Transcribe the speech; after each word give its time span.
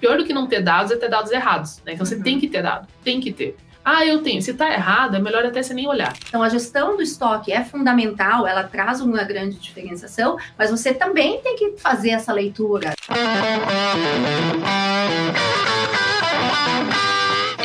pior 0.00 0.16
do 0.18 0.24
que 0.24 0.32
não 0.32 0.46
ter 0.46 0.62
dados 0.62 0.90
é 0.90 0.96
ter 0.96 1.08
dados 1.08 1.30
errados. 1.30 1.82
Né? 1.84 1.92
Então 1.92 2.04
você 2.04 2.16
uhum. 2.16 2.22
tem 2.22 2.40
que 2.40 2.48
ter 2.48 2.62
dado, 2.62 2.88
tem 3.04 3.20
que 3.20 3.32
ter. 3.32 3.56
Ah, 3.84 4.04
eu 4.04 4.22
tenho. 4.22 4.42
Se 4.42 4.50
está 4.50 4.72
errado, 4.72 5.16
é 5.16 5.18
melhor 5.18 5.44
até 5.44 5.62
você 5.62 5.72
nem 5.72 5.88
olhar. 5.88 6.14
Então, 6.28 6.42
a 6.42 6.48
gestão 6.48 6.96
do 6.96 7.02
estoque 7.02 7.50
é 7.50 7.64
fundamental, 7.64 8.46
ela 8.46 8.62
traz 8.62 9.00
uma 9.00 9.24
grande 9.24 9.56
diferenciação, 9.56 10.36
mas 10.58 10.70
você 10.70 10.92
também 10.92 11.40
tem 11.40 11.56
que 11.56 11.76
fazer 11.78 12.10
essa 12.10 12.32
leitura. 12.32 12.92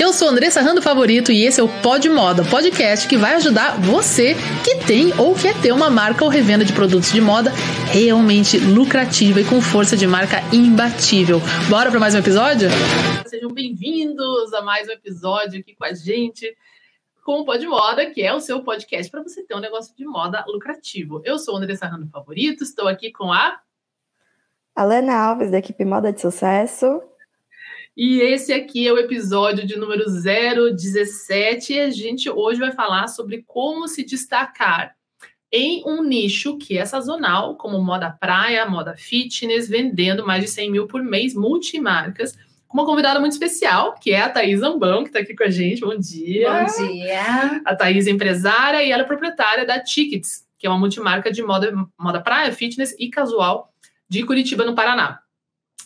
Eu 0.06 0.14
sou 0.14 0.30
Andressa 0.30 0.62
Rando 0.62 0.84
Favorito 0.84 1.32
e 1.32 1.44
esse 1.46 1.60
é 1.60 1.64
o 1.64 1.82
Pod 1.82 2.08
Moda, 2.10 2.44
podcast 2.46 3.08
que 3.08 3.18
vai 3.18 3.34
ajudar 3.34 3.82
você 3.82 4.36
que 4.64 4.86
tem 4.86 5.12
ou 5.20 5.34
quer 5.34 5.60
ter 5.60 5.72
uma 5.72 5.90
marca 5.90 6.24
ou 6.24 6.30
revenda 6.30 6.64
de 6.64 6.72
produtos 6.74 7.12
de 7.12 7.20
moda 7.20 7.50
realmente 7.92 8.60
lucrativa 8.60 9.42
e 9.42 9.44
com 9.44 9.60
força 9.60 9.98
de 9.98 10.06
marca 10.06 10.42
imbatível. 10.54 11.40
Bora 11.72 11.90
para 11.90 12.00
mais 12.00 12.14
um 12.14 12.20
episódio? 12.20 12.70
Sejam 13.26 13.50
bem-vindos 13.52 14.54
a 14.54 14.62
mais 14.62 14.88
um 14.88 14.92
episódio 14.92 15.62
aqui 15.62 15.76
com 15.76 15.86
a 15.86 15.94
gente 15.94 16.56
com 17.24 17.40
o 17.40 17.44
Pod 17.44 17.66
Moda, 17.66 18.06
que 18.12 18.22
é 18.22 18.32
o 18.32 18.40
seu 18.40 18.62
podcast 18.62 19.10
para 19.10 19.24
você 19.24 19.42
ter 19.42 19.56
um 19.56 19.60
negócio 19.60 19.92
de 19.96 20.06
moda 20.06 20.46
lucrativo. 20.48 21.20
Eu 21.26 21.40
sou 21.40 21.58
Andressa 21.58 21.88
Rando 21.88 22.08
Favorito, 22.10 22.64
estou 22.64 22.88
aqui 22.88 23.12
com 23.12 23.34
a 23.34 23.60
Alana 24.76 25.16
Alves, 25.16 25.50
da 25.50 25.58
equipe 25.58 25.84
Moda 25.84 26.14
de 26.14 26.22
Sucesso. 26.22 27.02
E 27.98 28.20
esse 28.20 28.52
aqui 28.52 28.86
é 28.86 28.92
o 28.92 28.98
episódio 28.98 29.66
de 29.66 29.78
número 29.80 30.04
017 30.04 31.74
e 31.74 31.80
a 31.80 31.90
gente 31.90 32.30
hoje 32.30 32.60
vai 32.60 32.74
falar 32.74 33.08
sobre 33.08 33.42
como 33.48 33.88
se 33.88 34.04
destacar 34.04 34.94
em 35.50 35.82
um 35.86 36.04
nicho 36.04 36.58
que 36.58 36.78
é 36.78 36.86
sazonal, 36.86 37.56
como 37.56 37.82
moda 37.82 38.12
praia, 38.12 38.66
moda 38.66 38.98
fitness, 38.98 39.70
vendendo 39.70 40.28
mais 40.28 40.44
de 40.44 40.50
100 40.50 40.72
mil 40.72 40.88
por 40.88 41.02
mês, 41.02 41.34
multimarcas, 41.34 42.38
com 42.68 42.78
uma 42.78 42.86
convidada 42.86 43.18
muito 43.18 43.32
especial, 43.32 43.94
que 43.94 44.12
é 44.12 44.20
a 44.20 44.30
Thaís 44.30 44.62
Ambão, 44.62 45.04
que 45.04 45.10
está 45.10 45.20
aqui 45.20 45.34
com 45.34 45.46
a 45.46 45.50
gente. 45.50 45.80
Bom 45.80 45.98
dia! 45.98 46.52
Bom 46.52 46.86
dia! 46.86 47.62
A 47.64 47.76
Thaís 47.78 48.08
é 48.08 48.12
empresária 48.12 48.84
e 48.84 48.92
ela 48.92 49.04
é 49.04 49.06
proprietária 49.06 49.66
da 49.66 49.80
Tickets, 49.80 50.46
que 50.60 50.68
é 50.68 50.70
uma 50.70 50.80
multimarca 50.80 51.32
de 51.32 51.42
moda, 51.42 51.74
moda 51.98 52.20
praia, 52.20 52.52
fitness 52.52 52.94
e 53.00 53.08
casual 53.08 53.74
de 54.10 54.26
Curitiba, 54.26 54.66
no 54.66 54.76
Paraná 54.76 55.22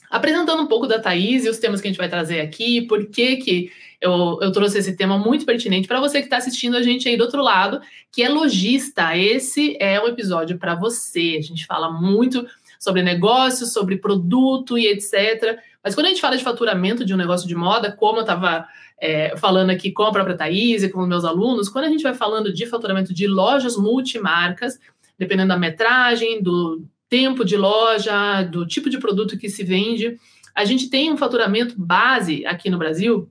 apresentando 0.09 0.61
um 0.61 0.67
pouco 0.67 0.87
da 0.87 0.99
Thaís 0.99 1.45
e 1.45 1.49
os 1.49 1.59
temas 1.59 1.79
que 1.79 1.87
a 1.87 1.91
gente 1.91 1.99
vai 1.99 2.09
trazer 2.09 2.41
aqui, 2.41 2.81
por 2.81 3.05
que, 3.07 3.37
que 3.37 3.71
eu, 4.01 4.39
eu 4.41 4.51
trouxe 4.51 4.77
esse 4.79 4.95
tema 4.95 5.17
muito 5.17 5.45
pertinente 5.45 5.87
para 5.87 5.99
você 5.99 6.19
que 6.19 6.25
está 6.25 6.37
assistindo 6.37 6.77
a 6.77 6.81
gente 6.81 7.07
aí 7.07 7.17
do 7.17 7.23
outro 7.23 7.41
lado, 7.41 7.81
que 8.11 8.23
é 8.23 8.29
lojista. 8.29 9.15
Esse 9.17 9.75
é 9.79 10.01
um 10.01 10.07
episódio 10.07 10.57
para 10.57 10.73
você. 10.73 11.35
A 11.37 11.41
gente 11.41 11.65
fala 11.65 11.91
muito 11.91 12.47
sobre 12.79 13.03
negócios, 13.03 13.73
sobre 13.73 13.97
produto 13.97 14.77
e 14.77 14.87
etc. 14.87 15.59
Mas 15.83 15.93
quando 15.93 16.07
a 16.07 16.09
gente 16.09 16.21
fala 16.21 16.37
de 16.37 16.43
faturamento 16.43 17.03
de 17.03 17.13
um 17.13 17.17
negócio 17.17 17.47
de 17.47 17.55
moda, 17.55 17.91
como 17.91 18.19
eu 18.19 18.21
estava 18.21 18.65
é, 19.01 19.35
falando 19.35 19.69
aqui 19.69 19.91
com 19.91 20.03
a 20.03 20.11
própria 20.11 20.37
Thaís 20.37 20.81
e 20.81 20.89
com 20.89 21.05
meus 21.05 21.25
alunos, 21.25 21.67
quando 21.67 21.85
a 21.85 21.89
gente 21.89 22.03
vai 22.03 22.13
falando 22.13 22.53
de 22.53 22.65
faturamento 22.65 23.13
de 23.13 23.27
lojas 23.27 23.75
multimarcas, 23.75 24.79
dependendo 25.17 25.49
da 25.49 25.57
metragem, 25.57 26.41
do, 26.41 26.85
tempo 27.09 27.43
de 27.43 27.57
loja, 27.57 28.43
do 28.43 28.65
tipo 28.65 28.89
de 28.89 28.99
produto 28.99 29.37
que 29.37 29.49
se 29.49 29.63
vende. 29.63 30.17
A 30.55 30.63
gente 30.63 30.89
tem 30.89 31.11
um 31.11 31.17
faturamento 31.17 31.73
base 31.77 32.45
aqui 32.45 32.69
no 32.69 32.77
Brasil 32.77 33.29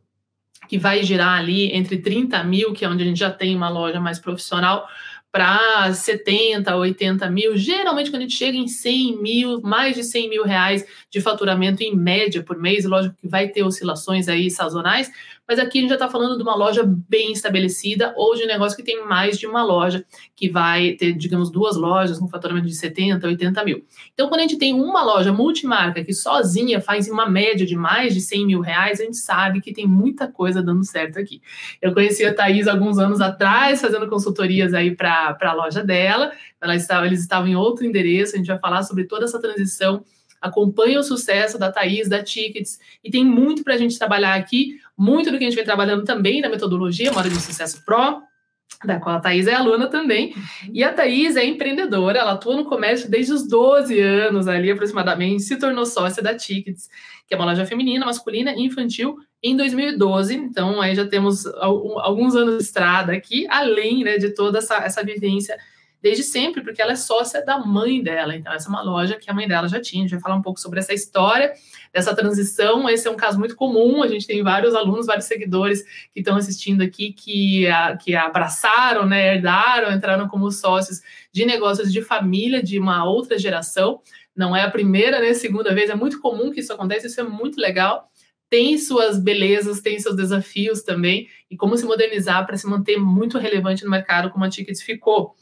que 0.69 0.77
vai 0.77 1.03
girar 1.03 1.39
ali 1.39 1.73
entre 1.75 1.99
30 1.99 2.43
mil, 2.45 2.73
que 2.73 2.85
é 2.85 2.89
onde 2.89 3.03
a 3.03 3.07
gente 3.07 3.19
já 3.19 3.31
tem 3.31 3.57
uma 3.57 3.69
loja 3.69 4.01
mais 4.01 4.19
profissional, 4.19 4.87
para 5.31 5.93
70, 5.93 6.75
80 6.75 7.31
mil. 7.31 7.57
Geralmente, 7.57 8.11
quando 8.11 8.23
a 8.23 8.25
gente 8.25 8.37
chega 8.37 8.57
em 8.57 8.67
100 8.67 9.23
mil, 9.23 9.61
mais 9.61 9.95
de 9.95 10.03
100 10.03 10.31
mil 10.31 10.45
reais 10.45 10.87
de 11.11 11.21
faturamento 11.21 11.83
em 11.83 11.95
média 11.95 12.43
por 12.43 12.59
mês, 12.59 12.85
lógico 12.85 13.15
que 13.17 13.29
vai 13.29 13.49
ter 13.49 13.63
oscilações 13.63 14.29
aí 14.29 14.51
sazonais, 14.51 15.11
mas 15.49 15.59
aqui 15.59 15.79
a 15.79 15.81
gente 15.81 15.89
já 15.89 15.95
está 15.95 16.11
falando 16.11 16.37
de 16.37 16.43
uma 16.43 16.55
loja 16.55 16.85
bem 16.87 17.33
estabelecida 17.33 18.13
ou 18.15 18.35
de 18.35 18.45
um 18.45 18.47
negócio 18.47 18.77
que 18.77 18.83
tem 18.83 19.03
mais 19.07 19.39
de 19.39 19.47
uma 19.47 19.65
loja, 19.65 20.05
que 20.37 20.51
vai 20.51 20.93
ter, 20.93 21.15
digamos, 21.15 21.51
duas 21.51 21.75
lojas 21.75 22.19
com 22.19 22.29
faturamento 22.29 22.67
de 22.67 22.75
70, 22.75 23.27
80 23.27 23.65
mil. 23.65 23.83
Então, 24.13 24.29
quando 24.29 24.41
a 24.41 24.43
gente 24.43 24.59
tem 24.59 24.75
uma 24.75 25.03
loja 25.03 25.33
multimarca 25.33 26.05
que 26.05 26.13
sozinha 26.13 26.83
faz 26.83 27.09
uma 27.09 27.27
média 27.27 27.65
de 27.65 27.75
mais 27.75 28.13
de 28.13 28.21
100 28.21 28.47
mil 28.47 28.61
reais, 28.61 29.01
a 29.01 29.05
gente 29.05 29.17
sabe 29.17 29.63
que 29.63 29.73
tem 29.73 29.87
muita 29.87 30.29
coisa 30.29 30.63
dando 30.63 30.85
certo 30.85 31.19
aqui. 31.19 31.41
Eu 31.81 31.95
conheci 31.95 32.27
a 32.27 32.35
Thaís 32.35 32.69
alguns 32.69 32.99
anos 32.99 33.23
atrás, 33.23 33.81
fazendo 33.81 34.07
consultorias 34.07 34.75
aí 34.75 34.95
para 34.95 35.35
a 35.41 35.53
loja 35.55 35.83
dela. 35.83 36.31
Ela 36.61 36.77
estava, 36.77 37.07
eles 37.07 37.21
estavam 37.21 37.49
em 37.49 37.57
outro 37.57 37.87
endereço, 37.87 38.35
a 38.35 38.39
gente 38.39 38.49
vai 38.49 38.59
falar 38.59 38.83
sobre 38.83 39.05
toda 39.05 39.25
essa 39.25 39.41
transição 39.41 40.05
acompanha 40.41 41.01
o 41.01 41.03
sucesso 41.03 41.59
da 41.59 41.71
Thaís, 41.71 42.09
da 42.09 42.23
Tickets, 42.23 42.79
e 43.03 43.11
tem 43.11 43.25
muito 43.25 43.65
para 43.65 43.75
a 43.75 43.79
gente 43.79 43.99
trabalhar 43.99 44.35
aqui, 44.35 44.79
muito 44.97 45.31
do 45.31 45.39
que 45.39 45.45
a 45.45 45.49
gente 45.49 45.57
vem 45.57 45.65
trabalhando 45.65 46.05
também 46.05 46.41
na 46.41 46.49
metodologia 46.49 47.13
Moda 47.13 47.29
de 47.29 47.41
Sucesso 47.41 47.85
Pro, 47.85 48.23
da 48.85 49.01
qual 49.01 49.17
a 49.17 49.21
Thaís 49.21 49.47
é 49.47 49.55
aluna 49.55 49.89
também. 49.89 50.35
E 50.73 50.85
a 50.85 50.93
Thaís 50.93 51.37
é 51.37 51.45
empreendedora, 51.45 52.19
ela 52.19 52.33
atua 52.33 52.57
no 52.57 52.65
comércio 52.65 53.11
desde 53.11 53.33
os 53.33 53.49
12 53.49 53.99
anos 53.99 54.47
ali 54.47 54.71
aproximadamente, 54.71 55.43
se 55.43 55.57
tornou 55.57 55.85
sócia 55.85 56.23
da 56.23 56.35
Tickets, 56.35 56.89
que 57.27 57.35
é 57.35 57.37
uma 57.37 57.47
loja 57.47 57.67
feminina, 57.67 58.07
masculina 58.07 58.53
e 58.53 58.63
infantil, 58.63 59.17
em 59.43 59.57
2012. 59.57 60.35
Então, 60.35 60.81
aí 60.81 60.95
já 60.95 61.07
temos 61.07 61.47
alguns 61.47 62.35
anos 62.37 62.59
de 62.59 62.63
estrada 62.63 63.13
aqui, 63.13 63.47
além 63.49 64.05
né, 64.05 64.19
de 64.19 64.31
toda 64.35 64.59
essa, 64.59 64.77
essa 64.77 65.03
vivência 65.03 65.57
desde 66.01 66.23
sempre, 66.23 66.63
porque 66.63 66.81
ela 66.81 66.93
é 66.93 66.97
sócia 66.97 67.45
da 67.45 67.59
mãe 67.59 68.03
dela. 68.03 68.37
Então, 68.37 68.53
essa 68.53 68.69
é 68.69 68.71
uma 68.71 68.83
loja 68.83 69.17
que 69.17 69.31
a 69.31 69.35
mãe 69.35 69.49
dela 69.49 69.69
já 69.69 69.81
tinha. 69.81 70.03
A 70.03 70.07
gente 70.07 70.17
vai 70.17 70.21
falar 70.21 70.37
um 70.37 70.43
pouco 70.43 70.61
sobre 70.61 70.79
essa 70.79 70.95
história, 70.95 71.53
dessa 71.93 72.15
transição. 72.15 72.89
Esse 72.89 73.09
é 73.09 73.11
um 73.11 73.17
caso 73.17 73.39
muito 73.39 73.57
comum. 73.57 74.03
A 74.03 74.09
gente 74.09 74.27
tem 74.27 74.43
vários 74.43 74.75
alunos, 74.75 75.07
vários 75.07 75.27
seguidores 75.27 75.83
que 76.13 76.21
estão 76.21 76.37
assistindo 76.37 76.83
aqui 76.83 77.13
que, 77.13 77.67
a, 77.67 77.97
que 77.97 78.15
abraçaram, 78.15 79.07
né, 79.07 79.35
herdaram, 79.35 79.93
entraram 79.93 80.29
como 80.29 80.51
sócios 80.51 81.01
de 81.33 81.45
negócios 81.45 81.93
de 81.93 82.01
família 82.01 82.63
de 82.63 82.79
uma 82.79 83.05
outra 83.05 83.39
geração. 83.39 84.01
Não 84.37 84.55
é 84.55 84.63
a 84.63 84.71
primeira, 84.71 85.21
nem 85.21 85.31
a 85.31 85.35
segunda 85.35 85.75
vez. 85.75 85.91
É 85.91 85.95
muito 85.97 86.21
comum 86.21 86.53
que 86.53 86.61
isso 86.61 86.73
aconteça. 86.73 87.09
Isso 87.09 87.21
é 87.21 87.25
muito 87.25 87.61
legal 87.61 88.09
tem 88.51 88.79
suas 88.79 89.19
belezas, 89.19 89.81
tem 89.81 89.99
seus 89.99 90.17
desafios 90.17 90.83
também, 90.83 91.29
e 91.51 91.57
como 91.57 91.77
se 91.77 91.85
modernizar 91.85 92.47
para 92.47 92.57
se 92.57 92.67
manter 92.67 92.97
muito 92.97 93.39
relevante 93.39 93.85
no 93.85 93.91
mercado, 93.91 94.31
como 94.31 94.45
a 94.45 94.49
Tickets 94.49 94.83
ficou. 94.83 95.35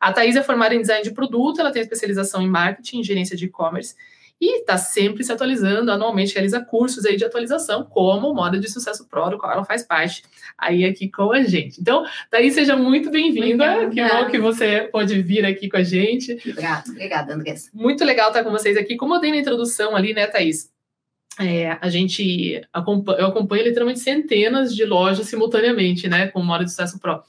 A 0.00 0.12
Thais 0.12 0.34
é 0.34 0.42
formada 0.42 0.74
em 0.74 0.80
design 0.80 1.04
de 1.04 1.10
produto, 1.10 1.60
ela 1.60 1.70
tem 1.70 1.82
especialização 1.82 2.40
em 2.40 2.48
marketing, 2.48 3.04
gerência 3.04 3.36
de 3.36 3.44
e-commerce 3.44 3.94
e 4.40 4.60
está 4.60 4.78
sempre 4.78 5.22
se 5.22 5.30
atualizando, 5.30 5.92
anualmente 5.92 6.32
realiza 6.32 6.64
cursos 6.64 7.04
aí 7.04 7.14
de 7.16 7.24
atualização, 7.24 7.84
como 7.84 8.32
Moda 8.32 8.58
de 8.58 8.70
Sucesso 8.70 9.06
Pro, 9.06 9.28
do 9.28 9.38
qual 9.38 9.52
ela 9.52 9.64
faz 9.64 9.82
parte 9.82 10.22
aí 10.56 10.84
aqui 10.84 11.10
com 11.10 11.30
a 11.30 11.42
gente. 11.42 11.78
Então, 11.78 12.06
Thaís, 12.30 12.54
seja 12.54 12.74
muito 12.74 13.10
bem-vinda, 13.10 13.90
que 13.90 14.02
bom 14.02 14.30
que 14.30 14.38
você 14.38 14.88
pode 14.90 15.20
vir 15.20 15.44
aqui 15.44 15.68
com 15.68 15.76
a 15.76 15.82
gente. 15.82 16.32
Obrigada, 16.32 16.84
obrigada, 16.88 17.34
Andressa. 17.34 17.68
Muito 17.74 18.02
legal 18.02 18.28
estar 18.28 18.42
com 18.42 18.50
vocês 18.50 18.78
aqui. 18.78 18.96
Como 18.96 19.14
eu 19.14 19.20
dei 19.20 19.30
na 19.30 19.36
introdução 19.36 19.94
ali, 19.94 20.14
né, 20.14 20.26
Thaís? 20.26 20.70
É, 21.42 21.78
a 21.80 21.88
gente 21.88 22.60
acompanha, 22.70 23.20
eu 23.20 23.28
acompanho 23.28 23.64
literalmente 23.64 24.00
centenas 24.00 24.76
de 24.76 24.84
lojas 24.84 25.26
simultaneamente, 25.26 26.06
né, 26.06 26.26
com 26.26 26.42
Moda 26.42 26.64
de 26.64 26.70
Sucesso 26.70 27.00
Pro. 27.00 27.22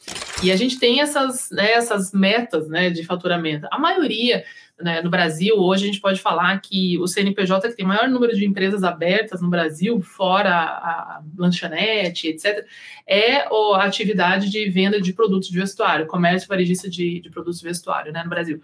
E 0.44 0.52
a 0.52 0.56
gente 0.58 0.78
tem 0.78 1.00
essas, 1.00 1.50
né, 1.50 1.72
essas 1.72 2.12
metas, 2.12 2.68
né, 2.68 2.90
de 2.90 3.06
faturamento. 3.06 3.70
A 3.72 3.80
maioria, 3.80 4.44
né, 4.82 5.02
no 5.02 5.10
Brasil, 5.10 5.56
hoje 5.56 5.86
a 5.86 5.88
gente 5.88 6.02
pode 6.02 6.20
falar 6.20 6.60
que 6.60 7.00
o 7.00 7.08
CNPJ 7.08 7.70
que 7.70 7.78
tem 7.78 7.86
maior 7.86 8.10
número 8.10 8.36
de 8.36 8.46
empresas 8.46 8.84
abertas 8.84 9.42
no 9.42 9.50
Brasil, 9.50 10.02
fora 10.02 10.50
a, 10.50 11.18
a 11.18 11.22
lanchonete, 11.38 12.28
etc., 12.28 12.66
é 13.08 13.44
a 13.44 13.84
atividade 13.86 14.50
de 14.50 14.70
venda 14.70 15.00
de 15.00 15.14
produtos 15.14 15.48
de 15.48 15.58
vestuário, 15.58 16.06
comércio 16.06 16.50
varejista 16.50 16.90
de, 16.90 17.22
de 17.22 17.30
produtos 17.30 17.62
de 17.62 17.66
vestuário, 17.66 18.12
né, 18.12 18.24
no 18.24 18.30
Brasil. 18.30 18.62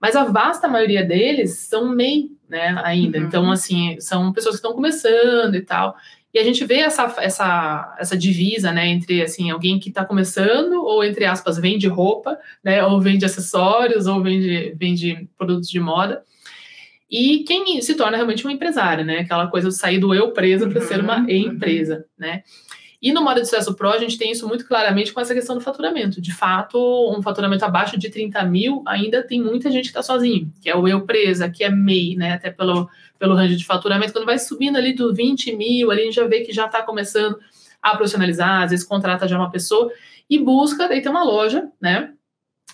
Mas 0.00 0.14
a 0.14 0.24
vasta 0.24 0.68
maioria 0.68 1.04
deles 1.04 1.58
são 1.58 1.88
MEI, 1.88 2.30
né, 2.48 2.80
ainda. 2.84 3.18
Uhum. 3.18 3.24
Então, 3.24 3.50
assim, 3.50 4.00
são 4.00 4.32
pessoas 4.32 4.54
que 4.54 4.58
estão 4.58 4.72
começando 4.72 5.54
e 5.54 5.60
tal. 5.60 5.96
E 6.32 6.38
a 6.38 6.44
gente 6.44 6.64
vê 6.64 6.80
essa, 6.80 7.14
essa, 7.18 7.96
essa 7.98 8.16
divisa, 8.16 8.70
né, 8.70 8.86
entre, 8.86 9.22
assim, 9.22 9.50
alguém 9.50 9.78
que 9.78 9.88
está 9.88 10.04
começando, 10.04 10.74
ou, 10.74 11.02
entre 11.02 11.24
aspas, 11.24 11.58
vende 11.58 11.88
roupa, 11.88 12.38
né, 12.62 12.84
ou 12.84 13.00
vende 13.00 13.24
acessórios, 13.24 14.06
ou 14.06 14.22
vende, 14.22 14.74
vende 14.78 15.28
produtos 15.36 15.68
de 15.68 15.80
moda. 15.80 16.22
E 17.10 17.44
quem 17.44 17.80
se 17.80 17.94
torna 17.94 18.16
realmente 18.16 18.44
uma 18.44 18.52
empresária, 18.52 19.02
né, 19.02 19.20
aquela 19.20 19.46
coisa 19.46 19.68
de 19.68 19.74
sair 19.74 19.98
do 19.98 20.14
eu 20.14 20.32
presa 20.32 20.68
para 20.68 20.80
uhum. 20.80 20.86
ser 20.86 21.00
uma 21.00 21.20
uhum. 21.20 21.30
empresa, 21.30 22.04
né. 22.18 22.42
E 23.00 23.12
no 23.12 23.22
modo 23.22 23.40
de 23.40 23.46
sucesso 23.46 23.74
pro, 23.74 23.90
a 23.90 23.98
gente 23.98 24.18
tem 24.18 24.32
isso 24.32 24.46
muito 24.48 24.66
claramente 24.66 25.12
com 25.12 25.20
essa 25.20 25.32
questão 25.32 25.54
do 25.56 25.60
faturamento. 25.60 26.20
De 26.20 26.34
fato, 26.34 26.78
um 27.16 27.22
faturamento 27.22 27.64
abaixo 27.64 27.96
de 27.96 28.10
30 28.10 28.42
mil, 28.44 28.82
ainda 28.84 29.22
tem 29.22 29.40
muita 29.40 29.70
gente 29.70 29.84
que 29.84 29.90
está 29.90 30.02
sozinho, 30.02 30.52
que 30.60 30.68
é 30.68 30.76
o 30.76 30.88
eu 30.88 31.02
presa, 31.06 31.48
que 31.48 31.62
é 31.62 31.70
MEI, 31.70 32.16
né? 32.16 32.32
Até 32.32 32.50
pelo, 32.50 32.88
pelo 33.16 33.36
range 33.36 33.54
de 33.54 33.64
faturamento. 33.64 34.12
Quando 34.12 34.26
vai 34.26 34.38
subindo 34.38 34.76
ali 34.76 34.92
do 34.92 35.14
20 35.14 35.54
mil, 35.54 35.92
ali 35.92 36.02
a 36.02 36.04
gente 36.06 36.16
já 36.16 36.26
vê 36.26 36.40
que 36.40 36.52
já 36.52 36.66
está 36.66 36.82
começando 36.82 37.38
a 37.80 37.96
profissionalizar, 37.96 38.62
às 38.62 38.70
vezes 38.72 38.84
contrata 38.84 39.28
já 39.28 39.38
uma 39.38 39.50
pessoa 39.50 39.92
e 40.28 40.36
busca 40.36 40.88
daí 40.88 41.00
ter 41.00 41.08
uma 41.08 41.22
loja, 41.22 41.70
né? 41.80 42.12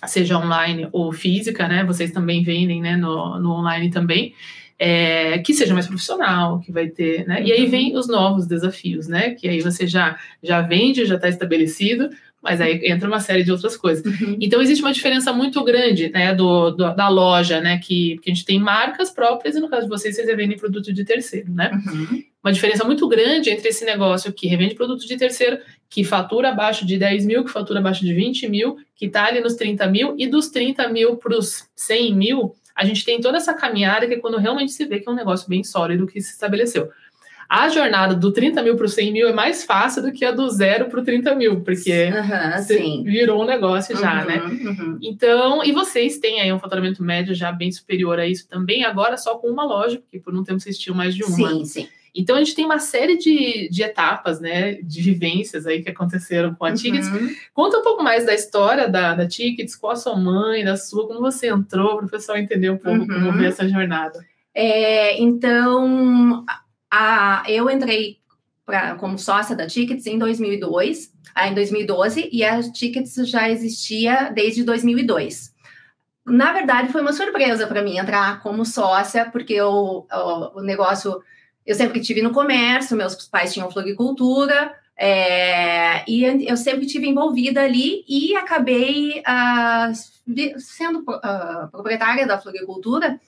Seja 0.07 0.39
online 0.39 0.89
ou 0.91 1.11
física, 1.13 1.67
né? 1.67 1.83
Vocês 1.83 2.11
também 2.11 2.43
vendem, 2.43 2.81
né? 2.81 2.97
No, 2.97 3.39
no 3.39 3.51
online 3.51 3.91
também 3.91 4.33
é, 4.77 5.39
que 5.39 5.53
seja 5.53 5.73
mais 5.73 5.87
profissional, 5.87 6.59
que 6.59 6.71
vai 6.71 6.87
ter, 6.87 7.25
né? 7.27 7.41
E 7.43 7.51
aí 7.51 7.65
vem 7.65 7.95
os 7.95 8.07
novos 8.07 8.45
desafios, 8.45 9.07
né? 9.07 9.31
Que 9.31 9.47
aí 9.47 9.61
você 9.61 9.87
já, 9.87 10.17
já 10.43 10.61
vende, 10.61 11.05
já 11.05 11.15
está 11.15 11.29
estabelecido, 11.29 12.09
mas 12.45 12.61
aí 12.61 12.79
entra 12.83 13.07
uma 13.07 13.19
série 13.19 13.43
de 13.43 13.51
outras 13.51 13.75
coisas. 13.75 14.05
Uhum. 14.05 14.37
Então 14.39 14.61
existe 14.61 14.83
uma 14.83 14.93
diferença 14.93 15.33
muito 15.33 15.63
grande, 15.63 16.11
né, 16.11 16.33
do, 16.35 16.69
do, 16.69 16.93
da 16.93 17.09
loja, 17.09 17.59
né, 17.59 17.79
que, 17.79 18.19
que 18.19 18.29
a 18.29 18.33
gente 18.33 18.45
tem 18.45 18.59
marcas 18.59 19.09
próprias 19.09 19.55
e 19.55 19.59
no 19.59 19.67
caso 19.67 19.83
de 19.83 19.89
vocês, 19.89 20.15
vocês 20.15 20.27
revendem 20.27 20.55
produto 20.55 20.93
de 20.93 21.03
terceiro, 21.03 21.51
né? 21.51 21.71
Uhum. 21.73 22.23
Uma 22.43 22.53
diferença 22.53 22.83
muito 22.83 23.07
grande 23.07 23.49
entre 23.49 23.69
esse 23.69 23.83
negócio 23.83 24.31
que 24.31 24.45
revende 24.45 24.75
produto 24.75 25.07
de 25.07 25.17
terceiro, 25.17 25.57
que 25.89 26.03
fatura 26.03 26.49
abaixo 26.49 26.85
de 26.85 26.95
10 26.95 27.25
mil, 27.25 27.43
que 27.43 27.51
fatura 27.51 27.79
abaixo 27.79 28.05
de 28.05 28.13
20 28.13 28.47
mil, 28.47 28.77
que 28.95 29.07
está 29.07 29.25
ali 29.25 29.41
nos 29.41 29.55
30 29.55 29.87
mil, 29.87 30.13
e 30.15 30.27
dos 30.27 30.49
30 30.49 30.87
mil 30.89 31.15
para 31.15 31.35
os 31.35 31.67
100 31.75 32.13
mil, 32.13 32.55
a 32.75 32.85
gente 32.85 33.05
tem 33.05 33.21
toda 33.21 33.37
essa 33.37 33.53
caminhada 33.53 34.07
que 34.07 34.15
é 34.15 34.19
quando 34.19 34.37
realmente 34.37 34.71
se 34.71 34.85
vê 34.85 34.99
que 34.99 35.07
é 35.07 35.11
um 35.11 35.15
negócio 35.15 35.47
bem 35.47 35.63
sólido 35.63 36.05
que 36.05 36.21
se 36.21 36.31
estabeleceu 36.31 36.91
a 37.49 37.69
jornada 37.69 38.15
do 38.15 38.31
30 38.31 38.61
mil 38.63 38.75
para 38.75 38.85
o 38.85 38.89
100 38.89 39.11
mil 39.11 39.27
é 39.27 39.33
mais 39.33 39.63
fácil 39.63 40.01
do 40.01 40.11
que 40.11 40.25
a 40.25 40.31
do 40.31 40.49
zero 40.49 40.85
para 40.89 40.99
o 40.99 41.03
30 41.03 41.35
mil, 41.35 41.61
porque 41.61 42.09
uhum, 42.09 43.03
virou 43.03 43.43
um 43.43 43.45
negócio 43.45 43.95
já, 43.95 44.21
uhum, 44.21 44.25
né? 44.25 44.37
Uhum. 44.37 44.97
Então, 45.01 45.63
e 45.63 45.71
vocês 45.71 46.17
têm 46.17 46.41
aí 46.41 46.51
um 46.51 46.59
faturamento 46.59 47.03
médio 47.03 47.35
já 47.35 47.51
bem 47.51 47.71
superior 47.71 48.19
a 48.19 48.27
isso 48.27 48.47
também, 48.47 48.83
agora 48.83 49.17
só 49.17 49.35
com 49.37 49.47
uma 49.47 49.63
loja, 49.63 49.99
porque 49.99 50.19
por 50.19 50.35
um 50.35 50.43
tempo 50.43 50.59
vocês 50.59 50.77
tinham 50.77 50.95
mais 50.95 51.13
de 51.13 51.23
uma. 51.23 51.49
Sim, 51.49 51.65
sim. 51.65 51.87
Então 52.15 52.35
a 52.35 52.39
gente 52.39 52.55
tem 52.55 52.63
uma 52.63 52.79
série 52.79 53.17
de, 53.17 53.67
de 53.69 53.83
etapas, 53.83 54.39
né, 54.39 54.75
de 54.75 55.01
vivências 55.01 55.67
aí 55.67 55.83
que 55.83 55.89
aconteceram 55.89 56.55
com 56.55 56.63
a 56.63 56.73
Tickets. 56.73 57.07
Uhum. 57.09 57.35
Conta 57.53 57.79
um 57.79 57.83
pouco 57.83 58.01
mais 58.01 58.25
da 58.25 58.33
história 58.33 58.87
da, 58.87 59.13
da 59.13 59.27
Tickets, 59.27 59.75
qual 59.75 59.93
a 59.93 59.97
sua 59.97 60.15
mãe, 60.15 60.63
da 60.63 60.77
sua, 60.77 61.07
como 61.07 61.19
você 61.19 61.49
entrou, 61.49 61.97
para 61.97 62.05
o 62.05 62.09
pessoal 62.09 62.37
entender 62.37 62.69
um 62.69 62.77
pouco 62.77 63.05
como 63.05 63.27
uhum. 63.27 63.37
ver 63.37 63.47
essa 63.47 63.67
jornada. 63.67 64.25
É, 64.53 65.21
então, 65.21 66.45
a, 66.89 67.43
eu 67.47 67.69
entrei 67.69 68.19
pra, 68.65 68.95
como 68.95 69.19
sócia 69.19 69.55
da 69.55 69.67
Tickets 69.67 70.05
em 70.07 70.17
2002, 70.17 71.13
ah, 71.35 71.49
em 71.49 71.53
2012, 71.53 72.29
e 72.31 72.43
a 72.43 72.61
Tickets 72.71 73.15
já 73.29 73.49
existia 73.49 74.31
desde 74.33 74.63
2002. 74.63 75.53
Na 76.25 76.53
verdade, 76.53 76.91
foi 76.91 77.01
uma 77.01 77.13
surpresa 77.13 77.67
para 77.67 77.83
mim 77.83 77.97
entrar 77.97 78.41
como 78.41 78.65
sócia, 78.65 79.29
porque 79.29 79.61
o, 79.61 80.07
o, 80.55 80.61
negócio 80.61 81.21
eu 81.65 81.75
sempre 81.75 81.99
tive 81.99 82.21
no 82.21 82.31
comércio, 82.31 82.95
meus 82.95 83.15
pais 83.27 83.53
tinham 83.53 83.71
floricultura, 83.71 84.73
é, 84.97 86.09
e 86.09 86.23
eu 86.47 86.55
sempre 86.55 86.85
tive 86.85 87.07
envolvida 87.07 87.61
ali 87.61 88.05
e 88.07 88.35
acabei 88.35 89.19
uh, 89.21 90.59
sendo 90.59 90.99
uh, 90.99 91.69
proprietária 91.69 92.25
da 92.25 92.39
floricultura. 92.39 93.19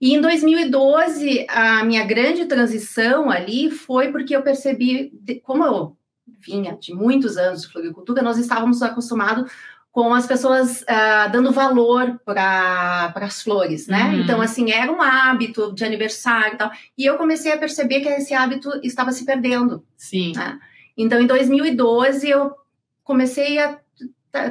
E 0.00 0.14
em 0.14 0.20
2012, 0.20 1.46
a 1.48 1.82
minha 1.82 2.04
grande 2.04 2.44
transição 2.44 3.30
ali 3.30 3.70
foi 3.70 4.12
porque 4.12 4.36
eu 4.36 4.42
percebi, 4.42 5.12
como 5.42 5.64
eu 5.64 5.96
vinha 6.38 6.76
de 6.76 6.94
muitos 6.94 7.36
anos 7.36 7.62
de 7.62 7.68
floricultura, 7.68 8.22
nós 8.22 8.38
estávamos 8.38 8.82
acostumados 8.82 9.50
com 9.96 10.12
as 10.12 10.26
pessoas 10.26 10.82
uh, 10.82 11.32
dando 11.32 11.50
valor 11.50 12.20
para 12.22 13.14
as 13.14 13.40
flores, 13.40 13.86
né? 13.86 14.10
Uhum. 14.10 14.20
Então, 14.20 14.42
assim, 14.42 14.70
era 14.70 14.92
um 14.92 15.00
hábito 15.00 15.72
de 15.72 15.86
aniversário 15.86 16.52
e 16.52 16.58
tal. 16.58 16.70
E 16.98 17.06
eu 17.06 17.16
comecei 17.16 17.50
a 17.50 17.56
perceber 17.56 18.00
que 18.00 18.08
esse 18.10 18.34
hábito 18.34 18.68
estava 18.82 19.10
se 19.10 19.24
perdendo. 19.24 19.82
Sim. 19.96 20.34
Né? 20.36 20.60
Então, 20.98 21.18
em 21.18 21.26
2012, 21.26 22.28
eu 22.28 22.54
comecei 23.02 23.58
a 23.58 23.78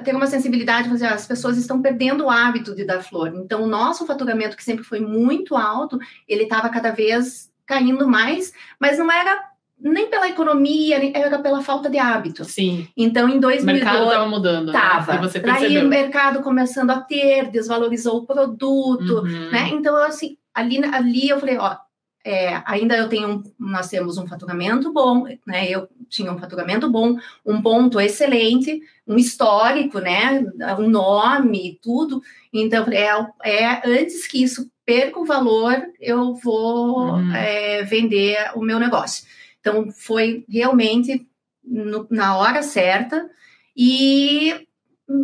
ter 0.04 0.16
uma 0.16 0.26
sensibilidade, 0.26 0.90
fazer, 0.90 1.06
as 1.06 1.28
pessoas 1.28 1.60
estão 1.60 1.80
perdendo 1.80 2.26
o 2.26 2.30
hábito 2.32 2.74
de 2.74 2.84
dar 2.84 3.04
flor. 3.04 3.32
Então, 3.36 3.62
o 3.62 3.68
nosso 3.68 4.04
faturamento, 4.08 4.58
que 4.58 4.64
sempre 4.64 4.84
foi 4.84 5.00
muito 5.00 5.56
alto, 5.56 6.00
ele 6.28 6.46
estava 6.46 6.70
cada 6.70 6.90
vez 6.90 7.52
caindo 7.68 8.08
mais, 8.08 8.52
mas 8.80 8.98
não 8.98 9.12
era 9.12 9.44
nem 9.92 10.10
pela 10.10 10.28
economia, 10.28 11.12
era 11.16 11.38
pela 11.40 11.62
falta 11.62 11.90
de 11.90 12.00
hábito. 12.00 12.44
Sim. 12.44 12.88
Então, 12.98 13.30
em 13.30 13.40
2012... 13.40 13.64
O 13.64 13.66
mercado 13.66 14.04
estava 14.06 14.28
mudando. 14.28 14.68
Estava. 14.70 15.14
Né? 15.14 15.22
Você 15.22 15.40
Daí 15.40 15.78
o 15.78 15.88
mercado 15.88 16.42
começando 16.42 16.90
a 16.90 17.02
ter, 17.02 17.52
desvalorizou 17.52 18.18
o 18.18 18.26
produto, 18.26 19.20
uhum. 19.20 19.52
né? 19.52 19.70
Então, 19.72 19.96
assim, 19.98 20.38
ali, 20.54 20.84
ali 20.84 21.30
eu 21.30 21.40
falei, 21.40 21.58
ó, 21.58 21.78
é, 22.26 22.60
ainda 22.66 22.98
eu 22.98 23.08
tenho, 23.08 23.44
nós 23.60 23.88
temos 23.88 24.18
um 24.18 24.26
faturamento 24.26 24.92
bom, 24.92 25.28
né? 25.46 25.70
Eu 25.70 25.88
tinha 26.10 26.32
um 26.32 26.40
faturamento 26.40 26.90
bom, 26.90 27.18
um 27.46 27.62
ponto 27.62 28.00
excelente, 28.00 28.82
um 29.08 29.16
histórico, 29.16 30.00
né? 30.00 30.44
Um 30.80 30.90
nome, 30.90 31.80
tudo. 31.84 32.24
Então, 32.52 32.88
é, 32.92 33.10
é 33.44 33.82
antes 33.86 34.26
que 34.26 34.42
isso 34.42 34.68
perca 34.84 35.20
o 35.20 35.26
valor, 35.26 35.76
eu 36.00 36.34
vou 36.34 37.12
uhum. 37.12 37.36
é, 37.36 37.84
vender 37.84 38.38
o 38.56 38.62
meu 38.62 38.80
negócio. 38.80 39.26
Então, 39.66 39.90
foi 39.92 40.46
realmente 40.48 41.28
no, 41.64 42.06
na 42.12 42.38
hora 42.38 42.62
certa 42.62 43.28
e 43.76 44.68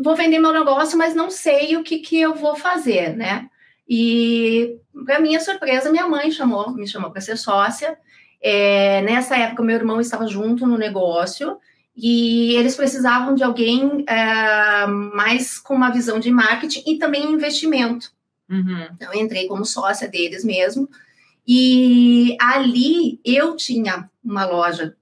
vou 0.04 0.16
vender 0.16 0.40
meu 0.40 0.52
negócio, 0.52 0.98
mas 0.98 1.14
não 1.14 1.30
sei 1.30 1.78
o 1.78 1.84
que, 1.84 2.00
que 2.00 2.20
eu 2.20 2.34
vou 2.34 2.56
fazer, 2.56 3.16
né? 3.16 3.48
E, 3.88 4.80
para 5.06 5.20
minha 5.20 5.40
surpresa, 5.40 5.92
minha 5.92 6.08
mãe 6.08 6.32
chamou, 6.32 6.72
me 6.72 6.88
chamou 6.88 7.12
para 7.12 7.22
ser 7.22 7.38
sócia. 7.38 7.96
É, 8.42 9.04
nessa 9.04 9.38
época, 9.38 9.62
meu 9.62 9.76
irmão 9.76 10.02
estava 10.02 10.26
junto 10.26 10.66
no 10.66 10.76
negócio 10.76 11.60
e 11.96 12.56
eles 12.56 12.76
precisavam 12.76 13.36
de 13.36 13.44
alguém 13.44 14.04
é, 14.08 14.88
mais 14.88 15.60
com 15.60 15.76
uma 15.76 15.92
visão 15.92 16.20
de 16.20 16.32
marketing 16.32 16.82
e 16.88 16.98
também 16.98 17.32
investimento. 17.32 18.12
Uhum. 18.50 18.88
Então, 18.96 19.14
eu 19.14 19.22
entrei 19.22 19.48
como 19.48 19.64
sócia 19.66 20.08
deles 20.08 20.44
mesmo. 20.44 20.90
E 21.48 22.36
ali 22.40 23.20
eu 23.24 23.56
tinha 23.56 24.10
uma 24.24 24.46
loja 24.46 24.96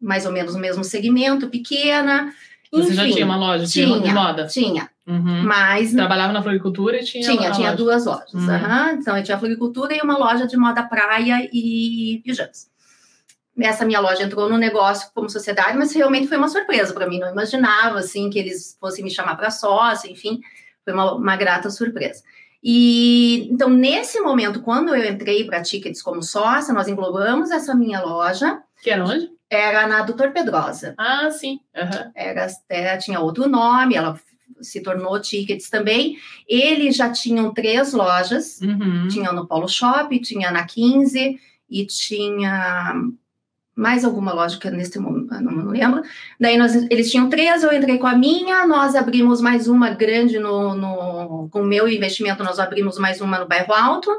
mais 0.00 0.24
ou 0.24 0.32
menos 0.32 0.54
no 0.54 0.60
mesmo 0.60 0.82
segmento, 0.82 1.48
pequena. 1.48 2.32
Você 2.72 2.88
Enfim, 2.88 2.94
já 2.94 3.10
tinha 3.10 3.24
uma 3.26 3.36
loja 3.36 3.66
tinha, 3.66 4.00
de 4.00 4.12
moda? 4.12 4.46
Tinha. 4.46 4.88
Uhum. 5.06 5.42
Mas 5.42 5.92
trabalhava 5.92 6.32
na 6.32 6.42
floricultura 6.42 7.00
e 7.00 7.04
tinha 7.04 7.24
tinha 7.24 7.50
tinha 7.50 7.70
loja. 7.70 7.76
duas 7.76 8.04
lojas. 8.06 8.32
Uhum. 8.32 8.42
Uhum. 8.42 8.90
Então 8.92 9.16
eu 9.16 9.22
tinha 9.24 9.36
a 9.36 9.40
floricultura 9.40 9.94
e 9.94 10.00
uma 10.00 10.16
loja 10.16 10.46
de 10.46 10.56
moda 10.56 10.84
praia 10.84 11.48
e 11.52 12.22
pijamas. 12.24 12.70
Essa 13.58 13.84
minha 13.84 14.00
loja 14.00 14.22
entrou 14.22 14.48
no 14.48 14.56
negócio 14.56 15.10
como 15.14 15.28
sociedade, 15.28 15.76
mas 15.76 15.92
realmente 15.92 16.28
foi 16.28 16.38
uma 16.38 16.48
surpresa 16.48 16.94
para 16.94 17.08
mim. 17.08 17.18
Não 17.18 17.30
imaginava 17.30 17.98
assim 17.98 18.30
que 18.30 18.38
eles 18.38 18.76
fossem 18.80 19.04
me 19.04 19.10
chamar 19.10 19.36
para 19.36 19.50
sócia, 19.50 20.10
enfim, 20.10 20.40
foi 20.84 20.94
uma, 20.94 21.14
uma 21.14 21.36
grata 21.36 21.68
surpresa. 21.68 22.22
E 22.62 23.48
então 23.50 23.70
nesse 23.70 24.20
momento, 24.20 24.60
quando 24.60 24.94
eu 24.94 25.12
entrei 25.12 25.44
para 25.44 25.62
Tickets 25.62 26.02
como 26.02 26.22
sócia, 26.22 26.74
nós 26.74 26.88
englobamos 26.88 27.50
essa 27.50 27.74
minha 27.74 28.00
loja. 28.00 28.62
Que 28.82 28.90
era 28.90 29.04
onde? 29.04 29.30
Era 29.48 29.86
na 29.86 30.02
Doutor 30.02 30.30
Pedrosa. 30.30 30.94
Ah, 30.96 31.30
sim. 31.30 31.58
Uhum. 31.74 32.10
Era, 32.14 32.46
era, 32.68 32.98
tinha 32.98 33.20
outro 33.20 33.48
nome, 33.48 33.96
ela 33.96 34.18
se 34.60 34.80
tornou 34.80 35.20
Tickets 35.20 35.70
também. 35.70 36.16
Eles 36.46 36.96
já 36.96 37.10
tinham 37.10 37.52
três 37.52 37.92
lojas, 37.92 38.60
uhum. 38.60 39.08
tinha 39.08 39.32
no 39.32 39.46
Polo 39.46 39.68
Shop, 39.68 40.18
tinha 40.20 40.50
na 40.50 40.64
15 40.64 41.38
e 41.68 41.86
tinha 41.86 42.94
mais 43.80 44.04
alguma 44.04 44.32
loja 44.32 44.58
que 44.58 44.70
nesse 44.70 44.98
momento 44.98 45.32
não, 45.40 45.52
não 45.52 45.70
lembro. 45.70 46.02
Daí 46.38 46.58
nós, 46.58 46.74
eles 46.90 47.10
tinham 47.10 47.30
três, 47.30 47.62
eu 47.62 47.72
entrei 47.72 47.96
com 47.96 48.06
a 48.06 48.14
minha, 48.14 48.66
nós 48.66 48.94
abrimos 48.94 49.40
mais 49.40 49.66
uma 49.66 49.90
grande 49.90 50.38
no, 50.38 50.74
no 50.74 51.48
com 51.50 51.62
o 51.62 51.64
meu 51.64 51.88
investimento, 51.88 52.44
nós 52.44 52.58
abrimos 52.58 52.98
mais 52.98 53.20
uma 53.20 53.38
no 53.38 53.48
bairro 53.48 53.72
Alto 53.72 54.10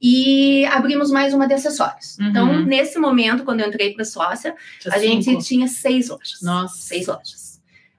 e 0.00 0.64
abrimos 0.66 1.10
mais 1.10 1.34
uma 1.34 1.46
de 1.46 1.54
acessórios. 1.54 2.16
Uhum. 2.18 2.28
Então, 2.28 2.60
nesse 2.62 2.98
momento, 2.98 3.44
quando 3.44 3.60
eu 3.60 3.68
entrei 3.68 3.92
para 3.92 4.04
sócia, 4.04 4.54
tinha 4.80 4.94
a 4.94 4.98
cinco. 4.98 5.22
gente 5.22 5.44
tinha 5.44 5.68
seis 5.68 6.08
lojas. 6.08 6.40
Nossa. 6.42 6.76
Seis 6.76 7.06
lojas 7.06 7.52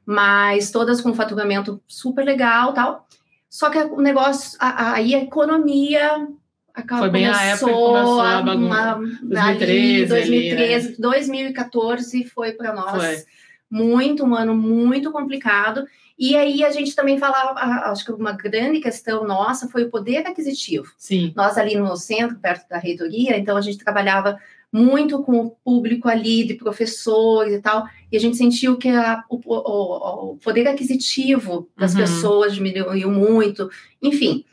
mas 0.05 0.69
todas 0.69 0.99
com 0.99 1.13
faturamento 1.13 1.81
super 1.87 2.25
legal 2.25 2.73
tal. 2.73 3.07
Só 3.49 3.69
que 3.69 3.77
o 3.77 4.01
negócio, 4.01 4.57
aí 4.59 5.13
a, 5.13 5.19
economia 5.19 6.27
acabou, 6.73 7.03
Foi 7.03 7.09
bem 7.11 7.27
a 7.27 7.41
época 7.43 7.71
que 7.71 7.77
começou 7.77 8.21
a 8.21 8.41
bagunça. 8.41 8.95
2013, 9.23 10.05
2013 10.05 10.87
ali, 10.87 10.89
né? 10.89 10.95
2014 10.99 12.23
foi 12.25 12.51
para 12.53 12.73
nós 12.73 13.03
foi. 13.03 13.23
muito, 13.69 14.23
um 14.23 14.35
ano 14.35 14.55
muito 14.55 15.11
complicado. 15.11 15.85
E 16.17 16.35
aí 16.35 16.63
a 16.63 16.71
gente 16.71 16.95
também 16.95 17.17
falava, 17.17 17.59
acho 17.89 18.05
que 18.05 18.11
uma 18.11 18.33
grande 18.33 18.79
questão 18.79 19.25
nossa 19.25 19.67
foi 19.67 19.83
o 19.83 19.89
poder 19.89 20.25
aquisitivo. 20.27 20.85
Sim. 20.97 21.33
Nós 21.35 21.57
ali 21.57 21.75
no 21.75 21.95
centro, 21.95 22.37
perto 22.37 22.67
da 22.69 22.77
reitoria, 22.77 23.37
então 23.37 23.57
a 23.57 23.61
gente 23.61 23.77
trabalhava 23.77 24.39
muito 24.71 25.21
com 25.21 25.39
o 25.39 25.51
público 25.51 26.09
ali, 26.09 26.43
de 26.43 26.55
professores 26.55 27.53
e 27.53 27.61
tal, 27.61 27.85
e 28.11 28.17
a 28.17 28.19
gente 28.19 28.37
sentiu 28.37 28.75
que 28.75 28.89
a, 28.89 29.23
o, 29.29 29.39
o, 29.45 30.31
o, 30.31 30.37
poder 30.37 30.67
aquisitivo 30.67 31.69
das 31.77 31.93
uhum. 31.93 31.99
pessoas 31.99 32.55
diminuiu 32.55 33.11
muito, 33.11 33.69
enfim. 34.01 34.43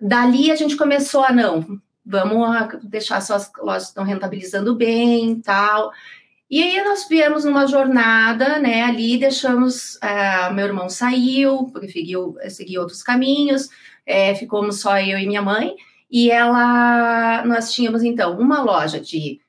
Dali 0.00 0.50
a 0.50 0.56
gente 0.56 0.76
começou 0.76 1.22
a, 1.22 1.32
não, 1.32 1.80
vamos 2.04 2.48
deixar 2.84 3.20
só 3.20 3.34
as 3.34 3.50
lojas 3.58 3.88
estão 3.88 4.04
rentabilizando 4.04 4.74
bem 4.74 5.40
tal. 5.40 5.92
E 6.50 6.62
aí 6.62 6.82
nós 6.82 7.06
viemos 7.08 7.44
numa 7.44 7.66
jornada, 7.66 8.58
né, 8.58 8.82
ali 8.82 9.16
deixamos, 9.16 9.94
uh, 9.96 10.52
meu 10.52 10.66
irmão 10.66 10.88
saiu, 10.88 11.70
preferiu 11.72 12.36
seguir 12.48 12.78
outros 12.78 13.04
caminhos, 13.04 13.68
é, 14.04 14.34
ficamos 14.34 14.80
só 14.80 14.98
eu 14.98 15.16
e 15.16 15.26
minha 15.26 15.42
mãe, 15.42 15.76
E 16.10 16.28
ela, 16.30 17.44
nós 17.46 17.72
tínhamos 17.72 18.02
então 18.02 18.36
uma 18.36 18.60
loja 18.60 19.00
de 19.00 19.40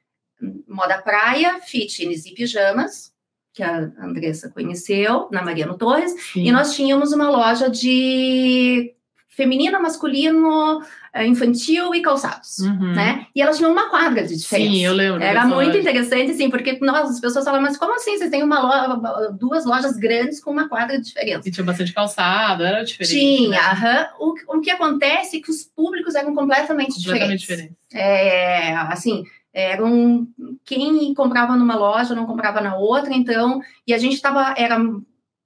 moda 0.68 1.02
praia, 1.02 1.60
fitness 1.62 2.26
e 2.28 2.34
pijamas, 2.34 3.12
que 3.54 3.64
a 3.64 3.92
Andressa 4.00 4.50
conheceu, 4.50 5.28
na 5.32 5.42
Mariano 5.42 5.78
Torres, 5.78 6.14
Sim. 6.34 6.46
e 6.48 6.52
nós 6.52 6.76
tínhamos 6.76 7.12
uma 7.12 7.30
loja 7.30 7.70
de 7.70 8.94
feminino, 9.32 9.82
masculino, 9.82 10.82
eh, 11.14 11.26
infantil 11.26 11.96
e 11.96 12.02
calçados, 12.02 12.60
uhum. 12.60 12.94
né? 12.94 13.26
E 13.34 13.42
elas 13.42 13.58
tinham 13.58 13.72
uma 13.72 13.90
quadra 13.90 14.28
de 14.28 14.36
diferença. 14.38 14.72
Sim, 14.72 14.86
eu 14.86 14.94
lembro. 14.94 15.24
Era 15.24 15.46
muito 15.46 15.68
loja. 15.68 15.80
interessante, 15.80 16.32
assim, 16.32 16.50
porque 16.50 16.78
nós, 16.82 17.10
as 17.10 17.20
pessoas 17.20 17.46
falam, 17.46 17.62
mas 17.62 17.78
como 17.78 17.96
assim? 17.96 18.18
Vocês 18.18 18.30
têm 18.30 18.44
uma 18.44 18.60
loja, 18.62 19.32
duas 19.32 19.66
lojas 19.66 19.96
grandes 19.98 20.44
com 20.44 20.52
uma 20.52 20.68
quadra 20.68 20.98
de 20.98 21.06
diferença. 21.06 21.48
E 21.48 21.52
tinha 21.52 21.64
bastante 21.64 21.94
calçado, 21.94 22.64
era 22.64 22.84
diferente. 22.84 23.14
Tinha, 23.14 23.74
né? 23.74 24.10
o, 24.20 24.34
o 24.58 24.62
que 24.62 24.70
acontece 24.70 25.38
é 25.38 25.42
que 25.42 25.50
os 25.50 25.64
públicos 25.64 26.14
eram 26.14 26.36
completamente, 26.36 26.96
completamente 26.96 27.40
diferentes. 27.40 27.42
diferentes. 27.42 27.78
É, 27.94 28.76
assim, 28.76 29.24
eram 29.54 30.28
quem 30.66 31.14
comprava 31.14 31.56
numa 31.56 31.76
loja 31.76 32.16
não 32.16 32.26
comprava 32.26 32.62
na 32.62 32.76
outra, 32.76 33.14
então, 33.14 33.62
e 33.88 33.94
a 33.94 33.98
gente 33.98 34.14
estava, 34.14 34.54
era 34.58 34.78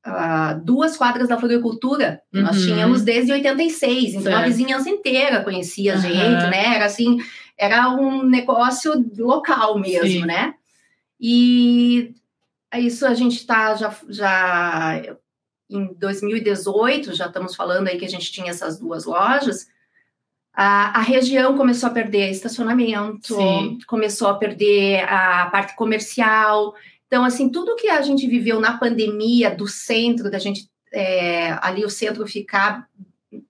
uh, 0.05 0.59
duas 0.63 0.95
quadras 0.95 1.27
da 1.27 1.37
floricultura 1.37 2.21
uhum. 2.33 2.43
nós 2.43 2.61
tínhamos 2.61 3.01
desde 3.01 3.31
86, 3.31 4.09
então 4.09 4.21
certo. 4.23 4.37
a 4.37 4.45
vizinhança 4.47 4.89
inteira 4.89 5.43
conhecia 5.43 5.95
a 5.95 5.97
gente, 5.97 6.43
uhum. 6.43 6.49
né? 6.49 6.75
Era 6.75 6.85
assim, 6.85 7.17
era 7.57 7.89
um 7.89 8.23
negócio 8.23 8.93
local 9.17 9.79
mesmo, 9.79 10.21
Sim. 10.21 10.25
né? 10.25 10.53
E 11.19 12.13
isso 12.73 13.05
a 13.05 13.13
gente 13.13 13.37
está 13.37 13.73
já, 13.75 13.95
já 14.09 15.01
em 15.69 15.93
2018, 15.93 17.13
já 17.13 17.27
estamos 17.27 17.55
falando 17.55 17.87
aí 17.87 17.97
que 17.97 18.05
a 18.05 18.09
gente 18.09 18.31
tinha 18.31 18.49
essas 18.49 18.79
duas 18.79 19.05
lojas. 19.05 19.67
A, 20.53 20.99
a 20.99 21.01
região 21.01 21.57
começou 21.57 21.89
a 21.89 21.91
perder 21.91 22.29
estacionamento, 22.29 23.35
Sim. 23.35 23.77
começou 23.87 24.27
a 24.29 24.35
perder 24.35 25.03
a 25.03 25.47
parte 25.47 25.75
comercial. 25.75 26.73
Então, 27.15 27.23
assim, 27.23 27.47
tudo 27.47 27.77
que 27.77 27.87
a 27.87 28.01
gente 28.01 28.27
viveu 28.27 28.59
na 28.59 28.77
pandemia 28.77 29.49
do 29.49 29.65
centro, 29.69 30.29
da 30.29 30.37
gente 30.37 30.69
é, 30.93 31.57
ali 31.61 31.85
o 31.85 31.89
centro 31.89 32.27
ficar 32.27 32.89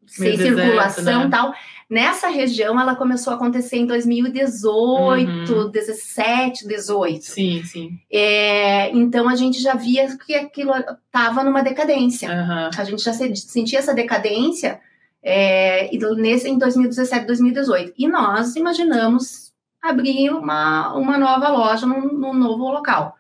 sem 0.06 0.38
deserto, 0.38 0.60
circulação 0.60 1.22
e 1.22 1.24
né? 1.24 1.30
tal, 1.32 1.52
nessa 1.90 2.28
região 2.28 2.80
ela 2.80 2.96
começou 2.96 3.34
a 3.34 3.36
acontecer 3.36 3.78
em 3.78 3.88
2018, 3.88 5.52
uhum. 5.52 5.72
17, 5.72 6.68
18. 6.68 7.24
Sim, 7.24 7.64
sim. 7.64 8.00
É, 8.12 8.92
então 8.92 9.28
a 9.28 9.36
gente 9.36 9.60
já 9.60 9.74
via 9.74 10.16
que 10.16 10.36
aquilo 10.36 10.72
estava 10.76 11.44
numa 11.44 11.64
decadência. 11.64 12.30
Uhum. 12.30 12.70
A 12.78 12.84
gente 12.84 13.04
já 13.04 13.14
sentia 13.14 13.80
essa 13.80 13.96
decadência 13.96 14.80
é, 15.24 15.90
nesse, 16.18 16.48
em 16.48 16.60
2017, 16.60 17.26
2018. 17.26 17.94
E 17.98 18.08
nós 18.08 18.56
imaginamos 18.56 19.52
abrir 19.82 20.30
uma, 20.30 20.94
uma 20.94 21.18
nova 21.18 21.50
loja 21.50 21.88
num, 21.88 22.14
num 22.14 22.34
novo 22.34 22.70
local. 22.70 23.16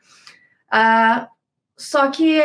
Ah, 0.77 1.29
só 1.77 2.09
que 2.09 2.37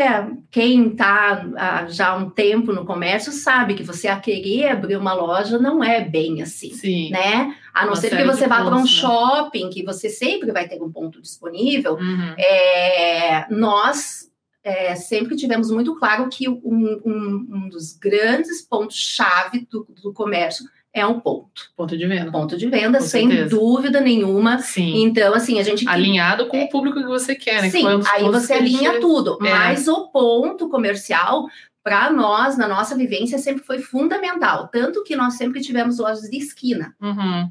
quem 0.53 0.89
está 0.89 1.45
ah, 1.57 1.87
já 1.89 2.11
há 2.11 2.17
um 2.17 2.31
tempo 2.31 2.73
no 2.73 2.85
comércio 2.85 3.33
sabe 3.33 3.75
que 3.75 3.83
você 3.83 4.07
a 4.07 4.21
querer 4.21 4.69
abrir 4.69 4.97
uma 4.97 5.13
loja 5.13 5.59
não 5.59 5.83
é 5.83 6.01
bem 6.01 6.41
assim, 6.41 6.73
Sim. 6.73 7.11
né? 7.11 7.57
A 7.75 7.83
não 7.83 7.89
uma 7.89 7.97
ser 7.97 8.17
que 8.17 8.25
você 8.25 8.47
vá 8.47 8.65
para 8.65 8.77
um 8.77 8.83
né? 8.83 8.87
shopping, 8.87 9.71
que 9.71 9.85
você 9.85 10.09
sempre 10.09 10.53
vai 10.53 10.69
ter 10.69 10.81
um 10.81 10.93
ponto 10.93 11.21
disponível. 11.21 11.95
Uhum. 11.95 12.35
É, 12.39 13.47
nós 13.51 14.31
é, 14.63 14.95
sempre 14.95 15.35
tivemos 15.35 15.73
muito 15.73 15.97
claro 15.97 16.29
que 16.29 16.49
um, 16.49 16.61
um, 16.65 17.47
um 17.51 17.69
dos 17.69 17.93
grandes 17.93 18.63
pontos-chave 18.63 19.67
do, 19.69 19.89
do 20.03 20.13
comércio 20.13 20.67
é 20.93 21.07
um 21.07 21.21
ponto. 21.21 21.71
Ponto 21.77 21.97
de 21.97 22.07
venda. 22.07 22.33
Ponto 22.33 22.57
de 22.57 22.69
venda, 22.69 22.99
com 22.99 23.05
sem 23.05 23.29
certeza. 23.29 23.51
dúvida 23.51 24.01
nenhuma. 24.01 24.59
Sim. 24.59 25.03
Então, 25.03 25.35
assim, 25.35 25.59
a 25.61 25.63
gente. 25.63 25.89
Alinhado 25.89 26.49
com 26.49 26.57
é, 26.57 26.65
o 26.65 26.69
público 26.69 27.01
que 27.01 27.07
você 27.07 27.35
quer, 27.35 27.63
né? 27.63 27.71
Sim, 27.71 27.87
aí 28.13 28.25
você 28.25 28.55
alinha 28.55 28.93
gente... 28.93 29.01
tudo. 29.01 29.39
É. 29.41 29.51
Mas 29.51 29.87
o 29.87 30.09
ponto 30.09 30.69
comercial, 30.69 31.47
para 31.83 32.11
nós, 32.13 32.59
na 32.59 32.67
nossa 32.67 32.97
vivência, 32.97 33.39
sempre 33.39 33.63
foi 33.63 33.79
fundamental. 33.79 34.69
Tanto 34.69 35.05
que 35.05 35.15
nós 35.15 35.35
sempre 35.35 35.61
tivemos 35.61 35.99
lojas 35.99 36.29
de 36.29 36.37
esquina. 36.37 36.95
Uhum. 37.01 37.51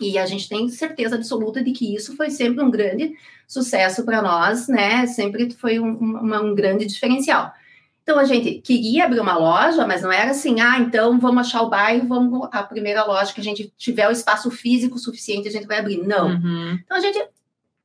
E 0.00 0.18
a 0.18 0.26
gente 0.26 0.48
tem 0.48 0.68
certeza 0.68 1.14
absoluta 1.14 1.62
de 1.62 1.70
que 1.70 1.94
isso 1.94 2.16
foi 2.16 2.30
sempre 2.30 2.64
um 2.64 2.70
grande 2.70 3.14
sucesso 3.46 4.04
para 4.04 4.20
nós, 4.20 4.66
né? 4.66 5.06
Sempre 5.06 5.50
foi 5.52 5.78
um, 5.78 5.86
um, 5.86 6.34
um 6.34 6.54
grande 6.54 6.84
diferencial. 6.86 7.52
Então 8.02 8.18
a 8.18 8.24
gente 8.24 8.54
queria 8.60 9.04
abrir 9.04 9.20
uma 9.20 9.36
loja, 9.36 9.86
mas 9.86 10.02
não 10.02 10.10
era 10.10 10.32
assim, 10.32 10.60
ah, 10.60 10.78
então 10.78 11.20
vamos 11.20 11.46
achar 11.46 11.62
o 11.62 11.70
bairro, 11.70 12.08
vamos 12.08 12.48
a 12.50 12.62
primeira 12.62 13.04
loja 13.04 13.32
que 13.32 13.40
a 13.40 13.44
gente 13.44 13.72
tiver 13.76 14.08
o 14.08 14.12
espaço 14.12 14.50
físico 14.50 14.98
suficiente, 14.98 15.48
a 15.48 15.52
gente 15.52 15.66
vai 15.66 15.78
abrir. 15.78 15.98
Não. 15.98 16.28
Uhum. 16.28 16.78
Então 16.84 16.96
a 16.96 17.00
gente 17.00 17.22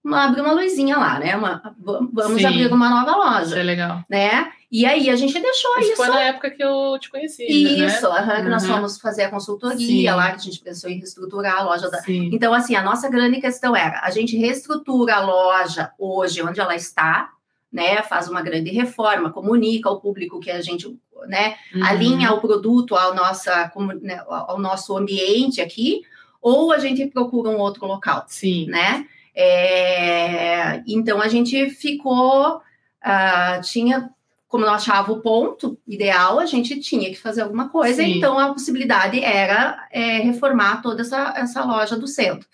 abriu 0.05 0.43
uma 0.43 0.53
luzinha 0.53 0.97
lá, 0.97 1.19
né? 1.19 1.35
Uma, 1.35 1.75
vamos 1.79 2.41
Sim. 2.41 2.47
abrir 2.47 2.71
uma 2.71 2.89
nova 2.89 3.15
loja. 3.15 3.45
Isso 3.45 3.57
é 3.57 3.63
legal. 3.63 4.03
Né? 4.09 4.51
E 4.71 4.85
aí 4.85 5.09
a 5.09 5.15
gente 5.15 5.39
deixou 5.39 5.79
isso. 5.79 5.93
Isso 5.93 5.95
foi 5.95 6.07
na 6.09 6.21
época 6.21 6.49
que 6.49 6.63
eu 6.63 6.97
te 6.99 7.09
conheci. 7.09 7.45
Isso, 7.45 8.09
né? 8.09 8.21
uhum, 8.21 8.43
que 8.43 8.49
nós 8.49 8.63
uhum. 8.63 8.75
fomos 8.75 8.99
fazer 8.99 9.23
a 9.23 9.29
consultoria 9.29 10.11
Sim. 10.11 10.17
lá, 10.17 10.31
que 10.31 10.37
a 10.37 10.43
gente 10.43 10.59
pensou 10.59 10.89
em 10.89 10.97
reestruturar 10.97 11.59
a 11.59 11.63
loja. 11.63 11.89
Da... 11.89 12.01
Então, 12.07 12.53
assim, 12.53 12.75
a 12.75 12.83
nossa 12.83 13.09
grande 13.09 13.39
questão 13.39 13.75
era: 13.75 14.01
a 14.01 14.09
gente 14.09 14.35
reestrutura 14.35 15.15
a 15.15 15.25
loja 15.25 15.91
hoje 15.97 16.41
onde 16.41 16.59
ela 16.59 16.75
está, 16.75 17.29
né, 17.77 18.01
faz 18.01 18.27
uma 18.27 18.41
grande 18.41 18.71
reforma, 18.71 19.29
comunica 19.29 19.87
ao 19.87 20.01
público 20.01 20.39
que 20.39 20.49
a 20.49 20.59
gente, 20.61 20.97
né, 21.27 21.55
uhum. 21.75 21.85
alinha 21.85 22.33
o 22.33 22.41
produto 22.41 22.95
ao, 22.95 23.13
nossa, 23.13 23.71
né, 24.01 24.19
ao 24.27 24.57
nosso 24.57 24.97
ambiente 24.97 25.61
aqui, 25.61 26.01
ou 26.41 26.71
a 26.71 26.79
gente 26.79 27.05
procura 27.05 27.51
um 27.51 27.59
outro 27.59 27.85
local, 27.85 28.25
Sim. 28.27 28.65
né? 28.65 29.05
É, 29.35 30.81
então 30.87 31.21
a 31.21 31.27
gente 31.27 31.69
ficou, 31.69 32.57
uh, 32.57 33.61
tinha, 33.61 34.09
como 34.47 34.65
não 34.65 34.73
achava 34.73 35.11
o 35.11 35.21
ponto 35.21 35.77
ideal, 35.87 36.39
a 36.39 36.47
gente 36.47 36.79
tinha 36.79 37.09
que 37.09 37.19
fazer 37.19 37.41
alguma 37.41 37.69
coisa, 37.69 38.01
Sim. 38.01 38.17
então 38.17 38.39
a 38.39 38.51
possibilidade 38.53 39.23
era 39.23 39.87
é, 39.91 40.17
reformar 40.17 40.81
toda 40.81 41.03
essa, 41.03 41.35
essa 41.37 41.63
loja 41.63 41.95
do 41.95 42.07
centro. 42.07 42.47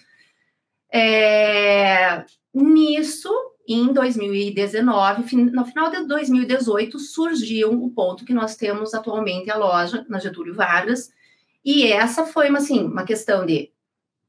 É, 0.91 2.25
nisso, 2.53 3.31
em 3.67 3.93
2019, 3.93 5.35
no 5.51 5.65
final 5.65 5.89
de 5.89 6.05
2018, 6.05 6.99
surgiu 6.99 7.71
o 7.71 7.89
ponto 7.89 8.25
que 8.25 8.33
nós 8.33 8.55
temos 8.55 8.93
atualmente 8.93 9.49
a 9.49 9.57
loja 9.57 10.05
na 10.09 10.19
Getúlio 10.19 10.53
Vargas, 10.53 11.11
e 11.63 11.87
essa 11.87 12.25
foi 12.25 12.49
uma, 12.49 12.57
assim, 12.57 12.83
uma 12.83 13.03
questão 13.03 13.45
de 13.45 13.71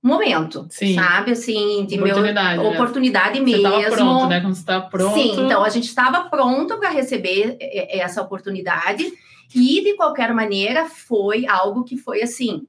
momento, 0.01 0.67
Sim. 0.71 0.95
sabe? 0.95 1.33
Assim, 1.33 1.85
de 1.87 1.99
oportunidade, 1.99 2.59
meu, 2.61 2.71
oportunidade 2.71 3.41
mesmo. 3.41 3.69
Você 3.69 3.79
estava 3.79 3.97
pronto, 3.97 4.27
né? 4.29 4.41
Quando 4.41 4.55
você 4.55 4.61
estava 4.61 4.87
pronto. 4.87 5.15
Sim, 5.15 5.41
então 5.41 5.65
a 5.65 5.69
gente 5.69 5.89
estava 5.89 6.29
pronto 6.29 6.79
para 6.79 6.91
receber 6.91 7.57
essa 7.61 8.23
oportunidade, 8.23 9.13
e 9.55 9.83
de 9.83 9.95
qualquer 9.95 10.33
maneira 10.33 10.87
foi 10.87 11.47
algo 11.47 11.85
que 11.85 11.97
foi 11.97 12.23
assim. 12.23 12.67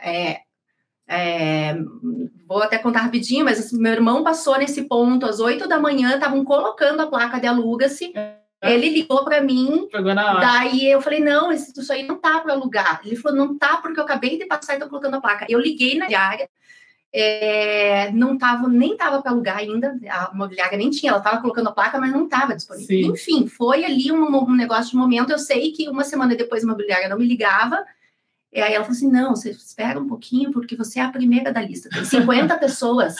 É, 0.00 0.40
é, 1.08 1.74
vou 2.46 2.62
até 2.62 2.76
contar 2.76 3.00
rapidinho, 3.00 3.44
mas 3.44 3.58
assim, 3.58 3.80
meu 3.80 3.92
irmão 3.92 4.22
passou 4.22 4.58
nesse 4.58 4.82
ponto 4.82 5.24
às 5.24 5.40
oito 5.40 5.66
da 5.66 5.80
manhã, 5.80 6.14
estavam 6.14 6.44
colocando 6.44 7.00
a 7.00 7.06
placa 7.06 7.40
de 7.40 7.46
aluga-se. 7.46 8.12
É. 8.14 8.36
Ele 8.74 8.90
ligou 8.90 9.24
para 9.24 9.40
mim, 9.40 9.88
daí 9.92 10.90
eu 10.90 11.00
falei: 11.00 11.20
não, 11.20 11.50
isso 11.52 11.92
aí 11.92 12.06
não 12.06 12.16
tá 12.16 12.40
para 12.40 12.52
alugar. 12.52 13.00
Ele 13.04 13.16
falou: 13.16 13.38
não 13.38 13.56
tá, 13.56 13.76
porque 13.76 13.98
eu 13.98 14.04
acabei 14.04 14.36
de 14.36 14.46
passar 14.46 14.74
e 14.74 14.80
tô 14.80 14.88
colocando 14.88 15.14
a 15.14 15.20
placa. 15.20 15.46
Eu 15.48 15.60
liguei 15.60 15.96
na 15.96 16.08
diária, 16.08 16.50
é, 17.12 18.10
não 18.10 18.36
tava, 18.36 18.68
nem 18.68 18.96
tava 18.96 19.22
para 19.22 19.30
alugar 19.30 19.58
ainda, 19.58 19.96
a 20.10 20.32
imobiliária 20.34 20.76
nem 20.76 20.90
tinha, 20.90 21.12
ela 21.12 21.20
tava 21.20 21.40
colocando 21.40 21.68
a 21.68 21.72
placa, 21.72 21.98
mas 21.98 22.12
não 22.12 22.24
estava 22.24 22.56
disponível. 22.56 23.16
Sim. 23.16 23.38
Enfim, 23.38 23.46
foi 23.46 23.84
ali 23.84 24.10
um, 24.10 24.24
um 24.24 24.56
negócio 24.56 24.90
de 24.90 24.96
momento. 24.96 25.30
Eu 25.30 25.38
sei 25.38 25.70
que 25.70 25.88
uma 25.88 26.02
semana 26.02 26.34
depois 26.34 26.62
a 26.62 26.66
imobiliária 26.66 27.08
não 27.08 27.16
me 27.16 27.26
ligava 27.26 27.84
e 28.52 28.60
aí 28.60 28.72
ela 28.74 28.84
falou 28.84 28.96
assim: 28.96 29.10
não, 29.10 29.36
você 29.36 29.50
espera 29.50 30.00
um 30.00 30.06
pouquinho, 30.06 30.50
porque 30.50 30.74
você 30.74 31.00
é 31.00 31.02
a 31.02 31.10
primeira 31.10 31.52
da 31.52 31.60
lista. 31.60 31.90
Tem 31.90 32.04
50 32.04 32.56
pessoas. 32.58 33.16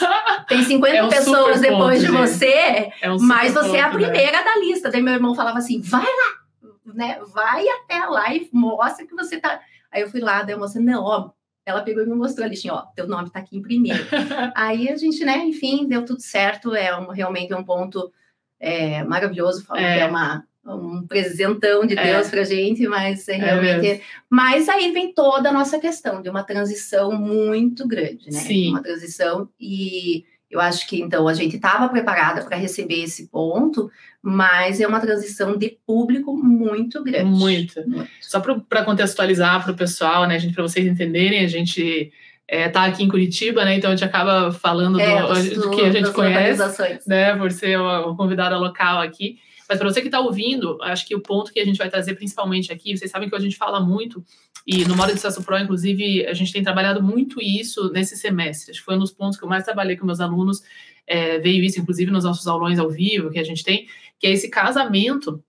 Tem 0.49 0.63
50 0.63 0.97
é 0.97 1.03
um 1.03 1.09
pessoas 1.09 1.61
depois 1.61 2.01
ponto, 2.01 2.13
de 2.13 2.19
você, 2.19 2.91
é 3.01 3.13
um 3.13 3.19
mas 3.21 3.53
você 3.53 3.67
ponto, 3.67 3.77
é 3.77 3.81
a 3.81 3.89
né? 3.89 3.95
primeira 3.95 4.39
né? 4.39 4.45
da 4.45 4.59
lista. 4.59 4.91
Daí 4.91 5.03
meu 5.03 5.15
irmão 5.15 5.35
falava 5.35 5.59
assim: 5.59 5.81
vai 5.81 6.03
lá, 6.05 6.93
né? 6.95 7.21
Vai 7.33 7.69
até 7.69 8.05
lá 8.07 8.35
e 8.35 8.49
mostra 8.53 9.07
que 9.07 9.15
você 9.15 9.39
tá. 9.39 9.61
Aí 9.93 10.03
eu 10.03 10.11
fui 10.11 10.21
lá, 10.21 10.43
daí 10.43 10.55
a 10.55 10.59
moça, 10.59 10.81
não, 10.81 11.03
ó, 11.03 11.31
ela 11.65 11.83
pegou 11.83 12.03
e 12.03 12.07
me 12.07 12.15
mostrou 12.15 12.47
a 12.47 12.49
listinha, 12.49 12.75
ó, 12.75 12.87
teu 12.95 13.07
nome 13.07 13.31
tá 13.31 13.41
aqui 13.41 13.57
em 13.57 13.63
primeiro. 13.63 14.03
aí 14.55 14.89
a 14.89 14.97
gente, 14.97 15.23
né, 15.25 15.39
enfim, 15.45 15.87
deu 15.87 16.05
tudo 16.05 16.21
certo. 16.21 16.75
É 16.75 16.97
um, 16.97 17.09
realmente 17.09 17.53
um 17.55 17.63
ponto 17.63 18.11
é, 18.59 19.05
maravilhoso. 19.05 19.65
Falo 19.65 19.79
é. 19.79 19.95
que 19.95 20.01
é 20.01 20.07
uma 20.07 20.45
um 20.75 21.07
presentão 21.07 21.87
de 21.87 21.95
Deus 21.95 22.27
é. 22.27 22.31
para 22.31 22.45
gente, 22.45 22.87
mas 22.87 23.29
é, 23.29 23.35
é 23.35 23.37
realmente. 23.37 23.87
É 23.87 24.01
mas 24.29 24.69
aí 24.69 24.93
vem 24.93 25.13
toda 25.13 25.49
a 25.49 25.53
nossa 25.53 25.79
questão 25.79 26.21
de 26.21 26.29
uma 26.29 26.43
transição 26.43 27.13
muito 27.13 27.87
grande, 27.87 28.31
né? 28.31 28.39
Sim. 28.39 28.71
Uma 28.71 28.83
transição 28.83 29.49
e 29.61 30.25
eu 30.51 30.61
acho 30.61 30.87
que 30.89 31.01
então 31.01 31.29
a 31.29 31.35
gente 31.35 31.57
estava 31.57 31.89
preparada 31.89 32.43
para 32.43 32.57
receber 32.57 33.03
esse 33.03 33.29
ponto, 33.29 33.91
mas 34.23 34.81
é 34.81 34.87
uma 34.87 35.01
transição 35.01 35.57
de 35.57 35.79
público 35.87 36.37
muito 36.37 37.03
grande. 37.05 37.31
Muito. 37.31 37.89
muito. 37.89 38.09
Só 38.21 38.41
para 38.41 38.85
contextualizar 38.85 39.63
para 39.63 39.73
o 39.73 39.77
pessoal, 39.77 40.27
né, 40.27 40.39
gente, 40.39 40.55
para 40.55 40.63
vocês 40.63 40.87
entenderem, 40.87 41.45
a 41.45 41.49
gente 41.49 42.11
é, 42.47 42.69
tá 42.69 42.85
aqui 42.85 43.05
em 43.05 43.09
Curitiba, 43.09 43.65
né? 43.65 43.75
Então 43.75 43.91
a 43.91 43.95
gente 43.95 44.07
acaba 44.07 44.51
falando 44.51 44.99
é, 44.99 45.23
do, 45.51 45.61
do, 45.63 45.71
que 45.71 45.83
a 45.83 45.93
gente 45.93 46.11
conhece, 46.13 47.03
né? 47.07 47.37
Por 47.37 47.53
ser 47.53 47.79
uma 47.79 48.17
convidada 48.17 48.57
local 48.57 49.01
aqui. 49.03 49.39
Mas 49.69 49.79
para 49.79 49.89
você 49.91 50.01
que 50.01 50.09
está 50.09 50.21
ouvindo, 50.21 50.79
acho 50.83 51.07
que 51.07 51.15
o 51.15 51.21
ponto 51.21 51.53
que 51.53 51.61
a 51.61 51.65
gente 51.65 51.77
vai 51.77 51.91
trazer 51.91 52.15
principalmente 52.15 52.73
aqui, 52.73 52.97
vocês 52.97 53.11
sabem 53.11 53.29
que 53.29 53.37
a 53.37 53.41
gente 53.41 53.57
fala 53.57 53.81
muito, 53.81 54.25
e 54.67 54.85
no 54.85 54.97
modo 54.97 55.09
de 55.09 55.19
acesso 55.19 55.43
pro, 55.43 55.59
inclusive, 55.59 56.27
a 56.27 56.33
gente 56.33 56.53
tem 56.53 56.63
trabalhado 56.63 57.03
muito 57.03 57.41
isso 57.41 57.91
nesse 57.93 58.17
semestre. 58.17 58.71
Acho 58.71 58.81
que 58.81 58.87
foi 58.87 58.97
um 58.97 59.01
dos 59.01 59.13
pontos 59.13 59.39
que 59.39 59.45
eu 59.45 59.49
mais 59.49 59.65
trabalhei 59.65 59.97
com 59.97 60.07
meus 60.07 60.21
alunos, 60.21 60.63
é, 61.07 61.39
veio 61.39 61.63
isso, 61.63 61.81
inclusive, 61.81 62.11
nos 62.11 62.25
nossos 62.25 62.47
aulões 62.47 62.79
ao 62.79 62.89
vivo 62.89 63.31
que 63.31 63.39
a 63.39 63.45
gente 63.45 63.63
tem, 63.63 63.87
que 64.19 64.27
é 64.27 64.31
esse 64.31 64.49
casamento 64.49 65.43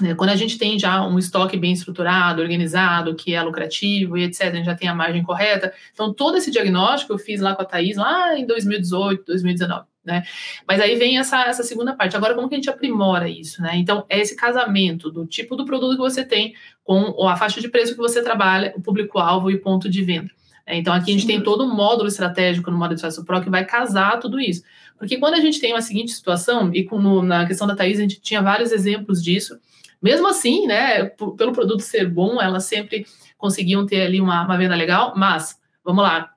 né, 0.00 0.14
quando 0.14 0.30
a 0.30 0.36
gente 0.36 0.58
tem 0.58 0.78
já 0.78 1.06
um 1.06 1.18
estoque 1.18 1.56
bem 1.56 1.72
estruturado, 1.72 2.42
organizado, 2.42 3.14
que 3.14 3.34
é 3.34 3.42
lucrativo 3.42 4.18
e 4.18 4.24
etc., 4.24 4.42
a 4.42 4.56
gente 4.56 4.66
já 4.66 4.74
tem 4.74 4.88
a 4.88 4.94
margem 4.94 5.22
correta. 5.22 5.72
Então, 5.92 6.12
todo 6.12 6.36
esse 6.36 6.50
diagnóstico 6.50 7.12
eu 7.12 7.18
fiz 7.18 7.40
lá 7.40 7.54
com 7.54 7.62
a 7.62 7.64
Thaís, 7.64 7.96
lá 7.96 8.36
em 8.36 8.46
2018, 8.46 9.24
2019. 9.24 9.93
Né? 10.04 10.22
Mas 10.68 10.80
aí 10.80 10.96
vem 10.96 11.18
essa, 11.18 11.44
essa 11.44 11.62
segunda 11.62 11.94
parte. 11.94 12.16
Agora, 12.16 12.34
como 12.34 12.48
que 12.48 12.54
a 12.54 12.58
gente 12.58 12.68
aprimora 12.68 13.28
isso? 13.28 13.62
Né? 13.62 13.76
Então, 13.76 14.04
é 14.08 14.20
esse 14.20 14.36
casamento 14.36 15.10
do 15.10 15.24
tipo 15.24 15.56
do 15.56 15.64
produto 15.64 15.92
que 15.92 16.02
você 16.02 16.24
tem 16.24 16.54
com 16.82 17.26
a 17.26 17.36
faixa 17.36 17.60
de 17.60 17.68
preço 17.68 17.92
que 17.92 17.98
você 17.98 18.22
trabalha, 18.22 18.74
o 18.76 18.82
público-alvo 18.82 19.50
e 19.50 19.54
o 19.54 19.60
ponto 19.60 19.88
de 19.88 20.02
venda. 20.02 20.30
Né? 20.66 20.76
Então, 20.76 20.92
aqui 20.92 21.10
a 21.10 21.14
gente 21.14 21.22
Sim. 21.22 21.28
tem 21.28 21.42
todo 21.42 21.64
um 21.64 21.74
módulo 21.74 22.08
estratégico 22.08 22.70
no 22.70 22.76
módulo 22.76 22.96
de 22.96 23.00
Sucesso 23.00 23.24
Pro 23.24 23.40
que 23.40 23.48
vai 23.48 23.64
casar 23.64 24.18
tudo 24.20 24.38
isso. 24.38 24.62
Porque 24.98 25.16
quando 25.16 25.34
a 25.34 25.40
gente 25.40 25.58
tem 25.58 25.72
uma 25.72 25.80
seguinte 25.80 26.12
situação, 26.12 26.70
e 26.72 26.86
no, 26.92 27.22
na 27.22 27.46
questão 27.46 27.66
da 27.66 27.74
Thaís, 27.74 27.98
a 27.98 28.02
gente 28.02 28.20
tinha 28.20 28.42
vários 28.42 28.72
exemplos 28.72 29.22
disso, 29.22 29.58
mesmo 30.02 30.28
assim, 30.28 30.66
né, 30.66 31.04
pelo 31.36 31.52
produto 31.52 31.80
ser 31.80 32.08
bom, 32.08 32.40
elas 32.40 32.64
sempre 32.64 33.06
conseguiam 33.38 33.86
ter 33.86 34.02
ali 34.02 34.20
uma, 34.20 34.44
uma 34.44 34.56
venda 34.56 34.74
legal, 34.74 35.14
mas, 35.16 35.58
vamos 35.82 36.04
lá, 36.04 36.33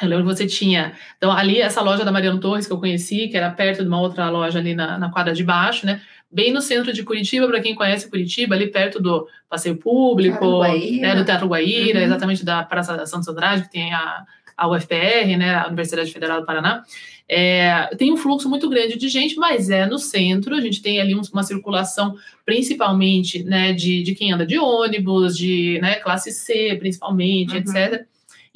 eu 0.00 0.08
lembro 0.08 0.26
que 0.26 0.36
você 0.36 0.46
tinha. 0.46 0.92
Então, 1.16 1.32
ali, 1.32 1.60
essa 1.60 1.80
loja 1.80 2.04
da 2.04 2.12
Mariano 2.12 2.38
Torres 2.38 2.66
que 2.66 2.72
eu 2.72 2.78
conheci, 2.78 3.28
que 3.28 3.36
era 3.36 3.50
perto 3.50 3.82
de 3.82 3.88
uma 3.88 4.00
outra 4.00 4.28
loja 4.28 4.58
ali 4.58 4.74
na, 4.74 4.98
na 4.98 5.10
quadra 5.10 5.32
de 5.32 5.42
baixo, 5.42 5.86
né? 5.86 6.02
Bem 6.30 6.52
no 6.52 6.60
centro 6.60 6.92
de 6.92 7.02
Curitiba, 7.02 7.46
para 7.46 7.60
quem 7.60 7.74
conhece 7.74 8.10
Curitiba, 8.10 8.54
ali 8.54 8.66
perto 8.66 9.00
do 9.00 9.26
Passeio 9.48 9.76
Público, 9.76 10.62
né, 11.00 11.14
do 11.14 11.24
Teatro 11.24 11.46
Guaíra, 11.46 12.00
uhum. 12.00 12.04
exatamente 12.04 12.44
da 12.44 12.62
Praça 12.64 13.06
Santos 13.06 13.28
Andrade, 13.28 13.62
que 13.62 13.70
tem 13.70 13.94
a, 13.94 14.24
a 14.56 14.68
UFPR, 14.68 15.36
né, 15.38 15.54
a 15.54 15.68
Universidade 15.68 16.12
Federal 16.12 16.40
do 16.40 16.46
Paraná. 16.46 16.82
É, 17.28 17.88
tem 17.96 18.12
um 18.12 18.16
fluxo 18.16 18.48
muito 18.48 18.68
grande 18.68 18.98
de 18.98 19.08
gente, 19.08 19.36
mas 19.36 19.70
é 19.70 19.86
no 19.86 19.98
centro, 19.98 20.54
a 20.54 20.60
gente 20.60 20.82
tem 20.82 21.00
ali 21.00 21.14
uma 21.14 21.42
circulação 21.42 22.16
principalmente 22.44 23.42
né, 23.42 23.72
de, 23.72 24.02
de 24.02 24.14
quem 24.14 24.32
anda 24.32 24.44
de 24.44 24.58
ônibus, 24.58 25.36
de 25.36 25.78
né, 25.80 25.94
classe 25.96 26.32
C, 26.32 26.76
principalmente, 26.78 27.52
uhum. 27.52 27.58
etc. 27.58 28.06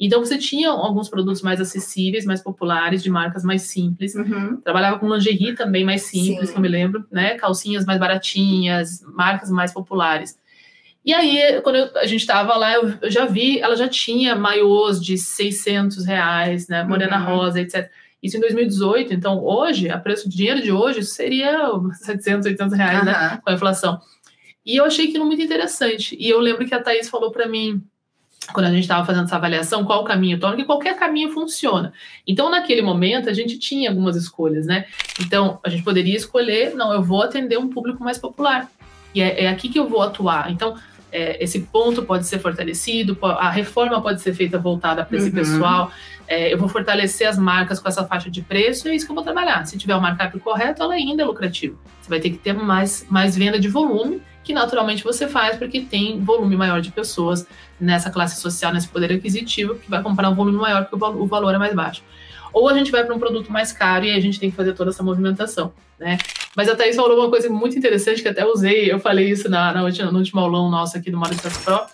Então 0.03 0.19
você 0.19 0.35
tinha 0.35 0.71
alguns 0.71 1.07
produtos 1.07 1.43
mais 1.43 1.61
acessíveis, 1.61 2.25
mais 2.25 2.41
populares, 2.41 3.03
de 3.03 3.09
marcas 3.09 3.43
mais 3.43 3.61
simples. 3.61 4.15
Uhum. 4.15 4.59
Trabalhava 4.59 4.97
com 4.97 5.07
lingerie 5.07 5.53
também 5.53 5.85
mais 5.85 6.01
simples, 6.01 6.47
Sim. 6.47 6.53
que 6.53 6.57
eu 6.57 6.61
me 6.61 6.67
lembro, 6.67 7.05
né? 7.11 7.35
Calcinhas 7.35 7.85
mais 7.85 7.99
baratinhas, 7.99 9.03
marcas 9.13 9.51
mais 9.51 9.71
populares. 9.71 10.35
E 11.05 11.13
aí, 11.13 11.61
quando 11.61 11.75
eu, 11.75 11.97
a 11.97 12.07
gente 12.07 12.21
estava 12.21 12.55
lá, 12.55 12.73
eu, 12.73 12.93
eu, 12.99 13.11
já 13.11 13.27
vi, 13.27 13.59
ela 13.59 13.75
já 13.75 13.87
tinha 13.87 14.35
maiôs 14.35 14.99
de 14.99 15.19
600 15.19 16.03
reais, 16.03 16.67
né? 16.67 16.83
Morena 16.83 17.19
uhum. 17.19 17.37
Rosa, 17.37 17.61
etc. 17.61 17.87
Isso 18.23 18.37
em 18.37 18.39
2018. 18.39 19.13
Então, 19.13 19.43
hoje, 19.43 19.87
a 19.89 19.99
preço 19.99 20.27
de 20.27 20.35
dinheiro 20.35 20.63
de 20.63 20.71
hoje, 20.71 21.03
seria 21.03 21.69
700, 22.01 22.47
800 22.47 22.75
reais, 22.75 22.99
uhum. 22.99 23.05
né? 23.05 23.39
Com 23.43 23.51
a 23.51 23.53
inflação. 23.53 24.01
E 24.65 24.77
eu 24.77 24.85
achei 24.85 25.09
aquilo 25.09 25.25
muito 25.25 25.43
interessante. 25.43 26.17
E 26.19 26.27
eu 26.27 26.39
lembro 26.39 26.65
que 26.65 26.73
a 26.73 26.81
Thaís 26.81 27.07
falou 27.07 27.31
para 27.31 27.47
mim, 27.47 27.83
quando 28.53 28.65
a 28.65 28.71
gente 28.71 28.81
estava 28.81 29.05
fazendo 29.05 29.25
essa 29.25 29.35
avaliação, 29.35 29.85
qual 29.85 30.01
o 30.01 30.03
caminho 30.03 30.39
toma, 30.39 30.55
que 30.55 30.63
qualquer 30.63 30.97
caminho 30.97 31.31
funciona. 31.31 31.93
Então, 32.27 32.49
naquele 32.49 32.81
momento, 32.81 33.29
a 33.29 33.33
gente 33.33 33.57
tinha 33.57 33.89
algumas 33.89 34.15
escolhas, 34.15 34.65
né? 34.65 34.85
Então, 35.19 35.59
a 35.63 35.69
gente 35.69 35.83
poderia 35.83 36.15
escolher, 36.15 36.73
não, 36.73 36.91
eu 36.91 37.03
vou 37.03 37.21
atender 37.21 37.57
um 37.57 37.69
público 37.69 38.03
mais 38.03 38.17
popular. 38.17 38.69
E 39.13 39.21
é, 39.21 39.43
é 39.45 39.47
aqui 39.47 39.69
que 39.69 39.79
eu 39.79 39.87
vou 39.87 40.01
atuar. 40.01 40.51
Então, 40.51 40.75
é, 41.11 41.41
esse 41.43 41.59
ponto 41.59 42.03
pode 42.03 42.25
ser 42.25 42.39
fortalecido, 42.39 43.17
a 43.21 43.49
reforma 43.49 44.01
pode 44.01 44.21
ser 44.21 44.33
feita 44.33 44.57
voltada 44.57 45.03
para 45.03 45.17
esse 45.17 45.27
uhum. 45.27 45.35
pessoal. 45.35 45.91
É, 46.27 46.51
eu 46.51 46.57
vou 46.57 46.69
fortalecer 46.69 47.27
as 47.27 47.37
marcas 47.37 47.79
com 47.79 47.89
essa 47.89 48.05
faixa 48.05 48.31
de 48.31 48.41
preço, 48.41 48.87
é 48.87 48.95
isso 48.95 49.05
que 49.05 49.11
eu 49.11 49.15
vou 49.15 49.23
trabalhar. 49.23 49.65
Se 49.65 49.77
tiver 49.77 49.95
o 49.95 50.01
markup 50.01 50.39
correto, 50.39 50.81
ela 50.81 50.93
ainda 50.93 51.21
é 51.21 51.25
lucrativa. 51.25 51.75
Você 52.01 52.09
vai 52.09 52.19
ter 52.19 52.29
que 52.29 52.37
ter 52.37 52.53
mais, 52.53 53.05
mais 53.09 53.35
venda 53.37 53.59
de 53.59 53.67
volume 53.67 54.21
que 54.43 54.53
naturalmente 54.53 55.03
você 55.03 55.27
faz 55.27 55.57
porque 55.57 55.81
tem 55.81 56.19
volume 56.19 56.55
maior 56.55 56.81
de 56.81 56.91
pessoas 56.91 57.45
nessa 57.79 58.09
classe 58.09 58.39
social, 58.39 58.73
nesse 58.73 58.87
poder 58.87 59.11
aquisitivo, 59.11 59.75
que 59.75 59.89
vai 59.89 60.01
comprar 60.01 60.29
um 60.29 60.35
volume 60.35 60.57
maior 60.57 60.85
porque 60.85 61.03
o 61.03 61.27
valor 61.27 61.53
é 61.53 61.57
mais 61.57 61.73
baixo. 61.73 62.03
Ou 62.53 62.67
a 62.67 62.73
gente 62.73 62.91
vai 62.91 63.03
para 63.03 63.15
um 63.15 63.19
produto 63.19 63.51
mais 63.51 63.71
caro 63.71 64.05
e 64.05 64.11
a 64.11 64.19
gente 64.19 64.39
tem 64.39 64.49
que 64.49 64.57
fazer 64.57 64.73
toda 64.73 64.89
essa 64.91 65.01
movimentação, 65.01 65.73
né? 65.97 66.17
Mas 66.55 66.67
a 66.67 66.75
Thaís 66.75 66.95
falou 66.95 67.17
uma 67.17 67.29
coisa 67.29 67.49
muito 67.49 67.77
interessante 67.77 68.21
que 68.21 68.27
até 68.27 68.45
usei, 68.45 68.91
eu 68.91 68.99
falei 68.99 69.29
isso 69.29 69.49
na, 69.49 69.71
na 69.73 69.83
última, 69.83 70.11
no 70.11 70.19
último 70.19 70.41
aulão 70.41 70.69
nosso 70.69 70.97
aqui 70.97 71.09
do 71.09 71.17
Maurício 71.17 71.49
Pro, 71.63 71.85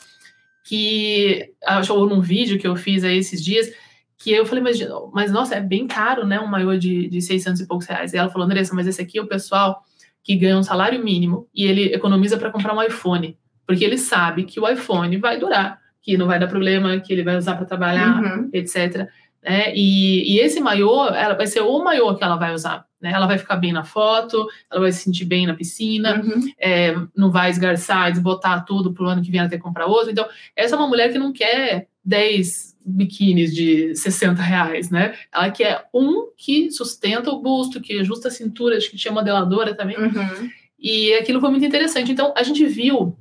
que 0.64 1.54
achou 1.64 2.08
num 2.10 2.22
vídeo 2.22 2.58
que 2.58 2.68
eu 2.68 2.76
fiz 2.76 3.04
aí 3.04 3.18
esses 3.18 3.44
dias, 3.44 3.72
que 4.18 4.32
eu 4.32 4.48
falei, 4.48 4.64
mas, 4.64 4.80
mas 5.14 5.32
nossa, 5.32 5.56
é 5.56 5.62
bem 5.62 5.86
caro, 5.88 6.26
né? 6.26 6.40
Um 6.40 6.48
maiô 6.48 6.76
de, 6.76 7.08
de 7.08 7.22
600 7.22 7.62
e 7.62 7.68
poucos 7.68 7.86
reais. 7.86 8.14
E 8.14 8.18
ela 8.18 8.30
falou, 8.30 8.46
Andressa, 8.46 8.74
mas 8.74 8.88
esse 8.88 9.00
aqui 9.00 9.20
é 9.20 9.22
o 9.22 9.28
pessoal 9.28 9.84
que 10.28 10.36
ganha 10.36 10.58
um 10.58 10.64
salário 10.64 11.02
mínimo 11.02 11.48
e 11.56 11.64
ele 11.64 11.86
economiza 11.86 12.38
para 12.38 12.52
comprar 12.52 12.76
um 12.76 12.84
iPhone, 12.84 13.38
porque 13.66 13.86
ele 13.86 13.98
sabe 13.98 14.44
que 14.44 14.60
o 14.60 14.68
iPhone 14.68 15.16
vai 15.16 15.40
durar, 15.40 15.80
que 16.02 16.18
não 16.18 16.28
vai 16.28 16.38
dar 16.38 16.48
problema, 16.48 17.00
que 17.00 17.14
ele 17.14 17.24
vai 17.24 17.38
usar 17.38 17.56
para 17.56 17.66
trabalhar, 17.66 18.22
uhum. 18.22 18.50
etc. 18.52 19.08
É, 19.42 19.74
e, 19.74 20.36
e, 20.36 20.40
esse 20.40 20.60
maiô, 20.60 21.08
ela 21.08 21.34
vai 21.34 21.48
ser 21.48 21.62
o 21.62 21.82
maiô 21.82 22.14
que 22.14 22.26
ela 22.26 22.36
vai 22.36 22.54
usar. 22.54 22.86
Né? 23.00 23.14
Ela 23.14 23.26
vai 23.26 23.38
ficar 23.38 23.56
bem 23.56 23.72
na 23.72 23.86
foto, 23.86 24.46
ela 24.70 24.82
vai 24.82 24.92
se 24.92 25.04
sentir 25.04 25.24
bem 25.24 25.48
na 25.48 25.54
piscina, 25.54 26.22
uhum. 26.22 26.52
é, 26.60 26.94
não 27.16 27.32
vai 27.32 27.50
esgarçar, 27.50 28.12
desbotar 28.12 28.66
tudo 28.66 28.94
para 28.94 29.06
o 29.06 29.08
ano 29.08 29.22
que 29.22 29.32
vem 29.32 29.40
ela 29.40 29.50
ter 29.50 29.56
que 29.56 29.64
comprar 29.64 29.86
outro. 29.86 30.12
Então, 30.12 30.28
essa 30.58 30.76
é 30.76 30.78
uma 30.78 30.90
mulher 30.90 31.10
que 31.10 31.18
não 31.18 31.32
quer 31.32 31.88
10 32.08 32.78
biquínis 32.86 33.54
de 33.54 33.94
60 33.94 34.42
reais, 34.42 34.90
né? 34.90 35.14
Ela 35.32 35.52
quer 35.52 35.90
um 35.94 36.30
que 36.38 36.72
sustenta 36.72 37.30
o 37.30 37.42
busto, 37.42 37.82
que 37.82 38.00
ajusta 38.00 38.30
a 38.30 38.32
cintura, 38.32 38.78
acho 38.78 38.90
que 38.90 38.96
tinha 38.96 39.14
modeladora 39.14 39.76
também. 39.76 39.98
Uhum. 39.98 40.50
E 40.80 41.14
aquilo 41.16 41.42
foi 41.42 41.50
muito 41.50 41.66
interessante. 41.66 42.10
Então, 42.10 42.34
a 42.36 42.44
gente 42.44 42.66
viu 42.66 43.14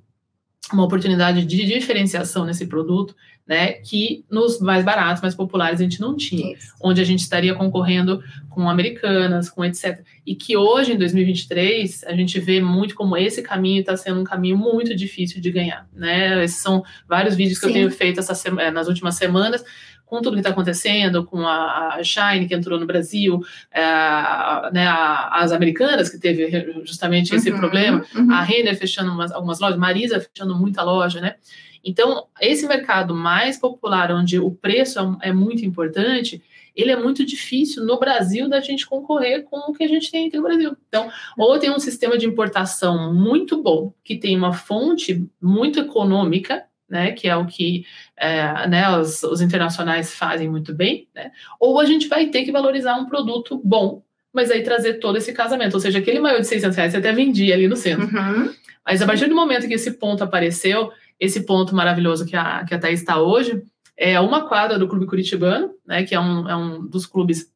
uma 0.73 0.85
oportunidade 0.85 1.45
de 1.45 1.65
diferenciação 1.65 2.45
nesse 2.45 2.67
produto, 2.67 3.17
né, 3.47 3.75
que 3.75 4.25
nos 4.31 4.59
mais 4.61 4.85
baratos, 4.85 5.23
mais 5.23 5.35
populares 5.35 5.81
a 5.81 5.85
gente 5.85 6.01
não 6.01 6.17
tinha, 6.17 6.55
Isso. 6.55 6.75
onde 6.81 7.01
a 7.01 7.05
gente 7.05 7.21
estaria 7.21 7.55
concorrendo 7.55 8.23
com 8.51 8.69
americanas, 8.69 9.49
com 9.49 9.65
etc. 9.65 10.01
E 10.27 10.35
que 10.35 10.57
hoje, 10.57 10.93
em 10.93 10.99
2023, 10.99 12.05
a 12.05 12.13
gente 12.15 12.41
vê 12.41 12.61
muito 12.61 12.95
como 12.95 13.17
esse 13.17 13.43
caminho 13.43 13.81
está 13.81 13.97
sendo 13.97 14.21
um 14.21 14.25
caminho 14.25 14.57
muito 14.57 14.97
difícil 14.97 15.41
de 15.41 15.51
ganhar, 15.51 15.87
né? 15.93 16.43
Esses 16.43 16.61
são 16.61 16.83
vários 17.09 17.37
vídeos 17.37 17.59
que 17.59 17.67
Sim. 17.67 17.71
eu 17.71 17.75
tenho 17.75 17.91
feito 17.91 18.19
essa 18.19 18.33
eh, 18.61 18.71
nas 18.71 18.89
últimas 18.89 19.15
semanas, 19.15 19.65
com 20.07 20.23
tudo 20.23 20.35
que 20.35 20.41
está 20.41 20.51
acontecendo, 20.51 21.25
com 21.25 21.47
a, 21.47 21.99
Shine 22.03 22.47
que 22.47 22.55
entrou 22.55 22.79
no 22.79 22.87
Brasil, 22.87 23.41
é, 23.73 23.83
né, 24.73 24.87
a, 24.87 25.41
as 25.43 25.51
americanas 25.53 26.09
que 26.09 26.19
teve 26.19 26.83
justamente 26.85 27.35
esse 27.35 27.51
uhum, 27.51 27.59
problema, 27.59 28.05
uhum. 28.15 28.33
a 28.33 28.41
Renner 28.41 28.77
fechando 28.79 29.11
umas, 29.11 29.33
algumas 29.33 29.59
lojas, 29.59 29.77
Marisa 29.77 30.21
fechando 30.21 30.57
muita 30.57 30.83
loja, 30.83 31.21
né? 31.21 31.35
Então, 31.87 32.27
esse 32.41 32.67
mercado 32.67 33.15
mais 33.15 33.57
popular, 33.57 34.11
onde 34.11 34.41
o 34.41 34.51
preço 34.51 34.99
é, 35.23 35.29
é 35.29 35.33
muito 35.33 35.65
importante, 35.65 36.43
ele 36.75 36.91
é 36.91 36.97
muito 36.97 37.25
difícil 37.25 37.87
no 37.87 37.99
Brasil 37.99 38.49
da 38.49 38.61
gente 38.61 38.87
concorrer 38.87 39.45
com 39.45 39.71
o 39.71 39.73
que 39.73 39.85
a 39.85 39.89
gente 39.89 40.11
tem 40.11 40.27
aqui 40.27 40.37
no 40.37 40.43
Brasil. 40.43 40.77
Então, 40.89 41.09
ou 41.39 41.59
tem 41.61 41.71
um 41.71 41.79
sistema 41.79 42.19
de 42.19 42.27
importação 42.27 43.15
muito 43.15 43.63
bom, 43.63 43.95
que 44.03 44.17
tem 44.17 44.37
uma 44.37 44.53
fonte 44.53 45.25
muito 45.41 45.79
econômica, 45.79 46.65
né, 46.89 47.13
que 47.13 47.29
é 47.29 47.37
o 47.37 47.47
que 47.47 47.87
é, 48.17 48.69
né, 48.69 48.97
os, 48.99 49.23
os, 49.23 49.41
internacionais 49.41 50.15
fazem 50.15 50.49
muito 50.49 50.75
bem, 50.75 51.09
né, 51.15 51.33
ou 51.59 51.81
a 51.81 51.85
gente 51.85 52.07
vai 52.07 52.27
ter 52.27 52.45
que 52.45 52.53
valorizar 52.53 52.95
um 52.97 53.07
produto 53.07 53.61
bom, 53.65 54.03
mas 54.33 54.53
aí 54.53 54.63
trazer 54.63 54.95
todo 54.95 55.17
esse 55.17 55.33
casamento, 55.33 55.75
ou 55.75 55.81
seja, 55.81 55.99
aquele 55.99 56.21
maior 56.21 56.41
de 56.41 56.47
600 56.47 56.77
reais 56.77 56.93
você 56.93 56.99
até 56.99 57.13
vendia 57.13 57.55
ali 57.55 57.67
no 57.67 57.75
centro. 57.75 58.07
Uhum. 58.07 58.53
Mas 58.85 59.03
a 59.03 59.07
partir 59.07 59.27
do 59.27 59.35
momento 59.35 59.67
que 59.67 59.75
esse 59.75 59.93
ponto 59.93 60.23
apareceu, 60.23 60.93
esse 61.19 61.45
ponto 61.45 61.75
maravilhoso 61.75 62.27
que 62.27 62.37
a, 62.37 62.65
que 62.65 62.75
a 62.75 62.79
Thaís 62.79 63.01
está 63.01 63.21
hoje, 63.21 63.63
é 63.97 64.21
uma 64.21 64.47
quadra 64.47 64.79
do 64.79 64.89
Clube 64.89 65.07
Curitibano, 65.07 65.71
né, 65.87 66.05
que 66.05 66.15
é 66.15 66.21
um, 66.21 66.49
é 66.49 66.55
um 66.55 66.87
dos 66.87 67.07
clubes 67.07 67.51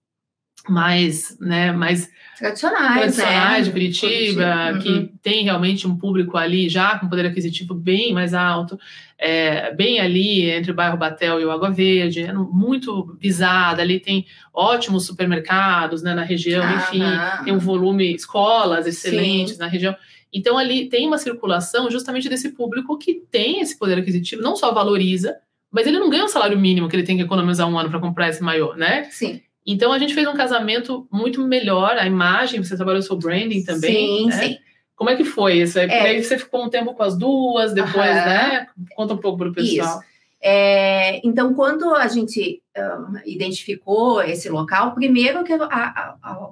mais, 0.69 1.39
né, 1.41 1.73
mais 1.73 2.09
tradicionais, 2.39 3.17
tradicionais 3.17 3.61
é, 3.61 3.63
de 3.63 3.71
Curitiba, 3.71 4.73
uhum. 4.73 4.79
que 4.79 5.13
tem 5.23 5.45
realmente 5.45 5.87
um 5.87 5.97
público 5.97 6.37
ali 6.37 6.69
já 6.69 6.99
com 6.99 7.09
poder 7.09 7.27
aquisitivo 7.27 7.75
bem 7.75 8.13
mais 8.13 8.35
alto, 8.35 8.79
é, 9.19 9.75
bem 9.75 10.01
ali 10.01 10.51
entre 10.51 10.71
o 10.71 10.75
bairro 10.75 10.97
Batel 10.97 11.41
e 11.41 11.45
o 11.45 11.51
Água 11.51 11.71
Verde, 11.71 12.23
é 12.23 12.33
muito 12.33 13.17
visada, 13.21 13.83
ali 13.83 14.01
tem 14.01 14.27
ótimos 14.53 15.07
supermercados 15.07 16.03
né, 16.03 16.15
na 16.15 16.25
região, 16.25 16.65
ah, 16.65 16.75
enfim, 16.75 17.03
tem 17.45 17.53
um 17.53 17.59
volume, 17.59 18.15
escolas 18.15 18.87
excelentes 18.87 19.55
Sim. 19.55 19.61
na 19.61 19.67
região. 19.67 19.95
Então 20.33 20.57
ali 20.57 20.89
tem 20.89 21.07
uma 21.07 21.19
circulação 21.19 21.91
justamente 21.91 22.29
desse 22.29 22.51
público 22.51 22.97
que 22.97 23.23
tem 23.31 23.61
esse 23.61 23.79
poder 23.79 23.99
aquisitivo, 23.99 24.43
não 24.43 24.55
só 24.55 24.73
valoriza, 24.73 25.37
mas 25.71 25.87
ele 25.87 25.99
não 25.99 26.11
ganha 26.11 26.25
o 26.25 26.29
salário 26.29 26.59
mínimo 26.59 26.89
que 26.89 26.97
ele 26.97 27.03
tem 27.03 27.17
que 27.17 27.23
economizar 27.23 27.69
um 27.69 27.79
ano 27.79 27.91
para 27.91 28.01
comprar 28.01 28.29
esse 28.29 28.43
maiô, 28.43 28.75
né? 28.75 29.05
Sim. 29.11 29.41
Então 29.67 29.93
a 29.93 29.99
gente 29.99 30.15
fez 30.15 30.27
um 30.27 30.35
casamento 30.35 31.07
muito 31.11 31.47
melhor, 31.47 31.97
a 31.97 32.07
imagem, 32.07 32.63
você 32.63 32.77
trabalhou 32.77 33.03
seu 33.03 33.17
branding 33.17 33.65
também. 33.65 33.93
Sim, 33.93 34.27
né? 34.27 34.33
sim. 34.33 34.59
Como 34.97 35.11
é 35.11 35.17
que 35.17 35.25
foi 35.25 35.55
isso? 35.59 35.79
Aí, 35.79 35.89
É. 35.89 36.01
aí 36.01 36.23
você 36.23 36.37
ficou 36.37 36.65
um 36.65 36.69
tempo 36.69 36.93
com 36.95 37.03
as 37.03 37.17
duas, 37.17 37.73
depois, 37.73 37.95
né? 37.97 38.67
Conta 38.95 39.15
um 39.15 39.19
pouco 39.19 39.39
para 39.39 39.49
o 39.49 39.53
pessoal. 39.53 39.99
Isso. 39.99 40.11
É, 40.43 41.27
então, 41.27 41.55
quando 41.55 41.95
a 41.95 42.09
gente 42.09 42.63
ah, 42.77 43.23
identificou 43.27 44.23
esse 44.23 44.49
local, 44.49 44.95
primeiro 44.95 45.45
que 45.45 45.53
a, 45.53 45.65
a, 45.65 46.17
a, 46.23 46.51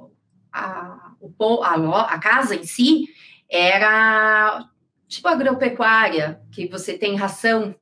a, 0.53 2.05
a 2.09 2.19
casa 2.19 2.55
em 2.55 2.65
si 2.65 3.09
era 3.51 4.65
tipo 5.07 5.27
agropecuária, 5.29 6.41
que 6.53 6.69
você 6.69 6.97
tem 6.97 7.17
ração, 7.17 7.75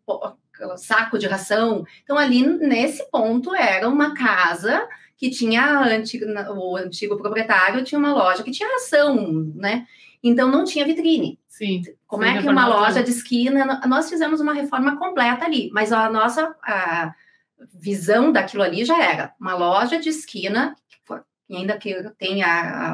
saco 0.76 1.18
de 1.18 1.26
ração. 1.26 1.84
Então, 2.04 2.16
ali 2.16 2.46
nesse 2.46 3.04
ponto 3.10 3.54
era 3.54 3.88
uma 3.88 4.14
casa 4.14 4.86
que 5.16 5.30
tinha 5.30 5.62
a 5.62 5.84
antiga- 5.88 6.52
o 6.52 6.76
antigo 6.76 7.16
proprietário 7.16 7.82
tinha 7.84 7.98
uma 7.98 8.12
loja 8.12 8.42
que 8.42 8.50
tinha 8.50 8.70
ração, 8.72 9.52
né? 9.54 9.86
Então 10.22 10.50
não 10.50 10.64
tinha 10.64 10.84
vitrine. 10.84 11.38
Sim. 11.48 11.82
Como 12.06 12.24
é 12.24 12.40
que 12.40 12.48
uma 12.48 12.66
loja 12.66 12.96
tudo. 12.96 13.04
de 13.04 13.10
esquina. 13.10 13.80
Nós 13.86 14.08
fizemos 14.10 14.40
uma 14.40 14.52
reforma 14.52 14.96
completa 14.98 15.44
ali, 15.44 15.70
mas 15.72 15.92
a 15.92 16.10
nossa 16.10 16.54
a 16.62 17.14
visão 17.74 18.30
daquilo 18.30 18.62
ali 18.62 18.84
já 18.84 19.02
era 19.02 19.32
uma 19.40 19.54
loja 19.54 19.98
de 19.98 20.10
esquina, 20.10 20.74
e 21.48 21.56
ainda 21.56 21.76
que 21.78 21.94
tem 22.18 22.42
a- 22.42 22.48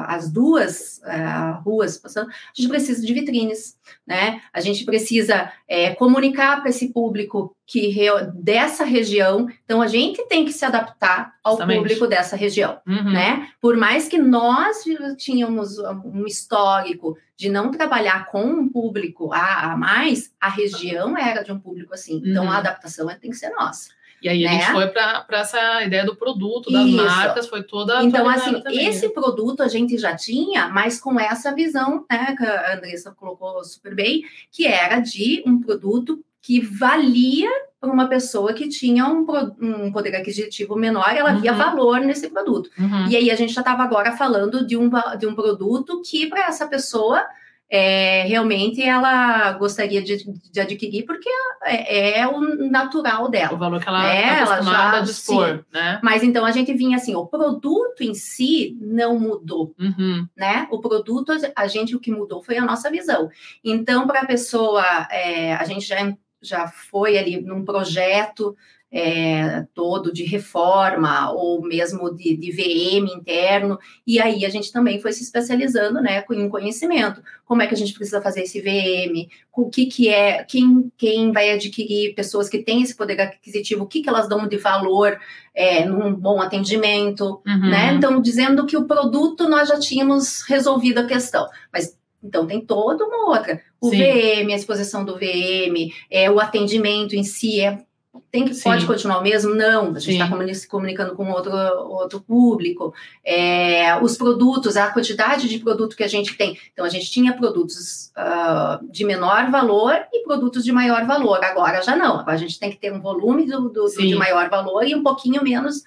a- 0.07 0.15
as 0.15 0.31
duas 0.31 1.01
ah, 1.05 1.61
ruas 1.65 1.97
passando, 1.97 2.29
a 2.29 2.33
gente 2.53 2.69
precisa 2.69 3.05
de 3.05 3.13
vitrines, 3.13 3.77
né? 4.05 4.41
A 4.53 4.59
gente 4.61 4.85
precisa 4.85 5.51
é, 5.67 5.95
comunicar 5.95 6.61
para 6.61 6.69
esse 6.69 6.89
público 6.93 7.55
que 7.65 7.87
re- 7.87 8.29
dessa 8.35 8.83
região, 8.83 9.47
então 9.65 9.81
a 9.81 9.87
gente 9.87 10.23
tem 10.27 10.45
que 10.45 10.53
se 10.53 10.63
adaptar 10.65 11.33
ao 11.43 11.53
Justamente. 11.53 11.77
público 11.79 12.07
dessa 12.07 12.35
região 12.35 12.79
Uhum. 12.85 13.11
né? 13.11 13.49
Por 13.59 13.75
mais 13.77 14.07
que 14.07 14.17
nós 14.19 14.83
tínhamos 15.17 15.77
um 16.05 16.25
histórico 16.27 17.17
de 17.35 17.49
não 17.49 17.71
trabalhar 17.71 18.25
com 18.27 18.43
um 18.43 18.69
público 18.69 19.33
a, 19.33 19.71
a 19.71 19.77
mais, 19.77 20.31
a 20.39 20.49
região 20.49 21.17
era 21.17 21.41
de 21.43 21.51
um 21.51 21.59
público 21.59 21.93
assim. 21.93 22.21
Então 22.25 22.45
Uhum. 22.45 22.51
a 22.51 22.57
adaptação 22.57 23.07
tem 23.19 23.31
que 23.31 23.37
ser 23.37 23.49
nossa. 23.49 23.89
E 24.23 24.29
aí 24.29 24.47
a 24.47 24.51
né? 24.51 24.59
gente 24.59 24.71
foi 24.71 24.87
para 24.87 25.25
essa 25.31 25.83
ideia 25.83 26.05
do 26.05 26.15
produto, 26.15 26.71
das 26.71 26.85
Isso. 26.87 26.95
marcas, 26.95 27.47
foi 27.47 27.61
toda 27.61 28.01
Então, 28.01 28.27
assim, 28.29 28.61
também, 28.61 28.87
esse 28.87 29.07
né? 29.07 29.13
produto 29.13 29.61
a 29.61 29.67
gente 29.67 29.97
já 29.97 30.15
tinha, 30.15 30.69
mas 30.69 30.99
com 30.99 31.19
essa 31.19 31.53
visão, 31.53 32.05
né, 32.09 32.33
que 32.37 32.45
a 32.45 32.75
Andressa 32.75 33.11
colocou 33.11 33.63
super 33.65 33.93
bem, 33.93 34.23
que 34.49 34.65
era 34.65 34.99
de 34.99 35.43
um 35.45 35.59
produto 35.59 36.23
que 36.41 36.59
valia 36.61 37.49
para 37.79 37.91
uma 37.91 38.07
pessoa 38.07 38.53
que 38.53 38.69
tinha 38.69 39.05
um, 39.05 39.25
um 39.59 39.91
poder 39.91 40.15
aquisitivo 40.15 40.75
menor, 40.75 41.13
ela 41.13 41.33
via 41.33 41.51
Uhum. 41.51 41.57
valor 41.57 41.99
nesse 41.99 42.29
produto. 42.29 42.69
Uhum. 42.79 43.07
E 43.09 43.17
aí 43.17 43.29
a 43.29 43.35
gente 43.35 43.51
já 43.53 43.59
estava 43.59 43.83
agora 43.83 44.13
falando 44.13 44.65
de 44.65 44.77
um, 44.77 44.89
de 45.19 45.27
um 45.27 45.35
produto 45.35 46.01
que 46.01 46.27
para 46.27 46.45
essa 46.45 46.65
pessoa 46.65 47.25
é, 47.69 48.23
realmente 48.27 48.81
ela 48.83 49.51
gostaria 49.53 50.01
de, 50.01 50.17
de 50.51 50.59
adquirir 50.59 51.05
porque 51.05 51.29
é, 51.63 52.19
é 52.19 52.27
o 52.27 52.39
natural 52.69 53.25
O 53.25 53.27
dela. 53.29 53.57
valor 53.57 53.81
que 53.81 53.87
ela 53.89 54.03
né, 54.03 54.41
está 54.43 54.55
ela 54.55 54.61
já- 54.61 54.91
a 54.97 54.99
dispor, 55.01 55.65
né? 55.73 55.99
Mas 56.03 56.21
então 56.23 56.45
a 56.45 56.51
gente 56.51 56.71
vinha 56.73 56.97
assim, 56.97 57.15
o 57.15 57.25
produto 57.25 58.01
em 58.01 58.13
si 58.13 58.77
não 58.79 59.19
mudou, 59.19 59.73
Uhum. 59.79 60.27
né? 60.37 60.67
O 60.71 60.79
produto, 60.79 61.33
a 61.55 61.67
gente 61.67 61.95
o 61.95 61.99
que 61.99 62.11
mudou 62.11 62.43
foi 62.43 62.57
a 62.57 62.65
nossa 62.65 62.91
visão. 62.91 63.29
Então, 63.63 64.05
para 64.05 64.21
a 64.21 64.25
pessoa, 64.25 64.83
é, 65.09 65.53
a 65.55 65.63
gente 65.63 65.85
já, 65.87 65.95
já 66.43 66.67
foi 66.67 67.17
ali 67.17 67.41
num 67.41 67.63
projeto 67.63 68.55
é, 68.95 69.65
todo 69.73 70.13
de 70.13 70.23
reforma 70.23 71.31
ou 71.31 71.63
mesmo 71.63 72.15
de, 72.15 72.37
de 72.37 72.51
VM 72.51 73.11
interno, 73.11 73.79
e 74.05 74.21
aí 74.21 74.45
a 74.45 74.49
gente 74.49 74.71
também 74.71 75.01
foi 75.01 75.11
se 75.11 75.23
especializando, 75.23 75.99
né, 75.99 76.23
em 76.31 76.47
conhecimento. 76.47 77.19
Como 77.43 77.63
é 77.63 77.67
que 77.67 77.73
a 77.73 77.77
gente 77.77 77.93
precisa 77.93 78.21
fazer 78.21 78.43
esse 78.43 78.61
VM, 78.61 79.27
o 79.51 79.67
que 79.67 79.87
que 79.87 80.09
é, 80.09 80.43
quem, 80.43 80.91
quem 80.95 81.31
vai 81.31 81.51
adquirir, 81.51 82.13
pessoas 82.13 82.47
que 82.47 82.59
têm 82.59 82.83
esse 82.83 82.95
poder 82.95 83.19
aquisitivo, 83.19 83.83
o 83.83 83.87
que 83.87 84.03
que 84.03 84.09
elas 84.09 84.29
dão 84.29 84.47
de 84.47 84.57
valor 84.57 85.19
é, 85.55 85.85
num 85.85 86.13
bom 86.13 86.39
atendimento, 86.39 87.41
Uhum. 87.47 87.69
né? 87.71 87.93
Então, 87.95 88.21
dizendo 88.21 88.65
que 88.65 88.77
o 88.77 88.85
produto 88.85 89.49
nós 89.49 89.69
já 89.69 89.79
tínhamos 89.79 90.43
resolvido 90.43 90.99
a 90.99 91.07
questão. 91.07 91.47
Mas 91.71 91.97
então 92.23 92.47
tem 92.47 92.61
toda 92.61 93.05
uma 93.05 93.29
outra. 93.29 93.61
O 93.81 93.89
Sim. 93.89 93.97
VM, 93.97 94.51
a 94.51 94.55
exposição 94.55 95.03
do 95.03 95.15
VM, 95.15 95.91
é, 96.09 96.31
o 96.31 96.39
atendimento 96.39 97.15
em 97.15 97.23
si 97.23 97.59
é. 97.59 97.83
Tem 98.31 98.45
que, 98.45 98.53
Sim. 98.53 98.63
pode 98.63 98.85
continuar 98.85 99.19
o 99.19 99.23
mesmo? 99.23 99.53
Não, 99.53 99.95
a 99.95 99.99
gente 99.99 100.21
está 100.21 100.53
se 100.53 100.67
comunicando 100.67 101.15
com 101.15 101.31
outro, 101.31 101.51
outro 101.51 102.21
público. 102.21 102.93
É, 103.23 103.95
os 104.01 104.15
produtos, 104.17 104.77
a 104.77 104.91
quantidade 104.91 105.47
de 105.49 105.59
produto 105.59 105.95
que 105.95 106.03
a 106.03 106.07
gente 106.07 106.35
tem. 106.35 106.57
Então, 106.71 106.85
a 106.85 106.89
gente 106.89 107.11
tinha 107.11 107.33
produtos 107.33 108.11
ah, 108.15 108.79
de 108.89 109.03
menor 109.03 109.49
valor 109.49 109.95
e 110.11 110.23
produtos 110.23 110.63
de 110.63 110.71
maior 110.71 111.05
valor. 111.05 111.43
Agora 111.43 111.81
já 111.81 111.95
não. 111.95 112.19
Agora 112.19 112.33
a 112.33 112.37
gente 112.37 112.59
tem 112.59 112.69
que 112.71 112.77
ter 112.77 112.93
um 112.93 113.01
volume 113.01 113.45
do, 113.45 113.69
do- 113.69 113.85
do 113.85 113.89
de 113.89 114.15
maior 114.15 114.49
valor 114.49 114.83
e 114.83 114.95
um 114.95 115.03
pouquinho 115.03 115.43
menos. 115.43 115.83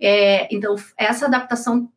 É, 0.00 0.52
então, 0.54 0.74
essa 0.96 1.26
adaptação 1.26 1.88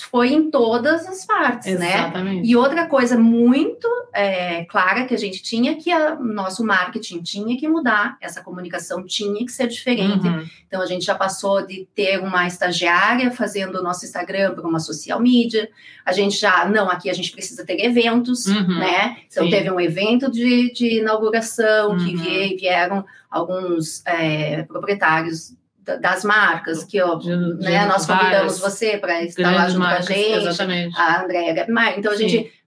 foi 0.00 0.32
em 0.32 0.50
todas 0.50 1.06
as 1.06 1.24
partes, 1.24 1.78
né? 1.78 1.94
Exatamente. 1.94 2.48
E 2.48 2.54
outra 2.56 2.86
coisa 2.86 3.18
muito 3.18 3.88
é, 4.14 4.64
clara 4.66 5.04
que 5.06 5.14
a 5.14 5.18
gente 5.18 5.42
tinha 5.42 5.76
que 5.76 5.92
o 5.94 6.22
nosso 6.24 6.64
marketing 6.64 7.22
tinha 7.22 7.56
que 7.58 7.66
mudar, 7.68 8.16
essa 8.20 8.42
comunicação 8.42 9.04
tinha 9.04 9.44
que 9.44 9.52
ser 9.52 9.66
diferente. 9.68 10.26
Uhum. 10.26 10.46
Então 10.66 10.80
a 10.82 10.86
gente 10.86 11.04
já 11.04 11.14
passou 11.14 11.66
de 11.66 11.88
ter 11.94 12.18
uma 12.20 12.46
estagiária 12.46 13.30
fazendo 13.30 13.78
o 13.78 13.82
nosso 13.82 14.04
Instagram 14.04 14.54
para 14.54 14.66
uma 14.68 14.80
social 14.80 15.18
media. 15.20 15.68
A 16.04 16.12
gente 16.12 16.36
já, 16.36 16.64
não, 16.68 16.88
aqui 16.90 17.08
a 17.10 17.14
gente 17.14 17.32
precisa 17.32 17.64
ter 17.64 17.80
eventos, 17.84 18.46
Uhum. 18.46 18.78
né? 18.78 19.16
Então 19.28 19.44
Sim. 19.44 19.50
teve 19.50 19.70
um 19.70 19.80
evento 19.80 20.30
de, 20.30 20.72
de 20.72 20.98
inauguração 21.00 21.96
que 21.96 22.14
Uhum. 22.16 22.22
vie- 22.22 22.56
vieram 22.56 23.04
alguns 23.30 24.04
é, 24.06 24.62
proprietários 24.64 25.54
das 25.84 26.24
marcas 26.24 26.84
que 26.84 27.00
ó, 27.00 27.14
De- 27.16 27.28
de 27.58 27.64
né, 27.64 27.86
nós 27.86 28.06
convidamos 28.06 28.58
você 28.58 28.98
para 28.98 29.22
estar 29.24 29.54
lá 29.54 29.68
junto 29.68 29.80
marcas, 29.80 30.06
com 30.06 30.12
a 30.12 30.16
gente 30.16 30.32
exatamente. 30.48 30.98
a 30.98 31.22
Andréia 31.24 31.52
Gabmar. 31.54 31.98
Então, 31.98 32.12
a 32.12 32.16
Sim. 32.16 32.28
gente. 32.28 32.60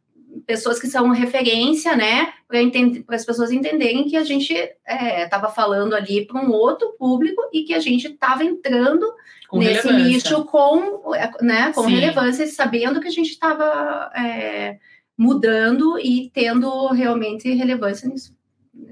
Pessoas 0.48 0.80
que 0.80 0.88
são 0.88 1.12
referência, 1.12 1.96
né? 1.96 2.34
Para 2.48 3.16
as 3.16 3.24
pessoas 3.24 3.52
entenderem 3.52 4.06
que 4.06 4.18
a 4.18 4.24
gente 4.24 4.52
estava 4.88 5.48
falando 5.50 5.94
ali 5.94 6.26
para 6.26 6.42
um 6.42 6.50
outro 6.52 6.96
público 6.98 7.40
e 7.54 7.62
que 7.64 7.74
a 7.74 7.80
gente 7.80 8.08
estava 8.08 8.44
entrando 8.44 9.06
Com 9.48 9.60
nesse 9.60 9.94
nicho 9.94 10.44
com, 10.46 11.14
é, 11.14 11.30
né, 11.40 11.72
com 11.72 11.84
Sim. 11.84 11.92
relevância, 11.94 12.48
sabendo 12.48 13.00
que 13.00 13.08
a 13.08 13.12
gente 13.12 13.30
estava 13.30 14.12
é, 14.16 14.80
mudando 15.16 16.00
e 16.00 16.32
tendo 16.34 16.88
realmente 16.88 17.54
relevância 17.54 18.10
nisso, 18.10 18.36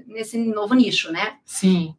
nesse 0.06 0.38
novo 0.38 0.74
nicho, 0.74 1.10
né? 1.10 1.34
Sim. 1.44 1.92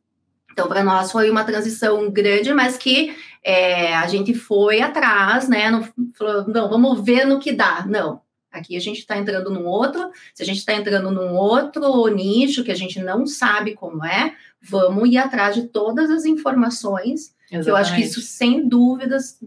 Então, 0.53 0.67
para 0.67 0.83
nós 0.83 1.11
foi 1.11 1.29
uma 1.29 1.43
transição 1.43 2.09
grande, 2.09 2.53
mas 2.53 2.77
que 2.77 3.13
é, 3.43 3.93
a 3.95 4.07
gente 4.07 4.33
foi 4.33 4.81
atrás, 4.81 5.49
né? 5.49 5.69
Não, 5.69 5.83
falou, 6.13 6.47
não, 6.47 6.69
vamos 6.69 7.03
ver 7.03 7.25
no 7.25 7.39
que 7.39 7.51
dá. 7.51 7.85
Não. 7.85 8.21
Aqui 8.51 8.77
a 8.77 8.79
gente 8.79 8.99
está 8.99 9.17
entrando 9.17 9.49
num 9.49 9.65
outro, 9.65 10.11
se 10.31 10.43
a 10.43 10.45
gente 10.45 10.59
está 10.59 10.75
entrando 10.75 11.09
num 11.09 11.33
outro 11.33 12.07
nicho 12.07 12.63
que 12.63 12.71
a 12.71 12.75
gente 12.75 12.99
não 12.99 13.25
sabe 13.25 13.73
como 13.73 14.05
é, 14.05 14.35
vamos 14.61 15.09
ir 15.09 15.17
atrás 15.17 15.55
de 15.55 15.63
todas 15.63 16.11
as 16.11 16.23
informações. 16.23 17.33
que 17.49 17.55
Eu 17.55 17.75
acho 17.75 17.95
que 17.95 18.01
exatamente. 18.01 18.05
isso, 18.09 18.21
sem 18.21 18.69
dúvidas, 18.69 19.39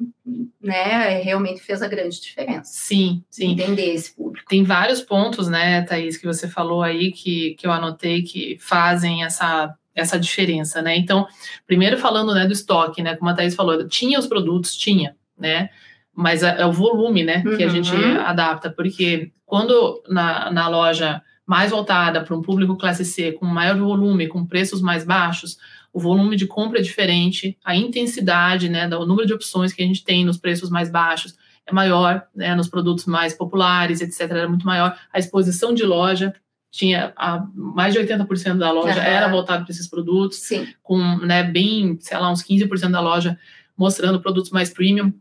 né, 0.60 1.20
realmente 1.20 1.62
fez 1.62 1.82
a 1.82 1.88
grande 1.88 2.20
diferença. 2.20 2.64
Sim, 2.64 3.22
sim. 3.30 3.52
Entender 3.52 3.94
esse 3.94 4.12
público. 4.12 4.48
Tem 4.48 4.64
vários 4.64 5.00
pontos, 5.00 5.46
né, 5.46 5.82
Thaís, 5.82 6.16
que 6.16 6.26
você 6.26 6.48
falou 6.48 6.82
aí 6.82 7.12
que, 7.12 7.54
que 7.54 7.64
eu 7.64 7.70
anotei 7.70 8.24
que 8.24 8.58
fazem 8.58 9.22
essa, 9.22 9.72
essa 9.96 10.18
diferença, 10.20 10.82
né? 10.82 10.96
Então, 10.96 11.26
primeiro 11.66 11.96
falando 11.96 12.34
né, 12.34 12.46
do 12.46 12.52
estoque, 12.52 13.02
né? 13.02 13.16
Como 13.16 13.30
a 13.30 13.34
Thaís 13.34 13.54
falou, 13.54 13.88
tinha 13.88 14.18
os 14.18 14.26
produtos, 14.26 14.76
tinha, 14.76 15.16
né? 15.38 15.70
Mas 16.14 16.42
é, 16.42 16.60
é 16.60 16.66
o 16.66 16.72
volume, 16.72 17.24
né, 17.24 17.42
que 17.42 17.62
a 17.62 17.66
Uhum. 17.66 17.72
gente 17.72 17.94
adapta, 18.24 18.70
porque 18.70 19.32
quando 19.44 20.02
na, 20.08 20.50
na 20.50 20.68
loja 20.68 21.20
mais 21.46 21.70
voltada 21.70 22.22
para 22.22 22.34
um 22.34 22.42
público 22.42 22.76
classe 22.76 23.04
C, 23.04 23.32
com 23.32 23.44
maior 23.46 23.76
volume, 23.78 24.26
com 24.26 24.44
preços 24.46 24.80
mais 24.80 25.04
baixos, 25.04 25.58
o 25.92 26.00
volume 26.00 26.36
de 26.36 26.46
compra 26.46 26.78
é 26.78 26.82
diferente, 26.82 27.56
a 27.64 27.76
intensidade, 27.76 28.68
né, 28.68 28.88
do 28.88 29.04
número 29.06 29.26
de 29.26 29.34
opções 29.34 29.72
que 29.72 29.82
a 29.82 29.86
gente 29.86 30.04
tem 30.04 30.24
nos 30.24 30.36
preços 30.38 30.70
mais 30.70 30.90
baixos 30.90 31.34
é 31.66 31.72
maior, 31.72 32.22
né, 32.34 32.54
nos 32.54 32.68
produtos 32.68 33.06
mais 33.06 33.34
populares, 33.34 34.00
etc., 34.00 34.20
era 34.30 34.48
muito 34.48 34.64
maior. 34.64 34.96
A 35.12 35.18
exposição 35.18 35.74
de 35.74 35.84
loja 35.84 36.32
tinha 36.70 37.12
a, 37.16 37.46
mais 37.54 37.94
de 37.94 38.00
80% 38.00 38.58
da 38.58 38.70
loja 38.70 39.00
Aham. 39.00 39.08
era 39.08 39.28
voltado 39.28 39.64
para 39.64 39.72
esses 39.72 39.88
produtos, 39.88 40.38
Sim. 40.38 40.66
com, 40.82 40.98
né, 41.18 41.42
bem, 41.42 41.96
sei 42.00 42.18
lá, 42.18 42.30
uns 42.30 42.42
15% 42.42 42.90
da 42.90 43.00
loja 43.00 43.38
mostrando 43.76 44.20
produtos 44.20 44.50
mais 44.50 44.70
premium. 44.70 45.12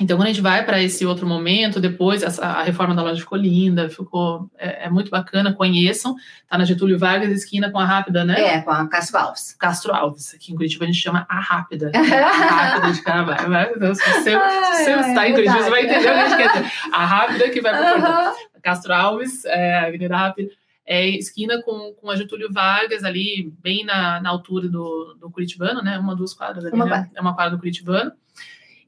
Então, 0.00 0.16
quando 0.16 0.26
a 0.26 0.30
gente 0.30 0.40
vai 0.40 0.64
para 0.64 0.82
esse 0.82 1.04
outro 1.04 1.26
momento, 1.26 1.78
depois 1.78 2.22
essa, 2.22 2.44
a 2.46 2.62
reforma 2.62 2.94
da 2.94 3.02
loja 3.02 3.20
ficou 3.20 3.36
linda, 3.36 3.90
ficou 3.90 4.50
é, 4.58 4.86
é, 4.86 4.90
muito 4.90 5.10
bacana, 5.10 5.52
conheçam. 5.52 6.16
Tá 6.48 6.56
na 6.56 6.64
Getúlio 6.64 6.98
Vargas, 6.98 7.30
esquina 7.30 7.70
com 7.70 7.78
a 7.78 7.84
Rápida, 7.84 8.24
né? 8.24 8.40
É, 8.40 8.60
com 8.62 8.70
a 8.70 8.88
Castro 8.88 9.18
Alves. 9.18 9.54
Castro 9.58 9.94
Alves. 9.94 10.34
Aqui 10.34 10.52
em 10.52 10.56
Curitiba 10.56 10.84
a 10.84 10.86
gente 10.86 10.98
chama 10.98 11.26
a 11.28 11.40
Rápida. 11.40 11.92
a 11.94 12.00
Rápida 12.00 12.92
de 12.92 13.02
Carnaval. 13.02 13.68
Então, 13.76 13.94
se 13.94 14.02
você, 14.02 14.34
ai, 14.34 14.74
se 14.76 14.96
você 14.96 15.08
está 15.08 15.28
em 15.28 15.34
Curitiba, 15.34 15.62
você 15.62 15.70
vai 15.70 15.84
entender 15.84 15.98
o 15.98 16.02
que 16.02 16.08
a 16.08 16.28
gente 16.28 16.36
quer 16.38 16.52
dizer. 16.52 16.72
A 16.90 17.04
Rápida 17.04 17.50
que 17.50 17.60
vai 17.60 17.72
para 17.72 17.98
o 17.98 18.28
uhum. 18.30 18.34
Castro 18.62 18.94
Alves, 18.94 19.44
é, 19.44 19.80
Avenida 19.80 20.16
Rápida. 20.16 20.50
É 20.84 21.08
esquina 21.08 21.62
com, 21.62 21.94
com 21.94 22.10
a 22.10 22.16
Getúlio 22.16 22.52
Vargas, 22.52 23.04
ali 23.04 23.52
bem 23.62 23.84
na, 23.84 24.20
na 24.20 24.30
altura 24.30 24.68
do, 24.68 25.14
do 25.18 25.30
Curitibano, 25.30 25.82
né? 25.82 25.98
Uma, 25.98 26.16
duas 26.16 26.34
quadras 26.34 26.64
ali, 26.64 26.74
uma 26.74 26.86
né? 26.86 27.10
É 27.14 27.20
uma 27.20 27.34
quadra 27.34 27.52
do 27.52 27.58
Curitibano. 27.58 28.12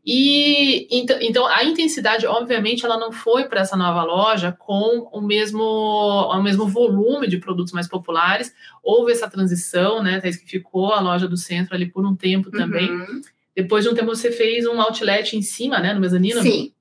E 0.07 0.87
então, 0.91 1.17
então, 1.23 1.47
a 1.47 1.65
intensidade, 1.65 2.27
obviamente, 2.27 2.85
ela 2.85 2.99
não 2.99 3.11
foi 3.11 3.45
para 3.45 3.61
essa 3.61 3.75
nova 3.75 4.03
loja 4.03 4.53
com 4.53 5.09
o 5.11 5.21
mesmo, 5.23 5.63
o 5.63 6.43
mesmo 6.43 6.67
volume 6.67 7.27
de 7.27 7.39
produtos 7.39 7.73
mais 7.73 7.89
populares. 7.89 8.53
Houve 8.83 9.13
essa 9.13 9.31
transição, 9.31 10.03
né? 10.03 10.21
Thais, 10.21 10.37
que 10.37 10.47
ficou 10.47 10.93
a 10.93 11.01
loja 11.01 11.27
do 11.27 11.39
centro 11.39 11.75
ali 11.75 11.87
por 11.87 12.05
um 12.05 12.15
tempo 12.15 12.51
também. 12.51 12.91
Uhum. 12.91 13.23
Depois 13.57 13.85
de 13.85 13.91
um 13.91 13.95
tempo, 13.95 14.09
você 14.15 14.31
fez 14.31 14.67
um 14.67 14.79
outlet 14.81 15.37
em 15.37 15.43
cima, 15.43 15.79
né? 15.79 15.95
No 15.95 16.01
mezanino. 16.01 16.43
Sim 16.43 16.75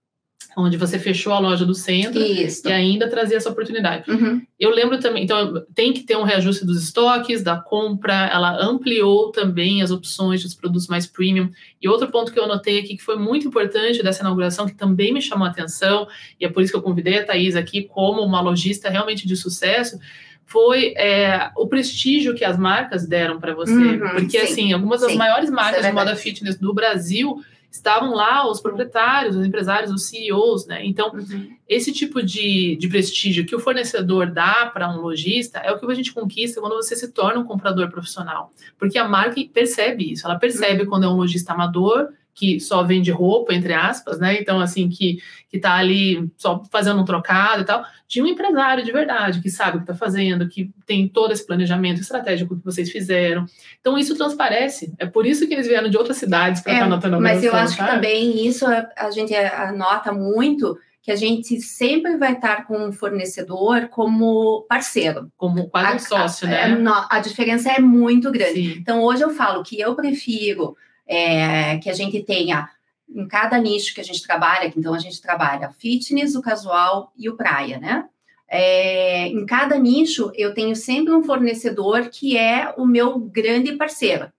onde 0.58 0.78
você 0.78 1.00
fechou 1.00 1.34
a 1.34 1.40
loja 1.40 1.66
do 1.66 1.74
centro 1.74 2.22
Isso. 2.22 2.68
e 2.68 2.72
ainda 2.72 3.10
trazia 3.10 3.38
essa 3.38 3.50
oportunidade. 3.50 4.10
Uhum. 4.10 4.42
Eu 4.60 4.72
lembro 4.72 5.00
também, 5.00 5.24
então 5.24 5.66
tem 5.74 5.92
que 5.92 6.02
ter 6.02 6.18
um 6.18 6.24
reajuste 6.24 6.66
dos 6.66 6.82
estoques, 6.82 7.44
da 7.44 7.58
compra, 7.58 8.28
ela 8.28 8.62
ampliou 8.64 9.32
também 9.32 9.82
as 9.82 9.92
opções 9.92 10.44
dos 10.44 10.54
produtos 10.54 10.88
mais 10.88 11.06
premium. 11.06 11.50
E 11.82 11.88
outro 11.88 12.10
ponto 12.10 12.32
que 12.32 12.40
eu 12.40 12.46
anotei 12.46 12.80
aqui 12.80 12.96
que 12.96 13.04
foi 13.04 13.18
muito 13.18 13.48
importante 13.48 14.04
dessa 14.04 14.22
inauguração, 14.22 14.66
que 14.66 14.76
também 14.76 15.14
me 15.14 15.22
chamou 15.22 15.48
a 15.48 15.50
atenção, 15.50 16.08
e 16.40 16.46
é 16.46 16.50
por 16.50 16.62
isso 16.62 16.72
que 16.72 16.78
eu 16.78 16.84
convidei 16.84 17.20
a 17.20 17.26
Thaís 17.26 17.56
aqui 17.56 17.84
como 17.84 18.22
uma 18.22 18.42
lojista 18.42 18.90
realmente 18.90 19.28
de 19.28 19.36
sucesso, 19.36 20.00
foi 20.46 20.94
é, 20.98 21.50
o 21.58 21.68
prestígio 21.68 22.36
que 22.36 22.46
as 22.46 22.58
marcas 22.58 23.08
deram 23.08 23.40
para 23.40 23.56
você. 23.56 23.74
Uhum, 23.74 24.10
Porque, 24.12 24.40
sim, 24.40 24.52
assim, 24.52 24.74
algumas 24.74 25.02
das 25.02 25.12
sim, 25.12 25.18
maiores 25.18 25.50
é 25.50 25.52
marcas 25.52 25.86
de 25.86 25.92
moda 25.92 26.16
fitness 26.16 26.58
do 26.58 26.74
Brasil 26.74 27.44
estavam 27.74 28.14
lá 28.14 28.48
os 28.50 28.62
proprietários, 28.62 29.36
os 29.36 29.46
empresários, 29.46 29.92
os 29.92 30.06
CEOs, 30.08 30.68
né? 30.68 30.86
Então, 30.86 31.12
uhum. 31.12 31.50
esse 31.68 31.92
tipo 31.92 32.22
de, 32.22 32.76
de 32.76 32.88
prestígio 32.88 33.46
que 33.46 33.56
o 33.56 33.60
fornecedor 33.60 34.32
dá 34.32 34.70
para 34.72 34.90
um 34.90 35.02
lojista 35.02 35.58
é 35.58 35.72
o 35.72 35.80
que 35.80 35.92
a 35.92 35.96
gente 35.96 36.14
conquista 36.14 36.62
quando 36.62 36.76
você 36.76 36.96
se 36.96 37.12
torna 37.12 37.40
um 37.40 37.46
comprador 37.46 37.90
profissional. 37.90 38.54
Porque 38.78 38.98
a 38.98 39.08
marca 39.08 39.42
percebe 39.52 40.12
isso, 40.12 40.26
ela 40.26 40.38
percebe 40.38 40.84
uhum. 40.84 40.90
quando 40.90 41.06
é 41.06 41.10
um 41.10 41.16
lojista 41.16 41.54
amador 41.54 42.10
que 42.34 42.60
só 42.60 42.84
vende 42.84 43.12
roupa, 43.12 43.54
entre 43.54 43.74
aspas, 43.74 44.20
né? 44.20 44.40
Então, 44.40 44.60
assim, 44.60 44.90
que, 44.90 45.20
que 45.50 45.60
tá 45.60 45.76
ali 45.76 46.30
só 46.38 46.64
fazendo 46.72 47.02
um 47.02 47.06
trocado 47.06 47.62
e 47.62 47.66
tal, 47.66 47.86
de 48.08 48.22
um 48.22 48.28
empresário 48.28 48.84
de 48.84 48.92
verdade, 48.92 49.42
que 49.42 49.50
sabe 49.50 49.78
o 49.78 49.80
que 49.82 49.92
está 49.92 49.96
fazendo, 49.96 50.48
que 50.48 50.72
tem 50.86 51.08
todo 51.08 51.32
esse 51.32 51.46
planejamento 51.46 52.02
estratégico 52.02 52.58
que 52.58 52.66
vocês 52.66 52.90
fizeram. 52.92 53.46
Então, 53.80 53.98
isso 53.98 54.16
transparece. 54.16 54.94
É 54.98 55.06
por 55.06 55.26
isso 55.26 55.48
que 55.48 55.54
eles 55.54 55.68
vieram 55.68 55.90
de 55.90 55.98
outras 55.98 56.18
cidades 56.18 56.62
para 56.62 56.72
é, 56.72 56.76
estar 56.76 56.86
anotando 56.86 57.22
Mas 57.22 57.44
eu 57.44 57.54
acho 57.56 57.78
que 57.78 57.86
também 57.86 58.46
isso 58.46 58.66
a 58.66 59.12
gente 59.12 59.36
anota 59.36 60.12
muito 60.12 60.78
que 61.04 61.12
a 61.12 61.16
gente 61.18 61.60
sempre 61.60 62.16
vai 62.16 62.32
estar 62.32 62.66
com 62.66 62.88
um 62.88 62.94
fornecedor 62.94 63.90
como 63.90 64.66
parceiro. 64.70 65.30
Como 65.36 65.70
quase 65.70 65.92
a, 65.92 65.96
um 65.96 66.00
sócio, 66.00 66.48
a, 66.48 66.50
né? 66.50 66.84
A, 66.88 67.18
a 67.18 67.20
diferença 67.20 67.70
é 67.74 67.80
muito 67.80 68.32
grande. 68.32 68.74
Sim. 68.74 68.80
Então, 68.80 69.04
hoje 69.04 69.22
eu 69.22 69.30
falo 69.30 69.64
que 69.64 69.80
eu 69.80 69.96
prefiro 69.96 70.78
é, 71.08 71.78
que 71.78 71.90
a 71.90 71.94
gente 71.94 72.22
tenha 72.24 72.70
em 73.10 73.28
cada 73.28 73.58
nicho 73.58 73.94
que 73.94 74.02
a 74.02 74.04
gente 74.04 74.24
trabalha, 74.24 74.72
então 74.76 74.94
a 74.94 75.00
gente 75.00 75.22
trabalha 75.22 75.72
fitness, 75.72 76.36
o 76.36 76.42
casual 76.42 77.12
e 77.18 77.30
o 77.30 77.36
praia, 77.36 77.80
né? 77.80 78.06
É, 78.48 79.28
em 79.28 79.46
cada 79.46 79.78
nicho 79.78 80.32
eu 80.36 80.54
tenho 80.54 80.76
sempre 80.76 81.14
um 81.14 81.24
fornecedor 81.24 82.10
que 82.10 82.38
é 82.38 82.74
o 82.78 82.86
meu 82.86 83.20
grande 83.20 83.74
parceiro. 83.74 84.32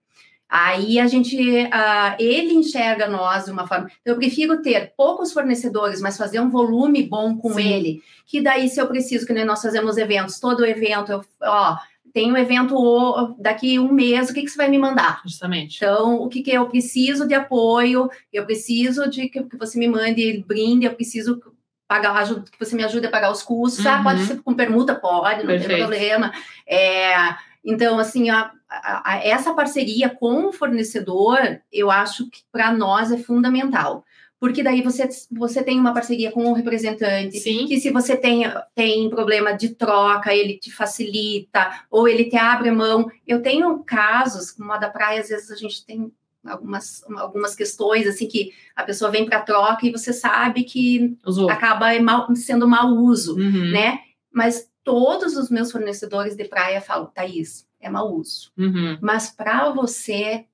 Aí 0.47 0.99
a 0.99 1.07
gente, 1.07 1.35
uh, 1.35 2.15
ele 2.19 2.53
enxerga 2.53 3.07
nós 3.07 3.45
de 3.45 3.51
uma 3.51 3.67
forma. 3.67 3.89
Eu 4.05 4.15
prefiro 4.15 4.61
ter 4.61 4.93
poucos 4.95 5.33
fornecedores, 5.33 5.99
mas 5.99 6.17
fazer 6.17 6.39
um 6.39 6.49
volume 6.49 7.03
bom 7.03 7.35
com 7.35 7.53
Sim. 7.55 7.67
ele. 7.67 8.03
Que 8.25 8.41
daí, 8.41 8.69
se 8.69 8.79
eu 8.79 8.87
preciso, 8.87 9.25
que 9.25 9.33
nós 9.43 9.61
fazemos 9.61 9.97
eventos, 9.97 10.39
todo 10.39 10.65
evento, 10.65 11.11
eu, 11.11 11.25
ó, 11.41 11.75
tem 12.15 12.31
um 12.31 12.37
evento 12.37 13.35
daqui 13.37 13.77
um 13.77 13.91
mês, 13.91 14.29
o 14.29 14.33
que, 14.33 14.41
que 14.43 14.47
você 14.47 14.55
vai 14.55 14.69
me 14.69 14.77
mandar? 14.77 15.21
Justamente. 15.25 15.75
Então, 15.75 16.15
o 16.15 16.29
que, 16.29 16.41
que 16.41 16.49
eu 16.49 16.65
preciso 16.69 17.27
de 17.27 17.33
apoio, 17.33 18.09
eu 18.31 18.45
preciso 18.45 19.09
de 19.09 19.27
que, 19.27 19.43
que 19.43 19.57
você 19.57 19.77
me 19.77 19.89
mande 19.89 20.41
brinde, 20.47 20.85
eu 20.85 20.93
preciso 20.95 21.41
pagar, 21.85 22.15
ajuda, 22.15 22.45
que 22.49 22.57
você 22.57 22.73
me 22.73 22.85
ajude 22.85 23.05
a 23.05 23.11
pagar 23.11 23.29
os 23.33 23.43
custos. 23.43 23.85
Ah, 23.85 23.97
Uhum. 23.97 24.03
pode 24.03 24.21
ser 24.23 24.41
com 24.41 24.53
permuta? 24.53 24.95
Pode, 24.95 25.41
não 25.43 25.47
tem 25.49 25.59
Perfeito. 25.59 25.79
problema. 25.81 26.31
É, 26.65 27.15
então, 27.65 27.99
assim, 27.99 28.29
a- 28.29 28.49
a- 28.69 29.11
a- 29.15 29.17
essa 29.21 29.53
parceria 29.53 30.09
com 30.09 30.45
o 30.47 30.53
fornecedor, 30.53 31.37
eu 31.69 31.91
acho 31.91 32.29
que 32.29 32.39
para 32.49 32.71
nós 32.71 33.11
é 33.11 33.17
fundamental. 33.17 34.05
Porque 34.39 34.61
daí 34.61 34.81
você, 34.81 35.07
você 35.31 35.63
tem 35.63 35.79
uma 35.79 35.93
parceria 35.93 36.31
com 36.31 36.45
o 36.45 36.53
representante, 36.53 37.39
Sim. 37.39 37.65
que 37.67 37.79
se 37.79 37.89
você 37.89 38.17
tem, 38.17 38.43
tem 38.75 39.09
problema 39.09 39.53
de 39.53 39.69
troca, 39.69 40.35
ele 40.35 40.57
te 40.57 40.71
facilita, 40.71 41.85
ou 41.89 42.07
ele 42.07 42.25
te 42.25 42.35
abre 42.35 42.69
mão. 42.69 43.09
Eu 43.25 43.41
tenho 43.41 43.79
casos, 43.83 44.51
como 44.51 44.71
a 44.71 44.77
da 44.77 44.89
praia, 44.89 45.21
às 45.21 45.29
vezes 45.29 45.49
a 45.51 45.55
gente 45.55 45.85
tem 45.85 46.11
algumas, 46.45 47.03
algumas 47.17 47.55
questões, 47.55 48.07
assim, 48.07 48.27
que 48.27 48.51
a 48.75 48.83
pessoa 48.83 49.09
vem 49.09 49.25
para 49.25 49.41
troca 49.41 49.85
e 49.85 49.91
você 49.91 50.13
sabe 50.13 50.63
que 50.63 51.17
Usou. 51.25 51.49
acaba 51.49 51.93
é 51.93 51.99
sendo 52.35 52.67
mau 52.67 52.89
uso, 52.89 53.35
Uhum. 53.37 53.71
né? 53.71 53.99
Mas 54.31 54.69
todos 54.83 55.35
os 55.37 55.49
meus 55.49 55.71
fornecedores 55.71 56.35
de 56.35 56.43
praia 56.43 56.81
falam, 56.81 57.07
Thaís, 57.07 57.65
é 57.79 57.89
mau 57.89 58.13
uso. 58.13 58.51
Uhum. 58.57 58.97
Mas 59.01 59.29
para 59.29 59.69
você, 59.71 60.45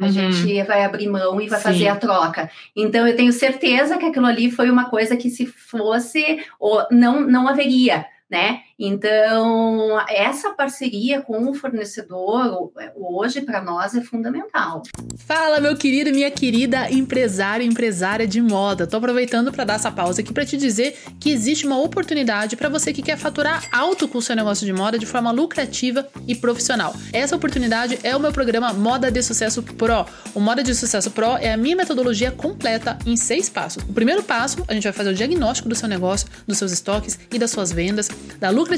a 0.00 0.04
Uhum. 0.06 0.10
gente 0.32 0.62
vai 0.64 0.84
abrir 0.84 1.08
mão 1.08 1.40
e 1.40 1.48
vai 1.48 1.58
Sim. 1.58 1.64
fazer 1.64 1.88
a 1.88 1.96
troca. 1.96 2.50
Então, 2.74 3.06
eu 3.06 3.14
tenho 3.14 3.32
certeza 3.32 3.98
que 3.98 4.06
aquilo 4.06 4.26
ali 4.26 4.50
foi 4.50 4.70
uma 4.70 4.88
coisa 4.88 5.16
que 5.16 5.28
se 5.30 5.46
fosse, 5.46 6.42
ou 6.58 6.84
não, 6.90 7.20
não 7.20 7.46
haveria, 7.46 8.06
né? 8.30 8.60
Então, 8.82 10.00
essa 10.08 10.54
parceria 10.54 11.20
com 11.20 11.50
o 11.50 11.52
fornecedor, 11.52 12.72
hoje, 12.96 13.42
para 13.42 13.60
nós, 13.60 13.94
é 13.94 14.00
fundamental. 14.00 14.82
Fala, 15.18 15.60
meu 15.60 15.76
querido 15.76 16.10
minha 16.10 16.30
querida 16.30 16.90
empresário 16.90 17.62
e 17.62 17.68
empresária 17.68 18.26
de 18.26 18.40
moda. 18.40 18.86
Tô 18.86 18.96
aproveitando 18.96 19.52
para 19.52 19.64
dar 19.64 19.74
essa 19.74 19.92
pausa 19.92 20.22
aqui 20.22 20.32
para 20.32 20.46
te 20.46 20.56
dizer 20.56 20.96
que 21.20 21.30
existe 21.30 21.66
uma 21.66 21.78
oportunidade 21.78 22.56
para 22.56 22.70
você 22.70 22.90
que 22.90 23.02
quer 23.02 23.18
faturar 23.18 23.68
alto 23.70 24.08
com 24.08 24.16
o 24.16 24.22
seu 24.22 24.34
negócio 24.34 24.64
de 24.64 24.72
moda 24.72 24.98
de 24.98 25.04
forma 25.04 25.30
lucrativa 25.30 26.08
e 26.26 26.34
profissional. 26.34 26.94
Essa 27.12 27.36
oportunidade 27.36 27.98
é 28.02 28.16
o 28.16 28.20
meu 28.20 28.32
programa 28.32 28.72
Moda 28.72 29.10
de 29.10 29.22
Sucesso 29.22 29.62
Pro. 29.62 30.06
O 30.34 30.40
Moda 30.40 30.62
de 30.62 30.74
Sucesso 30.74 31.10
Pro 31.10 31.36
é 31.36 31.52
a 31.52 31.56
minha 31.56 31.76
metodologia 31.76 32.30
completa 32.30 32.98
em 33.04 33.14
seis 33.14 33.50
passos. 33.50 33.82
O 33.82 33.92
primeiro 33.92 34.22
passo, 34.22 34.64
a 34.66 34.72
gente 34.72 34.84
vai 34.84 34.92
fazer 34.92 35.10
o 35.10 35.14
diagnóstico 35.14 35.68
do 35.68 35.74
seu 35.74 35.86
negócio, 35.86 36.26
dos 36.46 36.56
seus 36.56 36.72
estoques 36.72 37.18
e 37.30 37.38
das 37.38 37.50
suas 37.50 37.70
vendas, 37.70 38.08
da 38.38 38.48
lucratividade, 38.48 38.69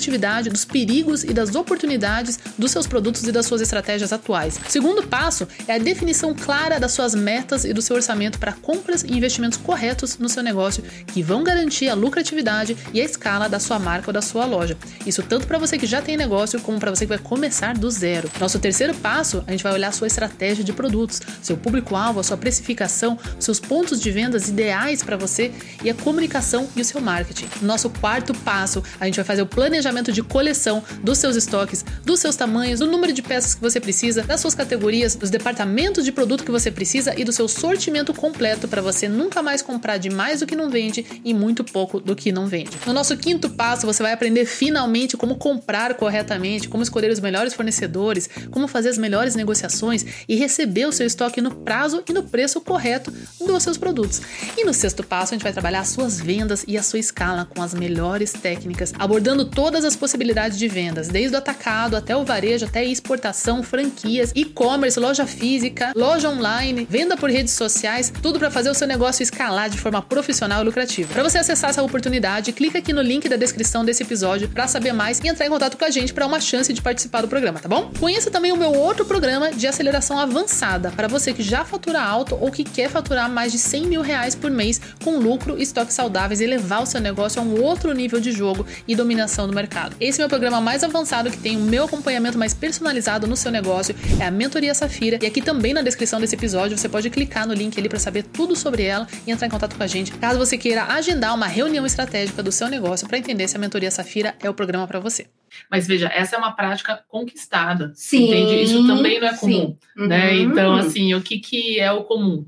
dos 0.51 0.65
perigos 0.65 1.25
e 1.25 1.33
das 1.33 1.55
oportunidades 1.55 2.39
dos 2.59 2.71
seus 2.71 2.87
produtos 2.87 3.23
e 3.25 3.33
das 3.33 3.47
suas 3.47 3.61
estratégias 3.61 4.13
atuais. 4.13 4.59
O 4.67 4.71
segundo 4.71 5.03
passo 5.03 5.47
é 5.69 5.75
a 5.75 5.79
definição 5.79 6.35
clara 6.35 6.81
das 6.81 6.93
suas 6.93 7.15
metas 7.15 7.65
e 7.65 7.73
do 7.73 7.83
seu 7.83 7.97
orçamento 7.97 8.39
para 8.39 8.53
compras 8.53 9.03
e 9.03 9.13
investimentos 9.13 9.59
corretos 9.59 10.19
no 10.19 10.29
seu 10.29 10.43
negócio 10.43 10.83
que 11.07 11.23
vão 11.23 11.45
garantir 11.45 11.89
a 11.89 11.95
lucratividade 11.95 12.77
e 12.93 13.01
a 13.01 13.05
escala 13.05 13.49
da 13.49 13.61
sua 13.61 13.79
marca 13.79 14.09
ou 14.09 14.13
da 14.13 14.23
sua 14.23 14.45
loja. 14.45 14.77
Isso 15.07 15.23
tanto 15.23 15.47
para 15.47 15.59
você 15.59 15.77
que 15.77 15.87
já 15.87 16.01
tem 16.01 16.17
negócio 16.17 16.61
como 16.61 16.81
para 16.81 16.91
você 16.91 17.05
que 17.05 17.11
vai 17.11 17.19
começar 17.19 17.77
do 17.77 17.91
zero. 17.91 18.31
Nosso 18.41 18.59
terceiro 18.59 18.95
passo, 18.95 19.45
a 19.47 19.51
gente 19.51 19.63
vai 19.63 19.73
olhar 19.73 19.89
a 19.89 19.93
sua 19.93 20.07
estratégia 20.07 20.65
de 20.65 20.73
produtos, 20.73 21.21
seu 21.43 21.57
público-alvo, 21.57 22.21
a 22.21 22.23
sua 22.23 22.37
precificação, 22.37 23.19
seus 23.39 23.61
pontos 23.61 24.01
de 24.01 24.11
vendas 24.11 24.49
ideais 24.49 25.03
para 25.03 25.17
você 25.17 25.53
e 25.85 25.91
a 25.91 25.95
comunicação 25.95 26.69
e 26.75 26.81
o 26.81 26.85
seu 26.85 27.01
marketing. 27.01 27.49
Nosso 27.61 27.91
quarto 27.91 28.35
passo, 28.35 28.83
a 28.99 29.05
gente 29.05 29.17
vai 29.17 29.25
fazer 29.25 29.43
o 29.43 29.47
planejamento 29.47 29.82
de 30.13 30.23
coleção 30.23 30.83
dos 31.03 31.19
seus 31.19 31.37
estoques, 31.37 31.85
dos 32.05 32.21
seus 32.21 32.37
tamanhos, 32.37 32.81
do 32.81 32.87
número 32.87 33.13
de 33.13 33.23
peças 33.23 33.55
que 33.55 33.61
você 33.61 33.81
precisa, 33.81 34.23
das 34.23 34.41
suas 34.41 34.55
categorias, 34.55 35.15
dos 35.15 35.31
departamentos 35.31 36.05
de 36.05 36.13
produto 36.13 36.45
que 36.45 36.51
você 36.51 36.71
precisa 36.71 37.19
e 37.19 37.25
do 37.25 37.33
seu 37.33 37.49
sortimento 37.49 38.15
completo 38.15 38.69
para 38.69 38.81
você 38.81 39.09
nunca 39.09 39.43
mais 39.43 39.63
comprar 39.63 39.99
de 39.99 40.11
mais 40.11 40.41
do 40.41 40.47
que 40.47 40.55
não 40.55 40.71
vende 40.71 41.05
e 41.25 41.35
muito 41.35 41.65
pouco 41.65 42.01
do 42.01 42.15
que 42.15 42.31
não 42.31 42.47
vende. 42.47 42.71
No 42.87 42.93
nosso 42.93 43.17
quinto 43.17 43.51
passo, 43.51 43.87
você 43.87 44.03
vai 44.03 44.13
aprender 44.13 44.47
finalmente 44.47 45.17
como 45.17 45.37
comprar 45.37 45.95
corretamente, 45.95 46.69
como 46.69 46.83
escolher 46.83 47.11
os 47.11 47.21
melhores 47.21 47.55
fornecedores, 47.55 48.29
como 48.51 48.69
fazer 48.69 48.89
as 48.89 48.99
melhores 48.99 49.35
negociações 49.35 50.05
e 50.29 50.37
receber 50.37 50.87
o 50.87 50.93
seu 50.93 51.07
estoque 51.07 51.41
no 51.41 51.55
prazo 51.55 52.03
e 52.09 52.13
no 52.13 52.23
preço 52.23 52.61
correto 52.61 53.13
dos 53.45 53.63
seus 53.63 53.77
produtos. 53.77 54.21
E 54.57 54.65
no 54.65 54.73
sexto 54.73 55.03
passo, 55.03 55.35
a 55.35 55.37
gente 55.37 55.43
vai 55.43 55.53
trabalhar 55.53 55.81
as 55.81 55.89
suas 55.89 56.21
vendas 56.21 56.65
e 56.67 56.79
a 56.79 56.83
sua 56.83 56.99
escala 56.99 57.45
com 57.45 57.63
as 57.63 57.75
melhores 57.75 58.33
técnicas, 58.33 58.93
abordando 58.99 59.45
todas 59.63 59.85
as 59.85 59.95
possibilidades 59.95 60.59
de 60.59 60.67
vendas, 60.67 61.07
desde 61.07 61.37
o 61.37 61.39
atacado 61.39 61.97
até 61.97 62.17
o 62.17 62.25
varejo, 62.25 62.67
até 62.67 62.85
exportação, 62.85 63.63
franquias, 63.63 64.33
e-commerce, 64.35 64.99
loja 64.99 65.25
física, 65.25 65.93
loja 65.95 66.29
online, 66.29 66.85
venda 66.91 67.17
por 67.17 67.31
redes 67.31 67.53
sociais, 67.53 68.13
tudo 68.21 68.41
para 68.41 68.51
fazer 68.51 68.71
o 68.71 68.75
seu 68.75 68.89
negócio 68.89 69.23
escalar 69.23 69.71
de 69.71 69.79
forma 69.79 70.03
profissional 70.03 70.63
e 70.63 70.65
lucrativa. 70.65 71.15
Para 71.15 71.23
você 71.23 71.39
acessar 71.39 71.71
essa 71.71 71.81
oportunidade, 71.81 72.51
clica 72.51 72.81
aqui 72.81 72.93
no 72.93 73.01
link 73.01 73.29
da 73.29 73.37
descrição 73.37 73.85
desse 73.85 74.03
episódio 74.03 74.49
para 74.49 74.67
saber 74.67 74.93
mais 74.93 75.21
e 75.21 75.29
entrar 75.29 75.47
em 75.47 75.51
contato 75.51 75.79
com 75.79 75.85
a 75.85 75.91
gente 75.91 76.13
para 76.13 76.27
uma 76.27 76.41
chance 76.41 76.73
de 76.73 76.83
participar 76.83 77.21
do 77.21 77.29
programa, 77.29 77.61
tá 77.61 77.69
bom? 77.69 77.89
Conheça 78.01 78.33
também 78.33 78.51
o 78.51 78.57
meu 78.57 78.73
outro 78.73 79.05
programa 79.05 79.53
de 79.53 79.69
aceleração 79.69 80.19
avançada 80.19 80.91
para 80.91 81.07
você 81.07 81.33
que 81.33 81.43
já 81.45 81.65
fatura 81.65 82.03
alto 82.03 82.37
ou 82.41 82.51
que 82.51 82.65
quer 82.65 82.91
faturar 82.91 83.31
mais 83.31 83.53
de 83.53 83.61
100 83.61 83.87
mil 83.87 84.03
reais 84.03 84.35
por 84.35 84.51
mês 84.51 84.81
com 85.05 85.19
lucro, 85.19 85.57
estoques 85.63 85.95
saudáveis 85.95 86.41
e 86.41 86.47
levar 86.49 86.83
o 86.83 86.87
seu 86.87 87.01
negócio 87.01 87.41
a 87.41 87.45
um 87.45 87.63
outro 87.63 87.93
nível 87.93 88.19
de 88.19 88.33
jogo 88.33 88.67
e 88.89 88.97
dominação 88.97 89.47
do 89.47 89.52
mercado. 89.53 89.97
Esse 90.01 90.21
é 90.21 90.23
o 90.23 90.25
meu 90.25 90.29
programa 90.29 90.61
mais 90.61 90.83
avançado 90.83 91.31
que 91.31 91.39
tem 91.39 91.57
o 91.57 91.61
meu 91.61 91.85
acompanhamento 91.85 92.39
mais 92.39 92.55
personalizado 92.55 93.27
no 93.27 93.37
seu 93.37 93.51
negócio, 93.51 93.95
é 94.21 94.25
a 94.25 94.31
Mentoria 94.31 94.75
Safira. 94.75 95.19
E 95.23 95.27
aqui 95.27 95.41
também 95.41 95.73
na 95.73 95.83
descrição 95.83 96.21
desse 96.21 96.35
episódio 96.35 96.77
você 96.77 96.89
pode 96.89 97.11
clicar 97.11 97.47
no 97.47 97.55
link 97.55 97.79
ali 97.79 97.89
para 97.89 97.99
saber 97.99 98.23
tudo 98.25 98.57
sobre 98.57 98.85
ela 98.85 99.07
e 99.27 99.31
entrar 99.31 99.47
em 99.47 99.51
contato 99.51 99.77
com 99.77 99.83
a 99.83 99.87
gente, 99.87 100.13
caso 100.13 100.39
você 100.39 100.57
queira 100.59 100.85
agendar 100.85 101.35
uma 101.35 101.47
reunião 101.47 101.85
estratégica 101.85 102.43
do 102.43 102.53
seu 102.53 102.69
negócio 102.69 103.07
para 103.07 103.19
entender 103.19 103.49
se 103.49 103.57
a 103.57 103.61
Mentoria 103.61 103.91
Safira 103.91 104.35
é 104.43 104.49
o 104.49 104.55
programa 104.55 104.87
para 104.87 105.01
você. 105.01 105.27
Mas 105.71 105.87
veja, 105.87 106.09
essa 106.09 106.37
é 106.37 106.39
uma 106.39 106.53
prática 106.53 107.03
conquistada. 107.09 107.93
Sim, 107.95 108.25
entende? 108.25 108.63
Isso 108.63 108.87
também 108.87 109.21
não 109.21 109.29
é 109.29 109.37
comum. 109.37 109.77
Né? 109.97 110.33
Uhum. 110.33 110.43
Então, 110.43 110.75
assim, 110.75 111.15
o 111.15 111.23
que, 111.23 111.39
que 111.39 111.79
é 111.79 111.93
o 111.93 112.05
comum? 112.05 112.47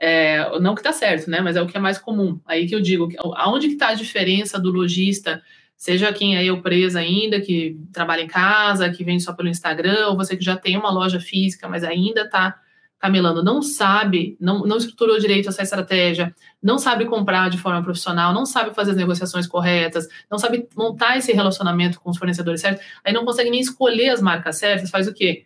É, 0.00 0.58
não 0.60 0.74
que 0.74 0.80
está 0.80 0.92
certo, 0.92 1.30
né? 1.30 1.40
Mas 1.40 1.56
é 1.56 1.62
o 1.62 1.66
que 1.66 1.76
é 1.76 1.80
mais 1.80 1.98
comum. 1.98 2.40
Aí 2.46 2.66
que 2.66 2.74
eu 2.74 2.80
digo, 2.80 3.08
aonde 3.36 3.68
que 3.68 3.74
está 3.74 3.88
a 3.88 3.94
diferença 3.94 4.58
do 4.58 4.70
lojista, 4.70 5.42
seja 5.84 6.10
quem 6.14 6.34
é 6.34 6.42
eu 6.42 6.62
presa 6.62 6.98
ainda, 6.98 7.42
que 7.42 7.78
trabalha 7.92 8.22
em 8.22 8.26
casa, 8.26 8.88
que 8.88 9.04
vende 9.04 9.22
só 9.22 9.34
pelo 9.34 9.50
Instagram, 9.50 10.08
ou 10.08 10.16
você 10.16 10.34
que 10.34 10.42
já 10.42 10.56
tem 10.56 10.78
uma 10.78 10.90
loja 10.90 11.20
física, 11.20 11.68
mas 11.68 11.84
ainda 11.84 12.22
está 12.22 12.58
camelando, 12.98 13.44
não 13.44 13.60
sabe, 13.60 14.34
não, 14.40 14.60
não 14.60 14.78
estruturou 14.78 15.18
direito 15.18 15.50
essa 15.50 15.62
estratégia, 15.62 16.34
não 16.62 16.78
sabe 16.78 17.04
comprar 17.04 17.50
de 17.50 17.58
forma 17.58 17.82
profissional, 17.82 18.32
não 18.32 18.46
sabe 18.46 18.74
fazer 18.74 18.92
as 18.92 18.96
negociações 18.96 19.46
corretas, 19.46 20.08
não 20.30 20.38
sabe 20.38 20.66
montar 20.74 21.18
esse 21.18 21.34
relacionamento 21.34 22.00
com 22.00 22.08
os 22.08 22.16
fornecedores 22.16 22.62
certos, 22.62 22.82
aí 23.04 23.12
não 23.12 23.26
consegue 23.26 23.50
nem 23.50 23.60
escolher 23.60 24.08
as 24.08 24.22
marcas 24.22 24.56
certas, 24.56 24.88
faz 24.88 25.06
o 25.06 25.12
quê? 25.12 25.44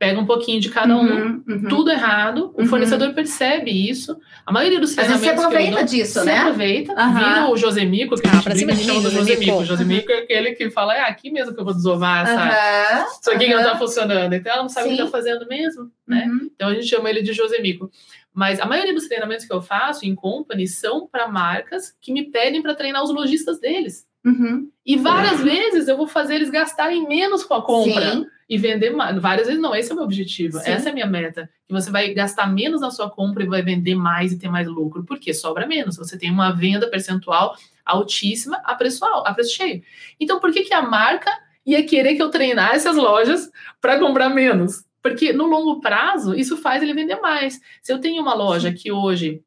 Pega 0.00 0.18
um 0.18 0.24
pouquinho 0.24 0.58
de 0.58 0.70
cada 0.70 0.96
um, 0.96 1.02
uhum, 1.02 1.44
uhum. 1.46 1.68
tudo 1.68 1.90
errado, 1.90 2.54
o 2.56 2.62
uhum. 2.62 2.66
fornecedor 2.66 3.12
percebe 3.12 3.70
isso. 3.70 4.18
A 4.46 4.50
maioria 4.50 4.80
dos 4.80 4.94
treinamentos 4.94 5.26
vezes 5.26 5.42
você 5.42 5.46
aproveita 5.46 5.84
disso, 5.84 6.20
se 6.20 6.24
né? 6.24 6.38
aproveita, 6.38 6.94
uhum. 6.94 7.14
vira 7.14 7.50
o 7.50 7.56
Josemico, 7.58 8.14
que 8.18 8.26
ah, 8.26 8.30
a 8.30 8.54
gente 8.54 8.64
brinca, 8.64 8.82
chama 8.82 9.02
do 9.02 9.10
Josemico. 9.10 9.58
O 9.58 9.64
Josemico 9.66 10.10
é 10.10 10.20
aquele 10.20 10.52
que 10.52 10.70
fala, 10.70 10.96
é 10.96 11.02
aqui 11.02 11.30
mesmo 11.30 11.52
que 11.54 11.60
eu 11.60 11.64
vou 11.66 11.74
desovar 11.74 12.26
essa, 12.26 13.08
isso 13.20 13.30
aqui 13.30 13.44
que 13.44 13.54
não 13.54 13.62
tá 13.62 13.76
funcionando. 13.76 14.32
Então 14.32 14.50
ela 14.50 14.62
não 14.62 14.70
sabe 14.70 14.88
Sim. 14.88 14.94
o 14.94 14.96
que 14.96 15.04
tá 15.04 15.10
fazendo 15.10 15.46
mesmo, 15.46 15.90
né? 16.08 16.24
Uhum. 16.26 16.50
Então 16.54 16.68
a 16.70 16.74
gente 16.74 16.86
chama 16.86 17.10
ele 17.10 17.20
de 17.20 17.34
Josemico. 17.34 17.90
Mas 18.32 18.58
a 18.58 18.64
maioria 18.64 18.94
dos 18.94 19.06
treinamentos 19.06 19.44
que 19.44 19.52
eu 19.52 19.60
faço 19.60 20.06
em 20.06 20.14
company 20.14 20.66
são 20.66 21.06
para 21.06 21.28
marcas 21.28 21.94
que 22.00 22.10
me 22.10 22.30
pedem 22.30 22.62
para 22.62 22.74
treinar 22.74 23.02
os 23.02 23.10
lojistas 23.10 23.60
deles. 23.60 24.06
Uhum. 24.24 24.70
E 24.84 24.96
várias 24.96 25.40
vezes 25.40 25.88
eu 25.88 25.96
vou 25.96 26.06
fazer 26.06 26.34
eles 26.34 26.50
gastarem 26.50 27.08
menos 27.08 27.44
com 27.44 27.54
a 27.54 27.62
compra. 27.62 28.12
Sim 28.12 28.26
e 28.50 28.58
vender 28.58 28.90
mais. 28.90 29.16
Várias 29.22 29.46
vezes 29.46 29.62
não, 29.62 29.72
esse 29.72 29.90
é 29.90 29.92
o 29.92 29.96
meu 29.96 30.04
objetivo, 30.04 30.58
Sim. 30.58 30.72
essa 30.72 30.88
é 30.88 30.90
a 30.90 30.92
minha 30.94 31.06
meta. 31.06 31.48
Que 31.68 31.72
você 31.72 31.88
vai 31.88 32.12
gastar 32.12 32.48
menos 32.48 32.80
na 32.80 32.90
sua 32.90 33.08
compra 33.08 33.44
e 33.44 33.46
vai 33.46 33.62
vender 33.62 33.94
mais 33.94 34.32
e 34.32 34.38
ter 34.38 34.48
mais 34.48 34.66
lucro, 34.66 35.04
porque 35.04 35.32
sobra 35.32 35.68
menos. 35.68 35.96
Você 35.96 36.18
tem 36.18 36.32
uma 36.32 36.50
venda 36.50 36.90
percentual 36.90 37.56
altíssima 37.86 38.60
a 38.64 38.74
preço, 38.74 39.04
a 39.04 39.32
preço 39.32 39.54
cheio. 39.54 39.82
Então, 40.18 40.40
por 40.40 40.52
que, 40.52 40.64
que 40.64 40.74
a 40.74 40.82
marca 40.82 41.30
ia 41.64 41.86
querer 41.86 42.16
que 42.16 42.22
eu 42.22 42.28
treinasse 42.28 42.88
as 42.88 42.96
lojas 42.96 43.48
para 43.80 44.00
comprar 44.00 44.28
menos? 44.28 44.84
Porque 45.00 45.32
no 45.32 45.46
longo 45.46 45.80
prazo, 45.80 46.34
isso 46.34 46.56
faz 46.56 46.82
ele 46.82 46.92
vender 46.92 47.20
mais. 47.20 47.60
Se 47.80 47.92
eu 47.92 48.00
tenho 48.00 48.20
uma 48.20 48.34
loja 48.34 48.72
que 48.72 48.90
hoje 48.90 49.42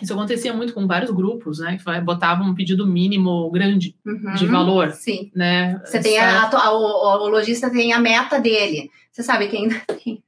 isso 0.00 0.12
acontecia 0.12 0.52
muito 0.52 0.72
com 0.72 0.86
vários 0.86 1.10
grupos, 1.10 1.58
né? 1.58 1.76
Que 1.76 2.00
botavam 2.00 2.46
um 2.46 2.54
pedido 2.54 2.86
mínimo 2.86 3.50
grande 3.50 3.94
uhum, 4.04 4.34
de 4.34 4.46
valor. 4.46 4.90
Sim. 4.92 5.30
Né? 5.34 5.80
Você 5.84 6.00
tem 6.00 6.18
a, 6.18 6.48
a, 6.48 6.72
o, 6.72 7.24
o 7.24 7.28
lojista 7.28 7.70
tem 7.70 7.92
a 7.92 7.98
meta 7.98 8.40
dele. 8.40 8.90
Você 9.10 9.22
sabe 9.22 9.48
quem 9.48 9.68
tem. 9.86 10.22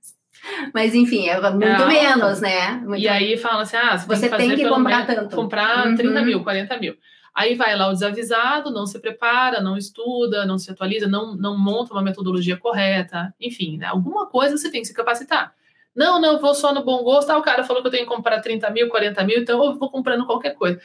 Mas 0.75 0.95
enfim, 0.95 1.29
é 1.29 1.41
muito 1.51 1.65
é 1.65 1.87
menos, 1.87 2.41
né? 2.41 2.73
Muito... 2.85 3.01
E 3.01 3.09
aí 3.09 3.37
fala 3.37 3.63
assim: 3.63 3.77
ah, 3.77 3.97
você, 3.97 4.07
você 4.07 4.29
tem 4.29 4.51
que, 4.51 4.57
tem 4.57 4.65
que 4.65 4.69
comprar 4.69 5.07
tanto. 5.07 5.35
Comprar 5.35 5.87
uhum. 5.87 5.97
30 5.97 6.23
mil, 6.23 6.43
40 6.43 6.79
mil. 6.79 6.95
Aí 7.35 7.57
vai 7.57 7.77
lá 7.77 7.89
o 7.89 7.93
desavisado, 7.93 8.71
não 8.71 8.87
se 8.87 9.01
prepara, 9.01 9.61
não 9.61 9.77
estuda, 9.77 10.47
não 10.47 10.57
se 10.57 10.71
atualiza, 10.71 11.09
não, 11.09 11.35
não 11.35 11.59
monta 11.59 11.93
uma 11.93 12.03
metodologia 12.03 12.57
correta, 12.57 13.35
enfim, 13.41 13.77
né? 13.77 13.87
alguma 13.87 14.27
coisa 14.27 14.57
você 14.57 14.71
tem 14.71 14.83
que 14.83 14.87
se 14.87 14.95
capacitar. 14.95 15.53
Não, 15.95 16.21
não, 16.21 16.41
vou 16.41 16.55
só 16.55 16.75
no 16.75 16.85
bom 16.85 17.03
gosto. 17.03 17.31
Ah, 17.31 17.39
o 17.39 17.43
cara 17.43 17.63
falou 17.65 17.83
que 17.83 17.89
eu 17.89 17.93
tenho 17.93 18.05
que 18.05 18.15
comprar 18.15 18.41
30 18.41 18.69
mil, 18.71 18.89
40 18.89 19.25
mil, 19.25 19.39
então 19.39 19.65
eu 19.65 19.79
vou 19.79 19.91
comprando 19.91 20.27
qualquer 20.27 20.55
coisa. 20.55 20.81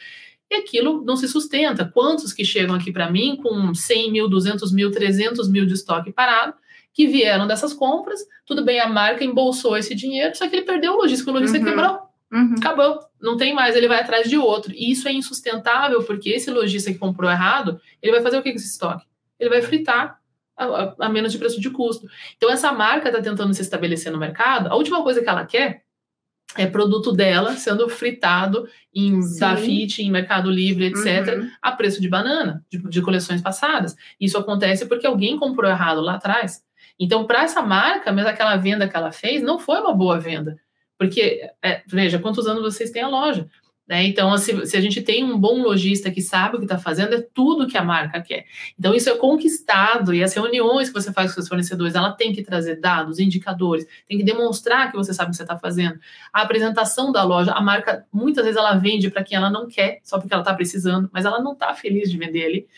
E 0.50 0.56
aquilo 0.56 1.04
não 1.04 1.16
se 1.16 1.28
sustenta. 1.28 1.84
Quantos 1.84 2.32
que 2.32 2.44
chegam 2.44 2.74
aqui 2.74 2.92
para 2.92 3.10
mim 3.10 3.36
com 3.42 3.74
100 3.74 4.12
mil, 4.12 4.28
200 4.28 4.72
mil, 4.72 4.90
300 4.90 5.48
mil 5.48 5.66
de 5.66 5.74
estoque 5.74 6.12
parado, 6.12 6.54
que 6.92 7.06
vieram 7.06 7.46
dessas 7.46 7.72
compras, 7.72 8.20
tudo 8.44 8.64
bem, 8.64 8.80
a 8.80 8.88
marca 8.88 9.24
embolsou 9.24 9.76
esse 9.76 9.94
dinheiro, 9.94 10.36
só 10.36 10.48
que 10.48 10.56
ele 10.56 10.64
perdeu 10.64 10.94
o 10.94 10.96
logístico, 10.96 11.30
o 11.30 11.34
logístico 11.34 11.64
uhum. 11.64 11.70
quebrou. 11.70 11.98
Uhum. 12.32 12.54
Acabou, 12.58 13.00
não 13.20 13.36
tem 13.36 13.52
mais, 13.52 13.74
ele 13.74 13.88
vai 13.88 14.00
atrás 14.00 14.28
de 14.28 14.36
outro. 14.36 14.72
E 14.72 14.90
isso 14.90 15.08
é 15.08 15.12
insustentável, 15.12 16.02
porque 16.04 16.30
esse 16.30 16.50
lojista 16.50 16.92
que 16.92 16.98
comprou 16.98 17.30
errado, 17.30 17.80
ele 18.02 18.12
vai 18.12 18.22
fazer 18.22 18.38
o 18.38 18.42
que 18.42 18.50
com 18.50 18.56
esse 18.56 18.68
estoque? 18.68 19.04
Ele 19.38 19.50
vai 19.50 19.62
fritar 19.62 20.19
a, 20.64 20.94
a, 21.06 21.08
menos 21.08 21.32
de 21.32 21.38
preço 21.38 21.60
de 21.60 21.70
custo. 21.70 22.06
Então, 22.36 22.50
essa 22.50 22.72
marca 22.72 23.08
está 23.08 23.20
tentando 23.20 23.52
se 23.54 23.62
estabelecer 23.62 24.12
no 24.12 24.18
mercado. 24.18 24.68
A 24.68 24.76
última 24.76 25.02
coisa 25.02 25.22
que 25.22 25.28
ela 25.28 25.44
quer 25.44 25.82
é 26.56 26.66
produto 26.66 27.12
dela 27.12 27.56
sendo 27.56 27.88
fritado 27.88 28.68
em 28.94 29.20
Dafit, 29.38 30.02
em 30.02 30.10
Mercado 30.10 30.50
Livre, 30.50 30.86
etc., 30.86 31.38
uhum. 31.38 31.50
a 31.62 31.72
preço 31.72 32.00
de 32.00 32.08
banana, 32.08 32.64
de, 32.68 32.78
de, 32.78 33.02
coleções 33.02 33.40
passadas. 33.40 33.96
Isso 34.20 34.36
acontece 34.36 34.86
porque 34.86 35.06
alguém 35.06 35.38
comprou 35.38 35.70
errado 35.70 36.00
lá 36.00 36.14
atrás. 36.14 36.62
Então, 36.98 37.24
para 37.24 37.44
essa 37.44 37.62
marca, 37.62 38.12
mesmo 38.12 38.30
aquela 38.30 38.56
venda 38.56 38.88
que 38.88 38.96
ela 38.96 39.12
fez, 39.12 39.42
não 39.42 39.58
foi 39.58 39.78
uma 39.78 39.94
boa 39.94 40.18
venda. 40.18 40.58
Porque, 40.98 41.48
é, 41.62 41.82
veja, 41.86 42.18
quantos 42.18 42.46
anos 42.46 42.62
vocês 42.62 42.90
têm 42.90 43.02
a 43.02 43.08
loja? 43.08 43.48
Né? 43.90 44.04
Então, 44.04 44.38
se, 44.38 44.66
se, 44.66 44.76
a 44.76 44.80
gente 44.80 45.02
tem 45.02 45.24
um 45.24 45.36
bom 45.36 45.60
lojista 45.60 46.12
que 46.12 46.22
sabe 46.22 46.54
o 46.54 46.58
que 46.60 46.64
está 46.64 46.78
fazendo, 46.78 47.12
é 47.12 47.20
tudo 47.34 47.66
que 47.66 47.76
a 47.76 47.82
marca 47.82 48.22
quer. 48.22 48.44
Então, 48.78 48.94
isso 48.94 49.10
é 49.10 49.16
conquistado 49.16 50.14
e 50.14 50.22
as 50.22 50.32
reuniões 50.32 50.88
que 50.88 50.94
você 50.94 51.12
faz 51.12 51.30
com 51.30 51.34
seus 51.34 51.48
fornecedores, 51.48 51.96
ela 51.96 52.12
tem 52.12 52.32
que 52.32 52.40
trazer 52.40 52.76
dados, 52.76 53.18
indicadores, 53.18 53.84
tem 54.08 54.16
que 54.16 54.22
demonstrar 54.22 54.92
que 54.92 54.96
você 54.96 55.12
sabe 55.12 55.30
o 55.30 55.32
que 55.32 55.38
você 55.38 55.42
está 55.42 55.58
fazendo. 55.58 55.98
A 56.32 56.42
apresentação 56.42 57.10
da 57.10 57.24
loja, 57.24 57.50
a 57.50 57.60
marca, 57.60 58.06
muitas 58.12 58.44
vezes 58.44 58.56
ela 58.56 58.76
vende 58.76 59.10
para 59.10 59.24
quem 59.24 59.36
ela 59.36 59.50
não 59.50 59.66
quer, 59.66 59.98
só 60.04 60.20
porque 60.20 60.32
ela 60.32 60.42
está 60.42 60.54
precisando, 60.54 61.10
mas 61.12 61.24
ela 61.24 61.42
não 61.42 61.54
está 61.54 61.74
feliz 61.74 62.08
de 62.08 62.16
vender 62.16 62.44
ali 62.44 62.68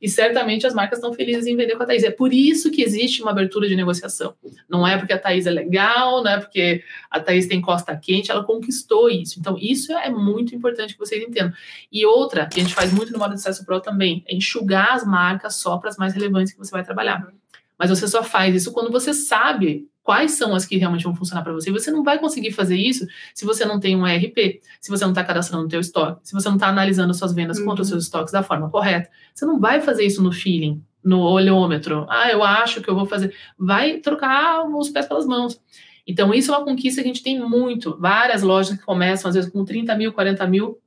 e 0.00 0.08
certamente 0.08 0.66
as 0.66 0.74
marcas 0.74 0.98
estão 0.98 1.12
felizes 1.12 1.46
em 1.46 1.56
vender 1.56 1.76
com 1.76 1.82
a 1.82 1.86
Thaís. 1.86 2.04
É 2.04 2.10
por 2.10 2.32
isso 2.32 2.70
que 2.70 2.82
existe 2.82 3.20
uma 3.20 3.32
abertura 3.32 3.68
de 3.68 3.74
negociação. 3.74 4.34
Não 4.68 4.86
é 4.86 4.96
porque 4.96 5.12
a 5.12 5.18
Thaís 5.18 5.46
é 5.46 5.50
legal, 5.50 6.22
não 6.22 6.30
é 6.30 6.38
porque 6.38 6.84
a 7.10 7.18
Thaís 7.18 7.46
tem 7.46 7.60
costa 7.60 7.96
quente, 7.96 8.30
ela 8.30 8.44
conquistou 8.44 9.10
isso. 9.10 9.40
Então, 9.40 9.56
isso 9.60 9.92
é 9.92 10.08
muito 10.08 10.54
importante 10.54 10.94
que 10.94 10.98
vocês 11.00 11.22
entendam. 11.22 11.52
E 11.90 12.06
outra, 12.06 12.46
que 12.46 12.60
a 12.60 12.62
gente 12.62 12.74
faz 12.74 12.92
muito 12.92 13.12
no 13.12 13.18
modo 13.18 13.34
de 13.34 13.40
acesso 13.40 13.64
pro 13.64 13.80
também, 13.80 14.24
é 14.26 14.34
enxugar 14.34 14.92
as 14.92 15.04
marcas 15.04 15.56
só 15.56 15.78
para 15.78 15.90
as 15.90 15.96
mais 15.96 16.14
relevantes 16.14 16.52
que 16.52 16.58
você 16.58 16.70
vai 16.70 16.84
trabalhar. 16.84 17.28
Mas 17.78 17.90
você 17.90 18.06
só 18.06 18.22
faz 18.22 18.54
isso 18.54 18.72
quando 18.72 18.90
você 18.90 19.12
sabe 19.12 19.88
quais 20.08 20.30
são 20.30 20.54
as 20.54 20.64
que 20.64 20.78
realmente 20.78 21.04
vão 21.04 21.14
funcionar 21.14 21.42
para 21.42 21.52
você. 21.52 21.70
Você 21.70 21.90
não 21.90 22.02
vai 22.02 22.18
conseguir 22.18 22.50
fazer 22.50 22.78
isso 22.78 23.06
se 23.34 23.44
você 23.44 23.66
não 23.66 23.78
tem 23.78 23.94
um 23.94 24.06
ERP, 24.06 24.62
se 24.80 24.88
você 24.88 25.04
não 25.04 25.10
está 25.10 25.22
cadastrando 25.22 25.66
o 25.66 25.68
teu 25.68 25.80
estoque, 25.80 26.26
se 26.26 26.32
você 26.32 26.48
não 26.48 26.56
está 26.56 26.68
analisando 26.68 27.12
suas 27.12 27.34
vendas 27.34 27.58
uhum. 27.58 27.66
contra 27.66 27.82
os 27.82 27.88
seus 27.88 28.04
estoques 28.04 28.32
da 28.32 28.42
forma 28.42 28.70
correta. 28.70 29.10
Você 29.34 29.44
não 29.44 29.60
vai 29.60 29.82
fazer 29.82 30.06
isso 30.06 30.22
no 30.22 30.32
feeling, 30.32 30.82
no 31.04 31.20
olhômetro. 31.20 32.06
Ah, 32.08 32.30
eu 32.30 32.42
acho 32.42 32.80
que 32.80 32.88
eu 32.88 32.94
vou 32.94 33.04
fazer. 33.04 33.34
Vai 33.58 33.98
trocar 33.98 34.64
os 34.66 34.88
pés 34.88 35.04
pelas 35.04 35.26
mãos. 35.26 35.60
Então, 36.06 36.32
isso 36.32 36.54
é 36.54 36.56
uma 36.56 36.64
conquista 36.64 37.02
que 37.02 37.08
a 37.10 37.12
gente 37.12 37.22
tem 37.22 37.38
muito. 37.38 37.94
Várias 38.00 38.40
lojas 38.40 38.78
que 38.78 38.84
começam, 38.86 39.28
às 39.28 39.34
vezes, 39.34 39.50
com 39.50 39.62
30 39.62 39.94
mil, 39.94 40.10
40 40.14 40.46
mil 40.46 40.78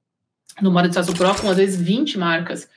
no 0.60 0.72
modo 0.72 0.90
de 0.90 1.14
Pro, 1.14 1.36
com 1.40 1.48
às 1.48 1.58
vezes 1.58 1.80
20 1.80 2.18
marcas. 2.18 2.68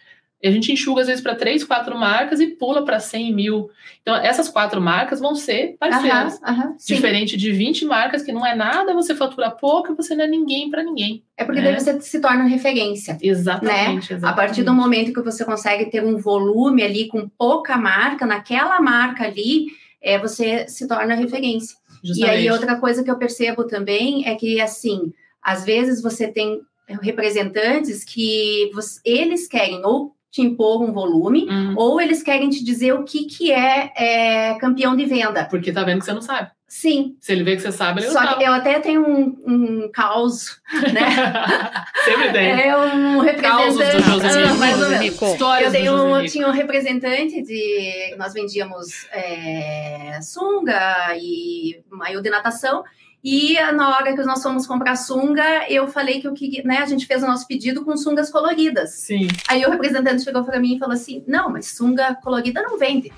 E 0.45 0.47
a 0.47 0.51
gente 0.51 0.71
enxuga 0.71 1.01
às 1.01 1.07
vezes 1.07 1.23
para 1.23 1.35
três, 1.35 1.65
quatro 1.65 1.99
marcas 1.99 2.39
e 2.39 2.49
pula 2.49 2.85
para 2.85 3.01
100 3.01 3.33
mil. 3.33 3.71
Então, 4.03 4.15
essas 4.15 4.47
quatro 4.47 4.79
marcas 4.79 5.19
vão 5.19 5.35
ser 5.35 5.75
parceiras. 5.81 6.39
diferente 6.87 7.35
de 7.35 7.51
20 7.51 7.87
marcas, 7.87 8.23
que 8.23 8.31
não 8.31 8.45
é 8.45 8.55
nada, 8.55 8.93
você 8.93 9.15
fatura 9.15 9.51
pouco 9.51 9.93
e 9.93 9.97
você 9.97 10.15
não 10.15 10.25
é 10.25 10.29
ninguém 10.29 10.71
para 10.71 10.83
ninguém. 10.83 11.25
É 11.35 11.47
porque 11.47 11.63
né? 11.63 11.73
daí 11.73 11.81
você 11.81 11.99
se 12.03 12.21
torna 12.21 12.45
referência. 12.45 13.17
Exatamente, 13.23 14.13
né? 14.13 14.17
exatamente. 14.19 14.27
A 14.27 14.33
partir 14.35 14.63
do 14.63 14.75
momento 14.75 15.15
que 15.15 15.23
você 15.23 15.47
consegue 15.47 15.87
ter 15.87 16.05
um 16.05 16.19
volume 16.19 16.83
ali 16.83 17.09
com 17.09 17.27
pouca 17.27 17.79
marca, 17.79 18.27
naquela 18.27 18.79
marca 18.83 19.25
ali, 19.25 19.69
é, 20.03 20.19
você 20.19 20.69
se 20.69 20.87
torna 20.87 21.15
referência. 21.15 21.75
Justamente. 22.03 22.37
E 22.37 22.39
aí, 22.39 22.51
outra 22.51 22.77
coisa 22.77 23.03
que 23.03 23.11
eu 23.11 23.17
percebo 23.17 23.65
também 23.65 24.29
é 24.29 24.35
que, 24.35 24.61
assim, 24.61 25.11
às 25.43 25.65
vezes 25.65 26.03
você 26.03 26.29
tem 26.29 26.61
representantes 27.01 28.05
que 28.05 28.71
eles 29.07 29.49
querem 29.49 29.81
ou 29.87 30.15
te 30.35 30.43
impor 30.43 30.83
um 30.83 30.93
volume, 30.93 31.47
Uhum. 31.49 31.75
ou 31.77 32.01
eles 32.01 32.21
querem 32.21 32.51
te 32.51 32.65
dizer 32.65 32.93
o 32.93 33.05
que, 33.05 33.25
que 33.27 33.53
é, 33.53 33.93
é, 33.97 34.55
campeão 34.59 34.97
de 34.97 35.05
venda. 35.05 35.45
Porque 35.49 35.71
tá 35.71 35.85
vendo 35.85 36.01
que 36.01 36.07
você 36.07 36.13
não 36.13 36.21
sabe. 36.21 36.51
Sim, 36.67 37.15
Se 37.21 37.31
ele 37.31 37.45
vê 37.45 37.55
que 37.55 37.63
você 37.63 37.71
sabe, 37.71 38.01
ele 38.03 38.11
só 38.11 38.21
não 38.21 38.37
que 38.37 38.43
eu 38.43 38.53
até 38.53 38.81
tenho 38.81 39.07
um, 39.07 39.37
um 39.47 39.91
caos, 39.93 40.61
né? 40.93 41.03
Sempre 42.05 42.33
tem. 42.33 42.51
É 42.51 42.77
um 42.77 43.25
Causos 43.41 43.79
representante. 43.81 44.03
do 44.03 44.23
José 44.23 44.43
Ah, 44.43 44.55
mais 44.55 44.83
ou 44.83 44.89
menos. 44.91 45.07
Histórias 45.23 45.67
Eu 45.73 45.81
tenho, 45.81 45.97
do 45.97 46.03
um- 46.03 46.09
José 46.09 46.21
Nico. 46.23 46.33
tinha 46.33 46.49
um 46.49 46.51
representante 46.51 47.43
de. 47.43 48.17
Nós 48.19 48.33
vendíamos 48.33 49.07
é, 49.13 50.19
sunga 50.21 51.17
e 51.17 51.81
maio 51.91 52.21
de 52.21 52.29
natação. 52.29 52.83
E 53.25 53.55
na 53.73 53.97
hora 53.97 54.15
que 54.15 54.23
nós 54.23 54.43
fomos 54.43 54.67
comprar 54.67 54.97
sunga, 54.97 55.65
eu 55.71 55.89
falei 55.89 56.21
que 56.21 56.29
eu 56.29 56.35
queria, 56.35 56.63
né? 56.63 56.79
A 56.79 56.85
gente 56.87 57.07
fez 57.07 57.23
o 57.23 57.27
nosso 57.27 57.47
pedido 57.49 57.83
com 57.83 57.97
sungas 57.97 58.31
coloridas. 58.31 58.91
Sim. 58.91 59.29
Aí 59.49 59.65
o 59.65 59.71
representante 59.71 60.23
chegou 60.23 60.45
para 60.45 60.61
mim 60.61 60.77
e 60.77 60.79
falou 60.79 60.95
assim: 60.95 61.25
Não, 61.27 61.49
mas 61.49 61.69
sunga 61.69 62.15
colorida 62.23 62.61
não 62.63 62.79
vende. 62.79 63.11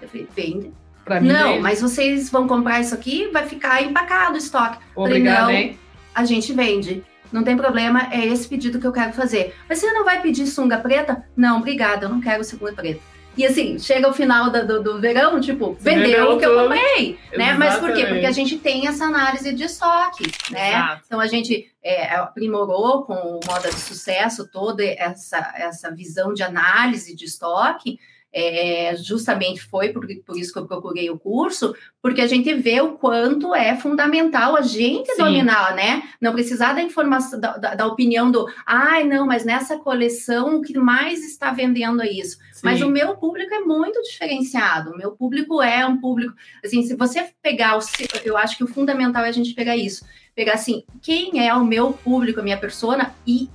Eu 0.00 0.08
falei: 0.08 0.26
Vende. 0.34 0.72
Pra 1.04 1.20
mim, 1.20 1.28
Não, 1.28 1.52
vem. 1.54 1.60
mas 1.60 1.82
vocês 1.82 2.30
vão 2.30 2.46
comprar 2.46 2.80
isso 2.80 2.94
aqui, 2.94 3.28
vai 3.32 3.46
ficar 3.46 3.82
empacado 3.82 4.34
o 4.34 4.38
estoque. 4.38 4.78
Obrigada, 4.94 5.40
Falei, 5.40 5.54
não. 5.54 5.62
hein? 5.72 5.78
A 6.14 6.24
gente 6.24 6.52
vende. 6.52 7.04
Não 7.32 7.42
tem 7.42 7.56
problema, 7.56 8.08
é 8.12 8.24
esse 8.26 8.46
pedido 8.46 8.78
que 8.78 8.86
eu 8.86 8.92
quero 8.92 9.12
fazer. 9.12 9.54
Mas 9.68 9.78
você 9.78 9.90
não 9.92 10.04
vai 10.04 10.20
pedir 10.22 10.46
sunga 10.46 10.78
preta? 10.78 11.24
Não, 11.36 11.58
obrigada, 11.58 12.04
eu 12.06 12.08
não 12.10 12.20
quero 12.20 12.44
sunga 12.44 12.72
preta. 12.72 13.00
E 13.36 13.46
assim, 13.46 13.78
chega 13.78 14.08
o 14.08 14.12
final 14.12 14.50
da- 14.50 14.62
do, 14.62 14.82
do 14.82 15.00
verão, 15.00 15.40
tipo, 15.40 15.72
vendeu, 15.80 16.02
Vendeu 16.02 16.32
o 16.32 16.38
que 16.38 16.44
eu 16.44 16.62
comprei, 16.62 17.18
né? 17.36 17.54
Mas 17.54 17.78
por 17.78 17.92
quê? 17.94 18.04
Porque 18.06 18.26
a 18.26 18.30
gente 18.32 18.58
tem 18.58 18.86
essa 18.86 19.04
análise 19.06 19.54
de 19.54 19.64
estoque, 19.64 20.24
né? 20.50 20.68
Exato. 20.70 21.02
Então 21.06 21.18
a 21.20 21.26
gente 21.26 21.72
é, 21.82 22.14
aprimorou 22.14 23.04
com 23.04 23.14
o 23.14 23.40
moda 23.46 23.70
de 23.70 23.80
sucesso 23.80 24.46
toda 24.46 24.84
essa, 24.84 25.52
essa 25.56 25.90
visão 25.90 26.34
de 26.34 26.42
análise 26.42 27.16
de 27.16 27.24
estoque. 27.24 27.98
É, 28.32 28.96
justamente 28.96 29.60
foi 29.62 29.90
por, 29.90 30.06
por 30.24 30.38
isso 30.38 30.52
que 30.52 30.58
eu 30.58 30.66
procurei 30.66 31.10
o 31.10 31.18
curso, 31.18 31.74
porque 32.00 32.20
a 32.20 32.26
gente 32.26 32.52
vê 32.54 32.80
o 32.80 32.92
quanto 32.92 33.54
é 33.54 33.76
fundamental 33.76 34.56
a 34.56 34.62
gente 34.62 35.12
Sim. 35.14 35.22
dominar, 35.22 35.74
né? 35.74 36.02
Não 36.20 36.32
precisar 36.32 36.72
da 36.72 36.82
informação, 36.82 37.38
da, 37.38 37.56
da- 37.58 37.74
da 37.74 37.86
opinião 37.86 38.30
do, 38.30 38.46
ai, 38.66 39.04
não, 39.04 39.26
mas 39.26 39.44
nessa 39.44 39.76
coleção 39.78 40.56
o 40.56 40.62
que 40.62 40.78
mais 40.78 41.24
está 41.24 41.52
vendendo 41.52 42.02
é 42.02 42.10
isso. 42.10 42.38
Mas 42.62 42.78
Sim. 42.78 42.84
o 42.84 42.88
meu 42.88 43.16
público 43.16 43.52
é 43.52 43.60
muito 43.60 44.00
diferenciado. 44.02 44.92
O 44.92 44.96
meu 44.96 45.10
público 45.12 45.60
é 45.60 45.84
um 45.84 46.00
público. 46.00 46.32
Assim, 46.64 46.82
se 46.84 46.94
você 46.94 47.28
pegar 47.42 47.76
o. 47.76 47.80
Eu 48.24 48.36
acho 48.36 48.56
que 48.56 48.64
o 48.64 48.68
fundamental 48.68 49.24
é 49.24 49.28
a 49.28 49.32
gente 49.32 49.52
pegar 49.52 49.76
isso. 49.76 50.04
Pegar 50.34 50.54
assim, 50.54 50.84
quem 51.02 51.44
é 51.46 51.52
o 51.54 51.64
meu 51.64 51.92
público, 51.92 52.40
a 52.40 52.42
minha 52.42 52.56
persona, 52.56 53.14
e 53.26 53.50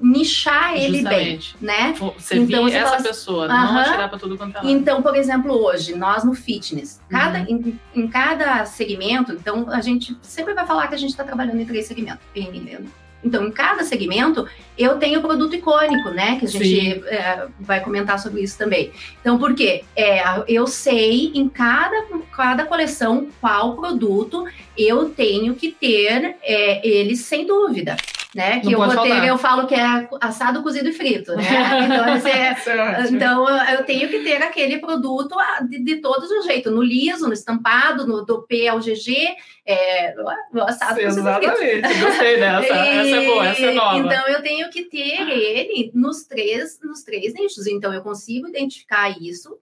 nichar 0.00 0.74
ele 0.76 1.02
bem, 1.02 1.36
Justamente. 1.36 1.56
né? 1.60 1.94
Você 1.98 2.36
Então, 2.38 2.66
essa 2.68 2.80
fala 2.84 2.96
assim, 2.96 3.08
pessoa, 3.08 3.48
não 3.48 3.78
atirar 3.78 4.08
pra 4.08 4.18
tudo 4.18 4.36
quanto 4.36 4.54
é 4.56 4.58
lado. 4.58 4.70
Então, 4.70 5.02
por 5.02 5.14
exemplo, 5.14 5.52
hoje, 5.52 5.94
nós 5.94 6.24
no 6.24 6.34
fitness, 6.34 7.00
cada, 7.08 7.40
Uhum. 7.40 7.78
em, 7.94 8.02
em 8.02 8.08
cada 8.08 8.64
segmento, 8.64 9.32
então 9.32 9.68
a 9.70 9.80
gente 9.80 10.16
sempre 10.22 10.54
vai 10.54 10.66
falar 10.66 10.88
que 10.88 10.94
a 10.94 10.98
gente 10.98 11.10
está 11.10 11.24
trabalhando 11.24 11.60
em 11.60 11.66
três 11.66 11.86
segmentos. 11.86 12.20
em- 12.34 12.88
Então, 13.22 13.44
em 13.46 13.50
cada 13.50 13.84
segmento, 13.84 14.48
eu 14.78 14.96
tenho 14.96 15.20
produto 15.20 15.54
icônico, 15.54 16.08
né? 16.08 16.38
Que 16.38 16.46
a 16.46 16.48
gente 16.48 17.04
é, 17.04 17.46
vai 17.60 17.80
comentar 17.80 18.18
sobre 18.18 18.40
isso 18.40 18.56
também. 18.56 18.92
Então, 19.20 19.38
por 19.38 19.54
quê? 19.54 19.84
É, 19.94 20.22
eu 20.48 20.66
sei 20.66 21.30
em 21.34 21.46
cada, 21.46 22.06
cada 22.34 22.64
coleção 22.64 23.28
qual 23.38 23.76
produto 23.76 24.46
eu 24.74 25.10
tenho 25.10 25.54
que 25.54 25.70
ter 25.70 26.36
é, 26.42 26.80
ele 26.88 27.14
sem 27.14 27.46
dúvida. 27.46 27.94
Né? 28.34 28.60
Que 28.60 28.70
Não 28.70 28.78
vou 28.78 28.88
ter, 28.88 28.94
faltar. 28.94 29.26
eu 29.26 29.36
falo 29.36 29.66
que 29.66 29.74
é 29.74 30.08
assado, 30.20 30.62
cozido 30.62 30.88
e 30.88 30.92
frito, 30.92 31.34
né? 31.34 31.42
Então, 31.84 32.04
é, 32.30 32.52
Isso 32.52 32.70
é 32.70 33.00
ótimo. 33.00 33.16
então, 33.16 33.48
eu 33.70 33.84
tenho 33.84 34.08
que 34.08 34.20
ter 34.20 34.40
aquele 34.40 34.78
produto 34.78 35.36
ah, 35.36 35.60
de, 35.68 35.82
de 35.82 35.96
todos 35.96 36.30
os 36.30 36.44
jeitos, 36.44 36.72
no 36.72 36.80
liso, 36.80 37.26
no 37.26 37.32
estampado, 37.32 38.06
no 38.06 38.24
do 38.24 38.42
P 38.42 38.68
ao 38.68 38.78
GG, 38.78 39.34
é, 39.66 40.14
no 40.52 40.62
assado 40.62 41.00
cozido 41.00 41.28
e 41.28 41.32
frito. 41.32 41.56
Exatamente, 41.56 42.04
gostei 42.04 42.38
dessa. 42.38 42.74
Essa 42.74 43.16
é 43.16 43.26
boa, 43.26 43.46
essa 43.48 43.66
é 43.66 43.74
nova. 43.74 43.98
Então, 43.98 44.28
eu 44.28 44.42
tenho 44.42 44.70
que 44.70 44.84
ter 44.84 45.28
ele 45.28 45.90
nos 45.92 46.24
três, 46.24 46.78
nos 46.84 47.02
três 47.02 47.34
nichos. 47.34 47.66
Então, 47.66 47.92
eu 47.92 48.02
consigo 48.02 48.46
identificar 48.46 49.10
isso 49.20 49.58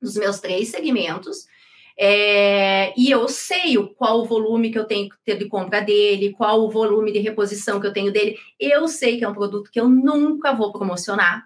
nos 0.00 0.14
meus 0.16 0.38
três 0.38 0.68
segmentos. 0.68 1.46
É, 2.02 2.94
e 2.96 3.10
eu 3.10 3.28
sei 3.28 3.76
o, 3.76 3.88
qual 3.88 4.20
o 4.20 4.24
volume 4.24 4.70
que 4.70 4.78
eu 4.78 4.86
tenho 4.86 5.10
que 5.10 5.16
ter 5.22 5.36
de 5.36 5.44
compra 5.44 5.82
dele, 5.82 6.32
qual 6.32 6.62
o 6.62 6.70
volume 6.70 7.12
de 7.12 7.18
reposição 7.18 7.78
que 7.78 7.86
eu 7.86 7.92
tenho 7.92 8.10
dele. 8.10 8.38
Eu 8.58 8.88
sei 8.88 9.18
que 9.18 9.24
é 9.24 9.28
um 9.28 9.34
produto 9.34 9.70
que 9.70 9.78
eu 9.78 9.86
nunca 9.86 10.54
vou 10.54 10.72
promocionar. 10.72 11.44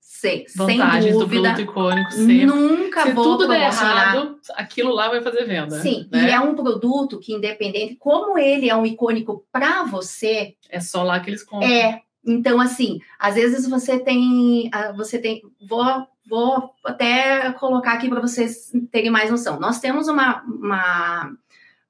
Sei, 0.00 0.46
sem 0.48 0.78
Vantagens 0.78 1.12
do 1.12 1.20
dúvida. 1.20 1.52
produto 1.52 1.70
icônico 1.70 2.10
sempre. 2.10 2.46
Nunca 2.46 3.02
Se 3.02 3.12
vou 3.12 3.22
tudo 3.24 3.46
der 3.46 3.58
promocionar. 3.58 4.14
errado, 4.16 4.40
aquilo 4.54 4.92
lá 4.92 5.10
vai 5.10 5.22
fazer 5.22 5.44
venda. 5.44 5.78
Sim, 5.80 6.08
né? 6.10 6.24
e 6.24 6.30
é 6.30 6.40
um 6.40 6.54
produto 6.56 7.20
que, 7.20 7.32
independente, 7.32 7.94
como 7.96 8.36
ele 8.36 8.68
é 8.68 8.74
um 8.74 8.84
icônico 8.84 9.46
para 9.52 9.84
você, 9.84 10.54
É 10.68 10.80
só 10.80 11.04
lá 11.04 11.20
que 11.20 11.30
eles 11.30 11.44
compram. 11.44 11.70
É, 11.70 12.02
então 12.26 12.60
assim, 12.60 12.98
às 13.18 13.34
vezes 13.34 13.68
você 13.68 13.98
tem, 13.98 14.68
ah, 14.72 14.92
você 14.92 15.18
tem, 15.18 15.42
vou, 15.68 16.06
vou 16.28 16.70
até 16.84 17.52
colocar 17.52 17.92
aqui 17.92 18.08
para 18.08 18.20
vocês 18.20 18.72
terem 18.90 19.10
mais 19.10 19.30
noção. 19.30 19.60
Nós 19.60 19.78
temos 19.78 20.08
uma, 20.08 20.42
uma 20.42 21.32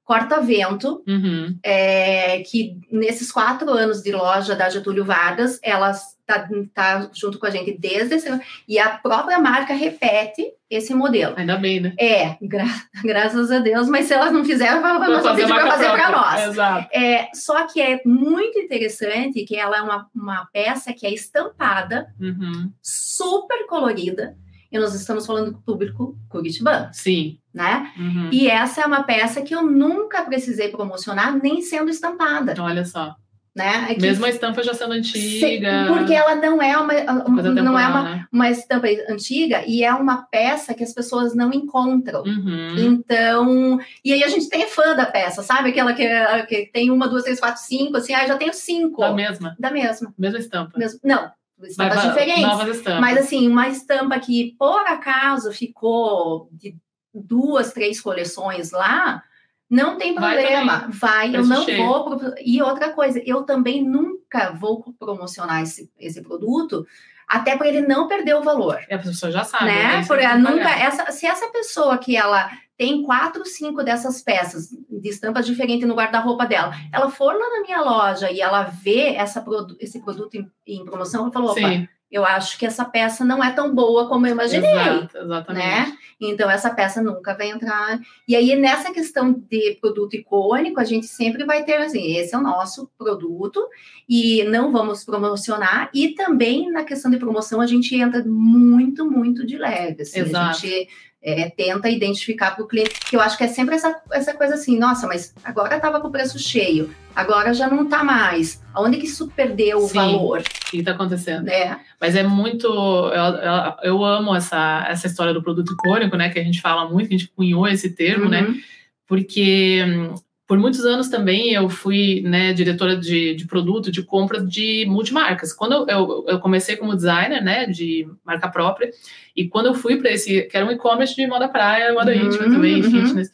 corta-vento 0.07 1.03
Uhum. 1.05 1.59
é, 1.61 2.39
que 2.49 2.79
nesses 2.89 3.29
quatro 3.29 3.69
anos 3.71 4.01
de 4.01 4.13
loja 4.13 4.55
da 4.55 4.69
Getúlio 4.69 5.03
Vargas, 5.03 5.59
ela 5.61 5.91
está 5.91 6.47
tá 6.73 7.09
junto 7.13 7.37
com 7.37 7.45
a 7.45 7.49
gente 7.49 7.77
desde 7.77 8.15
esse, 8.15 8.29
e 8.67 8.79
a 8.79 8.89
própria 8.97 9.37
marca 9.37 9.73
repete 9.73 10.45
esse 10.69 10.93
modelo. 10.93 11.33
Ainda 11.37 11.57
bem, 11.57 11.81
né? 11.81 11.93
É, 11.99 12.37
gra- 12.41 12.63
graças 13.03 13.51
a 13.51 13.59
Deus, 13.59 13.89
mas 13.89 14.05
se 14.05 14.13
elas 14.13 14.31
não 14.31 14.45
fizeram, 14.45 14.81
pedir 14.81 15.45
para 15.45 15.55
marca 15.55 15.71
fazer 15.71 15.89
para 15.91 16.09
nós. 16.11 16.43
Exato. 16.51 16.89
É, 16.97 17.27
só 17.33 17.67
que 17.67 17.81
é 17.81 18.01
muito 18.05 18.57
interessante 18.59 19.43
que 19.43 19.57
ela 19.57 19.77
é 19.77 19.81
uma, 19.81 20.07
uma 20.15 20.45
peça 20.53 20.93
que 20.93 21.05
é 21.05 21.13
estampada, 21.13 22.07
Uhum. 22.19 22.71
super 22.81 23.65
colorida, 23.67 24.37
e 24.71 24.77
nós 24.77 24.93
estamos 24.93 25.25
falando 25.25 25.51
do 25.51 25.59
público 25.61 26.17
curitibano, 26.27 26.89
Sim. 26.93 27.39
Né? 27.57 27.91
Uhum. 27.97 28.29
E 28.31 28.47
essa 28.47 28.81
é 28.81 28.85
uma 28.85 29.03
peça 29.03 29.41
que 29.41 29.53
eu 29.55 29.63
nunca 29.63 30.23
precisei 30.23 30.69
promocionar, 30.69 31.35
nem 31.41 31.61
sendo 31.61 31.89
estampada, 31.89 32.53
Olha 32.59 32.85
só. 32.85 33.15
né? 33.55 33.87
É 33.89 33.95
que- 33.95 34.01
Mesmo 34.01 34.25
a 34.25 34.29
estampa 34.29 34.61
já 34.61 34.73
sendo 34.75 34.93
se- 35.03 35.19
antiga. 35.43 35.85
porque 35.87 36.13
ela 36.13 36.35
não 36.35 36.61
é 36.61 36.77
uma, 36.77 36.93
coisa 37.33 37.51
não 37.51 37.77
é 37.79 37.87
uma, 37.87 38.03
né? 38.03 38.25
uma 38.31 38.49
estampa 38.51 38.87
antiga 39.09 39.63
e 39.65 39.83
é 39.83 39.91
uma 39.91 40.21
peça 40.29 40.75
que 40.75 40.83
as 40.83 40.93
pessoas 40.93 41.33
não 41.35 41.51
encontram. 41.51 42.21
Uhum. 42.21 42.75
Então, 42.77 43.79
e 44.05 44.13
aí 44.13 44.23
a 44.23 44.27
gente 44.27 44.47
tem 44.49 44.67
fã 44.67 44.95
da 44.95 45.05
peça, 45.07 45.41
sabe? 45.41 45.69
Aquela 45.69 45.93
que, 45.93 46.07
que 46.47 46.69
tem 46.71 46.91
uma, 46.91 47.07
duas, 47.07 47.23
três, 47.23 47.39
quatro, 47.39 47.61
cinco, 47.61 47.97
assim, 47.97 48.13
ah, 48.13 48.27
já 48.27 48.37
tenho 48.37 48.53
cinco 48.53 49.01
Da 49.01 49.11
mesma. 49.13 49.55
da 49.59 49.71
mesma. 49.71 50.13
Mesma 50.17 50.37
estampa. 50.39 50.77
mesmo. 50.77 50.99
Não, 51.03 51.31
estampas 51.63 51.95
Vai- 51.97 52.09
diferentes. 52.09 52.43
Novas 52.43 52.77
estampas. 52.77 53.01
Mas 53.01 53.17
assim, 53.17 53.47
uma 53.47 53.67
estampa 53.69 54.19
que 54.19 54.55
por 54.59 54.85
acaso 54.85 55.51
ficou 55.51 56.47
de 56.51 56.75
duas, 57.21 57.71
três 57.73 57.99
coleções 58.01 58.71
lá, 58.71 59.23
não 59.69 59.97
tem 59.97 60.13
Vai 60.15 60.35
problema. 60.35 60.87
Vai, 60.89 61.27
eu 61.27 61.31
Preço 61.33 61.49
não 61.49 61.65
cheio. 61.65 61.85
vou. 61.85 62.17
pro- 62.17 62.33
E 62.43 62.61
outra 62.61 62.91
coisa, 62.93 63.21
eu 63.25 63.43
também 63.43 63.83
nunca 63.83 64.51
vou 64.51 64.93
promocionar 64.97 65.61
esse, 65.61 65.91
esse 65.99 66.21
produto, 66.21 66.85
até 67.27 67.57
para 67.57 67.67
ele 67.67 67.81
não 67.81 68.07
perder 68.07 68.35
o 68.35 68.41
valor. 68.43 68.79
E 68.89 68.93
a 68.93 68.99
pessoa 68.99 69.29
já 69.31 69.43
sabe. 69.43 69.65
né? 69.65 70.01
você 70.01 70.07
Porque 70.07 70.27
nunca 70.35 70.69
essa, 70.69 71.11
se 71.11 71.25
essa 71.25 71.49
pessoa 71.51 71.97
que 71.97 72.15
ela 72.15 72.49
tem 72.77 73.03
quatro, 73.03 73.45
cinco 73.45 73.83
dessas 73.83 74.21
peças 74.21 74.69
de 74.69 75.09
estampas 75.09 75.45
diferentes 75.45 75.87
no 75.87 75.95
guarda-roupa 75.95 76.45
dela, 76.45 76.71
ela 76.93 77.09
for 77.09 77.33
lá 77.33 77.49
na 77.57 77.61
minha 77.61 77.81
loja 77.81 78.31
e 78.31 78.39
ela 78.39 78.63
vê 78.63 79.15
essa 79.15 79.43
esse 79.79 79.99
produto 79.99 80.35
em, 80.35 80.49
em 80.65 80.85
promoção, 80.85 81.23
ela 81.23 81.31
falou, 81.33 81.51
opa, 81.51 81.59
Sim, 81.59 81.87
eu 82.11 82.25
acho 82.25 82.57
que 82.57 82.65
essa 82.65 82.85
peça 82.85 83.25
não 83.25 83.43
é 83.43 83.51
tão 83.51 83.73
boa 83.73 84.07
como 84.07 84.25
eu 84.25 84.31
imaginei, 84.31 84.71
exato, 84.71 85.17
exatamente. 85.17 85.65
né? 85.65 85.97
Então 86.19 86.49
essa 86.49 86.69
peça 86.69 87.01
nunca 87.01 87.35
vai 87.35 87.49
entrar. 87.49 87.99
E 88.27 88.35
aí 88.35 88.55
nessa 88.55 88.91
questão 88.93 89.33
de 89.33 89.77
produto 89.81 90.15
icônico, 90.15 90.79
a 90.79 90.85
gente 90.85 91.05
sempre 91.05 91.43
vai 91.43 91.63
ter 91.63 91.77
assim, 91.77 92.15
esse 92.15 92.33
é 92.33 92.37
o 92.37 92.41
nosso 92.41 92.89
produto 92.97 93.67
e 94.07 94.43
não 94.45 94.71
vamos 94.71 95.03
promocionar. 95.03 95.89
E 95.93 96.09
também 96.09 96.71
na 96.71 96.83
questão 96.83 97.11
de 97.11 97.17
promoção 97.17 97.59
a 97.59 97.67
gente 97.67 97.93
entra 97.95 98.23
muito, 98.25 99.09
muito 99.09 99.45
de 99.45 99.57
leve. 99.57 100.03
assim, 100.03 100.21
a 100.21 100.23
Exato. 100.23 100.59
gente 100.61 100.87
é, 101.21 101.49
tenta 101.49 101.89
identificar 101.89 102.51
para 102.51 102.63
o 102.63 102.67
cliente, 102.67 102.99
que 103.09 103.15
eu 103.15 103.21
acho 103.21 103.37
que 103.37 103.43
é 103.43 103.47
sempre 103.47 103.75
essa, 103.75 103.99
essa 104.11 104.33
coisa 104.33 104.53
assim, 104.53 104.77
nossa, 104.77 105.07
mas 105.07 105.33
agora 105.43 105.75
estava 105.75 105.99
com 105.99 106.07
o 106.07 106.11
preço 106.11 106.37
cheio, 106.39 106.93
agora 107.15 107.53
já 107.53 107.67
não 107.67 107.83
está 107.83 108.03
mais. 108.03 108.61
Aonde 108.73 108.97
que 108.97 109.05
isso 109.05 109.27
perdeu 109.35 109.79
o 109.79 109.87
Sim. 109.87 109.95
valor? 109.95 110.41
O 110.41 110.69
que 110.69 110.77
está 110.77 110.91
acontecendo? 110.91 111.45
Né? 111.45 111.79
Mas 111.99 112.15
é 112.15 112.23
muito. 112.23 112.67
Eu, 112.67 113.23
eu, 113.23 113.73
eu 113.83 114.05
amo 114.05 114.35
essa, 114.35 114.85
essa 114.87 115.07
história 115.07 115.33
do 115.33 115.41
produto 115.41 115.73
icônico, 115.73 116.15
né? 116.15 116.29
Que 116.29 116.39
a 116.39 116.43
gente 116.43 116.61
fala 116.61 116.87
muito, 116.87 117.07
a 117.07 117.11
gente 117.11 117.27
cunhou 117.35 117.67
esse 117.67 117.89
termo, 117.89 118.29
né? 118.29 118.43
Uhum. 118.43 118.61
Porque 119.07 119.83
hum, 119.87 120.15
por 120.47 120.57
muitos 120.57 120.85
anos 120.85 121.09
também 121.09 121.51
eu 121.51 121.67
fui 121.67 122.21
né, 122.21 122.53
diretora 122.53 122.95
de, 122.95 123.35
de 123.35 123.45
produto, 123.45 123.91
de 123.91 124.01
compra 124.01 124.41
de 124.41 124.85
multimarcas. 124.87 125.51
Quando 125.51 125.89
eu, 125.89 126.23
eu, 126.25 126.39
comecei 126.39 126.77
como 126.77 126.95
designer 126.95 127.43
né, 127.43 127.65
de 127.65 128.07
marca 128.25 128.47
própria, 128.47 128.89
e 129.35 129.45
quando 129.45 129.65
eu 129.65 129.73
fui 129.73 129.97
para 129.97 130.09
esse, 130.09 130.43
que 130.43 130.55
era 130.55 130.65
um 130.65 130.71
e-commerce 130.71 131.13
de 131.13 131.27
moda 131.27 131.49
praia, 131.49 131.93
moda 131.93 132.15
uhum, 132.15 132.25
íntima 132.25 132.45
também, 132.45 132.77
uhum. 132.77 132.89
fitness, 132.89 133.29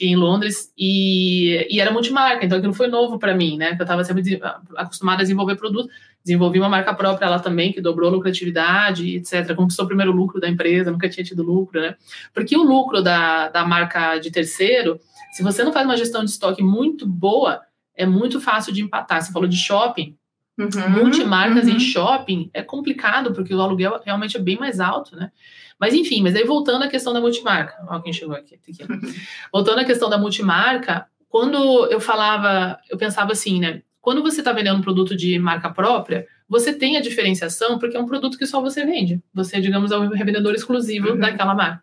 em 0.00 0.16
Londres, 0.16 0.72
e, 0.76 1.66
e 1.70 1.80
era 1.80 1.92
multimarca, 1.92 2.44
então 2.44 2.58
aquilo 2.58 2.74
foi 2.74 2.88
novo 2.88 3.18
para 3.18 3.34
mim, 3.34 3.56
né? 3.56 3.76
Eu 3.78 3.82
estava 3.82 4.02
sempre 4.02 4.40
acostumada 4.76 5.20
a 5.20 5.24
desenvolver 5.24 5.56
produto, 5.56 5.88
desenvolvi 6.24 6.58
uma 6.58 6.68
marca 6.68 6.92
própria 6.92 7.26
ela 7.26 7.38
também, 7.38 7.72
que 7.72 7.80
dobrou 7.80 8.08
a 8.08 8.12
lucratividade, 8.12 9.16
etc. 9.16 9.54
Conquistou 9.54 9.84
o 9.84 9.88
primeiro 9.88 10.12
lucro 10.12 10.40
da 10.40 10.48
empresa, 10.48 10.90
nunca 10.90 11.08
tinha 11.08 11.24
tido 11.24 11.42
lucro, 11.42 11.80
né? 11.80 11.94
Porque 12.34 12.56
o 12.56 12.62
lucro 12.62 13.00
da, 13.00 13.48
da 13.48 13.64
marca 13.64 14.18
de 14.18 14.30
terceiro 14.30 15.00
se 15.32 15.42
você 15.42 15.62
não 15.62 15.72
faz 15.72 15.86
uma 15.86 15.96
gestão 15.96 16.24
de 16.24 16.30
estoque 16.30 16.62
muito 16.62 17.06
boa, 17.06 17.60
é 17.94 18.06
muito 18.06 18.40
fácil 18.40 18.72
de 18.72 18.82
empatar. 18.82 19.22
Você 19.22 19.32
falou 19.32 19.48
de 19.48 19.56
shopping. 19.56 20.16
Uhum, 20.58 20.90
Multimarcas 20.90 21.68
uhum. 21.68 21.74
em 21.74 21.80
shopping 21.80 22.50
é 22.52 22.62
complicado, 22.62 23.32
porque 23.32 23.54
o 23.54 23.60
aluguel 23.60 24.00
realmente 24.04 24.36
é 24.36 24.40
bem 24.40 24.58
mais 24.58 24.80
alto, 24.80 25.14
né? 25.14 25.30
Mas 25.78 25.94
enfim, 25.94 26.22
mas 26.22 26.34
aí 26.34 26.44
voltando 26.44 26.82
à 26.82 26.88
questão 26.88 27.12
da 27.12 27.20
multimarca. 27.20 27.76
Olha 27.88 28.02
quem 28.02 28.12
chegou 28.12 28.34
aqui. 28.34 28.58
voltando 29.52 29.78
à 29.78 29.84
questão 29.84 30.10
da 30.10 30.18
multimarca, 30.18 31.06
quando 31.28 31.86
eu 31.86 32.00
falava, 32.00 32.78
eu 32.90 32.98
pensava 32.98 33.32
assim, 33.32 33.60
né? 33.60 33.82
Quando 34.00 34.22
você 34.22 34.40
está 34.40 34.52
vendendo 34.52 34.78
um 34.78 34.82
produto 34.82 35.14
de 35.14 35.38
marca 35.38 35.70
própria, 35.70 36.26
você 36.48 36.72
tem 36.72 36.96
a 36.96 37.00
diferenciação 37.00 37.78
porque 37.78 37.96
é 37.96 38.00
um 38.00 38.06
produto 38.06 38.38
que 38.38 38.46
só 38.46 38.60
você 38.60 38.84
vende. 38.84 39.22
Você, 39.34 39.60
digamos, 39.60 39.92
é 39.92 39.96
o 39.96 40.08
revendedor 40.08 40.54
exclusivo 40.54 41.10
uhum. 41.10 41.18
daquela 41.18 41.54
marca. 41.54 41.82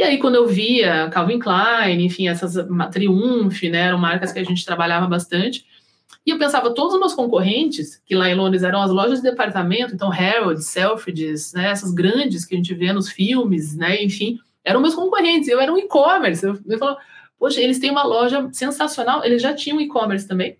E 0.00 0.02
aí, 0.02 0.16
quando 0.16 0.36
eu 0.36 0.46
via 0.46 1.10
Calvin 1.10 1.38
Klein, 1.38 2.02
enfim, 2.02 2.26
essas 2.26 2.54
Triumph, 2.90 3.62
né, 3.64 3.80
eram 3.80 3.98
marcas 3.98 4.32
que 4.32 4.38
a 4.38 4.42
gente 4.42 4.64
trabalhava 4.64 5.06
bastante, 5.06 5.66
e 6.24 6.30
eu 6.30 6.38
pensava, 6.38 6.72
todos 6.72 6.94
os 6.94 6.98
meus 6.98 7.12
concorrentes, 7.12 8.00
que 8.06 8.14
lá 8.14 8.30
em 8.30 8.34
Londres 8.34 8.62
eram 8.62 8.80
as 8.80 8.90
lojas 8.90 9.20
de 9.20 9.28
departamento, 9.28 9.94
então 9.94 10.08
Harrods, 10.08 10.68
Selfridges, 10.68 11.52
né, 11.52 11.68
essas 11.68 11.92
grandes 11.92 12.46
que 12.46 12.54
a 12.54 12.56
gente 12.56 12.72
vê 12.72 12.94
nos 12.94 13.10
filmes, 13.10 13.76
né, 13.76 14.02
enfim, 14.02 14.38
eram 14.64 14.80
meus 14.80 14.94
concorrentes, 14.94 15.50
eu 15.50 15.60
era 15.60 15.70
um 15.70 15.76
e-commerce. 15.76 16.46
Eu, 16.46 16.58
eu 16.66 16.78
falava, 16.78 16.98
poxa, 17.38 17.60
eles 17.60 17.78
têm 17.78 17.90
uma 17.90 18.02
loja 18.02 18.48
sensacional, 18.54 19.22
eles 19.22 19.42
já 19.42 19.52
tinham 19.52 19.82
e-commerce 19.82 20.26
também. 20.26 20.56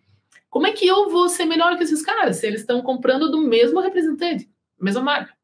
Como 0.51 0.66
é 0.66 0.72
que 0.72 0.86
eu 0.86 1.09
vou 1.09 1.30
ser 1.30 1.47
melhor 1.47 1.78
que 1.78 1.84
esses 1.84 2.03
caras 2.03 2.36
se 2.36 2.47
eles 2.47 2.61
estão 2.61 2.82
comprando 2.82 3.30
do 3.30 3.41
mesmo 3.41 3.80
representante, 3.80 4.51
mesma 4.78 5.01
marca? 5.01 5.39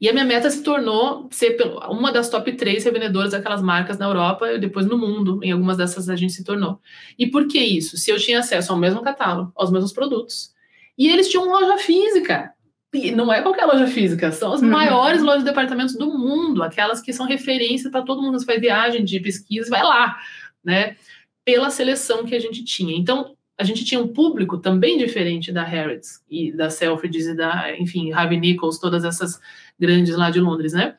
E 0.00 0.08
a 0.08 0.12
minha 0.12 0.24
meta 0.24 0.50
se 0.50 0.62
tornou 0.62 1.28
ser 1.30 1.56
uma 1.88 2.12
das 2.12 2.28
top 2.28 2.52
três 2.52 2.84
revendedoras 2.84 3.32
daquelas 3.32 3.62
marcas 3.62 3.98
na 3.98 4.06
Europa 4.06 4.52
e 4.52 4.58
depois 4.58 4.86
no 4.86 4.98
mundo. 4.98 5.40
Em 5.42 5.52
algumas 5.52 5.76
dessas 5.76 6.08
a 6.08 6.16
gente 6.16 6.32
se 6.32 6.44
tornou. 6.44 6.80
E 7.18 7.26
por 7.26 7.46
que 7.46 7.58
isso? 7.58 7.96
Se 7.96 8.10
eu 8.10 8.18
tinha 8.18 8.40
acesso 8.40 8.72
ao 8.72 8.78
mesmo 8.78 9.02
catálogo, 9.02 9.52
aos 9.54 9.70
mesmos 9.70 9.92
produtos, 9.92 10.54
e 10.98 11.08
eles 11.08 11.28
tinham 11.28 11.46
loja 11.46 11.78
física. 11.78 12.52
E 12.92 13.10
não 13.10 13.32
é 13.32 13.42
qualquer 13.42 13.66
loja 13.66 13.86
física, 13.86 14.32
são 14.32 14.52
as 14.52 14.62
uhum. 14.62 14.68
maiores 14.68 15.20
lojas 15.20 15.42
de 15.44 15.50
departamentos 15.50 15.96
do 15.96 16.06
mundo, 16.06 16.62
aquelas 16.62 17.00
que 17.00 17.12
são 17.12 17.26
referência 17.26 17.90
para 17.90 18.02
todo 18.02 18.22
mundo 18.22 18.38
que 18.38 18.44
faz 18.44 18.60
viagem 18.60 19.04
de 19.04 19.20
pesquisa, 19.20 19.68
vai 19.68 19.82
lá, 19.82 20.16
né? 20.64 20.96
Pela 21.44 21.68
seleção 21.68 22.24
que 22.24 22.34
a 22.34 22.38
gente 22.38 22.64
tinha. 22.64 22.96
Então, 22.96 23.36
a 23.58 23.64
gente 23.64 23.84
tinha 23.84 24.00
um 24.00 24.08
público 24.08 24.58
também 24.58 24.98
diferente 24.98 25.50
da 25.50 25.62
Harrods 25.62 26.22
e 26.30 26.52
da 26.52 26.68
Selfridges 26.70 27.26
e 27.26 27.34
da, 27.34 27.76
enfim, 27.78 28.12
Harvey 28.12 28.38
Nichols, 28.38 28.78
todas 28.78 29.04
essas 29.04 29.40
grandes 29.78 30.16
lá 30.16 30.30
de 30.30 30.40
Londres, 30.40 30.72
né? 30.72 30.96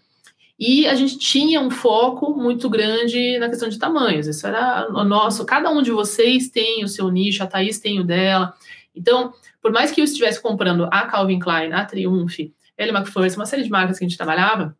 E 0.59 0.87
a 0.87 0.95
gente 0.95 1.19
tinha 1.19 1.61
um 1.61 1.69
foco 1.69 2.33
muito 2.35 2.67
grande 2.67 3.37
na 3.37 3.47
questão 3.47 3.69
de 3.69 3.77
tamanhos. 3.77 4.25
Isso 4.25 4.45
era 4.47 4.87
o 4.89 5.03
nosso. 5.03 5.45
Cada 5.45 5.69
um 5.69 5.83
de 5.83 5.91
vocês 5.91 6.49
tem 6.49 6.83
o 6.83 6.87
seu 6.87 7.09
nicho, 7.09 7.43
a 7.43 7.47
Thaís 7.47 7.79
tem 7.79 7.99
o 7.99 8.03
dela. 8.03 8.53
Então, 8.95 9.31
por 9.61 9.71
mais 9.71 9.91
que 9.91 10.01
eu 10.01 10.05
estivesse 10.05 10.41
comprando 10.41 10.87
a 10.91 11.05
Calvin 11.05 11.37
Klein, 11.37 11.71
a 11.73 11.85
Triumph, 11.85 12.39
Ellie 12.39 12.95
McFlurry, 12.95 13.35
uma 13.35 13.45
série 13.45 13.63
de 13.63 13.69
marcas 13.69 13.99
que 13.99 14.05
a 14.05 14.07
gente 14.07 14.17
trabalhava, 14.17 14.75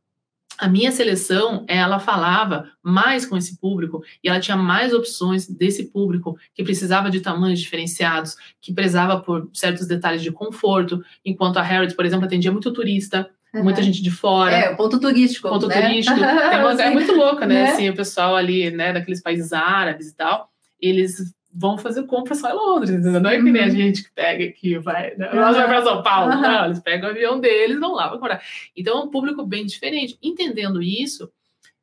a 0.58 0.68
minha 0.68 0.92
seleção, 0.92 1.64
ela 1.68 2.00
falava 2.00 2.72
mais 2.82 3.28
com 3.28 3.38
esse 3.38 3.60
público 3.60 4.04
e 4.24 4.28
ela 4.28 4.40
tinha 4.40 4.58
mais 4.58 4.92
opções 4.92 5.48
desse 5.48 5.92
público 5.92 6.36
que 6.56 6.64
precisava 6.64 7.12
de 7.12 7.20
tamanhos 7.20 7.60
diferenciados, 7.60 8.36
que 8.60 8.74
prezava 8.74 9.20
por 9.20 9.48
certos 9.54 9.86
detalhes 9.86 10.24
de 10.24 10.32
conforto, 10.32 11.04
enquanto 11.24 11.58
a 11.58 11.62
Harrods, 11.62 11.96
por 11.96 12.06
exemplo, 12.06 12.26
atendia 12.26 12.52
muito 12.52 12.74
turista, 12.74 13.30
uhum. 13.58 13.64
muita 13.64 13.82
gente 13.82 14.02
de 14.02 14.12
fora. 14.12 14.56
É, 14.56 14.76
ponto 14.76 15.00
turístico. 15.00 15.50
Ponto 15.50 15.68
né? 15.68 15.82
turístico. 15.82 16.20
Tem 16.20 16.26
uma, 16.60 16.82
é 16.82 16.90
muito 16.90 17.14
louca, 17.14 17.46
né? 17.46 17.64
né? 17.64 17.72
Assim, 17.72 17.90
o 17.90 17.96
pessoal 17.96 18.36
ali, 18.36 18.72
né, 18.72 18.94
daqueles 18.94 19.22
países 19.22 19.54
árabes 19.54 20.10
e 20.10 20.16
tal, 20.16 20.50
eles 20.80 21.36
vão 21.54 21.78
fazer 21.78 22.04
compra 22.04 22.36
só 22.36 22.52
em 22.52 22.54
Londres, 22.54 22.92
entendeu? 22.92 23.20
Não 23.20 23.30
é 23.30 23.38
que 23.38 23.44
nem 23.44 23.64
a 23.64 23.66
uhum. 23.66 23.72
gente 23.72 24.04
que 24.04 24.12
pega 24.12 24.46
aqui 24.46 24.78
vai, 24.78 25.16
né? 25.16 25.34
nós 25.34 25.56
vai 25.56 25.66
para 25.66 25.82
São 25.82 26.04
Paulo, 26.04 26.34
uhum. 26.34 26.42
não, 26.42 26.66
eles 26.66 26.80
pegam 26.80 27.10
o 27.10 27.12
avião 27.12 27.40
deles, 27.40 27.80
vão 27.80 27.94
lá 27.94 28.10
para 28.10 28.20
comprar. 28.20 28.42
Então 28.76 29.00
é 29.00 29.04
um 29.04 29.10
público 29.10 29.44
bem 29.44 29.66
diferente. 29.66 30.20
Entendendo 30.22 30.82
isso, 30.84 31.32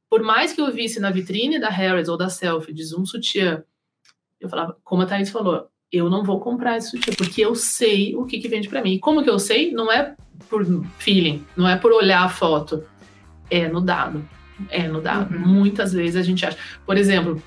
por 0.09 0.23
mais 0.23 0.53
que 0.53 0.61
eu 0.61 0.73
visse 0.73 1.01
na 1.01 1.11
vitrine 1.11 1.59
da 1.59 1.69
Harrods 1.69 2.09
ou 2.09 2.17
da 2.17 2.29
Selfridges 2.29 2.93
um 2.93 3.05
sutiã, 3.05 3.65
eu 4.41 4.49
falava, 4.49 4.77
como 4.85 5.03
a 5.03 5.07
Thaís 5.07 5.31
falou, 5.31 5.69
eu 5.93 6.11
não 6.11 6.25
vou 6.25 6.41
comprar 6.41 6.77
esse 6.77 6.91
sutiã, 6.91 7.15
porque 7.17 7.45
eu 7.45 7.55
sei 7.55 8.15
o 8.17 8.25
que, 8.25 8.39
que 8.39 8.49
vende 8.49 8.69
para 8.69 8.83
mim. 8.83 8.99
Como 8.99 9.23
que 9.23 9.31
eu 9.31 9.39
sei? 9.39 9.71
Não 9.71 9.91
é 9.91 10.15
por 10.49 10.65
feeling, 10.99 11.45
não 11.57 11.69
é 11.69 11.77
por 11.77 11.93
olhar 11.93 12.25
a 12.25 12.29
foto, 12.29 12.85
é 13.51 13.69
no 13.69 13.81
dado. 13.81 14.25
É 14.69 14.87
no 14.87 15.01
dado. 15.01 15.35
Uhum. 15.35 15.47
Muitas 15.47 15.93
vezes 15.93 16.17
a 16.17 16.23
gente 16.23 16.45
acha. 16.45 16.57
Por 16.87 16.97
exemplo, 16.97 17.43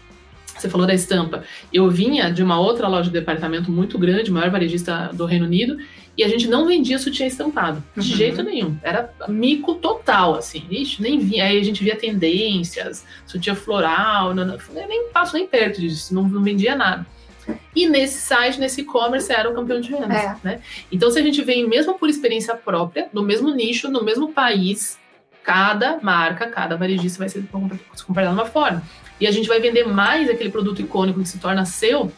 você 0.57 0.69
falou 0.69 0.87
da 0.87 0.93
estampa. 0.93 1.43
Eu 1.71 1.89
vinha 1.89 2.31
de 2.31 2.43
uma 2.43 2.59
outra 2.59 2.87
loja 2.87 3.09
de 3.09 3.19
departamento 3.19 3.71
muito 3.71 3.97
grande, 3.97 4.31
maior 4.31 4.49
varejista 4.49 5.11
do 5.13 5.25
Reino 5.25 5.45
Unido, 5.45 5.77
e 6.17 6.23
a 6.23 6.27
gente 6.27 6.47
não 6.47 6.65
vendia 6.65 6.97
sutiã 6.97 7.27
estampado, 7.27 7.83
de 7.95 8.11
uhum. 8.11 8.17
jeito 8.17 8.43
nenhum. 8.43 8.77
Era 8.81 9.13
mico 9.27 9.75
total, 9.75 10.35
assim. 10.35 10.65
Ixi, 10.69 11.01
nem 11.01 11.19
vinha. 11.19 11.45
Aí 11.45 11.59
a 11.59 11.63
gente 11.63 11.83
via 11.83 11.95
tendências, 11.95 13.05
sutiã 13.25 13.53
floral, 13.53 14.33
não, 14.33 14.43
não, 14.43 14.57
nem 14.87 15.09
passo 15.09 15.35
nem 15.35 15.45
perto 15.45 15.79
disso, 15.79 16.13
não, 16.13 16.23
não 16.23 16.41
vendia 16.41 16.75
nada. 16.75 17.05
E 17.75 17.87
nesse 17.87 18.19
site, 18.19 18.59
nesse 18.59 18.81
e-commerce, 18.81 19.31
era 19.31 19.49
o 19.49 19.53
campeão 19.53 19.79
de 19.79 19.91
vendas. 19.91 20.17
É. 20.17 20.35
Né? 20.43 20.61
Então, 20.91 21.09
se 21.11 21.19
a 21.19 21.21
gente 21.21 21.43
vem 21.43 21.67
mesmo 21.67 21.93
por 21.95 22.09
experiência 22.09 22.55
própria, 22.55 23.07
no 23.13 23.21
mesmo 23.21 23.53
nicho, 23.53 23.89
no 23.89 24.03
mesmo 24.03 24.33
país, 24.33 24.97
cada 25.43 25.99
marca, 26.01 26.47
cada 26.47 26.75
varejista 26.75 27.19
vai 27.19 27.29
ser 27.29 27.43
compartilhado 27.47 28.35
de 28.35 28.41
uma 28.41 28.45
forma. 28.45 28.83
E 29.19 29.25
a 29.25 29.31
gente 29.31 29.47
vai 29.47 29.59
vender 29.59 29.85
mais 29.85 30.29
aquele 30.29 30.49
produto 30.49 30.81
icônico 30.81 31.21
que 31.21 31.29
se 31.29 31.39
torna 31.39 31.65
seu 31.65 32.11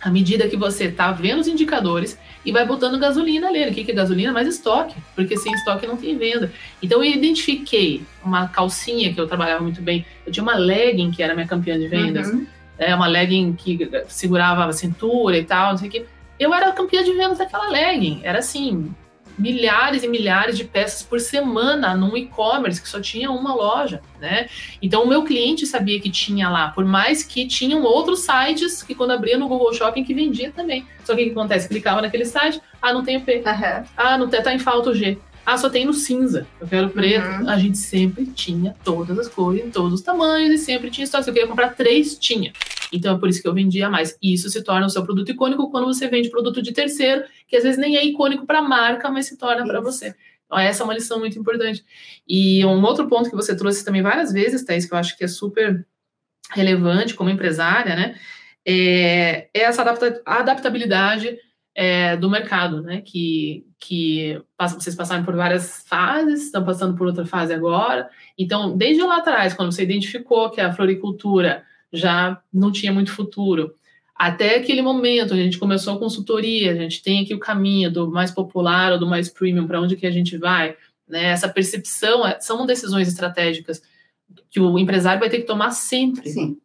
à 0.00 0.10
medida 0.10 0.48
que 0.48 0.56
você 0.56 0.84
está 0.84 1.10
vendo 1.10 1.40
os 1.40 1.48
indicadores 1.48 2.18
e 2.44 2.52
vai 2.52 2.64
botando 2.64 2.98
gasolina 2.98 3.50
nele. 3.50 3.70
O 3.70 3.74
que 3.74 3.90
é 3.90 3.94
gasolina? 3.94 4.32
Mais 4.32 4.46
estoque, 4.46 4.94
porque 5.14 5.36
sem 5.36 5.52
estoque 5.52 5.86
não 5.86 5.96
tem 5.96 6.16
venda. 6.16 6.52
Então 6.82 7.02
eu 7.02 7.10
identifiquei 7.10 8.02
uma 8.22 8.46
calcinha 8.48 9.12
que 9.12 9.20
eu 9.20 9.26
trabalhava 9.26 9.62
muito 9.62 9.82
bem. 9.82 10.06
Eu 10.24 10.32
tinha 10.32 10.42
uma 10.42 10.54
legging 10.54 11.10
que 11.10 11.22
era 11.22 11.34
minha 11.34 11.46
campeã 11.46 11.78
de 11.78 11.88
vendas. 11.88 12.28
Uhum. 12.28 12.46
É 12.78 12.94
uma 12.94 13.06
legging 13.06 13.54
que 13.54 13.90
segurava 14.08 14.64
a 14.64 14.72
cintura 14.72 15.36
e 15.36 15.44
tal, 15.44 15.70
não 15.70 15.78
sei 15.78 15.88
o 15.88 15.90
que. 15.90 16.06
Eu 16.38 16.52
era 16.52 16.72
campeã 16.72 17.02
de 17.02 17.12
vendas 17.12 17.38
daquela 17.38 17.68
legging. 17.68 18.20
Era 18.22 18.40
assim, 18.40 18.94
milhares 19.38 20.02
e 20.02 20.08
milhares 20.08 20.56
de 20.56 20.64
peças 20.64 21.02
por 21.02 21.20
semana 21.20 21.94
num 21.94 22.16
e-commerce 22.16 22.80
que 22.80 22.88
só 22.88 23.00
tinha 23.00 23.30
uma 23.30 23.54
loja, 23.54 24.00
né? 24.20 24.48
Então 24.80 25.04
o 25.04 25.08
meu 25.08 25.24
cliente 25.24 25.66
sabia 25.66 26.00
que 26.00 26.10
tinha 26.10 26.48
lá, 26.48 26.68
por 26.70 26.84
mais 26.84 27.22
que 27.22 27.46
tinham 27.46 27.82
outros 27.82 28.20
sites 28.20 28.82
que 28.82 28.94
quando 28.94 29.12
abria 29.12 29.38
no 29.38 29.48
Google 29.48 29.72
Shopping 29.74 30.04
que 30.04 30.14
vendia 30.14 30.50
também. 30.50 30.86
Só 31.04 31.14
que 31.14 31.22
o 31.22 31.24
que 31.26 31.30
acontece? 31.32 31.68
Clicava 31.68 32.00
naquele 32.00 32.24
site, 32.24 32.60
ah, 32.80 32.92
não 32.92 33.04
tem 33.04 33.18
o 33.18 33.20
P. 33.20 33.36
Uhum. 33.36 33.84
Ah, 33.96 34.18
não 34.18 34.28
tem, 34.28 34.42
tá 34.42 34.54
em 34.54 34.58
falta 34.58 34.90
o 34.90 34.94
G. 34.94 35.18
Ah, 35.46 35.56
só 35.56 35.70
tem 35.70 35.84
no 35.84 35.94
cinza. 35.94 36.44
Eu 36.60 36.66
quero 36.66 36.90
preto. 36.90 37.24
Uhum. 37.24 37.48
A 37.48 37.56
gente 37.56 37.78
sempre 37.78 38.26
tinha 38.26 38.74
todas 38.82 39.16
as 39.16 39.28
cores, 39.28 39.64
em 39.64 39.70
todos 39.70 39.92
os 39.92 40.02
tamanhos 40.02 40.52
e 40.52 40.58
sempre 40.58 40.90
tinha 40.90 41.04
estoque. 41.04 41.22
Se 41.22 41.30
eu 41.30 41.34
queria 41.34 41.48
comprar 41.48 41.68
três, 41.76 42.18
tinha. 42.18 42.52
Então 42.92 43.14
é 43.14 43.18
por 43.18 43.28
isso 43.28 43.40
que 43.40 43.46
eu 43.46 43.54
vendia 43.54 43.88
mais. 43.88 44.18
E 44.20 44.34
isso 44.34 44.50
se 44.50 44.60
torna 44.64 44.86
o 44.86 44.90
seu 44.90 45.04
produto 45.04 45.30
icônico 45.30 45.70
quando 45.70 45.86
você 45.86 46.08
vende 46.08 46.30
produto 46.30 46.60
de 46.60 46.72
terceiro, 46.72 47.22
que 47.46 47.56
às 47.56 47.62
vezes 47.62 47.78
nem 47.78 47.96
é 47.96 48.04
icônico 48.04 48.44
para 48.44 48.58
a 48.58 48.62
marca, 48.62 49.08
mas 49.08 49.26
se 49.26 49.36
torna 49.36 49.64
para 49.64 49.80
você. 49.80 50.16
Então, 50.46 50.58
essa 50.58 50.82
é 50.82 50.84
uma 50.84 50.94
lição 50.94 51.20
muito 51.20 51.38
importante. 51.38 51.84
E 52.26 52.64
um 52.64 52.82
outro 52.82 53.06
ponto 53.08 53.30
que 53.30 53.36
você 53.36 53.56
trouxe 53.56 53.84
também 53.84 54.02
várias 54.02 54.32
vezes, 54.32 54.64
Thais, 54.64 54.84
que 54.84 54.94
eu 54.94 54.98
acho 54.98 55.16
que 55.16 55.24
é 55.24 55.28
super 55.28 55.86
relevante 56.50 57.14
como 57.14 57.30
empresária, 57.30 57.94
né? 57.94 58.16
É, 58.64 59.48
é 59.54 59.60
essa 59.60 59.82
adapta 59.82 60.20
adaptabilidade 60.26 61.38
é, 61.78 62.16
do 62.16 62.30
mercado, 62.30 62.80
né? 62.80 63.02
Que, 63.02 63.66
que 63.78 64.40
vocês 64.58 64.96
passaram 64.96 65.22
por 65.22 65.36
várias 65.36 65.84
fases, 65.86 66.44
estão 66.44 66.64
passando 66.64 66.96
por 66.96 67.06
outra 67.06 67.26
fase 67.26 67.52
agora. 67.52 68.08
Então, 68.38 68.74
desde 68.74 69.02
lá 69.02 69.18
atrás, 69.18 69.52
quando 69.52 69.70
você 69.70 69.82
identificou 69.82 70.48
que 70.48 70.58
a 70.58 70.72
floricultura 70.72 71.62
já 71.92 72.40
não 72.52 72.72
tinha 72.72 72.92
muito 72.92 73.12
futuro. 73.12 73.74
Até 74.14 74.56
aquele 74.56 74.80
momento, 74.80 75.34
a 75.34 75.36
gente 75.36 75.58
começou 75.58 75.94
a 75.94 75.98
consultoria, 75.98 76.72
a 76.72 76.74
gente 76.74 77.02
tem 77.02 77.22
aqui 77.22 77.34
o 77.34 77.38
caminho 77.38 77.92
do 77.92 78.10
mais 78.10 78.30
popular 78.30 78.92
ou 78.92 78.98
do 78.98 79.06
mais 79.06 79.28
premium, 79.28 79.66
para 79.66 79.80
onde 79.80 79.96
que 79.96 80.06
a 80.06 80.10
gente 80.10 80.38
vai. 80.38 80.74
Né? 81.06 81.24
Essa 81.24 81.46
percepção 81.48 82.26
é, 82.26 82.40
são 82.40 82.64
decisões 82.64 83.06
estratégicas 83.06 83.82
que 84.50 84.58
o 84.58 84.78
empresário 84.78 85.20
vai 85.20 85.28
ter 85.28 85.40
que 85.40 85.46
tomar 85.46 85.72
sempre. 85.72 86.30
Sim. 86.30 86.56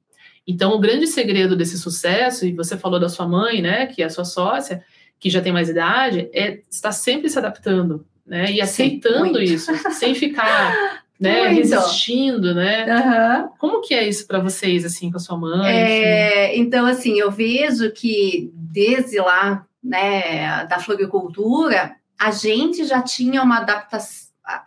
Então, 0.47 0.73
o 0.73 0.79
grande 0.79 1.05
segredo 1.05 1.55
desse 1.55 1.77
sucesso, 1.77 2.45
e 2.45 2.53
você 2.53 2.77
falou 2.77 2.99
da 2.99 3.09
sua 3.09 3.27
mãe, 3.27 3.61
né, 3.61 3.85
que 3.87 4.01
é 4.01 4.05
a 4.05 4.09
sua 4.09 4.25
sócia, 4.25 4.83
que 5.21 5.29
já 5.29 5.39
tem 5.39 5.53
mais 5.53 5.69
idade, 5.69 6.29
é 6.33 6.59
estar 6.69 6.91
sempre 6.91 7.29
se 7.29 7.37
adaptando, 7.37 8.03
né, 8.25 8.51
e 8.51 8.59
aceitando 8.59 9.37
Sim, 9.37 9.43
isso, 9.43 9.71
sem 9.91 10.15
ficar 10.15 11.03
né, 11.19 11.43
Muito. 11.43 11.57
resistindo, 11.57 12.55
né? 12.55 12.89
Aham. 12.91 13.49
Como 13.59 13.81
que 13.81 13.93
é 13.93 14.07
isso 14.07 14.25
para 14.25 14.39
vocês, 14.39 14.83
assim, 14.83 15.11
com 15.11 15.17
a 15.17 15.19
sua 15.19 15.37
mãe? 15.37 15.71
É, 15.71 16.57
então, 16.57 16.87
assim, 16.87 17.19
eu 17.19 17.29
vejo 17.29 17.91
que 17.91 18.49
desde 18.55 19.19
lá, 19.19 19.63
né, 19.83 20.65
da 20.65 20.79
floricultura, 20.79 21.95
a 22.19 22.31
gente 22.31 22.83
já 22.85 23.03
tinha 23.03 23.43
uma, 23.43 23.63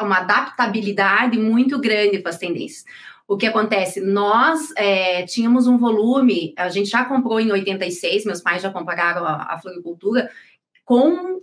uma 0.00 0.18
adaptabilidade 0.18 1.36
muito 1.36 1.80
grande 1.80 2.20
para 2.20 2.30
as 2.30 2.38
tendências. 2.38 2.84
O 3.26 3.36
que 3.36 3.46
acontece? 3.46 4.00
Nós 4.00 4.70
é, 4.76 5.24
tínhamos 5.24 5.66
um 5.66 5.78
volume, 5.78 6.52
a 6.56 6.68
gente 6.68 6.90
já 6.90 7.04
comprou 7.04 7.40
em 7.40 7.50
86, 7.50 8.24
meus 8.26 8.42
pais 8.42 8.62
já 8.62 8.70
compraram 8.70 9.24
a, 9.24 9.54
a 9.54 9.58
floricultura, 9.58 10.30
com 10.84 11.40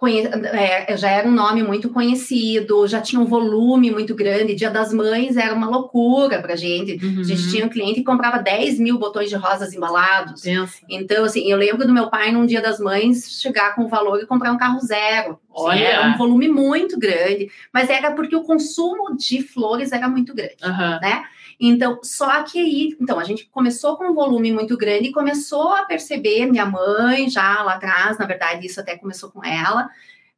conhe- 0.00 0.26
é, 0.26 0.96
já 0.96 1.10
era 1.10 1.28
um 1.28 1.30
nome 1.30 1.62
muito 1.62 1.90
conhecido, 1.90 2.86
já 2.88 3.00
tinha 3.02 3.20
um 3.20 3.26
volume 3.26 3.90
muito 3.90 4.14
grande. 4.14 4.54
Dia 4.54 4.70
das 4.70 4.92
Mães 4.92 5.36
era 5.36 5.54
uma 5.54 5.68
loucura 5.68 6.40
para 6.40 6.56
gente. 6.56 6.98
Uhum. 7.04 7.20
A 7.20 7.24
gente 7.24 7.50
tinha 7.50 7.66
um 7.66 7.68
cliente 7.68 8.00
que 8.00 8.04
comprava 8.04 8.38
10 8.38 8.78
mil 8.80 8.98
botões 8.98 9.28
de 9.28 9.36
rosas 9.36 9.74
embalados. 9.74 10.40
Pensa. 10.40 10.78
Então, 10.88 11.24
assim, 11.24 11.48
eu 11.50 11.58
lembro 11.58 11.86
do 11.86 11.92
meu 11.92 12.08
pai, 12.08 12.32
num 12.32 12.46
dia 12.46 12.62
das 12.62 12.80
mães, 12.80 13.40
chegar 13.40 13.74
com 13.74 13.82
o 13.84 13.88
valor 13.88 14.18
e 14.20 14.26
comprar 14.26 14.50
um 14.52 14.58
carro 14.58 14.80
zero. 14.80 15.38
Olha! 15.52 15.78
Era 15.84 16.08
um 16.08 16.16
volume 16.16 16.48
muito 16.48 16.98
grande, 16.98 17.50
mas 17.72 17.90
era 17.90 18.12
porque 18.12 18.34
o 18.34 18.42
consumo 18.44 19.16
de 19.16 19.42
flores 19.42 19.92
era 19.92 20.08
muito 20.08 20.34
grande. 20.34 20.56
Aham. 20.62 20.98
Então, 21.60 21.98
só 22.02 22.42
que 22.42 22.58
aí, 22.58 22.96
então, 22.98 23.18
a 23.18 23.24
gente 23.24 23.46
começou 23.50 23.96
com 23.96 24.06
um 24.10 24.14
volume 24.14 24.50
muito 24.50 24.76
grande 24.78 25.08
e 25.08 25.12
começou 25.12 25.74
a 25.74 25.84
perceber, 25.84 26.46
minha 26.46 26.64
mãe, 26.64 27.28
já 27.28 27.62
lá 27.62 27.74
atrás, 27.74 28.16
na 28.18 28.24
verdade, 28.24 28.66
isso 28.66 28.80
até 28.80 28.96
começou 28.96 29.30
com 29.30 29.44
ela, 29.44 29.90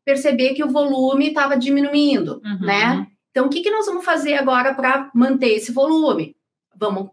perceber 0.05 0.55
que 0.55 0.64
o 0.64 0.68
volume 0.70 1.29
estava 1.29 1.57
diminuindo, 1.57 2.41
Uhum. 2.45 2.66
né? 2.66 3.07
Então, 3.31 3.47
o 3.47 3.49
que, 3.49 3.62
que 3.62 3.70
nós 3.70 3.87
vamos 3.87 4.05
fazer 4.05 4.35
agora 4.35 4.75
para 4.75 5.11
manter 5.14 5.55
esse 5.55 5.70
volume? 5.70 6.35
Vamos, 6.77 7.11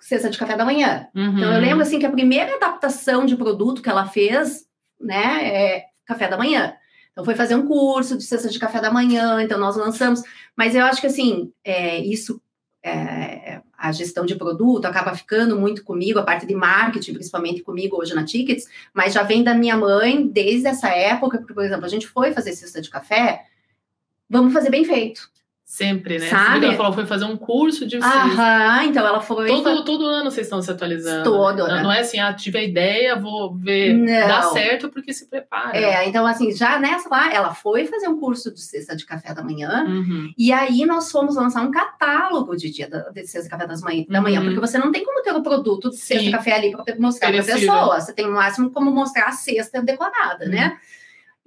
cesta 0.00 0.30
de 0.30 0.38
café 0.38 0.56
da 0.56 0.64
manhã. 0.64 1.06
Uhum. 1.14 1.36
Então, 1.36 1.52
eu 1.52 1.60
lembro, 1.60 1.82
assim, 1.82 1.98
que 1.98 2.06
a 2.06 2.10
primeira 2.10 2.56
adaptação 2.56 3.26
de 3.26 3.36
produto 3.36 3.82
que 3.82 3.88
ela 3.90 4.06
fez, 4.06 4.64
né, 4.98 5.46
é 5.46 5.84
café 6.06 6.26
da 6.26 6.38
manhã. 6.38 6.74
Então, 7.12 7.24
foi 7.24 7.34
fazer 7.34 7.54
um 7.54 7.66
curso 7.66 8.16
de 8.16 8.24
cesta 8.24 8.48
de 8.48 8.58
café 8.58 8.80
da 8.80 8.90
manhã, 8.90 9.42
então 9.42 9.58
nós 9.58 9.76
lançamos. 9.76 10.22
Mas 10.56 10.74
eu 10.74 10.84
acho 10.84 11.00
que, 11.00 11.06
assim, 11.06 11.52
é, 11.64 11.98
isso, 11.98 12.40
é, 12.88 13.62
a 13.76 13.90
gestão 13.92 14.24
de 14.24 14.36
produto 14.36 14.84
acaba 14.86 15.14
ficando 15.14 15.58
muito 15.58 15.82
comigo, 15.82 16.18
a 16.18 16.22
parte 16.22 16.46
de 16.46 16.54
marketing, 16.54 17.14
principalmente 17.14 17.62
comigo 17.62 17.96
hoje 17.96 18.14
na 18.14 18.24
Tickets, 18.24 18.68
mas 18.94 19.12
já 19.12 19.22
vem 19.22 19.42
da 19.42 19.54
minha 19.54 19.76
mãe 19.76 20.26
desde 20.26 20.68
essa 20.68 20.88
época, 20.88 21.38
porque, 21.38 21.52
por 21.52 21.64
exemplo, 21.64 21.84
a 21.84 21.88
gente 21.88 22.06
foi 22.06 22.32
fazer 22.32 22.52
cesta 22.52 22.80
de 22.80 22.88
café, 22.88 23.44
vamos 24.30 24.52
fazer 24.52 24.70
bem 24.70 24.84
feito. 24.84 25.28
Sempre, 25.68 26.20
né? 26.20 26.28
Sabe? 26.28 26.64
Ela 26.64 26.76
falou 26.76 26.92
foi 26.92 27.06
fazer 27.06 27.24
um 27.24 27.36
curso 27.36 27.88
de. 27.88 27.96
Aham, 27.96 28.84
então 28.84 29.04
ela 29.04 29.20
foi. 29.20 29.48
Todo, 29.48 29.84
todo 29.84 30.06
ano 30.06 30.30
vocês 30.30 30.46
estão 30.46 30.62
se 30.62 30.70
atualizando. 30.70 31.24
Todo, 31.24 31.66
né? 31.66 31.82
não 31.82 31.90
é 31.90 32.00
assim, 32.02 32.20
ah, 32.20 32.32
tive 32.32 32.58
a 32.58 32.62
ideia, 32.62 33.16
vou 33.16 33.52
ver. 33.52 33.92
Não. 33.92 34.28
Dá 34.28 34.42
certo 34.42 34.88
porque 34.88 35.12
se 35.12 35.28
prepara. 35.28 35.76
É, 35.76 36.08
então, 36.08 36.24
assim, 36.24 36.52
já 36.52 36.78
nessa 36.78 37.08
lá, 37.08 37.34
ela 37.34 37.52
foi 37.52 37.84
fazer 37.84 38.06
um 38.06 38.16
curso 38.20 38.54
de 38.54 38.60
cesta 38.60 38.94
de 38.94 39.04
café 39.04 39.34
da 39.34 39.42
manhã, 39.42 39.84
Uhum. 39.88 40.32
E 40.38 40.52
aí 40.52 40.86
nós 40.86 41.10
fomos 41.10 41.34
lançar 41.34 41.62
um 41.62 41.72
catálogo 41.72 42.56
de 42.56 42.70
dia 42.70 42.88
da, 42.88 43.00
de 43.10 43.26
sexta 43.26 43.50
café 43.50 43.66
das 43.66 43.82
manhã, 43.82 44.04
da 44.08 44.20
manhã, 44.20 44.38
Uhum. 44.38 44.46
porque 44.46 44.60
você 44.60 44.78
não 44.78 44.92
tem 44.92 45.04
como 45.04 45.20
ter 45.20 45.32
o 45.32 45.42
produto 45.42 45.90
de 45.90 45.96
sexta 45.96 46.26
Sim. 46.26 46.30
café 46.30 46.52
ali 46.52 46.70
para 46.70 46.94
mostrar 47.00 47.32
para 47.32 47.40
a 47.40 47.44
pessoa. 47.44 48.00
Você 48.00 48.12
tem 48.12 48.24
no 48.24 48.34
máximo 48.34 48.70
como 48.70 48.92
mostrar 48.92 49.26
a 49.26 49.32
cesta 49.32 49.82
decorada, 49.82 50.46
né? 50.46 50.76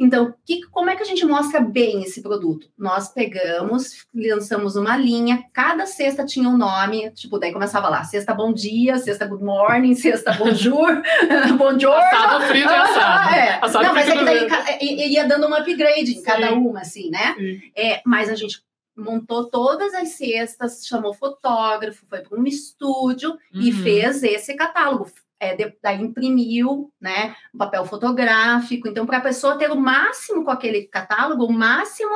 Então, 0.01 0.33
que, 0.45 0.61
como 0.71 0.89
é 0.89 0.95
que 0.95 1.03
a 1.03 1.05
gente 1.05 1.25
mostra 1.25 1.59
bem 1.59 2.01
esse 2.03 2.21
produto? 2.21 2.69
Nós 2.77 3.09
pegamos, 3.09 4.05
lançamos 4.15 4.77
uma 4.77 4.95
linha, 4.95 5.43
cada 5.53 5.85
cesta 5.85 6.25
tinha 6.25 6.47
um 6.47 6.55
nome, 6.57 7.11
tipo, 7.11 7.37
daí 7.37 7.51
começava 7.51 7.89
lá, 7.89 8.03
cesta 8.05 8.33
bom 8.33 8.53
dia, 8.53 8.97
cesta 8.97 9.25
good 9.25 9.43
morning, 9.43 9.93
cesta 9.95 10.31
bonjour, 10.33 11.01
bonjour. 11.57 11.93
Assado, 11.93 12.45
frito 12.45 12.69
e 12.69 12.73
assado. 12.73 13.35
É. 13.35 13.59
Assado, 13.61 13.85
Não, 13.85 13.93
mas 13.93 14.07
é 14.07 14.11
que 14.13 14.21
e 14.21 14.25
daí 14.25 14.47
ca- 14.47 14.77
ia 14.81 15.27
dando 15.27 15.47
um 15.47 15.53
upgrade 15.53 16.11
em 16.13 16.21
cada 16.21 16.47
Sim. 16.49 16.53
uma, 16.55 16.79
assim, 16.79 17.09
né? 17.09 17.35
Sim. 17.37 17.61
É, 17.75 18.01
mas 18.05 18.29
a 18.29 18.35
gente 18.35 18.61
montou 18.97 19.45
todas 19.49 19.93
as 19.93 20.09
cestas, 20.09 20.85
chamou 20.85 21.13
fotógrafo, 21.13 22.05
foi 22.09 22.19
para 22.21 22.39
um 22.39 22.45
estúdio 22.45 23.37
e 23.53 23.71
Uhum. 23.71 23.83
fez 23.83 24.23
esse 24.23 24.53
catálogo. 24.55 25.09
É, 25.39 25.55
de- 25.55 25.73
daí 25.81 26.01
imprimiu, 26.01 26.91
né, 26.99 27.33
um 27.53 27.57
papel 27.57 27.85
fotográfico. 27.85 28.87
Então, 28.87 29.05
para 29.05 29.17
a 29.19 29.21
pessoa 29.21 29.57
ter 29.57 29.71
o 29.71 29.79
máximo 29.79 30.43
com 30.43 30.51
aquele 30.51 30.83
catálogo, 30.83 31.45
o 31.45 31.53
máximo 31.53 32.11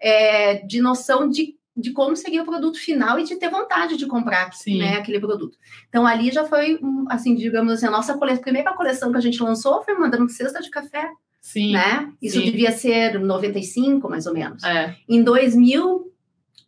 é, 0.00 0.64
de 0.64 0.80
noção 0.80 1.28
de, 1.28 1.56
de 1.76 1.90
como 1.92 2.14
seria 2.14 2.42
o 2.42 2.46
produto 2.46 2.78
final 2.78 3.18
e 3.18 3.24
de 3.24 3.36
ter 3.36 3.50
vontade 3.50 3.96
de 3.96 4.06
comprar 4.06 4.52
Sim. 4.52 4.78
né, 4.78 4.96
aquele 4.96 5.18
produto. 5.18 5.58
Então, 5.88 6.06
ali 6.06 6.30
já 6.30 6.44
foi, 6.44 6.78
assim, 7.08 7.34
digamos 7.34 7.72
assim, 7.72 7.86
a 7.86 7.90
nossa 7.90 8.16
cole... 8.16 8.38
primeira 8.38 8.72
coleção 8.74 9.10
que 9.10 9.18
a 9.18 9.22
gente 9.22 9.42
lançou 9.42 9.82
foi 9.82 9.94
mandando 9.94 10.28
cesta 10.28 10.60
de 10.60 10.70
café, 10.70 11.10
Sim. 11.40 11.72
né? 11.72 12.12
Isso 12.22 12.38
sim. 12.38 12.44
devia 12.44 12.70
ser 12.70 13.18
95, 13.18 14.08
mais 14.08 14.26
ou 14.26 14.34
menos. 14.34 14.62
É. 14.62 14.94
Em 15.08 15.22
2000, 15.22 16.12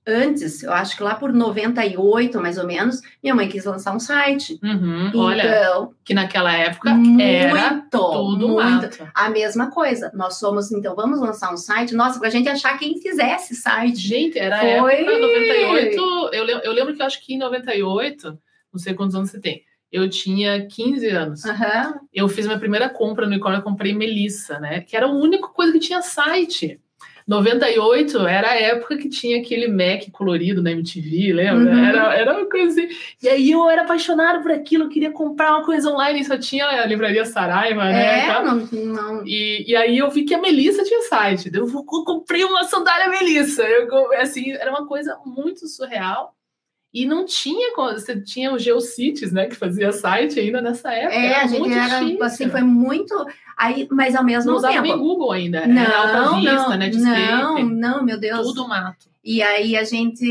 antes, 0.07 0.63
eu 0.63 0.73
acho 0.73 0.97
que 0.97 1.03
lá 1.03 1.15
por 1.15 1.33
98, 1.33 2.41
mais 2.41 2.59
ou 2.59 2.67
menos, 2.67 3.01
minha 3.23 3.35
mãe 3.35 3.49
quis 3.49 3.65
lançar 3.65 3.95
um 3.95 4.01
site. 4.01 4.59
Uhum. 4.63 5.11
Olha, 5.15 5.43
Então, 5.43 5.95
que 6.05 6.15
naquela 6.15 6.53
época 6.53 6.91
muito, 6.95 7.21
era 7.23 7.83
tudo 7.91 8.49
muito. 8.49 8.57
mato. 8.57 9.09
A 9.15 9.31
mesma 9.31 9.71
coisa. 9.71 10.11
Nós 10.15 10.39
somos, 10.39 10.73
então, 10.73 10.95
vamos 10.97 11.21
lançar 11.21 11.53
um 11.53 11.57
site. 11.57 11.95
Nossa, 11.95 12.19
pra 12.19 12.31
gente 12.31 12.49
achar 12.49 12.79
quem 12.79 13.01
fizesse 13.01 13.55
site. 13.55 13.99
Gente, 14.01 14.39
era 14.39 14.57
a 14.57 14.81
Foi. 14.81 14.95
época 14.95 15.19
98. 15.19 16.31
Eu, 16.33 16.47
eu 16.61 16.73
lembro 16.73 16.95
que 16.95 17.03
eu 17.03 17.07
acho 17.07 17.25
que 17.25 17.35
em 17.35 17.39
98, 17.39 18.39
não 18.73 18.79
sei 18.79 18.95
quantos 18.95 19.15
anos 19.15 19.31
você 19.31 19.41
tem, 19.41 19.63
eu 19.93 20.09
tinha 20.09 20.67
15 20.67 21.09
anos. 21.09 21.45
Aham. 21.45 21.95
Eu 22.13 22.29
fiz 22.29 22.47
minha 22.47 22.59
primeira 22.59 22.89
compra 22.89 23.27
no 23.27 23.35
e-commerce, 23.35 23.61
eu 23.65 23.71
comprei 23.71 23.93
Melissa, 23.93 24.59
né? 24.61 24.81
Que 24.81 24.97
era 24.97 25.07
a 25.07 25.11
única 25.13 25.49
coisa 25.49 25.73
que 25.73 25.81
tinha 25.81 26.01
site. 26.01 26.81
98 27.31 28.27
era 28.27 28.51
a 28.51 28.61
época 28.61 28.97
que 28.97 29.09
tinha 29.09 29.39
aquele 29.39 29.69
Mac 29.69 30.11
colorido 30.11 30.61
na 30.61 30.73
MTV, 30.73 31.33
lembra? 31.33 31.73
Uhum. 31.73 31.85
Era, 31.85 32.15
era 32.15 32.37
uma 32.37 32.51
coisa 32.51 32.69
assim. 32.69 32.93
E 33.23 33.29
aí 33.29 33.53
eu 33.53 33.71
era 33.71 33.83
apaixonado 33.83 34.43
por 34.43 34.51
aquilo, 34.51 34.85
eu 34.85 34.89
queria 34.89 35.13
comprar 35.13 35.53
uma 35.53 35.65
coisa 35.65 35.89
online, 35.91 36.21
e 36.21 36.25
só 36.25 36.37
tinha 36.37 36.67
a 36.67 36.85
livraria 36.85 37.25
Saraiva, 37.25 37.85
né? 37.85 38.25
É, 38.25 38.27
Tá? 38.27 38.43
não, 38.43 38.57
não. 38.57 39.23
E, 39.25 39.65
e 39.71 39.77
aí 39.77 39.99
eu 39.99 40.11
vi 40.11 40.25
que 40.25 40.35
a 40.35 40.41
Melissa 40.41 40.83
tinha 40.83 41.03
site. 41.03 41.51
Eu 41.55 41.69
eu 41.69 41.85
comprei 41.85 42.43
uma 42.43 42.65
sandália 42.65 43.09
Melissa. 43.09 43.63
Eu, 43.63 44.13
assim, 44.15 44.51
era 44.51 44.71
uma 44.71 44.89
coisa 44.89 45.17
muito 45.25 45.69
surreal. 45.69 46.35
E 46.93 47.07
não 47.07 47.25
tinha, 47.25 47.73
você 47.77 48.21
tinha 48.21 48.53
o 48.53 48.59
Geocities, 48.59 49.31
né, 49.31 49.47
que 49.47 49.55
fazia 49.55 49.93
site 49.93 50.41
ainda 50.41 50.61
nessa 50.61 50.93
época. 50.93 51.15
É, 51.15 51.27
era 51.27 51.45
a 51.45 51.47
gente 51.47 51.61
muito 51.61 51.77
era, 51.79 52.01
difícil. 52.01 52.25
assim, 52.25 52.51
foi 52.51 52.63
muito... 52.63 53.15
Aí, 53.57 53.87
mas 53.93 54.17
ao 54.17 54.25
mesmo 54.25 54.51
Não 54.51 54.57
usava 54.59 54.73
tempo... 54.75 54.87
nem 54.89 54.99
Google 54.99 55.31
ainda. 55.33 55.67
Não, 55.67 55.81
era 55.83 56.33
Vista, 56.33 56.69
não, 56.71 56.77
Netscape, 56.79 57.31
não, 57.31 57.69
não, 57.69 58.03
meu 58.05 58.19
Deus. 58.19 58.47
tudo 58.49 58.67
mato. 58.67 59.09
E 59.23 59.41
aí 59.43 59.77
a 59.77 59.85
gente... 59.85 60.25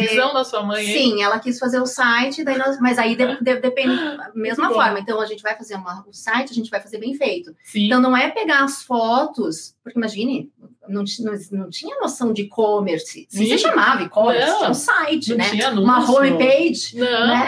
Visão 0.00 0.34
da 0.34 0.44
sua 0.44 0.62
mãe, 0.64 0.84
hein? 0.84 0.98
Sim, 0.98 1.22
ela 1.22 1.38
quis 1.38 1.58
fazer 1.58 1.80
o 1.80 1.86
site, 1.86 2.42
daí 2.44 2.58
nós, 2.58 2.78
mas 2.80 2.98
aí 2.98 3.14
de- 3.16 3.38
de- 3.40 3.60
depende 3.60 3.94
da 4.18 4.32
mesma 4.34 4.64
Muito 4.64 4.74
bom. 4.76 4.82
forma. 4.82 4.98
Então 5.00 5.20
a 5.20 5.26
gente 5.26 5.42
vai 5.42 5.56
fazer 5.56 5.76
uma, 5.76 6.04
o 6.06 6.12
site, 6.12 6.50
a 6.50 6.54
gente 6.54 6.68
vai 6.68 6.80
fazer 6.80 6.98
bem 6.98 7.14
feito. 7.14 7.54
Sim. 7.62 7.86
Então 7.86 8.00
não 8.00 8.14
é 8.16 8.28
pegar 8.30 8.64
as 8.64 8.82
fotos, 8.82 9.76
porque 9.82 9.96
imagine, 9.98 10.50
não, 10.88 11.04
não, 11.20 11.38
não 11.52 11.70
tinha 11.70 11.98
noção 12.00 12.32
de 12.32 12.42
e-commerce, 12.42 13.26
se 13.28 13.58
chamava 13.58 14.02
e-commerce, 14.02 14.56
tinha 14.56 14.70
um 14.70 14.74
site, 14.74 15.30
não 15.30 15.36
né? 15.36 15.50
tinha 15.50 15.68
anúncio. 15.68 15.84
Uma 15.84 16.10
homepage. 16.10 16.96
Não. 16.96 17.26
Né? 17.26 17.46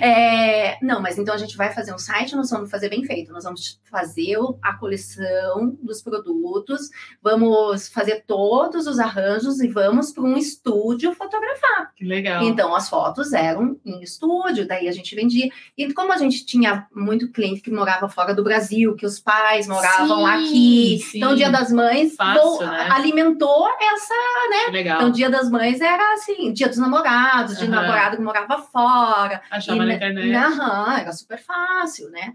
É, 0.00 0.78
não, 0.82 1.00
mas 1.00 1.18
então 1.18 1.34
a 1.34 1.38
gente 1.38 1.56
vai 1.56 1.72
fazer 1.72 1.94
um 1.94 1.98
site, 1.98 2.34
nós 2.34 2.50
vamos 2.50 2.70
fazer 2.70 2.88
bem 2.88 3.04
feito. 3.04 3.32
Nós 3.32 3.44
vamos 3.44 3.80
fazer 3.90 4.36
a 4.62 4.72
coleção 4.74 5.76
dos 5.82 6.02
produtos, 6.02 6.88
vamos 7.22 7.88
fazer 7.88 8.24
todos 8.26 8.86
os 8.86 8.98
arranjos 8.98 9.60
e 9.60 9.68
vamos 9.68 10.12
para 10.12 10.24
um 10.24 10.36
estúdio 10.36 11.14
fotografar. 11.14 11.92
Que 11.94 12.04
legal. 12.04 12.42
Então, 12.42 12.74
as 12.74 12.88
fotos 12.88 13.32
eram 13.32 13.78
em 13.84 14.02
estúdio, 14.02 14.66
daí 14.66 14.88
a 14.88 14.92
gente 14.92 15.14
vendia. 15.14 15.50
E 15.76 15.92
como 15.92 16.12
a 16.12 16.16
gente 16.16 16.44
tinha 16.44 16.86
muito 16.94 17.30
cliente 17.30 17.60
que 17.60 17.70
morava 17.70 18.08
fora 18.08 18.34
do 18.34 18.42
Brasil, 18.42 18.96
que 18.96 19.06
os 19.06 19.20
pais 19.20 19.66
moravam 19.66 20.18
Sim, 20.18 20.26
aqui, 20.26 20.98
sim. 20.98 21.18
então 21.18 21.34
Dia 21.34 21.50
das 21.50 21.70
Mães 21.70 22.14
Fácil, 22.16 22.71
né? 22.72 22.88
alimentou 22.90 23.68
essa. 23.80 24.14
Que 24.66 24.70
legal. 24.72 24.96
Então, 24.96 25.08
o 25.08 25.12
Dia 25.12 25.30
das 25.30 25.50
Mães 25.50 25.80
era 25.80 26.12
assim, 26.14 26.52
Dia 26.52 26.68
dos 26.68 26.78
Namorados, 26.78 27.56
de 27.58 27.64
Aham. 27.64 27.70
namorado 27.74 28.16
que 28.16 28.22
morava 28.22 28.58
fora. 28.62 29.40
Achava 29.50 29.76
E 29.76 29.78
na 29.80 29.86
na- 29.86 29.94
internet. 29.94 30.34
Aham, 30.34 30.98
era 30.98 31.12
super 31.12 31.38
fácil, 31.38 32.10
né? 32.10 32.34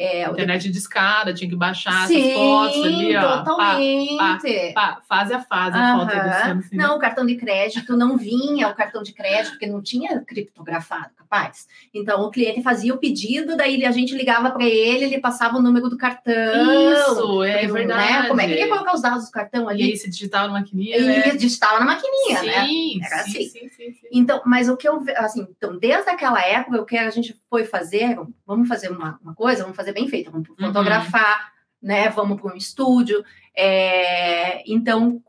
É, 0.00 0.30
Internet 0.30 0.70
de 0.70 0.78
escada, 0.78 1.34
tinha 1.34 1.50
que 1.50 1.56
baixar 1.56 2.06
Sim, 2.06 2.20
essas 2.20 2.32
fotos 2.34 2.84
ali, 2.84 3.16
ó. 3.16 3.38
totalmente. 3.38 4.16
Pá, 4.16 4.38
pá, 4.38 4.92
pá, 4.94 5.02
fase 5.08 5.34
a 5.34 5.40
fase, 5.40 5.76
a 5.76 5.96
foto 5.98 6.16
do 6.16 6.26
Luciano. 6.28 6.64
Não, 6.72 6.96
o 6.96 7.00
cartão 7.00 7.26
de 7.26 7.34
crédito 7.34 7.96
não 7.96 8.16
vinha 8.16 8.68
o 8.68 8.74
cartão 8.76 9.02
de 9.02 9.12
crédito, 9.12 9.50
porque 9.50 9.66
não 9.66 9.82
tinha 9.82 10.20
criptografado, 10.20 11.10
capaz. 11.16 11.66
Então, 11.92 12.22
o 12.22 12.30
cliente 12.30 12.62
fazia 12.62 12.94
o 12.94 12.98
pedido, 12.98 13.56
daí 13.56 13.84
a 13.84 13.90
gente 13.90 14.14
ligava 14.14 14.52
para 14.52 14.64
ele, 14.64 15.04
ele 15.06 15.18
passava 15.18 15.58
o 15.58 15.62
número 15.62 15.88
do 15.88 15.98
cartão. 15.98 16.92
Isso, 16.92 17.42
é 17.42 17.62
Né? 17.66 17.72
verdade. 17.72 18.28
Como 18.28 18.40
é 18.40 18.46
que 18.46 18.52
ele 18.52 18.60
ia 18.60 18.68
colocar 18.68 18.94
os 18.94 19.02
dados 19.02 19.24
do 19.26 19.32
cartão 19.32 19.64
E 19.64 19.70
ali? 19.74 19.82
aí 19.82 19.96
se 19.96 20.08
digitava 20.08 20.46
na 20.46 20.60
maquininha, 20.60 20.96
Ele 20.96 21.06
né? 21.08 21.30
digitava 21.36 21.80
na 21.80 21.86
maquininha, 21.86 22.42
né? 22.42 22.66
Sim, 22.66 23.00
Era 23.02 23.22
sim, 23.24 23.30
assim. 23.30 23.48
sim, 23.48 23.68
sim, 23.68 23.92
sim. 23.94 24.07
Então, 24.12 24.42
mas 24.44 24.68
o 24.68 24.76
que 24.76 24.88
eu, 24.88 25.02
assim, 25.16 25.46
então, 25.50 25.78
desde 25.78 26.10
aquela 26.10 26.40
época, 26.40 26.80
o 26.80 26.86
que 26.86 26.96
a 26.96 27.10
gente 27.10 27.38
foi 27.48 27.64
fazer, 27.64 28.18
vamos 28.46 28.68
fazer 28.68 28.90
uma, 28.90 29.18
uma 29.22 29.34
coisa, 29.34 29.62
vamos 29.62 29.76
fazer 29.76 29.92
bem 29.92 30.08
feito, 30.08 30.30
vamos 30.30 30.48
Uhum. 30.48 30.56
fotografar, 30.66 31.52
né, 31.82 32.08
vamos 32.08 32.40
para 32.40 32.52
um 32.52 32.56
estúdio, 32.56 33.22
é, 33.56 34.62
então, 34.70 35.22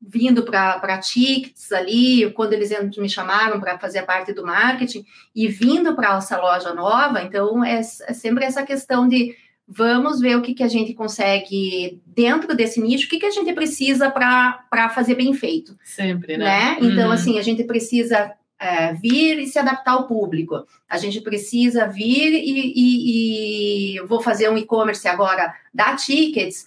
vindo 0.00 0.42
para 0.42 0.98
Tickets 0.98 1.72
ali, 1.72 2.30
quando 2.32 2.52
eles 2.52 2.70
me 2.96 3.08
chamaram 3.08 3.60
para 3.60 3.78
fazer 3.78 4.02
parte 4.02 4.32
do 4.32 4.44
marketing, 4.44 5.04
e 5.34 5.48
vindo 5.48 5.94
para 5.94 6.16
essa 6.16 6.40
loja 6.40 6.74
nova, 6.74 7.22
então, 7.22 7.64
é, 7.64 7.78
é 7.78 7.82
sempre 7.82 8.44
essa 8.44 8.64
questão 8.64 9.08
de 9.08 9.36
vamos 9.66 10.20
ver 10.20 10.36
o 10.36 10.42
que, 10.42 10.54
que 10.54 10.62
a 10.62 10.68
gente 10.68 10.92
consegue 10.94 12.00
dentro 12.06 12.54
desse 12.54 12.80
nicho, 12.80 13.06
o 13.06 13.08
que, 13.10 13.18
que 13.18 13.26
a 13.26 13.30
gente 13.30 13.52
precisa 13.54 14.10
para 14.10 14.90
fazer 14.94 15.14
bem 15.14 15.32
feito 15.34 15.76
Sempre, 15.82 16.36
né? 16.36 16.44
né? 16.44 16.76
Então, 16.80 17.06
Uhum. 17.06 17.12
assim, 17.12 17.38
a 17.38 17.42
gente 17.42 17.64
precisa 17.64 18.32
é, 18.60 18.92
vir 18.94 19.38
e 19.40 19.46
se 19.46 19.58
adaptar 19.58 19.92
ao 19.92 20.06
público. 20.06 20.64
A 20.88 20.96
gente 20.96 21.20
precisa 21.20 21.86
vir 21.86 22.32
e, 22.32 22.72
e- 22.76 23.96
e 23.96 24.00
vou 24.06 24.20
fazer 24.22 24.48
um 24.48 24.56
e-commerce 24.56 25.06
agora 25.08 25.52
da 25.72 25.96
Tickets. 25.96 26.66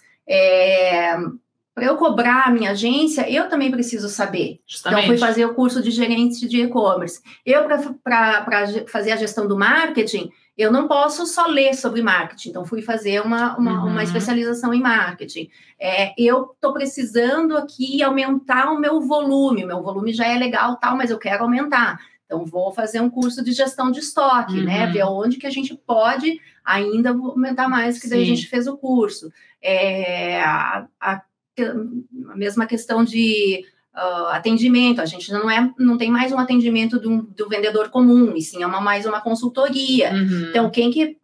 para 1.74 1.84
eu 1.86 1.96
cobrar 1.96 2.44
a 2.46 2.50
minha 2.50 2.72
agência, 2.72 3.28
eu 3.30 3.48
também 3.48 3.70
preciso 3.70 4.08
saber. 4.08 4.60
Justamente. 4.66 5.04
Então, 5.04 5.08
fui 5.16 5.18
fazer 5.18 5.44
o 5.46 5.54
curso 5.54 5.80
de 5.80 5.90
gerente 5.92 6.46
de 6.48 6.62
e-commerce. 6.62 7.20
Eu, 7.46 7.64
para 8.02 8.44
fazer 8.88 9.12
a 9.12 9.16
gestão 9.16 9.46
do 9.46 9.56
marketing, 9.56 10.28
eu 10.58 10.72
não 10.72 10.88
posso 10.88 11.24
só 11.26 11.46
ler 11.46 11.72
sobre 11.74 12.02
marketing. 12.02 12.50
Então, 12.50 12.66
fui 12.66 12.82
fazer 12.82 13.22
uma, 13.22 13.56
uma, 13.56 13.84
Uhum. 13.84 13.90
uma 13.92 14.02
especialização 14.02 14.74
em 14.74 14.80
marketing. 14.82 15.48
É, 15.80 16.12
eu 16.20 16.50
estou 16.52 16.72
precisando 16.72 17.56
aqui 17.56 18.02
aumentar 18.02 18.70
o 18.72 18.78
meu 18.80 19.00
volume. 19.00 19.64
O 19.64 19.68
meu 19.68 19.82
volume 19.82 20.12
já 20.12 20.26
é 20.26 20.36
legal, 20.36 20.76
tal, 20.76 20.96
mas 20.96 21.10
eu 21.10 21.18
quero 21.18 21.44
aumentar. 21.44 21.98
Então, 22.26 22.44
vou 22.44 22.72
fazer 22.72 23.00
um 23.00 23.08
curso 23.08 23.42
de 23.42 23.52
gestão 23.52 23.90
de 23.90 24.00
estoque, 24.00 24.60
né? 24.60 24.86
Uhum. 24.86 24.92
Ver 24.92 25.02
onde 25.04 25.36
que 25.38 25.46
a 25.46 25.50
gente 25.50 25.74
pode 25.74 26.38
ainda 26.64 27.10
aumentar 27.10 27.68
mais, 27.68 27.98
que 27.98 28.08
daí 28.08 28.26
Sim. 28.26 28.32
a 28.32 28.36
gente 28.36 28.48
fez 28.48 28.66
o 28.66 28.76
curso. 28.76 29.32
É, 29.62 30.42
a, 30.42 30.86
a- 31.00 31.22
a 31.60 32.36
mesma 32.36 32.66
questão 32.66 33.02
de 33.02 33.64
ah, 33.98 34.36
atendimento, 34.36 35.00
a 35.00 35.06
gente 35.06 35.32
não 35.32 35.50
é, 35.50 35.72
não 35.76 35.98
tem 35.98 36.08
mais 36.08 36.30
um 36.30 36.38
atendimento 36.38 37.00
do, 37.00 37.22
do 37.22 37.48
vendedor 37.48 37.88
comum, 37.88 38.36
e 38.36 38.40
sim 38.40 38.62
é 38.62 38.66
uma, 38.66 38.80
mais 38.80 39.04
uma 39.04 39.20
consultoria. 39.20 40.12
Uhum. 40.12 40.46
Então, 40.50 40.70
quem 40.70 40.90
que 40.90 41.16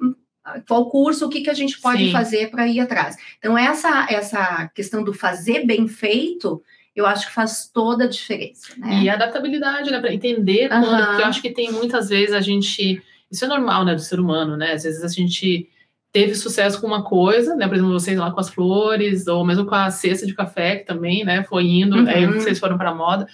qual 0.67 0.91
curso, 0.91 1.27
o 1.27 1.29
que, 1.31 1.41
que 1.41 1.49
a 1.49 1.55
gente 1.55 1.81
pode 1.81 2.07
Sim. 2.07 2.13
fazer 2.13 2.51
para 2.51 2.67
ir 2.67 2.81
atrás? 2.81 3.17
Então, 3.39 3.57
essa, 3.57 4.07
essa 4.11 4.71
questão 4.75 5.03
do 5.03 5.15
fazer 5.15 5.65
bem 5.65 5.89
feito, 5.89 6.63
eu 6.95 7.07
acho 7.07 7.29
que 7.29 7.33
faz 7.33 7.71
toda 7.73 8.05
a 8.05 8.09
diferença. 8.09 8.75
Né? 8.77 9.05
E 9.05 9.09
a 9.09 9.15
adaptabilidade, 9.15 9.91
né? 9.91 10.01
Para 10.01 10.13
entender 10.13 10.71
Aham. 10.71 11.07
porque 11.07 11.23
eu 11.23 11.27
acho 11.27 11.41
que 11.41 11.51
tem 11.51 11.73
muitas 11.73 12.09
vezes 12.09 12.35
a 12.35 12.41
gente. 12.41 13.03
Isso 13.31 13.45
é 13.45 13.49
normal, 13.49 13.85
né, 13.85 13.95
do 13.95 14.03
ser 14.03 14.21
humano, 14.21 14.57
né? 14.57 14.73
Às 14.73 14.83
vezes 14.83 15.03
a 15.03 15.09
gente 15.09 15.69
teve 16.15 16.37
sucesso 16.37 16.81
com 16.81 16.87
uma 16.87 17.03
coisa, 17.03 17.57
né? 17.57 17.67
Por 17.67 17.75
exemplo, 17.75 17.93
vocês 17.93 18.17
lá 18.17 18.31
com 18.31 18.39
as 18.39 18.49
flores, 18.49 19.27
ou 19.27 19.45
mesmo 19.45 19.67
com 19.67 19.75
a 19.75 19.91
cesta 19.91 20.25
de 20.25 20.33
café, 20.33 20.77
que 20.77 20.87
também, 20.87 21.25
né, 21.25 21.43
foi 21.43 21.65
indo, 21.67 21.97
Uhum. 21.97 22.09
aí 22.09 22.25
vocês 22.27 22.57
foram 22.61 22.79
para 22.79 22.95
moda. 22.95 23.27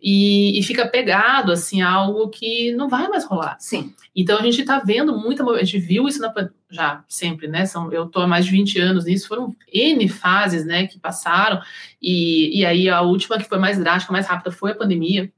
E, 0.00 0.58
e 0.58 0.62
fica 0.62 0.86
pegado, 0.86 1.50
assim, 1.50 1.80
a 1.80 1.88
algo 1.90 2.28
que 2.28 2.70
não 2.72 2.86
vai 2.86 3.08
mais 3.08 3.24
rolar. 3.24 3.56
Sim. 3.58 3.94
Então 4.14 4.38
a 4.38 4.42
gente 4.42 4.60
está 4.60 4.78
vendo 4.80 5.16
muita. 5.16 5.42
A 5.42 5.64
gente 5.64 5.78
viu 5.78 6.06
isso 6.06 6.20
na, 6.20 6.30
já 6.70 7.02
sempre, 7.08 7.48
né? 7.48 7.64
São, 7.64 7.90
eu 7.90 8.04
estou 8.04 8.20
há 8.20 8.26
mais 8.26 8.44
de 8.44 8.50
20 8.50 8.78
anos 8.78 9.06
nisso, 9.06 9.26
foram 9.26 9.56
N 9.72 10.06
fases 10.06 10.66
né, 10.66 10.86
que 10.86 11.00
passaram, 11.00 11.62
e, 12.00 12.60
e 12.60 12.66
aí 12.66 12.90
a 12.90 13.00
última 13.00 13.38
que 13.38 13.48
foi 13.48 13.58
mais 13.58 13.78
drástica, 13.78 14.12
mais 14.12 14.26
rápida, 14.26 14.50
foi 14.50 14.72
a 14.72 14.74
pandemia. 14.74 15.32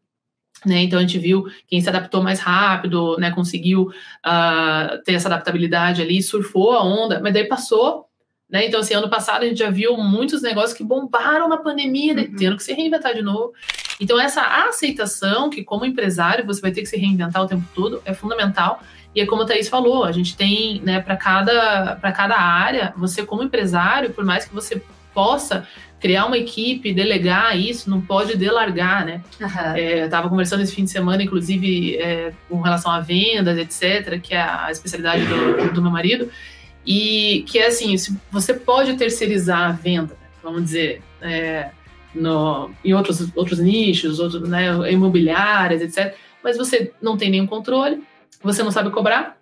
Né, 0.64 0.82
então 0.84 0.98
a 0.98 1.02
gente 1.02 1.18
viu 1.18 1.44
quem 1.68 1.80
se 1.80 1.88
adaptou 1.88 2.22
mais 2.22 2.40
rápido, 2.40 3.18
né, 3.18 3.30
conseguiu 3.30 3.92
ah, 4.22 4.98
ter 5.04 5.12
essa 5.12 5.28
adaptabilidade 5.28 6.00
ali, 6.00 6.22
surfou 6.22 6.72
a 6.72 6.82
onda, 6.82 7.20
mas 7.20 7.34
daí 7.34 7.44
passou. 7.44 8.06
Né, 8.48 8.66
então, 8.66 8.80
assim, 8.80 8.94
ano 8.94 9.10
passado 9.10 9.42
a 9.42 9.46
gente 9.46 9.58
já 9.58 9.70
viu 9.70 9.96
muitos 9.96 10.40
negócios 10.40 10.72
que 10.72 10.84
bombaram 10.84 11.48
na 11.48 11.56
pandemia, 11.56 12.14
daí 12.14 12.28
Uhum. 12.28 12.36
tendo 12.36 12.56
que 12.56 12.62
se 12.62 12.72
reinventar 12.72 13.14
de 13.14 13.22
novo. 13.22 13.52
Então, 14.00 14.18
essa 14.20 14.42
aceitação 14.68 15.50
que, 15.50 15.62
como 15.62 15.84
empresário, 15.84 16.46
você 16.46 16.60
vai 16.60 16.70
ter 16.70 16.80
que 16.80 16.86
se 16.86 16.96
reinventar 16.96 17.42
o 17.42 17.46
tempo 17.46 17.64
todo 17.74 18.02
é 18.04 18.14
fundamental. 18.14 18.82
E 19.14 19.20
é 19.20 19.26
como 19.26 19.42
a 19.42 19.46
Thaís 19.46 19.68
falou, 19.68 20.04
a 20.04 20.12
gente 20.12 20.36
tem, 20.36 20.80
né, 20.82 21.00
para 21.00 21.16
cada, 21.16 21.96
para 21.96 22.12
cada 22.12 22.36
área, 22.36 22.92
você, 22.96 23.24
como 23.24 23.42
empresário, 23.42 24.10
por 24.10 24.24
mais 24.24 24.44
que 24.44 24.54
você 24.54 24.82
possa 25.14 25.66
criar 26.04 26.26
uma 26.26 26.36
equipe, 26.36 26.92
delegar 26.92 27.58
isso, 27.58 27.88
não 27.88 27.98
pode 27.98 28.36
delargar, 28.36 29.06
né? 29.06 29.22
Aham. 29.40 29.74
É, 29.74 30.02
eu 30.02 30.04
estava 30.04 30.28
conversando 30.28 30.60
esse 30.60 30.74
fim 30.74 30.84
de 30.84 30.90
semana, 30.90 31.22
inclusive, 31.22 31.96
é, 31.96 32.30
com 32.46 32.60
relação 32.60 32.92
a 32.92 33.00
vendas, 33.00 33.56
etc., 33.56 34.20
que 34.20 34.34
é 34.34 34.42
a 34.42 34.68
especialidade 34.70 35.24
do, 35.24 35.72
do 35.72 35.80
meu 35.80 35.90
marido, 35.90 36.28
e 36.86 37.42
que 37.48 37.58
é 37.58 37.68
assim, 37.68 37.96
se 37.96 38.14
você 38.30 38.52
pode 38.52 38.92
terceirizar 38.98 39.70
a 39.70 39.72
venda, 39.72 40.14
vamos 40.42 40.64
dizer, 40.64 41.00
é, 41.22 41.70
no, 42.14 42.70
em 42.84 42.92
outros, 42.92 43.26
outros 43.34 43.58
nichos, 43.58 44.20
outros, 44.20 44.46
né, 44.46 44.92
imobiliárias, 44.92 45.80
etc., 45.80 46.14
mas 46.42 46.58
você 46.58 46.92
não 47.00 47.16
tem 47.16 47.30
nenhum 47.30 47.46
controle, 47.46 48.02
você 48.42 48.62
não 48.62 48.70
sabe 48.70 48.90
cobrar, 48.90 49.38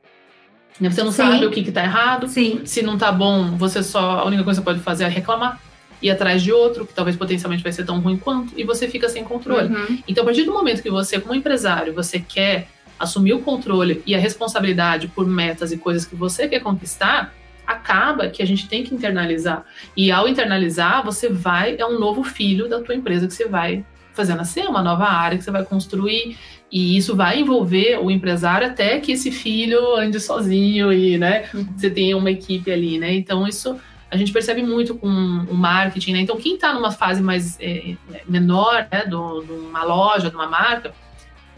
né, 0.78 0.88
você 0.88 1.02
não 1.02 1.10
Sim. 1.10 1.24
sabe 1.24 1.44
o 1.44 1.50
que 1.50 1.58
está 1.58 1.82
errado, 1.82 2.28
Sim. 2.28 2.60
se 2.64 2.82
não 2.82 2.96
tá 2.96 3.10
bom, 3.10 3.56
você 3.56 3.82
só. 3.82 4.20
A 4.20 4.24
única 4.26 4.44
coisa 4.44 4.60
que 4.60 4.64
você 4.64 4.72
pode 4.72 4.84
fazer 4.84 5.02
é 5.02 5.08
reclamar, 5.08 5.60
ir 6.02 6.10
atrás 6.10 6.42
de 6.42 6.52
outro, 6.52 6.86
que 6.86 6.92
talvez 6.92 7.16
potencialmente 7.16 7.62
vai 7.62 7.72
ser 7.72 7.84
tão 7.84 8.00
ruim 8.00 8.16
quanto, 8.16 8.52
e 8.58 8.64
você 8.64 8.88
fica 8.88 9.08
sem 9.08 9.22
controle. 9.24 9.72
Uhum. 9.72 9.98
Então, 10.08 10.22
a 10.22 10.24
partir 10.24 10.42
do 10.44 10.52
momento 10.52 10.82
que 10.82 10.90
você, 10.90 11.20
como 11.20 11.34
empresário, 11.34 11.94
você 11.94 12.18
quer 12.18 12.68
assumir 12.98 13.32
o 13.32 13.40
controle 13.40 14.02
e 14.06 14.14
a 14.14 14.18
responsabilidade 14.18 15.08
por 15.08 15.26
metas 15.26 15.72
e 15.72 15.76
coisas 15.76 16.04
que 16.04 16.14
você 16.14 16.48
quer 16.48 16.60
conquistar, 16.60 17.32
acaba 17.66 18.28
que 18.28 18.42
a 18.42 18.46
gente 18.46 18.68
tem 18.68 18.82
que 18.82 18.94
internalizar. 18.94 19.64
E 19.96 20.10
ao 20.10 20.28
internalizar, 20.28 21.04
você 21.04 21.28
vai, 21.28 21.76
é 21.78 21.86
um 21.86 21.98
novo 21.98 22.22
filho 22.24 22.68
da 22.68 22.80
tua 22.80 22.94
empresa 22.94 23.26
que 23.26 23.34
você 23.34 23.46
vai 23.46 23.84
fazer 24.12 24.34
nascer, 24.34 24.66
uma 24.66 24.82
nova 24.82 25.04
área 25.04 25.38
que 25.38 25.44
você 25.44 25.50
vai 25.50 25.64
construir. 25.64 26.36
E 26.70 26.96
isso 26.96 27.14
vai 27.14 27.40
envolver 27.40 27.98
o 27.98 28.10
empresário 28.10 28.66
até 28.66 28.98
que 28.98 29.12
esse 29.12 29.30
filho 29.30 29.94
ande 29.96 30.18
sozinho 30.18 30.92
e, 30.92 31.18
né, 31.18 31.44
Uhum. 31.52 31.66
você 31.76 31.90
tenha 31.90 32.16
uma 32.16 32.30
equipe 32.30 32.70
ali, 32.70 32.98
né? 32.98 33.14
Então, 33.14 33.46
isso 33.46 33.78
a 34.12 34.16
gente 34.18 34.30
percebe 34.30 34.62
muito 34.62 34.94
com 34.94 35.08
o 35.08 35.54
marketing, 35.54 36.12
né? 36.12 36.20
Então, 36.20 36.36
quem 36.36 36.56
está 36.56 36.74
numa 36.74 36.92
fase 36.92 37.22
mais 37.22 37.58
é, 37.58 37.96
menor, 38.28 38.86
né, 38.92 39.06
de 39.06 39.14
uma 39.14 39.82
loja, 39.82 40.28
de 40.28 40.36
uma 40.36 40.46
marca, 40.46 40.92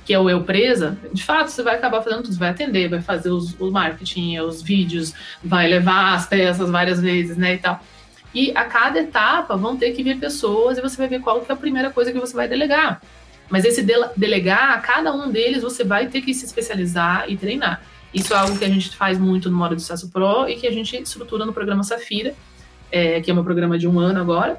que 0.05 0.15
é 0.15 0.19
o 0.21 0.31
eu 0.31 0.45
presa, 0.45 0.97
de 1.13 1.25
fato, 1.25 1.51
você 1.51 1.65
vai 1.65 1.75
acabar 1.75 2.01
fazendo 2.01 2.23
tudo, 2.23 2.37
vai 2.37 2.51
atender, 2.51 2.89
vai 2.89 3.03
fazer 3.03 3.31
os, 3.31 3.59
marketing, 3.59 4.39
os 4.39 4.63
vídeos, 4.63 5.13
vai 5.43 5.67
levar 5.67 6.15
as 6.15 6.29
peças 6.29 6.71
várias 6.71 7.01
vezes, 7.01 7.37
né, 7.37 7.55
e 7.55 7.59
tal. 7.59 7.81
E 8.33 8.53
a 8.55 8.65
cada 8.65 9.01
etapa 9.01 9.57
vão 9.57 9.77
ter 9.77 9.91
que 9.91 10.05
vir 10.05 10.21
pessoas 10.21 10.79
e 10.79 10.81
você 10.81 10.97
vai 10.97 11.09
ver 11.09 11.21
qual 11.21 11.41
que 11.41 11.51
é 11.51 11.55
a 11.55 11.59
primeira 11.59 11.91
coisa 11.91 12.13
que 12.13 12.21
você 12.21 12.37
vai 12.37 12.47
delegar. 12.47 13.03
Mas 13.51 13.65
esse 13.65 13.83
dele- 13.83 14.11
delegar, 14.17 14.81
cada 14.83 15.13
um 15.13 15.29
deles 15.29 15.63
você 15.63 15.83
vai 15.83 16.07
ter 16.07 16.21
que 16.21 16.33
se 16.33 16.45
especializar 16.45 17.25
e 17.29 17.37
treinar. 17.37 17.83
Isso 18.15 18.33
é 18.33 18.37
algo 18.37 18.57
que 18.57 18.65
a 18.65 18.69
gente 18.69 18.95
faz 18.97 19.19
muito 19.19 19.51
no 19.51 19.57
Modo 19.57 19.75
de 19.75 19.83
Sucesso 19.83 20.09
Pro 20.11 20.49
e 20.49 20.55
que 20.55 20.67
a 20.67 20.73
gente 20.73 20.97
estrutura 20.97 21.45
no 21.45 21.53
programa 21.53 21.83
Safira, 21.83 22.35
é, 22.91 23.21
que 23.21 23.31
é 23.31 23.35
meu 23.35 23.43
programa 23.43 23.77
de 23.77 23.89
um 23.89 23.99
ano 23.99 24.21
agora, 24.21 24.59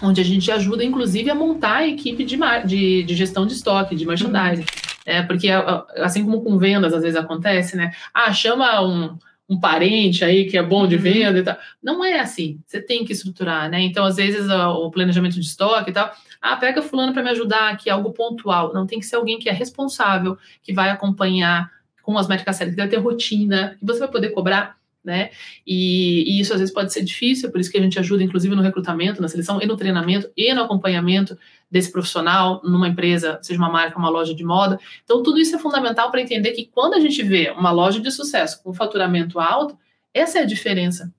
onde 0.00 0.20
a 0.20 0.24
gente 0.24 0.50
ajuda, 0.52 0.84
inclusive, 0.84 1.28
a 1.28 1.34
montar 1.34 1.78
a 1.78 1.88
equipe 1.88 2.24
de, 2.24 2.38
de, 2.64 3.02
de 3.02 3.14
gestão 3.14 3.46
de 3.46 3.54
estoque, 3.54 3.96
de 3.96 4.06
merchandising. 4.06 4.64
É, 5.04 5.22
porque, 5.22 5.48
assim 5.96 6.24
como 6.24 6.42
com 6.42 6.58
vendas 6.58 6.92
às 6.92 7.02
vezes 7.02 7.16
acontece, 7.16 7.76
né? 7.76 7.92
Ah, 8.12 8.32
chama 8.32 8.80
um, 8.82 9.16
um 9.48 9.58
parente 9.58 10.24
aí 10.24 10.46
que 10.46 10.58
é 10.58 10.62
bom 10.62 10.86
de 10.86 10.96
Uhum. 10.96 11.02
venda 11.02 11.38
e 11.38 11.42
tal. 11.42 11.56
Não 11.82 12.04
é 12.04 12.20
assim. 12.20 12.60
Você 12.66 12.80
tem 12.80 13.04
que 13.04 13.12
estruturar, 13.12 13.70
né? 13.70 13.80
Então, 13.80 14.04
às 14.04 14.16
vezes, 14.16 14.48
o 14.50 14.90
planejamento 14.90 15.34
de 15.34 15.46
estoque 15.46 15.90
e 15.90 15.92
tal. 15.92 16.12
Ah, 16.42 16.56
pega 16.56 16.82
fulano 16.82 17.12
para 17.12 17.22
me 17.22 17.30
ajudar 17.30 17.70
aqui, 17.70 17.88
algo 17.88 18.12
pontual. 18.12 18.72
Não 18.74 18.86
tem 18.86 18.98
que 18.98 19.06
ser 19.06 19.16
alguém 19.16 19.38
que 19.38 19.48
é 19.48 19.52
responsável, 19.52 20.36
que 20.62 20.72
vai 20.72 20.90
acompanhar 20.90 21.70
com 22.06 22.16
as 22.16 22.28
métricas 22.28 22.56
que 22.56 22.70
vai 22.70 22.88
ter 22.88 22.98
rotina, 22.98 23.76
que 23.80 23.84
você 23.84 23.98
vai 23.98 24.08
poder 24.08 24.30
cobrar, 24.30 24.78
né? 25.04 25.30
E, 25.66 26.22
e 26.30 26.40
isso 26.40 26.52
às 26.52 26.60
vezes 26.60 26.72
pode 26.72 26.92
ser 26.92 27.02
difícil, 27.02 27.50
por 27.50 27.60
isso 27.60 27.68
que 27.68 27.76
a 27.76 27.82
gente 27.82 27.98
ajuda, 27.98 28.22
inclusive, 28.22 28.54
no 28.54 28.62
recrutamento, 28.62 29.20
na 29.20 29.26
seleção 29.26 29.60
e 29.60 29.66
no 29.66 29.76
treinamento 29.76 30.30
e 30.36 30.54
no 30.54 30.62
acompanhamento 30.62 31.36
desse 31.68 31.90
profissional 31.90 32.62
numa 32.62 32.86
empresa, 32.86 33.40
seja 33.42 33.58
uma 33.58 33.68
marca, 33.68 33.98
uma 33.98 34.08
loja 34.08 34.32
de 34.32 34.44
moda. 34.44 34.78
Então, 35.02 35.20
tudo 35.20 35.40
isso 35.40 35.56
é 35.56 35.58
fundamental 35.58 36.12
para 36.12 36.20
entender 36.20 36.52
que 36.52 36.66
quando 36.66 36.94
a 36.94 37.00
gente 37.00 37.20
vê 37.24 37.50
uma 37.50 37.72
loja 37.72 37.98
de 38.00 38.10
sucesso 38.12 38.62
com 38.62 38.72
faturamento 38.72 39.40
alto, 39.40 39.76
Essa 40.14 40.38
é 40.38 40.42
a 40.42 40.46
diferença, 40.46 41.12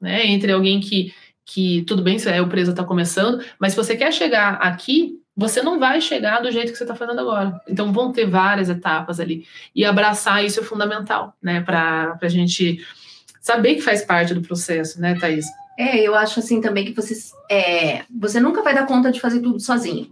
né? 0.00 0.26
Entre 0.26 0.52
alguém 0.52 0.80
que, 0.80 1.12
que 1.44 1.82
tudo 1.82 2.02
bem, 2.02 2.18
se 2.18 2.28
a 2.28 2.38
empresa 2.38 2.72
está 2.72 2.84
começando, 2.84 3.42
mas 3.58 3.72
se 3.72 3.76
você 3.76 3.96
quer 3.96 4.12
chegar 4.12 4.54
aqui, 4.56 5.18
você 5.36 5.62
não 5.62 5.78
vai 5.78 6.00
chegar 6.00 6.40
do 6.40 6.50
jeito 6.50 6.72
que 6.72 6.78
você 6.78 6.84
está 6.84 6.94
fazendo 6.94 7.20
agora. 7.20 7.60
Então 7.68 7.92
vão 7.92 8.10
ter 8.10 8.24
várias 8.26 8.70
etapas 8.70 9.20
ali. 9.20 9.46
E 9.74 9.84
abraçar 9.84 10.44
isso 10.44 10.60
é 10.60 10.62
fundamental, 10.62 11.36
né? 11.42 11.60
Para 11.60 12.18
a 12.20 12.28
gente 12.28 12.84
saber 13.40 13.74
que 13.74 13.82
faz 13.82 14.02
parte 14.02 14.32
do 14.32 14.40
processo, 14.40 15.00
né, 15.00 15.14
Thaís? 15.14 15.46
É, 15.78 16.00
eu 16.00 16.14
acho 16.14 16.40
assim 16.40 16.60
também 16.60 16.86
que 16.86 16.94
você, 16.94 17.14
é, 17.50 18.04
você 18.10 18.40
nunca 18.40 18.62
vai 18.62 18.74
dar 18.74 18.86
conta 18.86 19.12
de 19.12 19.20
fazer 19.20 19.40
tudo 19.40 19.60
sozinho. 19.60 20.10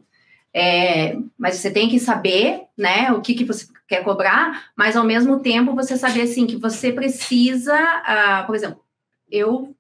É, 0.53 1.17
mas 1.37 1.57
você 1.57 1.71
tem 1.71 1.89
que 1.89 1.99
saber, 1.99 2.61
né, 2.79 3.11
o 3.11 3.21
que, 3.21 3.35
que 3.35 3.45
você 3.45 3.67
quer 3.89 4.05
cobrar, 4.05 4.67
mas 4.77 4.97
ao 4.97 5.05
mesmo 5.05 5.41
tempo 5.41 5.75
você 5.75 5.97
saber 5.97 6.23
assim 6.23 6.47
que 6.47 6.57
você 6.57 6.93
precisa, 6.93 7.75
uh, 7.75 8.47
por 8.47 8.55
exemplo, 8.55 8.84
eu 9.35 9.75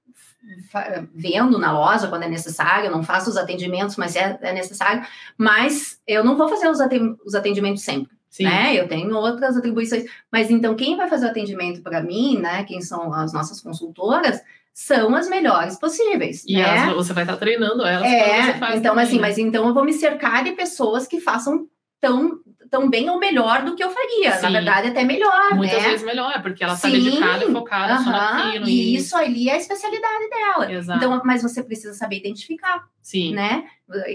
vendo 1.14 1.58
na 1.58 1.72
loja 1.72 2.08
quando 2.08 2.24
é 2.24 2.28
necessário, 2.28 2.90
não 2.90 3.02
faço 3.02 3.30
os 3.30 3.36
atendimentos, 3.36 3.96
mas 3.96 4.14
é, 4.14 4.38
é 4.42 4.52
necessário, 4.52 5.06
mas 5.38 5.98
eu 6.06 6.22
não 6.22 6.36
vou 6.36 6.48
fazer 6.48 6.68
os 6.68 7.34
atendimentos 7.34 7.82
sempre. 7.82 8.14
Sim. 8.28 8.44
Né? 8.44 8.74
Eu 8.74 8.88
tenho 8.88 9.14
outras 9.16 9.56
atribuições, 9.56 10.04
mas 10.30 10.50
então 10.50 10.74
quem 10.74 10.96
vai 10.96 11.08
fazer 11.08 11.26
o 11.26 11.30
atendimento 11.30 11.80
para 11.82 12.02
mim, 12.02 12.36
né? 12.36 12.64
Quem 12.64 12.80
são 12.80 13.14
as 13.14 13.32
nossas 13.32 13.60
consultoras, 13.60 14.42
são 14.72 15.14
as 15.14 15.28
melhores 15.28 15.78
possíveis. 15.78 16.42
E 16.44 16.56
né? 16.56 16.62
elas, 16.62 16.94
você 16.94 17.12
vai 17.12 17.22
estar 17.22 17.36
treinando 17.36 17.86
elas. 17.86 18.10
É, 18.10 18.76
então 18.76 18.98
assim, 18.98 19.20
mas 19.20 19.38
então 19.38 19.68
eu 19.68 19.72
vou 19.72 19.84
me 19.84 19.92
cercar 19.92 20.42
de 20.42 20.50
pessoas 20.50 21.06
que 21.06 21.20
façam 21.20 21.68
tão 22.00 22.40
tão 22.70 22.88
bem 22.88 23.08
ou 23.10 23.18
melhor 23.18 23.62
do 23.62 23.74
que 23.74 23.82
eu 23.82 23.90
faria. 23.90 24.32
Sim. 24.32 24.42
Na 24.42 24.50
verdade, 24.50 24.88
até 24.88 25.04
melhor, 25.04 25.54
Muitas 25.54 25.82
né? 25.82 25.88
vezes 25.88 26.04
melhor, 26.04 26.42
porque 26.42 26.64
ela 26.64 26.74
está 26.74 26.88
dedicada 26.88 27.44
e 27.44 27.52
focada 27.52 27.94
uh 27.94 27.96
-huh. 27.98 28.04
só 28.04 28.10
naquilo. 28.10 28.68
E, 28.68 28.92
e 28.92 28.96
isso 28.96 29.16
ali 29.16 29.48
é 29.48 29.54
a 29.54 29.56
especialidade 29.56 30.30
dela. 30.30 30.72
Exato. 30.72 30.98
Então, 30.98 31.22
mas 31.24 31.42
você 31.42 31.62
precisa 31.62 31.94
saber 31.94 32.16
identificar. 32.16 32.84
Sim. 33.02 33.34
Né? 33.34 33.64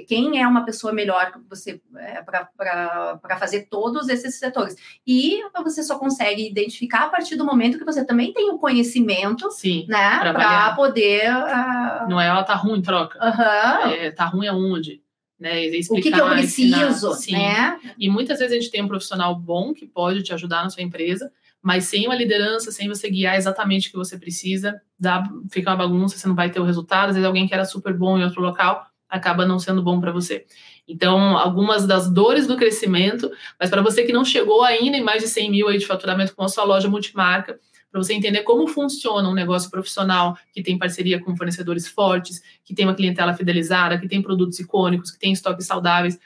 Quem 0.07 0.41
é 0.41 0.47
uma 0.47 0.65
pessoa 0.65 0.91
melhor 0.91 1.31
você 1.47 1.79
é, 1.97 2.23
para 2.23 3.37
fazer 3.37 3.67
todos 3.69 4.09
esses 4.09 4.39
setores. 4.39 4.75
E 5.05 5.41
você 5.63 5.83
só 5.83 5.99
consegue 5.99 6.47
identificar 6.47 7.03
a 7.03 7.09
partir 7.09 7.35
do 7.35 7.45
momento 7.45 7.77
que 7.77 7.85
você 7.85 8.03
também 8.03 8.33
tem 8.33 8.49
o 8.49 8.57
conhecimento 8.57 9.51
Sim, 9.51 9.85
né? 9.87 10.19
Para 10.19 10.73
poder. 10.73 11.29
Uh... 11.31 12.09
Não 12.09 12.19
é 12.19 12.27
ela 12.27 12.43
tá 12.43 12.55
ruim, 12.55 12.81
troca. 12.81 13.19
Uh 13.19 13.31
-huh. 13.31 13.91
é, 13.93 14.11
tá 14.11 14.25
ruim 14.25 14.47
aonde? 14.47 15.03
Né, 15.39 15.67
explicar, 15.67 15.99
o 15.99 16.03
que, 16.03 16.11
que 16.11 16.19
eu 16.19 16.29
preciso, 16.29 17.11
ensinar, 17.11 17.79
né? 17.81 17.93
E 17.97 18.09
muitas 18.09 18.39
vezes 18.39 18.51
a 18.51 18.59
gente 18.59 18.69
tem 18.69 18.83
um 18.83 18.89
profissional 18.89 19.33
bom 19.33 19.73
que 19.73 19.87
pode 19.87 20.21
te 20.21 20.33
ajudar 20.33 20.63
na 20.63 20.69
sua 20.69 20.83
empresa, 20.83 21.31
mas 21.61 21.85
sem 21.85 22.05
uma 22.05 22.15
liderança, 22.15 22.71
sem 22.71 22.89
você 22.89 23.09
guiar 23.09 23.37
exatamente 23.37 23.87
o 23.87 23.91
que 23.91 23.97
você 23.97 24.17
precisa, 24.17 24.81
dá, 24.99 25.23
fica 25.49 25.69
uma 25.69 25.77
bagunça, 25.77 26.17
você 26.17 26.27
não 26.27 26.35
vai 26.35 26.49
ter 26.49 26.59
o 26.59 26.65
resultado. 26.65 27.09
Às 27.09 27.15
vezes 27.15 27.25
alguém 27.25 27.47
que 27.47 27.53
era 27.53 27.63
super 27.63 27.93
bom 27.93 28.17
em 28.17 28.23
outro 28.23 28.41
local 28.41 28.85
acaba 29.09 29.45
não 29.45 29.57
sendo 29.59 29.81
bom 29.81 29.99
para 29.99 30.11
você. 30.11 30.45
Então, 30.87 31.37
algumas 31.37 31.85
das 31.85 32.11
dores 32.11 32.47
do 32.47 32.57
crescimento, 32.57 33.31
mas 33.59 33.69
para 33.69 33.81
você 33.81 34.03
que 34.03 34.13
não 34.13 34.23
chegou 34.23 34.63
ainda 34.63 34.97
em 34.97 35.03
mais 35.03 35.21
de 35.21 35.27
100 35.27 35.51
mil 35.51 35.67
aí 35.67 35.77
de 35.77 35.85
faturamento 35.85 36.35
com 36.35 36.43
a 36.43 36.49
sua 36.49 36.63
loja 36.63 36.87
multimarca, 36.87 37.59
para 37.91 38.01
você 38.01 38.13
entender 38.13 38.43
como 38.43 38.67
funciona 38.67 39.27
um 39.27 39.33
negócio 39.33 39.69
profissional 39.69 40.37
que 40.53 40.61
tem 40.61 40.77
parceria 40.77 41.19
com 41.19 41.35
fornecedores 41.35 41.87
fortes, 41.87 42.41
que 42.63 42.73
tem 42.73 42.85
uma 42.85 42.93
clientela 42.93 43.33
fidelizada, 43.33 43.97
que 43.97 44.07
tem 44.07 44.21
produtos 44.21 44.59
icônicos, 44.59 45.11
que 45.11 45.19
tem 45.19 45.31
estoques 45.31 45.65
saudáveis. 45.65 46.19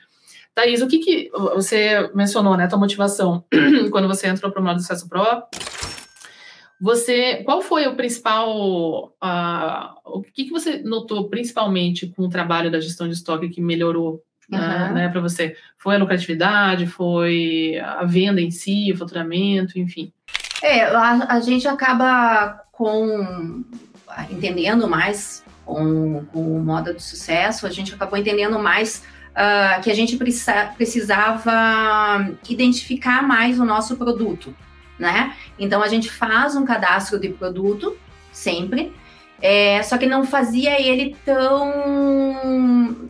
Thaís, 0.54 0.82
o 0.82 0.88
que, 0.88 1.00
que 1.00 1.32
você 1.34 2.12
mencionou, 2.14 2.56
né? 2.56 2.66
A 2.66 2.68
tua 2.68 2.78
motivação 2.78 3.44
quando 3.92 4.08
você 4.08 4.28
entrou 4.28 4.52
para 4.52 4.62
o 4.62 4.64
modo 4.64 4.76
de 4.76 4.84
sucesso 4.84 5.08
pro? 5.10 5.24
Você, 6.80 7.44
qual 7.46 7.62
foi 7.62 7.88
o 7.88 7.96
principal, 7.96 9.16
uh, 9.24 9.96
o 10.04 10.22
que, 10.22 10.44
que 10.44 10.52
você 10.52 10.80
notou 10.80 11.30
principalmente 11.30 12.08
com 12.08 12.24
o 12.24 12.30
trabalho 12.30 12.70
da 12.70 12.82
gestão 12.82 13.08
de 13.08 13.14
estoque 13.14 13.48
que 13.48 13.62
melhorou 13.62 14.22
uhum. 14.52 14.60
uh, 14.60 14.94
né, 14.94 15.08
para 15.08 15.22
você? 15.22 15.56
Foi 15.78 15.96
a 15.96 15.98
lucratividade, 15.98 16.86
foi 16.86 17.80
a 17.82 18.04
venda 18.04 18.42
em 18.42 18.52
si, 18.52 18.92
o 18.92 18.98
faturamento, 18.98 19.80
enfim? 19.80 20.12
É, 20.64 20.86
a, 20.86 21.26
a 21.28 21.40
gente 21.42 21.68
acaba 21.68 22.64
com 22.72 23.66
entendendo 24.32 24.88
mais 24.88 25.44
com, 25.66 26.24
com 26.32 26.58
o 26.58 26.64
modo 26.64 26.94
de 26.94 27.04
sucesso, 27.04 27.68
a 27.68 27.70
gente 27.70 27.94
acabou 27.94 28.18
entendendo 28.18 28.58
mais 28.58 29.04
uh, 29.32 29.82
que 29.82 29.92
a 29.92 29.94
gente 29.94 30.16
precisa, 30.16 30.72
precisava 30.78 32.32
identificar 32.50 33.22
mais 33.22 33.60
o 33.60 33.66
nosso 33.66 33.98
produto, 33.98 34.56
né? 34.98 35.36
Então 35.60 35.84
a 35.84 35.90
gente 35.90 36.10
faz 36.10 36.56
um 36.56 36.64
cadastro 36.64 37.20
de 37.20 37.28
produto 37.28 37.98
sempre, 38.32 38.96
é, 39.42 39.84
só 39.84 39.98
que 39.98 40.06
não 40.06 40.26
fazia 40.26 40.80
ele 40.80 41.14
tão. 41.26 41.74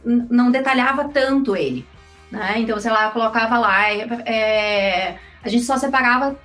não 0.04 0.50
detalhava 0.50 1.08
tanto 1.10 1.56
ele. 1.56 1.86
Né? 2.32 2.56
Então, 2.58 2.80
sei 2.80 2.90
lá, 2.90 3.12
colocava 3.12 3.60
lá, 3.60 3.92
é, 3.92 4.08
é, 4.26 5.18
a 5.44 5.50
gente 5.50 5.64
só 5.64 5.78
separava 5.78 6.36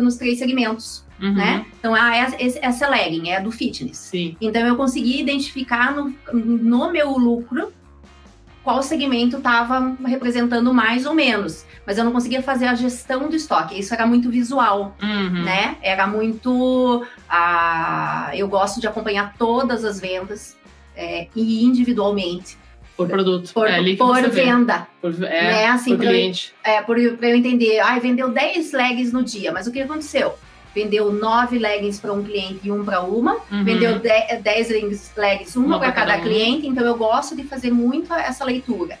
nos 0.00 0.16
três 0.16 0.38
segmentos. 0.38 1.04
Uhum. 1.20 1.34
Né? 1.34 1.66
Então, 1.78 1.94
ah, 1.94 2.16
essa 2.16 2.84
é 2.84 2.88
legging, 2.88 3.30
é 3.30 3.38
a 3.38 3.40
do 3.40 3.50
fitness. 3.50 3.98
Sim. 3.98 4.36
Então, 4.40 4.64
eu 4.66 4.76
consegui 4.76 5.20
identificar 5.20 5.92
no, 5.92 6.14
no 6.32 6.92
meu 6.92 7.10
lucro 7.18 7.72
qual 8.62 8.82
segmento 8.82 9.38
estava 9.38 9.96
representando 10.04 10.72
mais 10.74 11.06
ou 11.06 11.14
menos. 11.14 11.64
Mas 11.86 11.96
eu 11.96 12.04
não 12.04 12.12
conseguia 12.12 12.42
fazer 12.42 12.66
a 12.66 12.74
gestão 12.74 13.28
do 13.28 13.34
estoque. 13.34 13.78
Isso 13.78 13.94
era 13.94 14.06
muito 14.06 14.30
visual, 14.30 14.94
uhum. 15.02 15.42
né? 15.42 15.78
Era 15.80 16.06
muito. 16.06 17.04
Ah, 17.28 18.30
eu 18.34 18.46
gosto 18.46 18.78
de 18.78 18.86
acompanhar 18.86 19.34
todas 19.38 19.84
as 19.84 19.98
vendas 19.98 20.54
é, 20.94 21.28
e 21.34 21.64
individualmente. 21.64 22.58
Por 22.98 23.08
produto. 23.08 23.52
Por, 23.54 23.68
é, 23.68 23.94
por 23.94 24.28
venda. 24.28 24.88
Por, 25.00 25.14
é, 25.22 25.42
né? 25.42 25.66
assim, 25.66 25.96
por 25.96 26.04
cliente. 26.04 26.52
Eu, 26.66 26.72
é, 26.72 26.82
para 26.82 27.28
eu 27.28 27.36
entender. 27.36 27.78
Ai, 27.78 28.00
vendeu 28.00 28.28
10 28.28 28.72
leggings 28.72 29.12
no 29.12 29.22
dia, 29.22 29.52
mas 29.52 29.68
o 29.68 29.72
que 29.72 29.80
aconteceu? 29.80 30.34
Vendeu 30.74 31.12
9 31.12 31.60
leggings 31.60 32.00
para 32.00 32.12
um 32.12 32.24
cliente 32.24 32.58
e 32.64 32.72
um 32.72 32.84
para 32.84 33.00
uma. 33.00 33.36
Uhum. 33.52 33.62
Vendeu 33.62 34.00
10 34.00 34.68
leggings, 34.68 35.12
leggings 35.16 35.56
uma, 35.56 35.66
uma 35.66 35.78
para 35.78 35.92
cada, 35.92 36.10
cada 36.10 36.22
um. 36.22 36.24
cliente. 36.24 36.66
Então, 36.66 36.84
eu 36.84 36.96
gosto 36.96 37.36
de 37.36 37.44
fazer 37.44 37.70
muito 37.70 38.12
essa 38.12 38.44
leitura. 38.44 38.98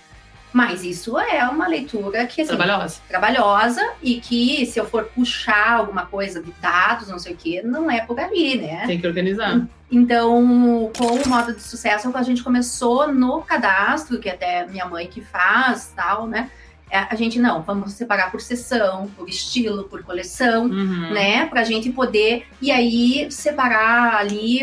Mas 0.52 0.82
isso 0.82 1.18
é 1.18 1.46
uma 1.48 1.68
leitura 1.68 2.26
que 2.26 2.40
assim, 2.40 2.56
trabalhosa. 2.56 3.00
trabalhosa 3.08 3.82
e 4.02 4.20
que 4.20 4.64
se 4.66 4.78
eu 4.78 4.86
for 4.86 5.04
puxar 5.04 5.72
alguma 5.72 6.06
coisa 6.06 6.42
de 6.42 6.52
dados, 6.60 7.08
não 7.08 7.18
sei 7.18 7.34
o 7.34 7.36
que, 7.36 7.62
não 7.62 7.90
é 7.90 8.00
por 8.00 8.18
ali, 8.18 8.56
né? 8.56 8.86
Tem 8.86 8.98
que 8.98 9.06
organizar. 9.06 9.66
Então, 9.90 10.90
com 10.96 11.06
o 11.06 11.28
modo 11.28 11.54
de 11.54 11.62
sucesso, 11.62 12.10
a 12.14 12.22
gente 12.22 12.42
começou 12.42 13.12
no 13.12 13.40
cadastro, 13.42 14.18
que 14.18 14.28
até 14.28 14.66
minha 14.66 14.86
mãe 14.86 15.06
que 15.06 15.20
faz, 15.20 15.92
tal, 15.94 16.26
né? 16.26 16.50
É, 16.90 16.98
a 17.10 17.14
gente 17.14 17.38
não, 17.38 17.62
vamos 17.62 17.92
separar 17.92 18.30
por 18.30 18.40
sessão, 18.40 19.08
por 19.16 19.28
estilo, 19.28 19.84
por 19.84 20.02
coleção, 20.02 20.64
uhum. 20.64 21.12
né? 21.12 21.46
Pra 21.46 21.62
gente 21.62 21.90
poder 21.90 22.46
e 22.62 22.70
aí 22.70 23.30
separar 23.30 24.16
ali 24.16 24.60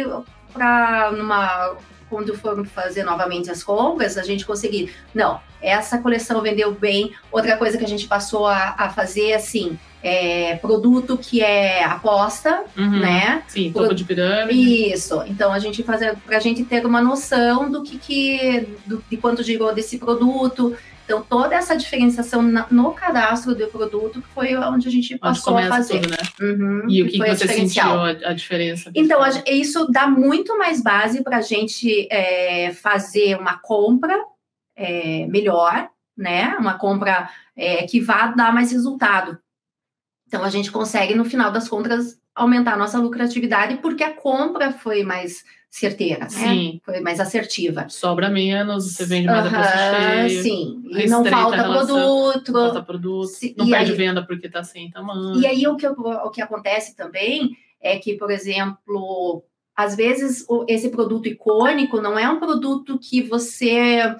para 0.52 1.12
numa 1.12 1.76
quando 2.16 2.34
formos 2.34 2.72
fazer 2.72 3.04
novamente 3.04 3.52
as 3.52 3.62
compras, 3.62 4.18
a 4.18 4.24
gente 4.24 4.46
conseguir. 4.46 4.96
Não, 5.14 5.42
essa 5.62 5.98
coleção 5.98 6.42
vendeu 6.42 6.72
bem. 6.72 7.12
Outra 7.30 7.58
coisa 7.58 7.78
que 7.78 7.84
a 7.84 7.88
gente 7.88 8.08
passou 8.08 8.48
a, 8.48 8.74
a 8.78 8.90
fazer, 8.90 9.34
assim, 9.34 9.78
é 10.02 10.56
produto 10.56 11.18
que 11.18 11.42
é 11.42 11.84
aposta, 11.84 12.64
uhum. 12.78 13.02
né? 13.02 13.44
Sim, 13.50 13.70
topo 13.74 13.88
Pro... 13.88 13.96
de 13.96 14.06
pirâmide. 14.06 14.94
Isso. 14.94 15.22
Então, 15.28 15.52
a 15.52 15.60
gente 15.60 15.84
fazer, 15.84 16.16
para 16.26 16.38
a 16.38 16.40
gente 16.40 16.64
ter 16.64 16.86
uma 16.86 17.02
noção 17.02 17.70
do 17.70 17.84
que, 17.84 17.98
que 17.98 18.66
do, 18.86 19.04
de 19.10 19.18
quanto 19.18 19.44
girou 19.44 19.74
desse 19.76 19.98
produto. 19.98 20.74
Então, 21.06 21.22
toda 21.22 21.56
essa 21.56 21.78
diferenciação 21.78 22.42
na, 22.42 22.66
no 22.72 22.92
cadastro 22.92 23.54
do 23.54 23.68
produto 23.68 24.24
foi 24.34 24.56
onde 24.56 24.88
a 24.88 24.92
gente 24.92 25.16
passou 25.20 25.56
a 25.56 25.68
fazer. 25.68 26.02
Tudo, 26.02 26.10
né? 26.10 26.18
Uhum, 26.42 26.90
e 26.90 27.04
o 27.04 27.06
que, 27.06 27.20
que 27.20 27.36
você 27.36 27.48
sentiu 27.48 27.84
a, 27.84 28.10
a 28.10 28.34
diferença? 28.34 28.92
Então, 28.96 29.22
a, 29.22 29.30
isso 29.48 29.88
dá 29.92 30.08
muito 30.08 30.58
mais 30.58 30.82
base 30.82 31.24
para 31.24 31.38
a 31.38 31.42
gente 31.42 32.08
é, 32.12 32.74
fazer 32.74 33.38
uma 33.38 33.60
compra 33.60 34.20
é, 34.76 35.28
melhor, 35.28 35.88
né? 36.18 36.56
Uma 36.60 36.74
compra 36.74 37.30
é, 37.56 37.84
que 37.84 38.02
vá 38.02 38.28
dar 38.28 38.52
mais 38.52 38.72
resultado. 38.72 39.38
Então, 40.28 40.44
a 40.44 40.50
gente 40.50 40.72
consegue, 40.72 41.14
no 41.14 41.24
final 41.24 41.52
das 41.52 41.70
contas, 41.70 42.20
aumentar 42.34 42.74
a 42.74 42.78
nossa 42.78 42.98
lucratividade 42.98 43.78
porque 43.78 44.04
a 44.04 44.14
compra 44.14 44.72
foi 44.72 45.04
mais 45.04 45.44
certeira, 45.76 46.22
né? 46.22 46.30
Sim. 46.30 46.82
Foi 46.86 47.02
mais 47.02 47.20
assertiva. 47.20 47.88
Sobra 47.90 48.30
menos, 48.30 48.94
você 48.94 49.06
vende 49.06 49.28
mais 49.28 49.46
uhum, 49.46 49.60
a 49.60 49.62
preço 49.62 50.30
cheio. 50.30 50.44
Sim, 50.44 50.84
e 50.90 51.08
não 51.08 51.26
falta 51.26 51.64
produto. 51.64 52.52
Não 52.54 52.62
falta 52.62 52.82
produto, 52.82 53.28
se, 53.28 53.54
não 53.58 53.70
perde 53.70 53.92
aí, 53.92 53.98
venda 53.98 54.26
porque 54.26 54.48
está 54.48 54.64
sem 54.64 54.90
tamanho. 54.90 55.38
E 55.38 55.46
aí 55.46 55.68
o 55.68 55.76
que, 55.76 55.86
o 55.86 56.30
que 56.30 56.42
acontece 56.42 56.96
também 56.96 57.58
é 57.82 57.98
que, 57.98 58.14
por 58.14 58.32
exemplo, 58.32 59.44
às 59.76 59.98
vezes 59.98 60.46
esse 60.66 60.88
produto 60.90 61.28
icônico 61.28 62.00
não 62.00 62.18
é 62.18 62.30
um 62.30 62.40
produto 62.40 62.98
que 62.98 63.22
você 63.22 64.16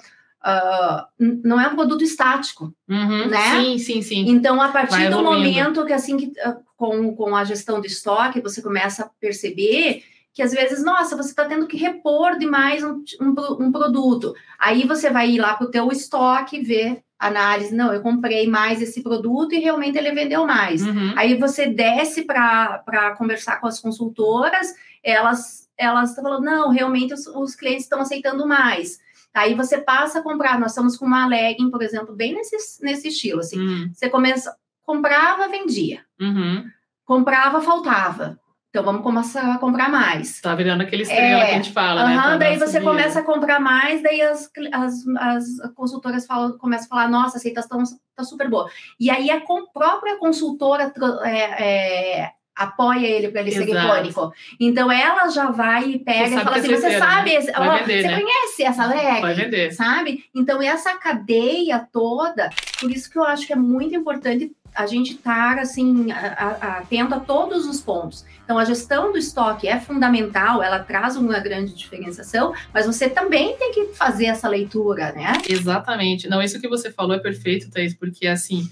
Uh, 0.46 1.02
não 1.42 1.60
é 1.60 1.66
um 1.66 1.74
produto 1.74 2.04
estático, 2.04 2.72
uhum, 2.88 3.26
né? 3.26 3.56
Sim, 3.56 3.78
sim, 3.78 4.00
sim. 4.00 4.28
Então, 4.28 4.62
a 4.62 4.68
partir 4.68 5.10
do 5.10 5.20
momento 5.20 5.84
que 5.84 5.92
assim 5.92 6.16
que 6.16 6.26
uh, 6.26 6.62
com, 6.76 7.16
com 7.16 7.34
a 7.34 7.42
gestão 7.42 7.80
de 7.80 7.88
estoque 7.88 8.40
você 8.40 8.62
começa 8.62 9.02
a 9.02 9.10
perceber 9.18 10.04
que 10.36 10.42
às 10.42 10.52
vezes, 10.52 10.84
nossa, 10.84 11.16
você 11.16 11.30
está 11.30 11.46
tendo 11.46 11.66
que 11.66 11.78
repor 11.78 12.36
demais 12.36 12.84
um, 12.84 13.02
um, 13.18 13.34
um, 13.58 13.72
produto. 13.72 14.34
Aí 14.58 14.86
você 14.86 15.08
vai 15.08 15.30
ir 15.30 15.38
lá 15.38 15.54
para 15.54 15.66
o 15.66 15.70
teu 15.70 15.90
estoque 15.90 16.60
ver 16.60 17.00
análise, 17.18 17.74
não, 17.74 17.90
eu 17.90 18.02
comprei 18.02 18.46
mais 18.46 18.82
esse 18.82 19.02
produto 19.02 19.54
e 19.54 19.60
realmente 19.60 19.96
ele 19.96 20.12
vendeu 20.12 20.46
mais. 20.46 20.86
Uhum. 20.86 21.14
Aí 21.16 21.38
você 21.38 21.66
desce 21.66 22.22
para 22.22 23.16
conversar 23.16 23.62
com 23.62 23.66
as 23.66 23.80
consultoras, 23.80 24.74
elas 25.02 25.66
elas 25.78 26.10
estão 26.10 26.24
falando, 26.24 26.44
não, 26.44 26.70
realmente 26.70 27.14
os, 27.14 27.26
os 27.26 27.54
clientes 27.54 27.84
estão 27.84 28.00
aceitando 28.00 28.46
mais. 28.46 28.98
Aí 29.32 29.54
você 29.54 29.78
passa 29.78 30.18
a 30.18 30.22
comprar, 30.22 30.60
nós 30.60 30.72
estamos 30.72 30.98
com 30.98 31.06
uma 31.06 31.26
legging, 31.26 31.70
por 31.70 31.82
exemplo, 31.82 32.14
bem 32.14 32.34
nesse, 32.34 32.82
nesse 32.84 33.08
estilo, 33.08 33.40
assim, 33.40 33.58
uhum. 33.58 33.90
você 33.90 34.10
começa, 34.10 34.54
comprava, 34.82 35.48
vendia. 35.48 36.04
Uhum. 36.20 36.70
Comprava, 37.06 37.62
faltava. 37.62 38.38
Então 38.76 38.84
vamos 38.84 39.02
começar 39.02 39.54
a 39.54 39.58
comprar 39.58 39.88
mais. 39.88 40.38
Tá 40.38 40.54
virando 40.54 40.82
aquele 40.82 41.04
estrela 41.04 41.44
é, 41.44 41.46
que 41.46 41.50
a 41.52 41.54
gente 41.54 41.72
fala, 41.72 42.04
uh 42.04 42.08
-huh, 42.08 42.30
né? 42.32 42.38
Daí 42.38 42.58
você 42.58 42.78
começa 42.78 43.20
a 43.20 43.22
comprar 43.22 43.58
mais, 43.58 44.02
daí 44.02 44.20
as, 44.20 44.50
as, 44.70 44.94
as 45.18 45.46
consultoras 45.74 46.26
falam, 46.26 46.58
começam 46.58 46.84
a 46.84 46.88
falar, 46.90 47.08
nossa, 47.08 47.36
a 47.36 47.38
aceitação 47.38 47.82
tá 48.14 48.22
super 48.22 48.50
boa. 48.50 48.68
E 49.00 49.08
aí 49.08 49.30
a 49.30 49.40
própria 49.72 50.18
consultora 50.18 50.92
é, 51.24 52.20
é, 52.20 52.30
apoia 52.54 53.06
ele 53.06 53.28
para 53.28 53.40
ele 53.40 53.48
Exato. 53.48 53.66
ser 53.66 53.78
icônico. 53.78 54.32
Então 54.60 54.92
ela 54.92 55.26
já 55.30 55.50
vai 55.50 55.92
e 55.92 55.98
pega 55.98 56.36
e 56.36 56.44
fala 56.44 56.56
assim: 56.58 56.74
você 56.74 56.88
né? 56.90 56.98
sabe, 56.98 57.38
né? 57.38 57.52
ó, 57.56 57.78
vender, 57.78 58.02
você 58.02 58.08
né? 58.08 58.20
conhece 58.20 58.62
essa 58.62 58.84
leg? 58.84 59.20
Vai 59.22 59.34
vender. 59.34 59.72
Sabe? 59.72 60.24
Então 60.34 60.60
essa 60.60 60.94
cadeia 60.98 61.88
toda, 61.90 62.50
por 62.78 62.90
isso 62.90 63.10
que 63.10 63.18
eu 63.18 63.24
acho 63.24 63.46
que 63.46 63.54
é 63.54 63.56
muito 63.56 63.94
importante 63.94 64.54
a 64.76 64.86
gente 64.86 65.14
estar 65.14 65.58
assim 65.58 66.12
atento 66.12 67.14
a 67.14 67.20
todos 67.20 67.66
os 67.66 67.80
pontos. 67.80 68.24
Então 68.44 68.58
a 68.58 68.64
gestão 68.64 69.10
do 69.10 69.18
estoque 69.18 69.66
é 69.66 69.80
fundamental, 69.80 70.62
ela 70.62 70.78
traz 70.78 71.16
uma 71.16 71.38
grande 71.40 71.74
diferenciação, 71.74 72.52
mas 72.72 72.86
você 72.86 73.08
também 73.08 73.56
tem 73.56 73.72
que 73.72 73.86
fazer 73.94 74.26
essa 74.26 74.48
leitura, 74.48 75.12
né? 75.12 75.32
Exatamente. 75.48 76.28
Não, 76.28 76.42
isso 76.42 76.60
que 76.60 76.68
você 76.68 76.92
falou 76.92 77.16
é 77.16 77.18
perfeito, 77.18 77.70
Thaís, 77.70 77.94
porque 77.94 78.26
assim, 78.26 78.68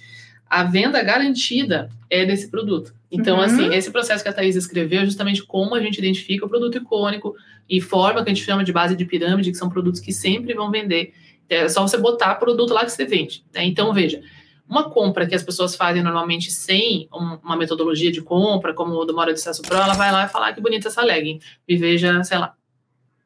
a 0.48 0.62
venda 0.62 1.02
garantida 1.02 1.90
é 2.09 2.24
desse 2.24 2.48
produto. 2.48 2.94
Então, 3.11 3.38
uhum. 3.38 3.42
assim, 3.42 3.74
esse 3.74 3.90
processo 3.90 4.22
que 4.22 4.28
a 4.28 4.32
Thaís 4.32 4.57
escreveu 4.57 5.02
é 5.02 5.05
justamente 5.05 5.42
como 5.42 5.74
a 5.74 5.80
gente 5.80 5.98
identifica 5.98 6.44
o 6.44 6.48
produto 6.48 6.76
icônico 6.76 7.34
e 7.68 7.80
forma 7.80 8.22
que 8.22 8.30
a 8.30 8.34
gente 8.34 8.44
chama 8.44 8.62
de 8.62 8.72
base 8.72 8.94
de 8.94 9.05
pirâmide, 9.05 9.50
que 9.50 9.57
são 9.57 9.68
produtos 9.68 10.00
que 10.00 10.12
sempre 10.12 10.52
vão 10.55 10.70
vender. 10.70 11.14
É 11.48 11.68
só 11.68 11.82
você 11.82 11.96
botar 11.96 12.34
produto 12.36 12.72
lá 12.72 12.84
que 12.84 12.90
você 12.90 13.05
vende. 13.05 13.44
Né? 13.55 13.64
Então, 13.64 13.92
veja, 13.92 14.20
uma 14.68 14.90
compra 14.90 15.26
que 15.26 15.34
as 15.34 15.42
pessoas 15.42 15.76
fazem 15.76 16.02
normalmente 16.02 16.50
sem 16.50 17.08
uma 17.10 17.56
metodologia 17.56 18.10
de 18.10 18.22
compra, 18.22 18.72
como 18.72 18.94
o 18.94 19.04
do 19.04 19.14
Mora 19.14 19.32
de 19.32 19.38
Sucesso 19.38 19.62
Pro, 19.62 19.76
ela 19.76 19.94
vai 19.94 20.10
lá 20.10 20.24
e 20.24 20.28
fala, 20.28 20.48
ah, 20.48 20.52
que 20.52 20.60
bonita 20.60 20.88
essa 20.88 21.02
legging, 21.02 21.38
me 21.68 21.76
veja, 21.76 22.22
sei 22.24 22.38
lá, 22.38 22.54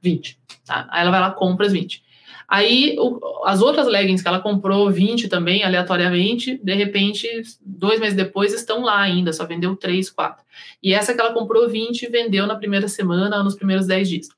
20. 0.03 0.39
Tá? 0.67 0.89
Aí 0.91 1.03
ela 1.03 1.11
vai 1.11 1.21
lá 1.21 1.31
compra 1.31 1.67
as 1.67 1.73
20. 1.73 2.03
Aí 2.49 2.97
o, 2.99 3.45
as 3.45 3.61
outras 3.61 3.87
leggings 3.87 4.23
que 4.23 4.29
ela 4.29 4.41
comprou, 4.41 4.91
20 4.91 5.29
também, 5.29 5.63
aleatoriamente, 5.63 6.59
de 6.63 6.75
repente, 6.75 7.29
dois 7.61 8.01
meses 8.01 8.17
depois, 8.17 8.55
estão 8.55 8.83
lá 8.83 9.01
ainda, 9.01 9.35
só 9.35 9.45
vendeu 9.45 9.77
3, 9.77 10.09
4. 10.09 10.45
E 10.83 10.95
essa 10.95 11.13
que 11.13 11.21
ela 11.21 11.35
comprou 11.35 11.69
20, 11.69 12.09
vendeu 12.09 12.47
na 12.47 12.57
primeira 12.57 12.89
semana, 12.89 13.43
nos 13.43 13.55
primeiros 13.55 13.87
10 13.87 14.09
dias. 14.09 14.29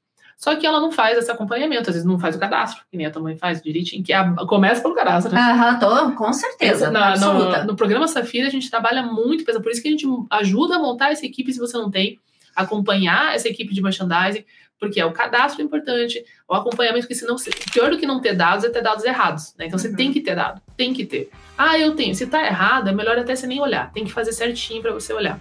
Só 0.40 0.56
que 0.56 0.66
ela 0.66 0.80
não 0.80 0.90
faz 0.90 1.18
esse 1.18 1.30
acompanhamento, 1.30 1.90
às 1.90 1.96
vezes 1.96 2.08
não 2.08 2.18
faz 2.18 2.34
o 2.34 2.38
cadastro, 2.38 2.82
que 2.90 2.96
nem 2.96 3.04
a 3.04 3.10
tua 3.10 3.20
mãe 3.20 3.36
faz 3.36 3.60
direitinho, 3.60 4.02
que 4.02 4.10
é 4.10 4.16
a, 4.16 4.34
começa 4.46 4.80
pelo 4.80 4.94
cadastro. 4.94 5.30
Né? 5.30 5.38
Aham, 5.38 5.78
tô, 5.78 6.12
com 6.12 6.32
certeza. 6.32 6.90
Na, 6.90 7.14
no, 7.14 7.64
no, 7.66 7.76
programa 7.76 8.08
Safira, 8.08 8.48
a 8.48 8.50
gente 8.50 8.70
trabalha 8.70 9.02
muito, 9.02 9.44
por 9.44 9.70
isso 9.70 9.82
que 9.82 9.88
a 9.88 9.90
gente 9.90 10.06
ajuda 10.30 10.76
a 10.76 10.78
montar 10.78 11.12
essa 11.12 11.26
equipe 11.26 11.52
se 11.52 11.58
você 11.58 11.76
não 11.76 11.90
tem, 11.90 12.18
acompanhar 12.56 13.34
essa 13.34 13.48
equipe 13.48 13.74
de 13.74 13.82
merchandising, 13.82 14.46
porque 14.78 14.98
é 14.98 15.04
o 15.04 15.12
cadastro 15.12 15.62
importante, 15.62 16.24
o 16.48 16.54
acompanhamento, 16.54 17.02
porque 17.02 17.14
senão, 17.14 17.36
pior 17.70 17.90
do 17.90 17.98
que 17.98 18.06
não 18.06 18.18
ter 18.18 18.34
dados 18.34 18.64
é 18.64 18.70
ter 18.70 18.82
dados 18.82 19.04
errados, 19.04 19.54
né? 19.58 19.66
Então 19.66 19.78
uhum. 19.78 19.82
você 19.82 19.94
tem 19.94 20.10
que 20.10 20.22
ter 20.22 20.34
dado, 20.34 20.62
tem 20.74 20.94
que 20.94 21.04
ter. 21.04 21.28
Ah, 21.58 21.78
eu 21.78 21.94
tenho. 21.94 22.14
Se 22.14 22.26
tá 22.26 22.42
errado, 22.46 22.88
é 22.88 22.92
melhor 22.92 23.18
até 23.18 23.36
você 23.36 23.46
nem 23.46 23.60
olhar, 23.60 23.92
tem 23.92 24.06
que 24.06 24.12
fazer 24.12 24.32
certinho 24.32 24.80
para 24.80 24.92
você 24.92 25.12
olhar. 25.12 25.38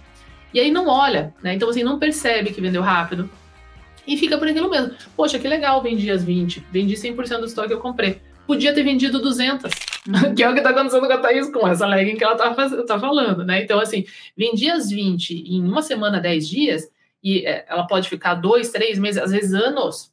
E 0.52 0.60
aí 0.60 0.70
não 0.70 0.88
olha, 0.88 1.32
né? 1.42 1.54
Então 1.54 1.70
assim, 1.70 1.82
não 1.82 1.98
percebe 1.98 2.52
que 2.52 2.60
vendeu 2.60 2.82
rápido, 2.82 3.30
e 4.10 4.16
fica 4.16 4.36
por 4.36 4.48
aquilo 4.48 4.68
mesmo. 4.68 4.92
Poxa, 5.16 5.38
que 5.38 5.46
legal, 5.46 5.80
vendi 5.80 6.10
as 6.10 6.24
20, 6.24 6.66
vendi 6.72 6.94
100% 6.94 7.38
do 7.38 7.46
estoque 7.46 7.68
que 7.68 7.74
eu 7.74 7.80
comprei. 7.80 8.20
Podia 8.44 8.74
ter 8.74 8.82
vendido 8.82 9.20
200, 9.20 9.70
que 10.34 10.42
é 10.42 10.50
o 10.50 10.52
que 10.52 10.60
tá 10.60 10.70
acontecendo 10.70 11.06
com 11.06 11.12
a 11.12 11.18
Thaís 11.18 11.48
com 11.52 11.68
essa 11.68 11.86
legging 11.86 12.16
que 12.16 12.24
ela 12.24 12.34
tá, 12.34 12.52
tá 12.84 12.98
falando, 12.98 13.44
né? 13.44 13.62
Então, 13.62 13.78
assim, 13.78 14.04
vendi 14.36 14.68
as 14.68 14.90
20 14.90 15.44
em 15.46 15.62
uma 15.62 15.80
semana, 15.80 16.18
10 16.18 16.48
dias, 16.48 16.90
e 17.22 17.46
é, 17.46 17.64
ela 17.68 17.86
pode 17.86 18.08
ficar 18.08 18.34
dois, 18.34 18.70
três 18.70 18.98
meses, 18.98 19.22
às 19.22 19.30
vezes 19.30 19.54
anos, 19.54 20.12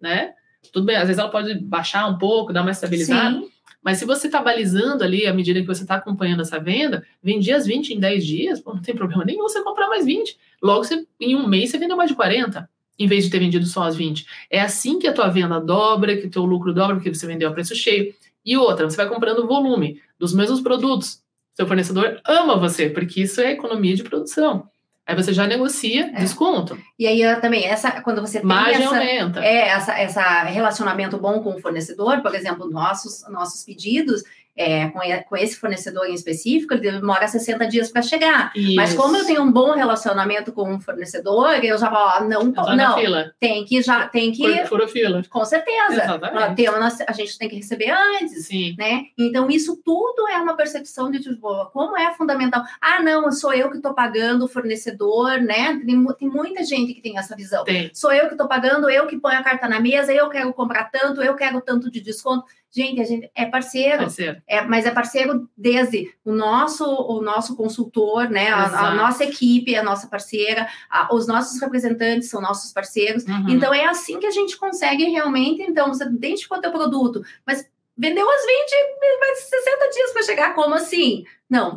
né? 0.00 0.32
Tudo 0.72 0.86
bem, 0.86 0.96
às 0.96 1.08
vezes 1.08 1.18
ela 1.18 1.30
pode 1.30 1.54
baixar 1.56 2.06
um 2.06 2.16
pouco, 2.16 2.50
dar 2.50 2.62
uma 2.62 2.70
estabilizada. 2.70 3.36
Sim. 3.36 3.50
Mas 3.82 3.98
se 3.98 4.06
você 4.06 4.28
está 4.28 4.40
balizando 4.40 5.04
ali, 5.04 5.26
à 5.26 5.34
medida 5.34 5.60
que 5.60 5.66
você 5.66 5.82
está 5.82 5.96
acompanhando 5.96 6.40
essa 6.40 6.58
venda, 6.58 7.04
vendi 7.22 7.52
as 7.52 7.66
20 7.66 7.90
em 7.90 8.00
10 8.00 8.24
dias, 8.24 8.60
pô, 8.60 8.72
não 8.72 8.80
tem 8.80 8.94
problema 8.94 9.22
nenhum 9.22 9.42
você 9.42 9.62
comprar 9.62 9.88
mais 9.88 10.06
20. 10.06 10.38
Logo, 10.62 10.84
você, 10.84 11.06
em 11.20 11.36
um 11.36 11.46
mês, 11.46 11.68
você 11.68 11.76
vendeu 11.76 11.94
mais 11.94 12.08
de 12.08 12.16
40 12.16 12.66
em 12.98 13.06
vez 13.06 13.24
de 13.24 13.30
ter 13.30 13.38
vendido 13.38 13.66
só 13.66 13.84
as 13.84 13.96
20. 13.96 14.26
É 14.50 14.60
assim 14.60 14.98
que 14.98 15.06
a 15.06 15.12
tua 15.12 15.28
venda 15.28 15.60
dobra, 15.60 16.16
que 16.16 16.26
o 16.26 16.30
teu 16.30 16.44
lucro 16.44 16.72
dobra, 16.72 16.96
porque 16.96 17.12
você 17.12 17.26
vendeu 17.26 17.48
a 17.48 17.52
preço 17.52 17.74
cheio. 17.74 18.14
E 18.44 18.56
outra, 18.56 18.88
você 18.88 18.96
vai 18.96 19.08
comprando 19.08 19.46
volume 19.46 20.00
dos 20.18 20.34
mesmos 20.34 20.60
produtos. 20.60 21.22
Seu 21.54 21.66
fornecedor 21.66 22.20
ama 22.26 22.56
você, 22.56 22.90
porque 22.90 23.22
isso 23.22 23.40
é 23.40 23.52
economia 23.52 23.94
de 23.94 24.02
produção. 24.02 24.68
Aí 25.06 25.14
você 25.14 25.34
já 25.34 25.46
negocia 25.46 26.10
é. 26.14 26.20
desconto. 26.20 26.78
E 26.98 27.06
aí 27.06 27.40
também, 27.40 27.64
essa, 27.64 28.00
quando 28.00 28.22
você 28.22 28.38
tem 28.38 28.48
Margem 28.48 28.84
essa, 28.84 28.96
aumenta. 28.96 29.44
É, 29.44 29.68
essa, 29.68 29.98
essa 29.98 30.42
relacionamento 30.44 31.18
bom 31.18 31.40
com 31.40 31.54
o 31.54 31.60
fornecedor, 31.60 32.22
por 32.22 32.34
exemplo, 32.34 32.70
nossos, 32.70 33.22
nossos 33.28 33.64
pedidos, 33.64 34.22
é, 34.56 34.88
com, 34.88 35.36
esse 35.36 35.56
fornecedor 35.56 36.06
em 36.06 36.14
específico, 36.14 36.74
ele 36.74 36.92
demora 36.92 37.26
60 37.26 37.66
dias 37.66 37.90
para 37.90 38.02
chegar. 38.02 38.52
Isso. 38.54 38.76
Mas 38.76 38.94
como 38.94 39.16
eu 39.16 39.24
tenho 39.24 39.42
um 39.42 39.50
bom 39.50 39.72
relacionamento 39.72 40.52
com 40.52 40.74
o 40.74 40.80
fornecedor, 40.80 41.64
eu 41.64 41.76
já 41.76 41.90
falo, 41.90 42.24
ó, 42.24 42.28
não, 42.28 42.44
não, 42.44 42.96
tem 43.40 43.64
que 43.64 43.82
já 43.82 44.06
tem 44.06 44.32
que 44.32 44.64
fura 44.66 44.86
fila. 44.86 45.22
Com 45.28 45.44
certeza. 45.44 46.20
Tem, 46.54 46.68
a 46.68 47.12
gente 47.12 47.38
tem 47.38 47.48
que 47.48 47.56
receber 47.56 47.90
antes, 47.90 48.46
Sim. 48.46 48.76
né? 48.78 49.06
Então 49.18 49.50
isso 49.50 49.80
tudo 49.84 50.28
é 50.28 50.38
uma 50.38 50.56
percepção 50.56 51.10
de 51.10 51.20
tipo, 51.20 51.66
como 51.66 51.96
é 51.96 52.14
fundamental. 52.14 52.62
Ah, 52.80 53.02
não, 53.02 53.30
sou 53.32 53.52
eu 53.52 53.70
que 53.70 53.78
estou 53.78 53.94
pagando 53.94 54.44
o 54.44 54.48
fornecedor, 54.48 55.40
né? 55.40 55.80
Tem, 55.84 56.04
tem, 56.18 56.28
muita 56.28 56.62
gente 56.62 56.94
que 56.94 57.00
tem 57.00 57.18
essa 57.18 57.34
visão. 57.34 57.64
Tem. 57.64 57.90
Sou 57.92 58.12
eu 58.12 58.26
que 58.26 58.34
estou 58.34 58.46
pagando, 58.46 58.88
eu 58.88 59.06
que 59.06 59.18
ponho 59.18 59.38
a 59.38 59.42
carta 59.42 59.68
na 59.68 59.80
mesa, 59.80 60.12
eu 60.12 60.28
quero 60.28 60.52
comprar 60.52 60.84
tanto, 60.90 61.22
eu 61.22 61.34
quero 61.34 61.60
tanto 61.60 61.90
de 61.90 62.00
desconto. 62.00 62.44
Gente, 62.74 63.00
a 63.00 63.04
gente 63.04 63.30
é 63.36 63.46
parceiro, 63.46 63.98
parceiro. 63.98 64.42
É, 64.48 64.60
mas 64.62 64.84
é 64.84 64.90
parceiro 64.90 65.48
desde 65.56 66.12
o 66.24 66.32
nosso, 66.32 66.84
o 66.84 67.22
nosso 67.22 67.54
consultor, 67.54 68.28
né? 68.28 68.48
A, 68.48 68.88
a, 68.88 68.94
nossa 68.96 69.22
equipe, 69.22 69.76
a 69.76 69.82
nossa 69.82 70.08
parceira, 70.08 70.68
a, 70.90 71.14
os 71.14 71.28
nossos 71.28 71.60
representantes 71.60 72.28
são 72.28 72.40
nossos 72.40 72.72
parceiros. 72.72 73.24
Uhum. 73.26 73.50
Então 73.50 73.72
é 73.72 73.84
assim 73.84 74.18
que 74.18 74.26
a 74.26 74.30
gente 74.32 74.56
consegue 74.56 75.04
realmente. 75.04 75.62
Então, 75.62 75.86
você 75.86 76.02
identificou 76.04 76.58
o 76.58 76.60
teu 76.60 76.72
produto, 76.72 77.22
mas 77.46 77.64
vendeu 77.96 78.28
as 78.28 78.44
20, 78.44 79.20
mais 79.20 79.38
60 79.38 79.90
dias 79.90 80.12
para 80.12 80.22
chegar. 80.22 80.54
Como 80.56 80.74
assim? 80.74 81.24
Não, 81.48 81.76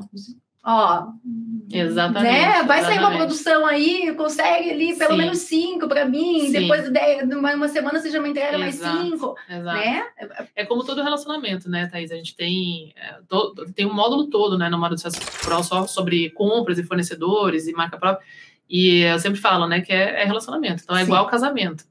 ó. 0.67 1.07
Exatamente. 1.71 2.31
Né? 2.31 2.63
Vai 2.63 2.79
exatamente. 2.79 2.85
sair 2.85 2.99
uma 2.99 3.11
produção 3.11 3.65
aí, 3.65 4.13
consegue 4.15 4.71
ali 4.71 4.97
pelo 4.97 5.11
Sim. 5.11 5.17
menos 5.17 5.37
cinco 5.39 5.87
para 5.87 6.05
mim, 6.05 6.41
Sim. 6.47 6.51
depois 6.51 6.89
de 6.89 7.35
uma, 7.35 7.53
uma 7.55 7.67
semana 7.67 7.99
você 7.99 8.09
já 8.09 8.21
me 8.21 8.29
entrega 8.29 8.57
mais 8.57 8.75
cinco. 8.75 9.35
Exato. 9.49 9.77
Né? 9.77 10.05
É 10.55 10.65
como 10.65 10.83
todo 10.83 11.03
relacionamento, 11.03 11.69
né, 11.69 11.87
Thaís? 11.87 12.11
A 12.11 12.15
gente 12.15 12.35
tem, 12.35 12.93
é, 12.95 13.17
tem 13.73 13.85
um 13.85 13.93
módulo 13.93 14.27
todo, 14.27 14.57
né, 14.57 14.69
no 14.69 14.77
módulo 14.77 14.97
de 14.97 15.19
Pro 15.41 15.63
só 15.63 15.87
sobre 15.87 16.29
compras 16.31 16.77
e 16.77 16.83
fornecedores 16.83 17.67
e 17.67 17.73
marca 17.73 17.97
própria. 17.97 18.25
E 18.69 19.01
eu 19.01 19.19
sempre 19.19 19.39
falo, 19.39 19.67
né, 19.67 19.81
que 19.81 19.93
é, 19.93 20.21
é 20.21 20.25
relacionamento. 20.25 20.83
Então 20.83 20.95
é 20.95 20.99
Sim. 20.99 21.05
igual 21.05 21.27
casamento. 21.27 21.85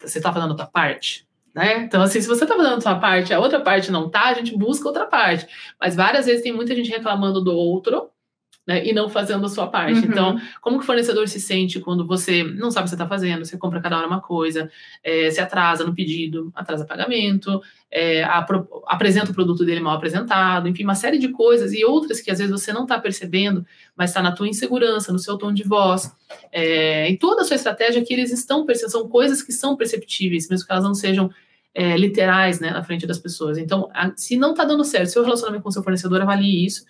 Você 0.00 0.20
tá 0.20 0.32
fazendo 0.32 0.52
a 0.52 0.56
tua 0.56 0.66
parte? 0.66 1.26
Né? 1.54 1.84
Então, 1.84 2.02
assim, 2.02 2.20
se 2.20 2.26
você 2.26 2.44
está 2.44 2.56
fazendo 2.56 2.76
a 2.76 2.80
sua 2.80 2.96
parte, 2.96 3.32
a 3.32 3.38
outra 3.38 3.60
parte 3.60 3.92
não 3.92 4.10
tá, 4.10 4.24
a 4.24 4.34
gente 4.34 4.56
busca 4.56 4.88
outra 4.88 5.06
parte. 5.06 5.46
Mas 5.80 5.94
várias 5.94 6.26
vezes 6.26 6.42
tem 6.42 6.52
muita 6.52 6.74
gente 6.74 6.90
reclamando 6.90 7.40
do 7.40 7.54
outro, 7.54 8.10
né, 8.66 8.84
e 8.86 8.92
não 8.92 9.08
fazendo 9.08 9.44
a 9.44 9.48
sua 9.48 9.66
parte. 9.66 10.00
Uhum. 10.00 10.06
Então, 10.06 10.40
como 10.60 10.78
que 10.78 10.84
o 10.84 10.86
fornecedor 10.86 11.28
se 11.28 11.38
sente 11.38 11.80
quando 11.80 12.06
você 12.06 12.42
não 12.42 12.70
sabe 12.70 12.82
o 12.82 12.84
que 12.84 12.90
você 12.90 12.94
está 12.94 13.06
fazendo, 13.06 13.44
você 13.44 13.58
compra 13.58 13.80
cada 13.80 13.98
hora 13.98 14.06
uma 14.06 14.20
coisa, 14.20 14.70
é, 15.02 15.30
se 15.30 15.40
atrasa 15.40 15.84
no 15.84 15.94
pedido, 15.94 16.50
atrasa 16.54 16.86
pagamento, 16.86 17.60
é, 17.90 18.24
apresenta 18.86 19.30
o 19.30 19.34
produto 19.34 19.64
dele 19.64 19.80
mal 19.80 19.96
apresentado, 19.96 20.66
enfim, 20.66 20.82
uma 20.84 20.94
série 20.94 21.18
de 21.18 21.28
coisas 21.28 21.72
e 21.74 21.84
outras 21.84 22.20
que 22.20 22.30
às 22.30 22.38
vezes 22.38 22.50
você 22.50 22.72
não 22.72 22.84
está 22.84 22.98
percebendo, 22.98 23.66
mas 23.94 24.10
está 24.10 24.22
na 24.22 24.32
tua 24.32 24.48
insegurança, 24.48 25.12
no 25.12 25.18
seu 25.18 25.36
tom 25.36 25.52
de 25.52 25.62
voz, 25.62 26.10
é, 26.50 27.08
em 27.08 27.16
toda 27.16 27.42
a 27.42 27.44
sua 27.44 27.56
estratégia 27.56 28.02
que 28.02 28.14
eles 28.14 28.32
estão 28.32 28.64
percebendo, 28.64 28.92
são 28.92 29.08
coisas 29.08 29.42
que 29.42 29.52
são 29.52 29.76
perceptíveis, 29.76 30.48
mesmo 30.48 30.66
que 30.66 30.72
elas 30.72 30.84
não 30.84 30.94
sejam 30.94 31.30
é, 31.74 31.96
literais, 31.96 32.60
né, 32.60 32.70
na 32.70 32.84
frente 32.84 33.06
das 33.06 33.18
pessoas. 33.18 33.58
Então, 33.58 33.90
a, 33.92 34.12
se 34.16 34.36
não 34.36 34.52
está 34.52 34.64
dando 34.64 34.84
certo, 34.84 35.08
seu 35.08 35.24
relacionamento 35.24 35.64
com 35.64 35.70
seu 35.70 35.82
fornecedor, 35.82 36.22
avalie 36.22 36.64
isso 36.64 36.84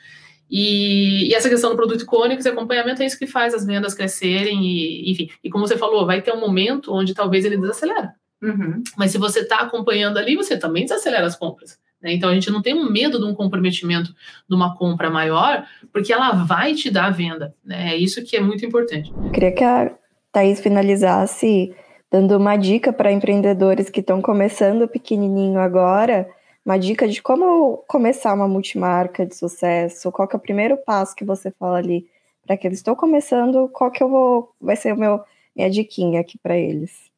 E, 0.51 1.31
e, 1.31 1.35
essa 1.35 1.49
questão 1.49 1.71
do 1.71 1.77
produto 1.77 2.03
icônico, 2.03 2.41
esse 2.41 2.49
acompanhamento 2.49 3.03
é 3.03 3.07
isso 3.07 3.19
que 3.19 3.27
faz 3.27 3.55
as 3.55 3.65
vendas 3.65 3.95
crescerem 3.95 4.63
e, 4.63 5.11
enfim. 5.11 5.31
E 5.43 5.49
como 5.49 5.67
você 5.67 5.79
falou, 5.79 6.07
vai 6.07 6.21
ter 6.21 6.33
um 6.33 6.41
momento 6.41 6.93
onde 6.93 7.15
talvez 7.15 7.45
ele 7.45 7.57
desacelera. 7.57 8.13
Uhum. 8.43 8.83
Mas 8.97 9.11
se 9.11 9.17
você 9.17 9.41
está 9.41 9.61
acompanhando 9.61 10.19
ali, 10.19 10.37
você 10.37 10.59
também 10.59 10.85
desacelera 10.85 11.27
as 11.27 11.35
compras. 11.35 11.79
Né? 12.03 12.13
Então 12.13 12.29
a 12.29 12.35
gente 12.35 12.51
não 12.51 12.61
tem 12.61 12.75
um 12.75 12.91
medo 12.91 13.19
de 13.19 13.25
um 13.25 13.35
comprometimento 13.35 14.15
de 14.47 14.55
uma 14.55 14.77
compra 14.77 15.09
maior, 15.09 15.67
porque 15.91 16.13
ela 16.13 16.33
vai 16.33 16.75
te 16.75 16.91
dar 16.91 17.07
a 17.07 17.11
venda. 17.11 17.55
Né? 17.65 17.95
É 17.95 17.97
isso 17.97 18.23
que 18.23 18.37
é 18.37 18.41
muito 18.41 18.67
importante. 18.67 19.11
Eu 19.11 19.31
queria 19.31 19.53
que 19.53 19.65
a 19.65 19.91
Thaís 20.31 20.61
finalizasse 20.61 21.75
dando 22.15 22.37
uma 22.37 22.57
dica 22.57 22.93
para 22.93 23.11
empreendedores 23.11 23.91
que 23.91 23.99
estão 23.99 24.23
começando 24.23 24.87
pequenininho 24.87 25.59
agora 25.59 26.31
uma 26.65 26.79
dica 26.79 27.09
de 27.09 27.21
como 27.21 27.79
começar 27.89 28.33
uma 28.33 28.47
multimarca 28.47 29.27
de 29.27 29.35
sucesso, 29.35 30.13
qual 30.13 30.29
que 30.29 30.37
é 30.37 30.39
o 30.39 30.41
primeiro 30.41 30.77
passo 30.77 31.17
que 31.17 31.25
você 31.25 31.51
fala 31.51 31.79
ali 31.79 32.09
para 32.47 32.57
que 32.57 32.69
eles 32.69 32.79
estão 32.79 32.95
começando, 32.95 33.69
qual 33.69 33.91
que 33.91 34.01
eu 34.01 34.09
vou 34.09 34.55
vai 34.61 34.77
ser 34.77 34.95
o 34.95 34.97
meu 34.97 35.25
minha 35.57 35.69
diquinha 35.69 36.21
aqui 36.21 36.39
para 36.39 36.57
eles. 36.57 37.11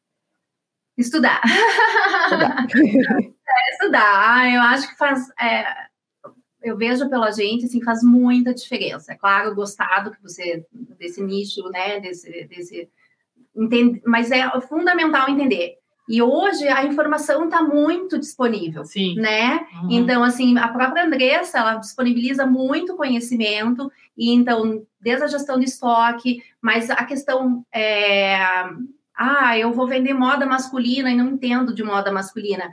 Estudar. 0.97 1.43
Estudar. 2.23 2.65
é, 3.47 3.71
estudar. 3.73 4.51
Eu 4.51 4.61
acho 4.61 4.89
que 4.89 4.97
faz 4.97 5.29
é, 5.39 5.63
eu 6.63 6.75
vejo 6.75 7.07
pela 7.07 7.29
gente 7.29 7.65
assim 7.65 7.83
faz 7.83 8.01
muita 8.01 8.51
diferença. 8.51 9.13
É 9.13 9.15
claro, 9.15 9.53
gostado 9.53 10.09
que 10.09 10.23
você 10.23 10.65
desse 10.97 11.21
nicho, 11.21 11.69
né, 11.69 11.99
desse 11.99 12.45
desse 12.45 12.89
entende, 13.57 14.01
mas 14.05 14.31
é 14.31 14.49
fundamental 14.61 15.29
entender 15.29 15.77
e 16.07 16.21
hoje 16.21 16.67
a 16.69 16.85
informação 16.85 17.45
está 17.45 17.61
muito 17.61 18.17
disponível, 18.17 18.85
Sim. 18.85 19.15
né? 19.15 19.67
Uhum. 19.83 19.91
Então, 19.91 20.23
assim, 20.23 20.57
a 20.57 20.69
própria 20.69 21.05
Andressa, 21.05 21.59
ela 21.59 21.75
disponibiliza 21.75 22.45
muito 22.45 22.95
conhecimento, 22.95 23.91
e 24.17 24.33
então, 24.33 24.83
desde 25.01 25.25
a 25.25 25.27
gestão 25.27 25.59
de 25.59 25.65
estoque, 25.65 26.41
mas 26.61 26.89
a 26.89 27.03
questão 27.03 27.65
é... 27.73 28.37
Ah, 29.19 29.57
eu 29.57 29.73
vou 29.73 29.87
vender 29.87 30.13
moda 30.13 30.45
masculina 30.45 31.11
e 31.11 31.15
não 31.15 31.31
entendo 31.31 31.73
de 31.73 31.83
moda 31.83 32.11
masculina. 32.11 32.71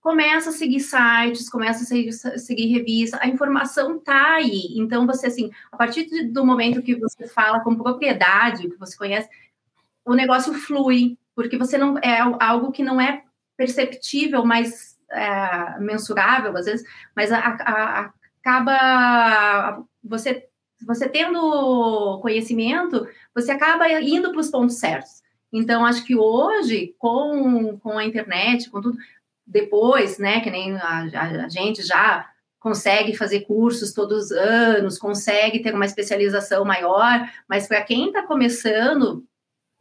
Começa 0.00 0.48
a 0.48 0.52
seguir 0.52 0.80
sites, 0.80 1.50
começa 1.50 1.84
a 1.84 1.86
seguir, 1.86 2.12
seguir 2.12 2.66
revistas, 2.66 3.20
a 3.20 3.28
informação 3.28 3.98
está 3.98 4.36
aí. 4.36 4.68
Então, 4.74 5.06
você, 5.06 5.26
assim, 5.26 5.50
a 5.70 5.76
partir 5.76 6.08
do 6.24 6.46
momento 6.46 6.82
que 6.82 6.96
você 6.96 7.28
fala 7.28 7.60
com 7.60 7.76
propriedade, 7.76 8.70
que 8.70 8.78
você 8.78 8.96
conhece, 8.96 9.28
o 10.04 10.14
negócio 10.14 10.52
flui, 10.54 11.16
porque 11.34 11.56
você 11.56 11.78
não 11.78 11.98
é 11.98 12.18
algo 12.40 12.72
que 12.72 12.82
não 12.82 13.00
é 13.00 13.22
perceptível, 13.56 14.44
mas 14.44 14.98
é, 15.10 15.78
mensurável 15.78 16.56
às 16.56 16.66
vezes, 16.66 16.86
mas 17.14 17.30
a, 17.30 17.38
a, 17.38 18.12
acaba 18.40 19.84
você 20.02 20.48
você 20.84 21.08
tendo 21.08 22.18
conhecimento, 22.20 23.06
você 23.32 23.52
acaba 23.52 23.88
indo 24.00 24.32
para 24.32 24.40
os 24.40 24.50
pontos 24.50 24.80
certos. 24.80 25.22
Então, 25.52 25.84
acho 25.84 26.04
que 26.04 26.16
hoje, 26.16 26.94
com, 26.98 27.78
com 27.78 27.98
a 27.98 28.04
internet, 28.04 28.68
com 28.68 28.80
tudo, 28.80 28.98
depois, 29.46 30.18
né, 30.18 30.40
que 30.40 30.50
nem 30.50 30.76
a, 30.76 31.08
a, 31.14 31.44
a 31.44 31.48
gente 31.48 31.82
já 31.82 32.28
consegue 32.58 33.16
fazer 33.16 33.40
cursos 33.40 33.92
todos 33.92 34.26
os 34.26 34.32
anos, 34.32 34.98
consegue 34.98 35.60
ter 35.60 35.74
uma 35.74 35.84
especialização 35.84 36.64
maior, 36.64 37.28
mas 37.48 37.66
para 37.66 37.82
quem 37.82 38.06
está 38.06 38.22
começando, 38.22 39.24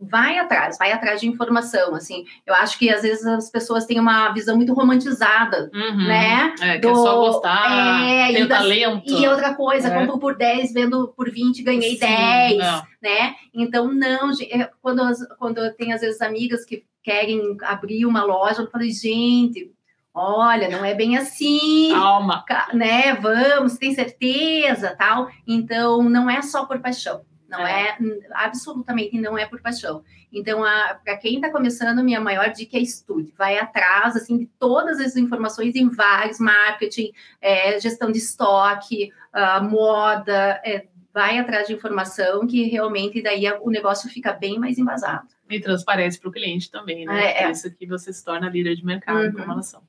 vai 0.02 0.40
atrás, 0.40 0.78
vai 0.80 0.92
atrás 0.92 1.22
de 1.22 1.28
informação, 1.28 1.94
assim. 1.94 2.26
Eu 2.46 2.56
acho 2.56 2.78
que 2.80 2.90
às 2.90 3.04
vezes 3.04 3.24
as 3.26 3.52
pessoas 3.52 3.86
têm 3.86 4.00
uma 4.00 4.30
visão 4.34 4.56
muito 4.56 4.74
romantizada, 4.74 5.70
uhum. 5.74 6.08
né? 6.08 6.56
É, 6.60 6.74
que 6.74 6.80
do, 6.80 6.90
é 6.90 6.96
só 6.96 7.18
gostar, 7.18 8.04
é, 8.04 8.34
tem 8.34 8.48
talento. 8.48 9.04
E 9.06 9.28
outra 9.28 9.54
coisa, 9.54 9.90
é. 9.90 10.00
compro 10.00 10.18
por 10.18 10.36
10, 10.36 10.74
vendo 10.74 11.10
por 11.10 11.30
20, 11.30 11.62
ganhei 11.62 11.92
Sim, 11.92 12.00
10, 12.00 12.58
não. 12.58 12.84
né? 13.02 13.36
Então, 13.54 13.94
não, 13.94 14.32
é, 14.50 14.70
quando, 14.82 15.04
quando 15.38 15.60
eu 15.60 15.74
tenho 15.76 15.94
às 15.94 16.02
vezes 16.02 16.20
amigas 16.22 16.66
que 16.66 16.84
querem 17.04 17.56
abrir 17.64 18.06
uma 18.06 18.24
loja, 18.24 18.62
eu 18.62 18.70
falo, 18.70 18.84
gente, 18.86 19.72
olha, 20.14 20.68
não 20.68 20.84
é 20.84 20.96
bem 20.96 21.16
assim. 21.16 21.92
Calma. 21.92 22.44
Né? 22.74 23.14
Vamos, 23.14 23.78
tem 23.78 23.94
certeza, 23.94 24.96
tal. 24.98 25.30
Então, 25.48 26.02
não 26.04 26.28
é 26.28 26.42
só 26.42 26.66
por 26.66 26.80
paixão 26.80 27.22
não 27.52 27.68
é. 27.68 27.90
é 27.90 27.98
absolutamente 28.34 29.20
não 29.20 29.38
é 29.38 29.46
por 29.46 29.62
paixão. 29.62 30.04
Então, 30.32 30.62
para 31.04 31.18
quem 31.18 31.36
está 31.36 31.52
começando, 31.52 32.04
minha 32.04 32.22
maior 32.22 32.50
dica 32.50 32.78
é 32.78 32.82
estude, 32.82 33.34
vai 33.38 33.60
atrás 33.60 34.16
assim 34.16 34.38
de 34.38 34.46
todas 34.58 35.00
as 35.00 35.16
informações 35.18 35.76
em 35.76 35.90
vários 35.90 36.40
marketing, 36.40 37.12
é, 37.42 37.78
gestão 37.80 38.12
de 38.12 38.20
estoque, 38.20 39.12
uh, 39.36 39.64
moda, 39.64 40.62
é, 40.64 40.88
vai 41.14 41.38
atrás 41.38 41.68
de 41.68 41.74
informação 41.74 42.48
que 42.48 42.64
realmente 42.64 43.22
daí 43.22 43.46
o 43.62 43.70
negócio 43.70 44.10
fica 44.10 44.32
bem 44.32 44.58
mais 44.58 44.78
embasado. 44.78 45.28
E 45.50 45.60
transparece 45.60 46.18
para 46.18 46.30
o 46.30 46.32
cliente 46.32 46.72
também, 46.72 47.06
né? 47.06 47.34
É, 47.34 47.44
é. 47.44 47.52
isso 47.52 47.70
que 47.76 47.86
você 47.86 48.14
se 48.14 48.24
torna 48.24 48.50
líder 48.50 48.76
de 48.76 48.86
mercado 48.86 49.26
uhum. 49.26 49.34
com 49.34 49.42
relação. 49.42 49.84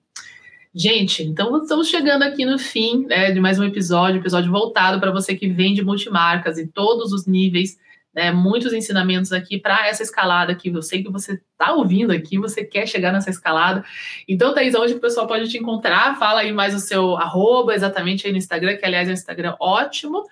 Gente, 0.75 1.23
então 1.23 1.63
estamos 1.63 1.89
chegando 1.89 2.23
aqui 2.23 2.47
no 2.47 2.59
fim 2.59 3.05
né, 3.05 3.31
de 3.31 3.39
mais 3.39 3.59
um 3.59 3.65
episódio, 3.65 4.23
episódio 4.23 4.51
voltado 4.51 4.99
para 4.99 5.11
você 5.11 5.35
que 5.35 5.47
vende 5.47 5.85
multimarcas 5.85 6.57
em 6.57 6.67
todos 6.67 7.13
os 7.13 7.27
níveis, 7.27 7.77
né, 8.15 8.33
muitos 8.33 8.73
ensinamentos 8.73 9.33
aqui 9.33 9.59
para 9.59 9.87
essa 9.87 10.03
escalada 10.03 10.55
que 10.55 10.71
eu 10.71 10.81
sei 10.81 11.03
que 11.03 11.13
você 11.13 11.35
está 11.35 11.75
ouvindo 11.75 12.11
aqui, 12.11 12.39
você 12.39 12.65
quer 12.65 12.87
chegar 12.87 13.13
nessa 13.13 13.29
escalada. 13.29 13.85
Então, 14.27 14.55
Thaís, 14.55 14.75
onde 14.75 14.95
o 14.95 14.99
pessoal 14.99 15.27
pode 15.27 15.51
te 15.51 15.59
encontrar? 15.59 16.19
Fala 16.19 16.41
aí 16.41 16.53
mais 16.53 16.75
o 16.75 16.81
seu 16.81 17.19
arroba 17.19 17.75
exatamente 17.75 18.27
aí 18.27 18.33
no 18.33 18.39
Instagram, 18.39 18.79
que 18.79 18.87
aliás 18.87 19.09
é 19.09 19.11
um 19.11 19.15
Instagram 19.15 19.55
ótimo, 19.61 20.25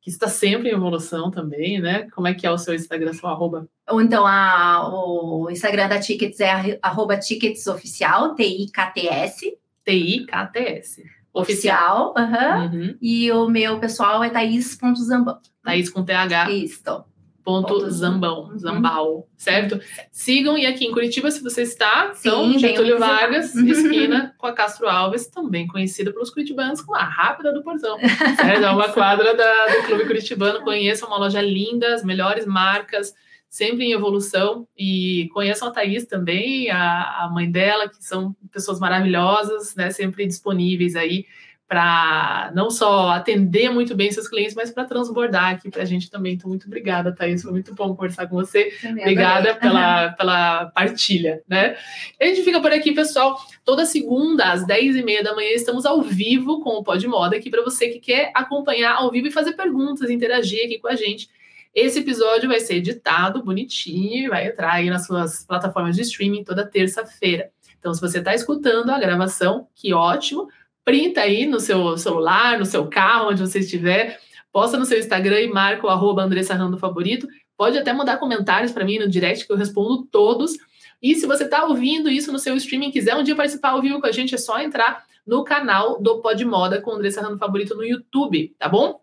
que 0.00 0.10
está 0.10 0.28
sempre 0.28 0.68
em 0.68 0.74
evolução 0.74 1.28
também, 1.28 1.80
né? 1.80 2.08
Como 2.14 2.28
é 2.28 2.34
que 2.34 2.46
é 2.46 2.50
o 2.52 2.58
seu 2.58 2.72
Instagram, 2.72 3.12
seu 3.14 3.28
arroba? 3.28 3.68
Então, 3.90 4.24
a, 4.24 4.88
o 4.94 5.50
Instagram 5.50 5.88
da 5.88 5.98
Tickets 5.98 6.38
é 6.38 6.78
arroba 6.80 7.18
ticketsoficial, 7.18 8.36
T-I-K-T-S, 8.36 9.58
T-I-K-T-S. 9.88 11.02
Oficial, 11.32 12.14
uhum. 12.16 12.64
Uhum. 12.64 12.98
e 13.00 13.30
o 13.32 13.48
meu 13.48 13.78
pessoal 13.78 14.22
é 14.22 14.28
Thaís.zambão. 14.28 15.38
Thaís 15.62 15.88
com 15.88 16.04
TH. 16.04 16.50
Isso. 16.50 17.04
Ponto 17.44 17.88
Zambão, 17.88 18.50
uhum. 18.50 18.58
Zambal, 18.58 19.28
certo? 19.38 19.80
Sigam 20.12 20.58
e 20.58 20.66
aqui 20.66 20.84
em 20.84 20.92
Curitiba, 20.92 21.30
se 21.30 21.42
você 21.42 21.62
está, 21.62 22.12
Sim, 22.12 22.28
então, 22.28 22.58
Getúlio 22.58 22.98
Vargas, 22.98 23.54
esquina 23.56 24.34
com 24.36 24.46
a 24.46 24.52
Castro 24.52 24.86
Alves, 24.86 25.28
também 25.28 25.66
conhecida 25.66 26.12
pelos 26.12 26.28
curitibanos 26.28 26.82
como 26.82 26.98
a 26.98 27.04
Rápida 27.04 27.50
do 27.50 27.62
Portão. 27.62 27.98
certo? 28.36 28.64
É 28.64 28.70
uma 28.70 28.90
quadra 28.90 29.34
da, 29.34 29.66
do 29.68 29.86
Clube 29.86 30.04
Curitibano. 30.04 30.60
Conheça 30.64 31.06
uma 31.06 31.16
loja 31.16 31.40
linda, 31.40 31.94
as 31.94 32.04
melhores 32.04 32.44
marcas, 32.44 33.14
sempre 33.48 33.84
em 33.84 33.92
evolução. 33.92 34.66
E 34.76 35.28
conheçam 35.32 35.68
a 35.68 35.70
Thaís 35.70 36.06
também, 36.06 36.70
a, 36.70 37.24
a 37.24 37.30
mãe 37.30 37.50
dela, 37.50 37.88
que 37.88 38.04
são 38.04 38.34
pessoas 38.52 38.78
maravilhosas, 38.78 39.74
né, 39.74 39.90
sempre 39.90 40.26
disponíveis 40.26 40.96
aí 40.96 41.24
para 41.68 42.50
não 42.54 42.70
só 42.70 43.10
atender 43.10 43.68
muito 43.68 43.94
bem 43.94 44.10
seus 44.10 44.26
clientes, 44.26 44.54
mas 44.54 44.70
para 44.70 44.86
transbordar 44.86 45.50
aqui 45.50 45.70
para 45.70 45.82
a 45.82 45.84
gente 45.84 46.10
também. 46.10 46.32
Então, 46.32 46.48
muito 46.48 46.66
obrigada, 46.66 47.14
Thaís. 47.14 47.42
Foi 47.42 47.52
muito 47.52 47.74
bom 47.74 47.94
conversar 47.94 48.26
com 48.26 48.36
você. 48.36 48.72
Também 48.80 49.02
obrigada 49.02 49.54
pela, 49.60 50.12
pela 50.12 50.66
partilha, 50.66 51.42
né? 51.46 51.76
A 52.18 52.24
gente 52.24 52.42
fica 52.42 52.58
por 52.58 52.72
aqui, 52.72 52.92
pessoal. 52.92 53.38
Toda 53.66 53.84
segunda, 53.84 54.50
às 54.50 54.66
10h30 54.66 55.22
da 55.22 55.34
manhã, 55.34 55.50
estamos 55.50 55.84
ao 55.84 56.00
vivo 56.00 56.62
com 56.62 56.70
o 56.70 56.82
Pod 56.82 57.06
Moda 57.06 57.36
aqui 57.36 57.50
para 57.50 57.62
você 57.62 57.88
que 57.88 58.00
quer 58.00 58.32
acompanhar 58.34 58.94
ao 58.94 59.10
vivo 59.10 59.26
e 59.26 59.30
fazer 59.30 59.52
perguntas, 59.52 60.08
interagir 60.08 60.64
aqui 60.64 60.78
com 60.78 60.88
a 60.88 60.96
gente. 60.96 61.28
Esse 61.74 62.00
episódio 62.00 62.48
vai 62.48 62.60
ser 62.60 62.76
editado 62.76 63.42
bonitinho 63.42 64.26
e 64.26 64.28
vai 64.28 64.48
entrar 64.48 64.72
aí 64.72 64.90
nas 64.90 65.06
suas 65.06 65.44
plataformas 65.44 65.94
de 65.96 66.02
streaming 66.02 66.44
toda 66.44 66.66
terça-feira. 66.66 67.50
Então, 67.78 67.94
se 67.94 68.00
você 68.00 68.18
está 68.18 68.34
escutando 68.34 68.90
a 68.90 68.98
gravação, 68.98 69.68
que 69.74 69.92
ótimo, 69.92 70.48
printa 70.84 71.20
aí 71.20 71.46
no 71.46 71.60
seu 71.60 71.96
celular, 71.96 72.58
no 72.58 72.64
seu 72.64 72.86
carro, 72.86 73.30
onde 73.30 73.40
você 73.40 73.60
estiver, 73.60 74.18
posta 74.52 74.78
no 74.78 74.84
seu 74.84 74.98
Instagram 74.98 75.40
e 75.40 75.48
marca 75.48 75.86
o 75.86 75.90
arroba 75.90 76.22
Andressa 76.22 76.54
Rando 76.54 76.78
Favorito. 76.78 77.28
Pode 77.56 77.78
até 77.78 77.92
mandar 77.92 78.18
comentários 78.18 78.72
para 78.72 78.84
mim 78.84 78.98
no 78.98 79.08
direct, 79.08 79.46
que 79.46 79.52
eu 79.52 79.56
respondo 79.56 80.04
todos. 80.06 80.52
E 81.00 81.14
se 81.14 81.26
você 81.26 81.44
está 81.44 81.64
ouvindo 81.64 82.08
isso 82.08 82.32
no 82.32 82.38
seu 82.38 82.56
streaming, 82.56 82.90
quiser 82.90 83.14
um 83.14 83.22
dia 83.22 83.36
participar 83.36 83.70
ao 83.70 83.82
vivo 83.82 84.00
com 84.00 84.06
a 84.06 84.12
gente, 84.12 84.34
é 84.34 84.38
só 84.38 84.58
entrar 84.60 85.04
no 85.26 85.44
canal 85.44 86.00
do 86.00 86.20
Pod 86.20 86.42
Moda 86.44 86.80
com 86.80 86.92
Andressa 86.92 87.20
Rando 87.20 87.38
Favorito 87.38 87.76
no 87.76 87.84
YouTube, 87.84 88.54
tá 88.58 88.68
bom? 88.68 89.00